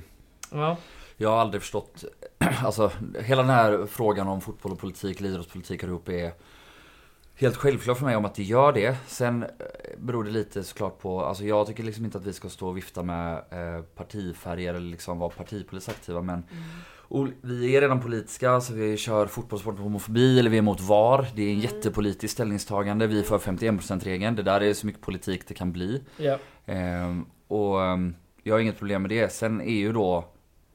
Ja, 0.53 0.77
Jag 1.17 1.29
har 1.31 1.37
aldrig 1.39 1.63
förstått, 1.63 2.05
alltså 2.65 2.91
hela 3.21 3.43
den 3.43 3.51
här 3.51 3.87
frågan 3.87 4.29
om 4.29 4.41
fotboll 4.41 4.73
och 4.73 4.79
politik, 4.79 5.21
eller 5.21 5.31
idrottspolitik 5.31 5.83
här 5.83 5.89
ihop 5.89 6.09
är 6.09 6.33
helt 7.45 7.57
självklart 7.57 7.99
för 7.99 8.05
mig 8.05 8.17
om 8.17 8.25
att 8.25 8.35
det 8.35 8.43
gör 8.43 8.73
det. 8.73 8.97
Sen 9.07 9.43
eh, 9.43 9.49
beror 9.99 10.25
det 10.25 10.31
lite 10.31 10.65
såklart 10.65 10.99
på, 10.99 11.25
alltså 11.25 11.45
jag 11.45 11.67
tycker 11.67 11.83
liksom 11.83 12.05
inte 12.05 12.19
att 12.19 12.27
vi 12.27 12.33
ska 12.33 12.49
stå 12.49 12.69
och 12.69 12.77
vifta 12.77 13.03
med 13.03 13.33
eh, 13.37 13.83
partifärger 13.83 14.75
eller 14.75 14.91
liksom 14.91 15.19
vara 15.19 15.31
partipolitiskt 15.31 15.91
aktiva 15.91 16.23
men 16.23 16.45
och 17.09 17.29
vi 17.41 17.77
är 17.77 17.81
redan 17.81 18.01
politiska, 18.01 18.61
så 18.61 18.75
vi 18.75 18.97
kör 18.97 19.27
fotbollssport 19.27 19.75
mot 19.75 19.83
homofobi 19.83 20.39
eller 20.39 20.51
vi 20.51 20.57
är 20.57 20.63
emot 20.63 20.81
VAR. 20.81 21.27
Det 21.35 21.43
är 21.43 21.53
en 21.53 21.61
jättepolitiskt 21.61 22.35
ställningstagande. 22.35 23.07
Vi 23.07 23.19
är 23.19 23.23
för 23.23 23.39
51%-regeln. 23.39 24.37
Det 24.37 24.43
där 24.43 24.61
är 24.61 24.75
så 24.75 24.87
mycket 24.87 25.03
politik 25.03 25.49
det 25.49 25.55
kan 25.55 25.73
bli. 25.73 26.03
ja. 26.17 26.39
Ehm, 26.67 27.27
och 27.49 27.83
ehm, 27.83 28.15
jag 28.43 28.55
har 28.55 28.61
inget 28.61 28.79
problem 28.79 29.03
med 29.03 29.11
det. 29.11 29.33
Sen 29.33 29.61
är 29.61 29.75
ju 29.75 29.93
då 29.93 30.17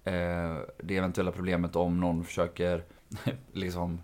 eh, 0.04 0.58
det 0.84 0.98
eventuella 0.98 1.32
problemet 1.32 1.76
om 1.76 2.00
någon 2.00 2.24
försöker 2.24 2.84
liksom 3.54 4.02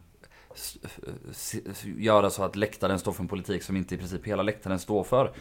göra 1.97 2.29
så 2.29 2.43
att 2.43 2.55
läktaren 2.55 2.99
står 2.99 3.11
för 3.11 3.23
en 3.23 3.27
politik 3.27 3.63
som 3.63 3.77
inte 3.77 3.95
i 3.95 3.97
princip 3.97 4.25
hela 4.27 4.43
läktaren 4.43 4.79
står 4.79 5.03
för. 5.03 5.31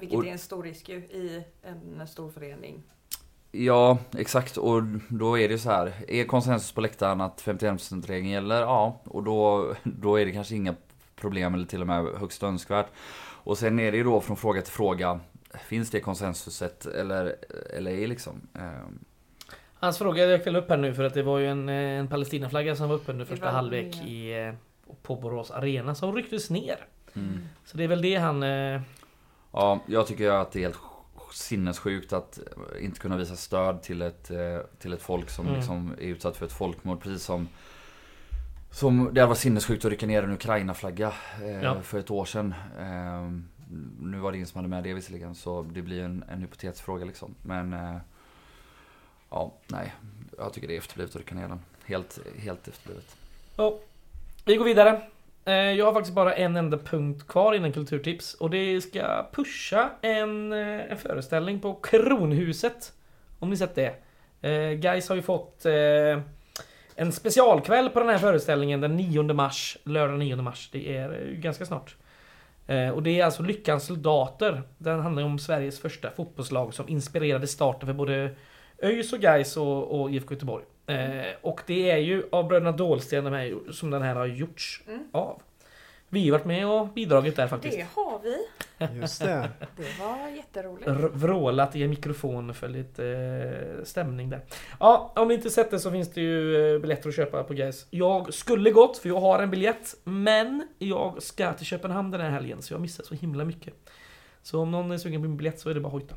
Vilket 0.00 0.18
Och- 0.18 0.26
är 0.26 0.30
en 0.32 0.38
stor 0.38 0.62
risk 0.62 0.88
ju 0.88 0.96
i 0.96 1.44
en 1.62 2.06
stor 2.06 2.30
förening. 2.30 2.82
Ja, 3.52 3.98
exakt. 4.18 4.56
Och 4.56 4.82
då 5.08 5.38
är 5.38 5.48
det 5.48 5.58
så 5.58 5.70
här. 5.70 5.92
Är 6.08 6.24
konsensus 6.24 6.72
på 6.72 6.80
läktaren 6.80 7.20
att 7.20 7.40
51%-regeln 7.42 8.28
gäller? 8.28 8.60
Ja. 8.60 9.00
Och 9.04 9.22
då, 9.22 9.74
då 9.84 10.16
är 10.20 10.26
det 10.26 10.32
kanske 10.32 10.54
inga 10.54 10.74
problem 11.16 11.54
eller 11.54 11.66
till 11.66 11.80
och 11.80 11.86
med 11.86 12.04
högst 12.04 12.42
önskvärt. 12.42 12.86
Och 13.18 13.58
sen 13.58 13.78
är 13.80 13.90
det 13.92 13.98
ju 13.98 14.04
då 14.04 14.20
från 14.20 14.36
fråga 14.36 14.62
till 14.62 14.72
fråga. 14.72 15.20
Finns 15.68 15.90
det 15.90 16.00
konsensuset 16.00 16.86
eller, 16.86 17.36
eller 17.76 17.90
är 17.90 18.06
liksom? 18.06 18.40
ehm, 18.54 18.98
Hans 19.80 19.98
fråga 19.98 20.26
dök 20.26 20.46
väl 20.46 20.56
upp 20.56 20.68
här 20.70 20.76
nu 20.76 20.94
för 20.94 21.04
att 21.04 21.14
det 21.14 21.22
var 21.22 21.38
ju 21.38 21.46
en, 21.46 21.68
eh, 21.68 21.74
en 21.74 22.08
Palestinaflagga 22.08 22.76
som 22.76 22.88
var 22.88 22.96
uppe 22.96 23.12
under 23.12 23.24
första 23.24 23.50
halvlek 23.50 23.96
i, 23.96 24.32
eh, 24.46 24.54
på 25.02 25.16
Borås 25.16 25.50
Arena 25.50 25.94
som 25.94 26.14
rycktes 26.14 26.50
ner. 26.50 26.76
mm. 27.14 27.40
Så 27.64 27.76
det 27.76 27.84
är 27.84 27.88
väl 27.88 28.02
det 28.02 28.14
han... 28.16 28.42
eh, 28.42 28.80
Ja, 29.52 29.80
jag 29.86 30.06
tycker 30.06 30.30
att 30.30 30.52
det 30.52 30.58
är 30.58 30.62
helt 30.62 30.78
sinnessjukt 31.32 32.12
att 32.12 32.38
inte 32.80 33.00
kunna 33.00 33.16
visa 33.16 33.36
stöd 33.36 33.82
till 33.82 34.02
ett, 34.02 34.30
till 34.78 34.92
ett 34.92 35.02
folk 35.02 35.30
som 35.30 35.44
Mm. 35.46 35.56
liksom 35.58 35.92
är 35.98 36.02
utsatt 36.06 36.36
för 36.36 36.46
ett 36.46 36.52
folkmord. 36.52 37.02
Precis 37.02 37.22
som 37.22 37.48
som 38.70 39.10
det 39.14 39.26
var 39.26 39.34
sinnessjukt 39.34 39.84
att 39.84 39.90
rycka 39.90 40.06
ner 40.06 40.22
en 40.22 40.32
Ukraina-flagga 40.32 41.12
eh, 41.42 41.62
Ja. 41.62 41.80
för 41.82 41.98
ett 41.98 42.10
år 42.10 42.24
sedan. 42.24 42.54
Eh, 42.78 43.30
nu 44.00 44.18
var 44.18 44.30
det 44.32 44.36
ingen 44.36 44.46
som 44.46 44.58
hade 44.58 44.68
med 44.68 44.84
det 44.84 44.94
visserligen 44.94 45.34
så 45.34 45.62
det 45.62 45.82
blir 45.82 46.02
en, 46.02 46.24
en 46.28 46.40
hypotetisk 46.40 46.84
fråga 46.84 47.04
liksom. 47.04 47.34
Men 47.42 47.72
eh, 47.72 47.96
ja, 49.30 49.52
nej. 49.66 49.94
Jag 50.38 50.52
tycker 50.52 50.68
det 50.68 50.74
är 50.74 50.78
efterblivet 50.78 51.16
ur 51.16 51.22
kanelen. 51.22 51.60
Helt, 51.84 52.18
helt 52.38 52.68
efterblivet. 52.68 53.16
Ja, 53.56 53.78
vi 54.44 54.56
går 54.56 54.64
vidare. 54.64 55.00
Eh, 55.46 55.54
jag 55.54 55.86
har 55.86 55.92
faktiskt 55.92 56.14
bara 56.14 56.34
en 56.34 56.56
enda 56.56 56.78
punkt 56.78 57.26
kvar 57.28 57.54
innan 57.54 57.72
kulturtips 57.72 58.34
och 58.34 58.50
det 58.50 58.80
ska 58.80 59.26
pusha 59.32 59.90
en, 60.02 60.52
eh, 60.52 60.92
en 60.92 60.96
föreställning 60.96 61.60
på 61.60 61.74
Kronhuset. 61.74 62.92
Om 63.38 63.50
ni 63.50 63.56
sett 63.56 63.74
det. 63.74 63.94
Eh, 64.40 64.70
guys 64.70 65.08
har 65.08 65.16
ju 65.16 65.22
fått 65.22 65.66
en 66.98 67.12
specialkväll 67.12 67.90
på 67.90 68.00
den 68.00 68.08
här 68.08 68.18
föreställningen 68.18 68.80
den 68.80 68.96
9 68.96 69.22
mars. 69.34 69.78
Lördag 69.84 70.18
9 70.18 70.36
mars. 70.36 70.68
Det 70.72 70.96
är 70.96 71.32
ganska 71.32 71.66
snart. 71.66 71.96
Och 72.94 73.02
det 73.02 73.20
är 73.20 73.24
alltså 73.24 73.42
Lyckans 73.42 73.86
soldater. 73.86 74.62
Den 74.78 75.00
handlar 75.00 75.22
om 75.22 75.38
Sveriges 75.38 75.80
första 75.80 76.10
fotbollslag 76.10 76.74
som 76.74 76.88
inspirerade 76.88 77.46
starten 77.46 77.86
för 77.86 77.94
både 77.94 78.30
ÖIS 78.82 79.12
och 79.12 79.18
Gais 79.20 79.56
och, 79.56 80.00
och 80.00 80.10
IFK 80.10 80.34
Göteborg. 80.34 80.64
Eh, 80.86 81.26
och 81.42 81.60
det 81.66 81.90
är 81.90 81.96
ju 81.96 82.22
av 82.32 82.48
bröderna 82.48 82.72
Dahlsten 82.72 83.24
de 83.24 83.32
här, 83.32 83.72
som 83.72 83.90
den 83.90 84.02
här 84.02 84.14
har 84.14 84.26
gjorts 84.26 84.82
Mm. 84.88 85.00
av. 85.12 85.42
Vi 86.08 86.24
har 86.30 86.38
varit 86.38 86.46
med 86.46 86.66
och 86.68 86.88
bidragit 86.88 87.36
där 87.36 87.46
faktiskt. 87.48 87.76
Det 87.78 87.86
har 87.94 88.20
vi. 88.22 88.36
Just 89.00 89.22
det. 89.22 89.48
Det 89.76 90.00
var 90.00 90.28
jätteroligt. 90.36 90.88
R- 90.88 91.10
vrålat 91.12 91.76
i 91.76 91.82
en 91.82 91.90
mikrofon 91.90 92.54
för 92.54 92.68
lite 92.68 93.06
eh, 93.78 93.84
stämning 93.84 94.30
där. 94.30 94.40
Ja, 94.80 95.12
om 95.16 95.28
ni 95.28 95.34
inte 95.34 95.50
sett 95.50 95.70
det 95.70 95.78
så 95.80 95.90
finns 95.90 96.12
det 96.12 96.20
ju 96.20 96.74
eh, 96.74 96.80
biljetter 96.80 97.08
att 97.08 97.14
köpa 97.16 97.42
på 97.44 97.54
Gais. 97.54 97.86
Jag 97.90 98.34
skulle 98.34 98.70
gått 98.70 98.98
för 98.98 99.08
jag 99.08 99.20
har 99.20 99.42
en 99.42 99.50
biljett. 99.50 99.94
Men 100.04 100.68
jag 100.78 101.22
ska 101.22 101.52
till 101.52 101.66
Köpenhamn 101.66 102.10
den 102.10 102.20
här 102.20 102.30
helgen 102.30 102.62
så 102.62 102.74
jag 102.74 102.80
missar 102.80 103.04
så 103.04 103.14
himla 103.14 103.44
mycket. 103.44 103.74
Så 104.42 104.60
om 104.60 104.70
någon 104.70 104.90
är 104.90 104.98
sugen 104.98 105.22
på 105.22 105.28
min 105.28 105.36
biljett 105.36 105.60
så 105.60 105.70
är 105.70 105.74
det 105.74 105.80
bara 105.80 105.86
att 105.86 105.92
hojta. 105.92 106.14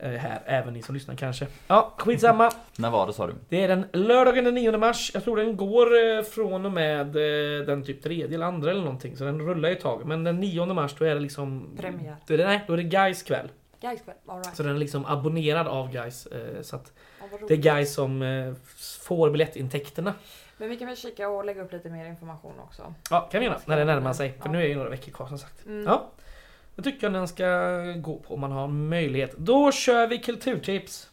Eh, 0.00 0.10
här, 0.10 0.40
även 0.46 0.74
ni 0.74 0.82
som 0.82 0.94
lyssnar 0.94 1.14
kanske. 1.14 1.46
Ja, 1.68 1.94
skitsamma. 1.96 2.50
När 2.76 2.90
var 2.90 3.06
det 3.06 3.12
sa 3.12 3.26
du? 3.26 3.34
Det 3.48 3.62
är 3.64 3.68
den 3.68 3.86
lördagen 3.92 4.44
den 4.44 4.54
9 4.54 4.78
mars. 4.78 5.10
Jag 5.14 5.24
tror 5.24 5.36
den 5.36 5.56
går 5.56 5.86
eh, 6.16 6.22
från 6.22 6.66
och 6.66 6.72
med 6.72 7.06
eh, 7.16 7.66
den 7.66 7.84
typ 7.84 8.02
tredje 8.02 8.34
eller 8.34 8.46
andra 8.46 8.70
eller 8.70 8.80
någonting. 8.80 9.16
Så 9.16 9.24
den 9.24 9.40
rullar 9.40 9.70
ett 9.70 9.80
tag. 9.80 10.06
Men 10.06 10.24
den 10.24 10.40
9 10.40 10.66
mars 10.66 10.94
då 10.98 11.04
är 11.04 11.14
det 11.14 11.20
liksom... 11.20 11.76
Premiär. 11.80 12.16
Då 12.26 12.34
är 12.34 12.38
det, 12.38 12.46
nej, 12.46 12.64
då 12.66 12.72
är 12.72 12.76
det 12.76 12.82
Guys 12.82 13.22
kväll. 13.22 13.48
Guys 13.80 14.00
kväll, 14.02 14.16
all 14.26 14.36
right. 14.38 14.56
Så 14.56 14.62
den 14.62 14.74
är 14.74 14.78
liksom 14.78 15.04
abonnerad 15.06 15.66
av 15.68 15.92
Guys. 15.92 16.28
Så 16.62 16.76
att 16.76 16.92
Ja, 17.20 17.26
det 17.48 17.54
är. 17.54 17.58
Guys 17.58 17.94
som 17.94 18.54
får 19.00 19.30
biljettintäkterna. 19.30 20.14
Men 20.56 20.68
vi 20.68 20.76
kan 20.76 20.86
väl 20.88 20.96
kika 20.96 21.28
och 21.28 21.44
lägga 21.44 21.62
upp 21.62 21.72
lite 21.72 21.90
mer 21.90 22.06
information 22.06 22.52
också. 22.60 22.94
Ja, 23.10 23.20
kan 23.20 23.40
vi 23.40 23.46
göra. 23.46 23.58
När 23.64 23.76
det 23.76 23.84
närmar 23.84 24.12
sig. 24.12 24.32
För 24.32 24.48
Ja. 24.48 24.52
nu 24.52 24.64
är 24.64 24.68
det 24.68 24.74
några 24.74 24.90
veckor 24.90 25.12
kvar 25.12 25.26
som 25.26 25.38
sagt. 25.38 25.66
Mm. 25.66 25.84
Ja. 25.86 26.10
Det 26.78 26.84
tycker 26.84 27.06
jag 27.06 27.12
den 27.12 27.28
ska 27.28 27.46
gå 27.96 28.16
på 28.16 28.34
om 28.34 28.40
man 28.40 28.52
har 28.52 28.68
möjlighet. 28.68 29.36
Då 29.36 29.72
kör 29.72 30.06
vi 30.06 30.18
kulturtips. 30.18 31.08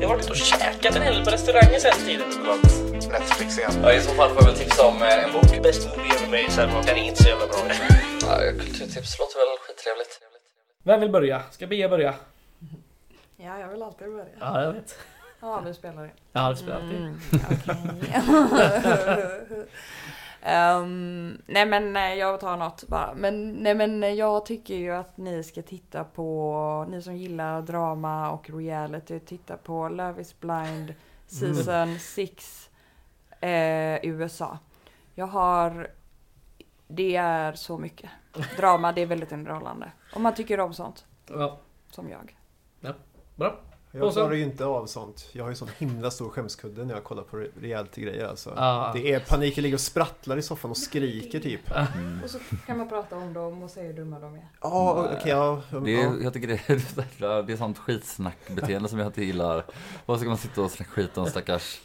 Jag 0.00 0.08
har 0.08 0.16
varit 0.16 0.30
och 0.30 0.36
käkat 0.36 0.96
en 0.96 1.02
hel 1.02 1.24
på 1.24 1.30
restauranger 1.30 1.78
sen 1.78 1.92
tiden. 2.06 2.28
Netflix 3.12 3.58
igen. 3.58 3.70
Ja, 3.82 3.92
i 3.92 4.00
så 4.00 4.10
fall 4.10 4.28
får 4.28 4.36
jag 4.42 4.46
väl 4.46 4.54
tipsa 4.54 4.86
om 4.86 5.02
eh, 5.02 5.24
en 5.24 5.32
bok. 5.32 5.62
Bäst 5.62 5.88
movie 5.88 6.12
ever 6.14 6.26
made, 6.26 6.50
sen 6.50 6.68
den 6.86 6.96
är 6.96 7.02
inte 7.02 7.22
så 7.22 7.28
jävla 7.28 7.46
bra. 7.46 7.56
Ja, 8.20 8.38
kulturtips 8.58 9.18
låter 9.18 9.38
väl 9.38 9.58
skittrevligt. 9.58 10.20
Vem 10.82 11.00
vill 11.00 11.10
börja? 11.10 11.42
Ska 11.50 11.66
Bea 11.66 11.88
börja? 11.88 12.14
Ja, 13.36 13.58
jag 13.58 13.68
vill 13.68 13.82
alltid 13.82 14.08
börja. 14.08 14.24
Ja, 14.40 14.62
jag 14.62 14.72
vet. 14.72 14.98
Ja, 15.40 15.62
vi 15.66 15.74
spelar 15.74 16.02
det. 16.02 16.10
Ja, 16.32 16.50
det 16.50 16.56
spelar 16.56 16.76
alltid. 16.76 16.98
Mm, 16.98 17.20
okej. 17.50 17.76
Ehm, 20.42 21.42
nej 21.46 21.66
men 21.66 21.96
eh, 21.96 22.14
jag 22.14 22.40
tar 22.40 22.56
något 22.56 22.88
bara. 22.88 23.14
Men, 23.14 23.50
nej 23.52 23.74
men 23.74 24.02
eh, 24.04 24.10
jag 24.10 24.46
tycker 24.46 24.74
ju 24.74 24.90
att 24.90 25.16
ni 25.16 25.42
ska 25.42 25.62
titta 25.62 26.04
på, 26.04 26.86
ni 26.88 27.02
som 27.02 27.16
gillar 27.16 27.62
drama 27.62 28.30
och 28.30 28.50
reality, 28.50 29.20
titta 29.20 29.56
på 29.56 29.88
Love 29.88 30.20
is 30.22 30.40
blind 30.40 30.94
season 31.26 31.98
6 31.98 32.70
eh, 33.40 34.04
USA. 34.06 34.58
Jag 35.14 35.26
har 35.26 35.90
Det 36.88 37.16
är 37.16 37.52
så 37.52 37.78
mycket. 37.78 38.10
Drama, 38.56 38.92
det 38.92 39.00
är 39.00 39.06
väldigt 39.06 39.32
underhållande. 39.32 39.92
Om 40.14 40.22
man 40.22 40.34
tycker 40.34 40.60
om 40.60 40.74
sånt, 40.74 41.06
Ja, 41.28 41.58
som 41.90 42.08
jag. 42.08 42.36
bra. 43.36 43.56
Jag 43.92 44.02
Och 44.02 44.12
så- 44.12 44.20
klarar 44.20 44.34
ju 44.34 44.42
inte 44.42 44.64
av 44.64 44.86
sånt. 44.86 45.28
Jag 45.32 45.44
har 45.44 45.50
ju 45.50 45.56
sån 45.56 45.68
himla 45.78 46.10
stor 46.10 46.28
skämskudde 46.28 46.84
när 46.84 46.94
jag 46.94 47.04
kollar 47.04 47.22
på 47.22 47.36
re- 47.36 47.50
reality-grejer 47.60 48.26
alltså. 48.28 48.52
Ja. 48.56 48.90
Det 48.94 49.12
är 49.12 49.20
panik, 49.20 49.58
jag 49.58 49.62
ligger 49.62 49.76
och 49.76 49.80
sprattlar 49.80 50.36
i 50.36 50.42
soffan 50.42 50.70
och 50.70 50.76
skriker 50.76 51.40
typ. 51.40 51.60
Mm. 51.76 52.20
Och 52.24 52.30
så 52.30 52.38
kan 52.66 52.78
man 52.78 52.88
prata 52.88 53.16
om 53.16 53.32
dem 53.32 53.62
och 53.62 53.70
säga 53.70 53.86
hur 53.86 53.92
dumma 53.94 54.18
de 54.18 54.34
är. 54.34 54.48
Ja, 54.60 55.08
okej, 55.18 55.30
ja. 55.30 55.62
Det 55.84 55.90
ja. 55.90 56.00
är, 56.00 56.24
jag 56.24 56.32
tycker 56.32 56.48
det 56.48 56.54
är, 56.66 57.42
det 57.46 57.52
är 57.52 57.56
sånt 57.56 57.78
skitsnackbeteende 57.78 58.88
som 58.88 58.98
jag 58.98 59.08
inte 59.08 59.24
gillar. 59.24 59.64
Vad 60.06 60.18
ska 60.20 60.28
man 60.28 60.38
sitta 60.38 60.62
och 60.62 60.70
snacka 60.70 60.90
skit 60.90 61.18
om 61.18 61.26
stackars 61.26 61.80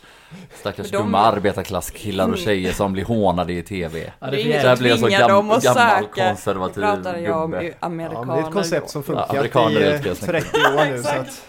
Stackars 0.56 0.92
de- 0.92 0.98
dumma 0.98 1.20
arbetarklasskillar 1.20 2.30
och 2.30 2.38
tjejer 2.38 2.74
som 2.74 2.94
blir 2.94 3.06
hånade 3.06 3.54
i 3.54 3.64
TV. 3.64 4.12
Ja, 4.20 4.32
det 4.32 4.42
är 4.42 4.46
jävligt. 4.46 4.80
blir 4.80 4.90
jag 4.90 5.00
så 5.00 5.08
gam, 5.08 5.28
gammal 5.28 5.62
söka. 5.62 6.08
konservativ 6.16 6.84
Nu 6.84 6.90
pratar 6.96 7.18
jag 7.18 7.44
om 7.44 7.52
gubbe. 7.52 7.74
amerikaner. 7.80 8.28
Ja, 8.28 8.36
det 8.36 8.42
är 8.42 8.48
ett 8.48 8.54
koncept 8.54 8.90
som 8.90 9.04
funkat 9.04 9.30
amerikaner 9.30 9.80
i 9.80 9.84
älskar 9.84 10.34
eh, 10.34 10.42
jag 10.44 10.44
30 10.44 10.58
år 10.58 10.92
nu. 10.92 11.04
så 11.04 11.10
att, 11.10 11.46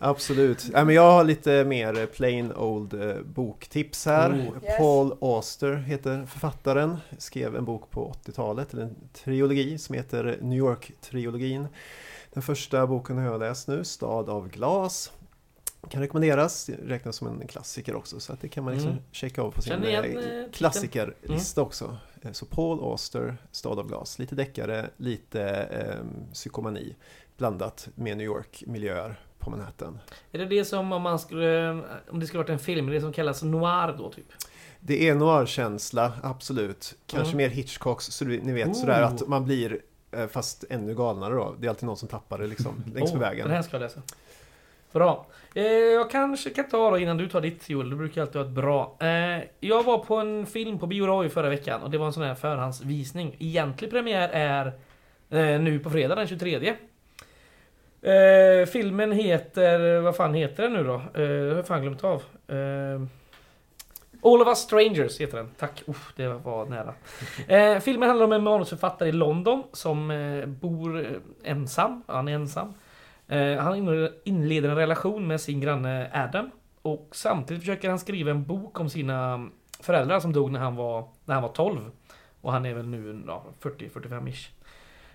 absolut. 0.00 0.70
Ja, 0.72 0.84
men 0.84 0.94
jag 0.94 1.12
har 1.12 1.24
lite 1.24 1.64
mer 1.64 2.06
plain 2.06 2.52
old 2.52 2.94
eh, 2.94 3.16
boktips 3.22 4.06
här. 4.06 4.30
Oh. 4.30 4.64
Yes. 4.64 4.76
Paul 4.78 5.14
Auster 5.20 5.74
heter 5.76 6.26
författaren. 6.26 6.96
Skrev 7.18 7.56
en 7.56 7.64
bok 7.64 7.90
på 7.90 8.12
80-talet, 8.24 8.72
eller 8.72 8.82
en 8.82 8.96
trilogi 9.12 9.78
som 9.78 9.94
heter 9.94 10.38
New 10.40 10.58
York-trilogin. 10.58 11.66
Den 12.32 12.42
första 12.42 12.86
boken 12.86 13.18
har 13.18 13.24
jag 13.24 13.40
läst 13.40 13.68
nu, 13.68 13.84
Stad 13.84 14.28
av 14.28 14.48
glas. 14.48 15.12
Kan 15.90 16.00
rekommenderas, 16.02 16.70
räknas 16.84 17.16
som 17.16 17.26
en 17.40 17.46
klassiker 17.46 17.94
också 17.96 18.20
så 18.20 18.32
att 18.32 18.40
det 18.40 18.48
kan 18.48 18.64
man 18.64 18.72
liksom 18.72 18.90
Mm. 18.90 19.02
checka 19.12 19.42
av 19.42 19.50
på 19.50 19.62
sin 19.62 19.84
igen, 19.84 20.04
eh, 20.04 20.10
eh, 20.10 20.16
titeln. 20.16 20.38
Mm. 20.38 20.50
klassikerlista 20.52 21.62
också. 21.62 21.96
Så 22.32 22.46
Paul 22.46 22.80
Auster, 22.80 23.36
Stad 23.52 23.78
av 23.78 23.88
glas, 23.88 24.18
lite 24.18 24.34
deckare, 24.34 24.90
lite 24.96 25.42
eh, 25.50 26.06
psykomani 26.32 26.96
blandat 27.36 27.88
med 27.94 28.16
New 28.16 28.26
York-miljöer 28.26 29.20
på 29.40 29.50
Manhattan. 29.50 29.98
Är 30.32 30.38
det 30.38 30.44
det 30.44 30.64
som 30.64 30.92
om 30.92 31.02
man 31.02 31.18
skulle... 31.18 31.70
Om 32.10 32.20
det 32.20 32.26
skulle 32.26 32.38
varit 32.42 32.50
en 32.50 32.58
film, 32.58 32.86
det 32.86 33.00
som 33.00 33.12
kallas 33.12 33.42
noir 33.42 33.94
då 33.98 34.10
typ? 34.10 34.26
Det 34.80 35.08
är 35.08 35.14
noir-känsla, 35.14 36.12
absolut. 36.22 36.94
Kanske 37.06 37.34
Mm. 37.34 37.36
mer 37.36 37.48
Hitchcocks, 37.48 38.04
så 38.06 38.24
ni 38.24 38.52
vet 38.52 38.68
Oh. 38.68 38.72
sådär 38.72 39.02
att 39.02 39.28
man 39.28 39.44
blir 39.44 39.80
eh, 40.12 40.26
fast 40.26 40.64
ännu 40.70 40.94
galnare 40.94 41.34
då. 41.34 41.54
Det 41.58 41.66
är 41.66 41.68
alltid 41.68 41.84
någon 41.86 41.96
som 41.96 42.08
tappar 42.08 42.38
det 42.38 42.46
liksom 42.46 42.84
längs 42.94 43.12
med 43.12 43.22
Oh, 43.22 43.28
vägen. 43.28 43.46
Den 43.46 43.56
här 43.56 43.62
ska 43.62 43.76
jag 43.76 43.82
läsa. 43.82 44.00
Bra. 44.92 45.26
Eh, 45.54 45.64
jag 45.64 46.10
kanske 46.10 46.50
kan 46.50 46.68
ta 46.68 46.90
då 46.90 46.98
innan 46.98 47.16
du 47.16 47.28
tar 47.28 47.40
ditt 47.40 47.68
Joel, 47.70 47.90
du 47.90 47.96
brukar 47.96 48.22
alltid 48.22 48.36
ha 48.40 48.48
ett 48.48 48.54
bra. 48.54 48.96
Eh, 49.00 49.42
jag 49.60 49.82
var 49.84 49.98
på 49.98 50.16
en 50.16 50.46
film 50.46 50.78
på 50.78 50.86
Bio 50.86 51.06
Roy 51.06 51.28
förra 51.28 51.48
veckan 51.48 51.82
och 51.82 51.90
det 51.90 51.98
var 51.98 52.06
en 52.06 52.12
sån 52.12 52.22
här 52.22 52.34
förhandsvisning. 52.34 53.36
Egentlig 53.38 53.90
premiär 53.90 54.28
är 54.28 54.66
eh, 55.30 55.60
nu 55.60 55.78
på 55.78 55.90
fredag 55.90 56.14
den 56.14 56.26
23. 56.26 56.74
Eh, 58.02 58.66
filmen 58.66 59.12
heter, 59.12 60.00
vad 60.00 60.16
fan 60.16 60.34
heter 60.34 60.62
den 60.62 60.72
nu 60.72 60.84
då? 60.84 60.94
Eh, 60.94 61.00
det 61.14 61.48
har 61.48 61.56
jag 61.56 61.66
fan 61.66 61.82
glömt 61.82 62.04
av. 62.04 62.22
Eh, 62.48 63.00
All 64.22 64.40
of 64.42 64.48
us 64.48 64.58
strangers 64.58 65.20
heter 65.20 65.36
den. 65.36 65.50
Tack, 65.58 65.82
Uff, 65.86 66.12
det 66.16 66.28
var 66.28 66.66
nära. 66.66 66.94
Eh, 67.48 67.78
filmen 67.80 68.08
handlar 68.08 68.26
om 68.26 68.32
en 68.32 68.42
manusförfattare 68.42 69.08
i 69.08 69.12
London 69.12 69.62
som 69.72 70.10
eh, 70.10 70.46
bor 70.46 71.00
eh, 71.00 71.06
ensam. 71.44 72.02
Han 72.06 72.28
är 72.28 72.34
ensam. 72.34 72.74
Eh, 73.28 73.56
han 73.56 73.74
inleder- 74.24 74.68
en 74.70 74.76
relation 74.76 75.26
med 75.26 75.40
sin 75.40 75.60
granne 75.60 76.10
Adam. 76.14 76.50
Och 76.82 77.08
samtidigt 77.12 77.62
försöker 77.62 77.88
han 77.88 77.98
skriva 77.98 78.30
en 78.30 78.44
bok 78.44 78.80
om 78.80 78.90
sina 78.90 79.48
föräldrar 79.80 80.20
som 80.20 80.32
dog 80.32 80.50
när 80.52 80.60
han 80.60 80.76
var, 80.76 81.08
när 81.24 81.34
han 81.34 81.42
var 81.42 81.50
12. 81.52 81.90
Och 82.40 82.52
han 82.52 82.66
är 82.66 82.74
väl 82.74 82.86
nu 82.86 83.22
ja, 83.26 83.44
40-45-ish. 83.62 84.48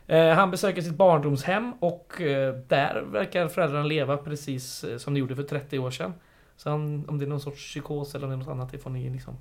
Eh, 0.08 0.30
han 0.30 0.52
besöker 0.52 0.82
sitt 0.82 0.96
barndomshem 0.96 1.74
och 1.80 2.22
eh, 2.22 2.54
där 2.54 3.02
verkar 3.02 3.48
föräldrarna 3.48 3.86
leva 3.86 4.18
precis 4.18 4.84
eh, 4.84 4.98
som 4.98 5.14
de 5.14 5.20
gjorde 5.20 5.36
för 5.36 5.44
30 5.44 5.80
år 5.80 5.92
sedan. 5.92 6.14
Så 6.58 6.70
han, 6.70 7.06
om 7.10 7.20
det 7.20 7.26
är 7.26 7.30
någon 7.30 7.42
sorts 7.42 7.70
psykos 7.70 8.16
eller 8.16 8.26
om 8.26 8.30
det 8.30 8.36
är 8.36 8.38
något 8.38 8.48
annat, 8.48 8.72
det 8.72 8.78
får 8.78 8.90
ni 8.90 9.10
liksom 9.10 9.38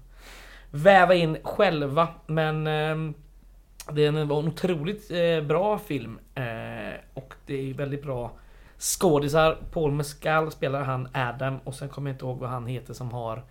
väva 0.71 1.15
in 1.15 1.39
själva. 1.43 2.09
Men 2.27 2.67
ehm, 2.67 3.15
det 3.93 4.11
var 4.11 4.39
en 4.39 4.49
otroligt 4.49 5.11
bra 5.47 5.79
film. 5.79 6.19
Och 7.15 7.35
det 7.47 7.71
är 7.71 7.75
väldigt 7.75 8.03
bra 8.03 8.31
skådisar. 8.79 9.59
Paul 9.73 9.93
Mescal 9.93 10.51
spelar 10.51 10.83
han 10.83 11.09
Adam 11.15 11.59
och 11.65 11.75
sen 11.75 11.89
kommer 11.89 12.11
jag 12.11 12.15
inte 12.15 12.25
ihåg 12.25 12.39
vad 12.39 12.51
han 12.51 12.67
heter 12.67 12.95
som 12.95 13.13
har 13.13 13.43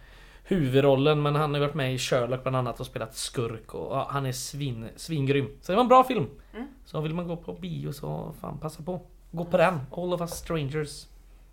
huvudrollen 0.43 1.21
men 1.21 1.35
han 1.35 1.53
har 1.53 1.61
varit 1.61 1.73
med 1.73 1.93
i 1.93 1.97
Sherlock 1.97 2.43
bland 2.43 2.55
annat 2.55 2.79
och 2.79 2.85
spelat 2.85 3.15
skurk 3.15 3.75
och 3.75 3.95
ja, 3.95 4.07
han 4.09 4.25
är 4.25 4.31
svin, 4.31 4.89
svingrym. 4.95 5.49
Så 5.61 5.71
det 5.71 5.75
var 5.75 5.83
en 5.83 5.89
bra 5.89 6.03
film. 6.03 6.27
Mm. 6.53 6.67
Så 6.85 7.01
vill 7.01 7.13
man 7.13 7.27
gå 7.27 7.35
på 7.35 7.53
bio 7.53 7.91
så 7.91 8.33
fan 8.41 8.57
passa 8.57 8.83
på. 8.83 9.01
Gå 9.31 9.45
på 9.45 9.57
den. 9.57 9.79
All 9.91 10.13
of 10.13 10.21
us 10.21 10.31
strangers. 10.31 11.07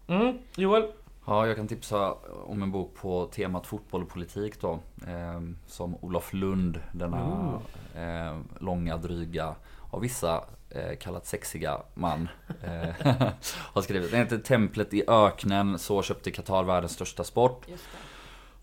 Mm, 0.07 0.39
Joel? 0.57 0.93
Ja, 1.27 1.47
jag 1.47 1.57
kan 1.57 1.69
tipsa 1.69 2.15
om 2.47 2.63
en 2.63 2.73
bok 2.73 2.95
på 2.95 3.27
temat 3.27 3.67
fotboll 3.67 4.03
och 4.03 4.09
politik 4.09 4.61
då. 4.61 4.79
Eh, 5.07 5.41
som 5.67 5.97
Olof 6.01 6.33
Lund, 6.33 6.81
denna 6.93 7.61
eh, 7.95 8.39
långa, 8.59 8.97
dryga, 8.97 9.55
av 9.91 10.01
vissa 10.01 10.45
eh, 10.71 10.97
kallat 10.99 11.27
sexiga 11.27 11.83
man. 11.95 12.29
Eh, 12.63 13.07
har 13.73 13.83
skrivit. 13.83 14.11
Den 14.11 14.21
heter 14.21 14.39
Templet 14.39 14.95
i 14.95 15.05
öknen, 15.09 15.79
så 15.79 16.03
köpte 16.03 16.31
Qatar 16.31 16.65
världens 16.65 16.93
största 16.93 17.25
sport. 17.25 17.65
Just 17.69 17.85
det. 17.93 18.10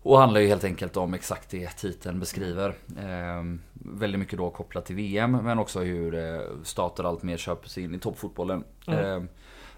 Och 0.08 0.18
handlar 0.18 0.40
ju 0.40 0.46
helt 0.46 0.64
enkelt 0.64 0.96
om 0.96 1.14
exakt 1.14 1.50
det 1.50 1.68
titeln 1.68 2.20
beskriver. 2.20 2.68
Eh, 2.98 3.44
väldigt 3.72 4.18
mycket 4.18 4.38
då 4.38 4.50
kopplat 4.50 4.86
till 4.86 4.96
VM 4.96 5.32
men 5.32 5.58
också 5.58 5.80
hur 5.80 6.14
eh, 6.14 6.40
stater 6.62 7.04
allt 7.04 7.22
mer 7.22 7.36
köper 7.36 7.68
sig 7.68 7.82
in 7.82 7.94
i 7.94 7.98
toppfotbollen. 7.98 8.64
Mm. 8.86 9.04
Eh, 9.04 9.28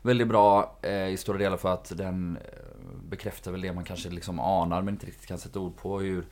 väldigt 0.03 0.29
bra 0.29 0.79
eh, 0.83 1.09
i 1.09 1.17
stora 1.17 1.39
delar 1.39 1.57
för 1.57 1.73
att 1.73 1.93
den 1.97 2.37
eh, 2.37 2.59
bekräftar 3.09 3.53
väl 3.53 3.61
det 3.61 3.73
man 3.73 3.85
kanske 3.85 4.11
liksom 4.11 4.41
anar 4.41 4.83
men 4.83 4.95
inte 4.95 5.07
riktigt 5.07 5.27
kan 5.27 5.39
sätta 5.39 5.61
ord 5.61 5.77
på. 5.77 6.01
Hur, 6.01 6.25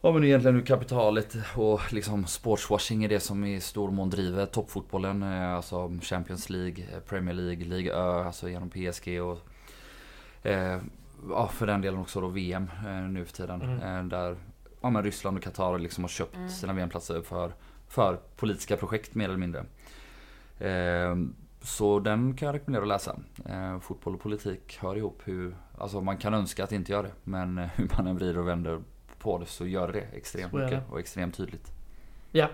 ja 0.00 0.12
men 0.12 0.24
egentligen 0.24 0.54
hur 0.54 0.66
kapitalet 0.66 1.36
och 1.56 1.92
liksom 1.92 2.26
sportswashing 2.26 3.04
är 3.04 3.08
det 3.08 3.20
som 3.20 3.44
i 3.44 3.60
stor 3.60 3.90
mån 3.90 4.10
driver 4.10 4.46
toppfotbollen. 4.46 5.22
Eh, 5.22 5.54
alltså 5.54 5.92
Champions 6.02 6.50
League, 6.50 6.84
Premier 7.08 7.34
League, 7.34 7.64
Liga 7.64 7.94
Ö, 7.94 8.24
alltså 8.24 8.48
genom 8.48 8.70
PSG 8.70 9.22
och 9.22 9.38
eh, 10.48 10.78
ja, 11.28 11.48
för 11.48 11.66
den 11.66 11.80
delen 11.80 12.00
också 12.00 12.20
då 12.20 12.28
VM 12.28 12.70
eh, 12.86 12.92
nu 12.92 13.24
för 13.24 13.32
tiden. 13.32 13.62
Mm. 13.62 13.82
Eh, 13.98 14.04
där 14.04 14.36
ja, 14.80 14.90
men 14.90 15.02
Ryssland 15.02 15.36
och 15.36 15.42
Qatar 15.42 15.78
liksom 15.78 16.04
har 16.04 16.08
köpt 16.08 16.36
Mm. 16.36 16.48
sina 16.48 16.72
VM-platser 16.72 17.22
för, 17.22 17.52
för 17.88 18.20
politiska 18.36 18.76
projekt 18.76 19.14
mer 19.14 19.24
eller 19.24 19.36
mindre. 19.38 19.64
Eh, 20.58 21.16
så 21.62 22.00
den 22.00 22.36
kan 22.36 22.46
jag 22.46 22.54
rekommendera 22.54 22.82
att 22.82 22.88
läsa. 22.88 23.16
Eh, 23.44 23.80
fotboll 23.80 24.14
och 24.14 24.20
politik 24.20 24.78
hör 24.82 24.96
ihop. 24.96 25.20
Hur, 25.24 25.56
alltså 25.78 26.00
man 26.00 26.16
kan 26.16 26.34
önska 26.34 26.64
att 26.64 26.70
det 26.70 26.76
inte 26.76 26.92
gör 26.92 27.02
det. 27.02 27.12
Men 27.24 27.58
hur 27.74 27.88
man 27.96 28.06
än 28.06 28.16
vrider 28.16 28.38
och 28.38 28.48
vänder 28.48 28.80
på 29.18 29.38
det 29.38 29.46
så 29.46 29.66
gör 29.66 29.92
det 29.92 30.00
extremt 30.00 30.52
mycket 30.52 30.90
och 30.90 31.00
extremt 31.00 31.34
tydligt. 31.36 31.72
Ja. 32.32 32.48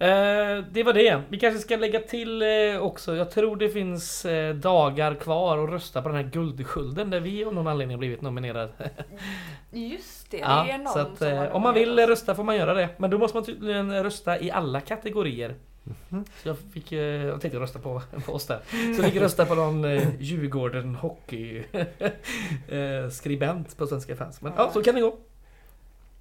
Eh, 0.00 0.64
det 0.70 0.82
var 0.82 0.92
det. 0.92 1.22
Vi 1.28 1.38
kanske 1.38 1.60
ska 1.60 1.76
lägga 1.76 2.00
till 2.00 2.42
eh, 2.42 2.80
också. 2.80 3.16
Jag 3.16 3.30
tror 3.30 3.56
det 3.56 3.68
finns 3.68 4.24
eh, 4.24 4.54
dagar 4.54 5.14
kvar 5.14 5.64
att 5.64 5.70
rösta 5.70 6.02
på 6.02 6.08
den 6.08 6.16
här 6.16 6.30
guldskölden 6.32 7.10
där 7.10 7.20
vi 7.20 7.44
av 7.44 7.54
någon 7.54 7.66
anledning 7.66 7.94
har 7.94 7.98
blivit 7.98 8.20
nominerade. 8.20 8.72
Just 9.70 10.30
det, 10.30 10.36
det 10.36 10.42
Ja, 10.42 10.66
är 10.68 10.78
någon 10.78 10.92
så 10.92 10.98
att, 10.98 11.18
som 11.18 11.26
har 11.36 11.46
eh, 11.46 11.56
om 11.56 11.62
man 11.62 11.74
vill 11.74 11.98
rösta 11.98 12.34
får 12.34 12.44
man 12.44 12.56
göra 12.56 12.74
det. 12.74 12.88
Men 12.96 13.10
då 13.10 13.18
måste 13.18 13.36
man 13.36 13.44
tydligen 13.44 14.02
rösta 14.02 14.40
i 14.40 14.50
alla 14.50 14.80
kategorier. 14.80 15.54
Så 16.42 16.48
jag 16.48 16.56
fick, 16.72 16.92
eh, 16.92 16.98
jag 16.98 17.40
tänkte 17.40 17.60
rösta 17.60 17.78
på, 17.78 18.02
på 18.26 18.32
oss 18.32 18.46
där. 18.46 18.60
Så 18.70 19.02
jag 19.02 19.12
fick 19.12 19.22
rösta 19.22 19.46
på 19.46 19.54
någon 19.54 19.84
eh, 19.96 20.02
Djurgården 20.20 20.94
hockey 20.94 21.64
eh, 22.68 23.10
skribent 23.10 23.76
på 23.76 23.86
Svenska 23.86 24.16
fans. 24.16 24.42
Men 24.42 24.52
ja, 24.56 24.70
så 24.72 24.82
kan 24.82 24.94
det 24.94 25.00
gå. 25.00 25.16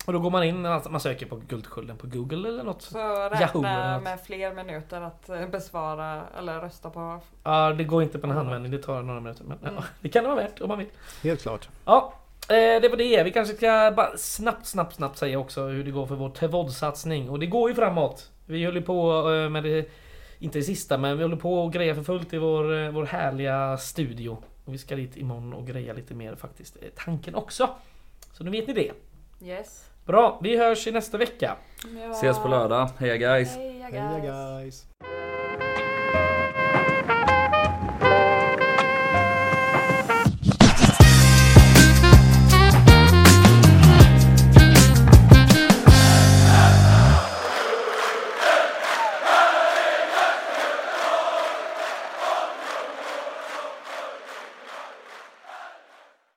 Och 0.08 0.14
då 0.14 0.20
går 0.20 0.30
man 0.30 0.44
in, 0.44 0.66
alltså, 0.66 0.90
man 0.90 1.02
söker 1.02 1.26
på 1.26 1.36
Guldskölden 1.48 1.98
på 1.98 2.08
Google 2.08 2.50
eller 2.50 2.64
något. 2.64 2.82
Så 2.82 3.30
räkna 3.30 3.94
något. 3.94 4.04
med 4.04 4.20
fler 4.26 4.54
minuter 4.54 5.02
att 5.02 5.30
eh, 5.30 5.48
besvara 5.48 6.24
eller 6.38 6.60
rösta 6.60 6.90
på. 6.90 7.20
Ja, 7.44 7.74
det 7.74 7.84
går 7.84 8.04
inte 8.04 8.20
på 8.20 8.28
en 8.28 8.34
handvändning, 8.34 8.72
det 8.72 8.78
tar 8.78 9.02
några 9.02 9.20
minuter. 9.20 9.44
Men 9.44 9.58
ja, 9.64 9.70
Mm. 9.70 9.84
det 10.02 10.10
kan 10.10 10.24
det 10.24 10.30
vara 10.30 10.42
värt 10.42 10.62
om 10.62 10.68
man 10.68 10.78
vill. 10.78 10.88
Helt 11.24 11.42
klart. 11.42 11.70
Ja, 11.86 12.14
eh, 12.50 12.82
det 12.82 12.90
var 12.90 12.98
det. 12.98 13.24
Vi 13.24 13.32
kanske 13.32 13.56
ska 13.56 13.94
bara 13.96 14.18
snabbt, 14.18 14.66
snabbt, 14.68 14.96
snabbt 14.96 15.18
säga 15.18 15.40
också 15.40 15.62
hur 15.64 15.84
det 15.84 15.92
går 15.92 16.06
för 16.06 16.16
vår 16.16 16.30
TVOD-satsning. 16.30 17.30
Och 17.30 17.40
det 17.40 17.46
går 17.46 17.70
ju 17.70 17.76
framåt. 17.76 18.32
Vi 18.46 18.66
håller 18.66 18.82
på 18.82 19.32
eh, 19.34 19.50
med 19.50 19.64
det, 19.64 19.90
inte 20.40 20.60
det 20.60 20.64
sista, 20.64 20.98
men 20.98 21.18
vi 21.18 21.24
håller 21.24 21.38
på 21.38 21.54
och 21.64 21.74
grejer 21.74 21.94
för 21.94 22.04
fullt 22.04 22.34
i 22.34 22.38
vår, 22.38 22.92
vår 22.92 23.06
härliga 23.06 23.78
studio. 23.78 24.38
Och 24.66 24.74
vi 24.74 24.78
ska 24.78 24.96
dit 24.96 25.18
imorgon 25.18 25.54
och 25.54 25.68
greja 25.68 25.94
lite 25.94 26.14
mer 26.14 26.36
faktiskt. 26.36 26.78
Tanken 26.96 27.36
också. 27.36 27.70
Så 28.34 28.44
nu 28.44 28.52
vet 28.52 28.68
ni 28.68 28.74
det. 28.74 28.92
Yes. 29.48 29.84
Bra, 30.08 30.40
vi 30.44 30.58
hörs 30.58 30.88
i 30.88 30.92
nästa 30.92 31.18
vecka. 31.18 31.56
Ja. 32.04 32.12
Ses 32.12 32.40
på 32.40 32.48
lördag. 32.48 32.90
Heja 33.00 33.18
guys! 33.18 33.56
Heja 33.56 33.88
Heja 33.88 34.20
guys. 34.20 34.86
guys! 34.94 35.07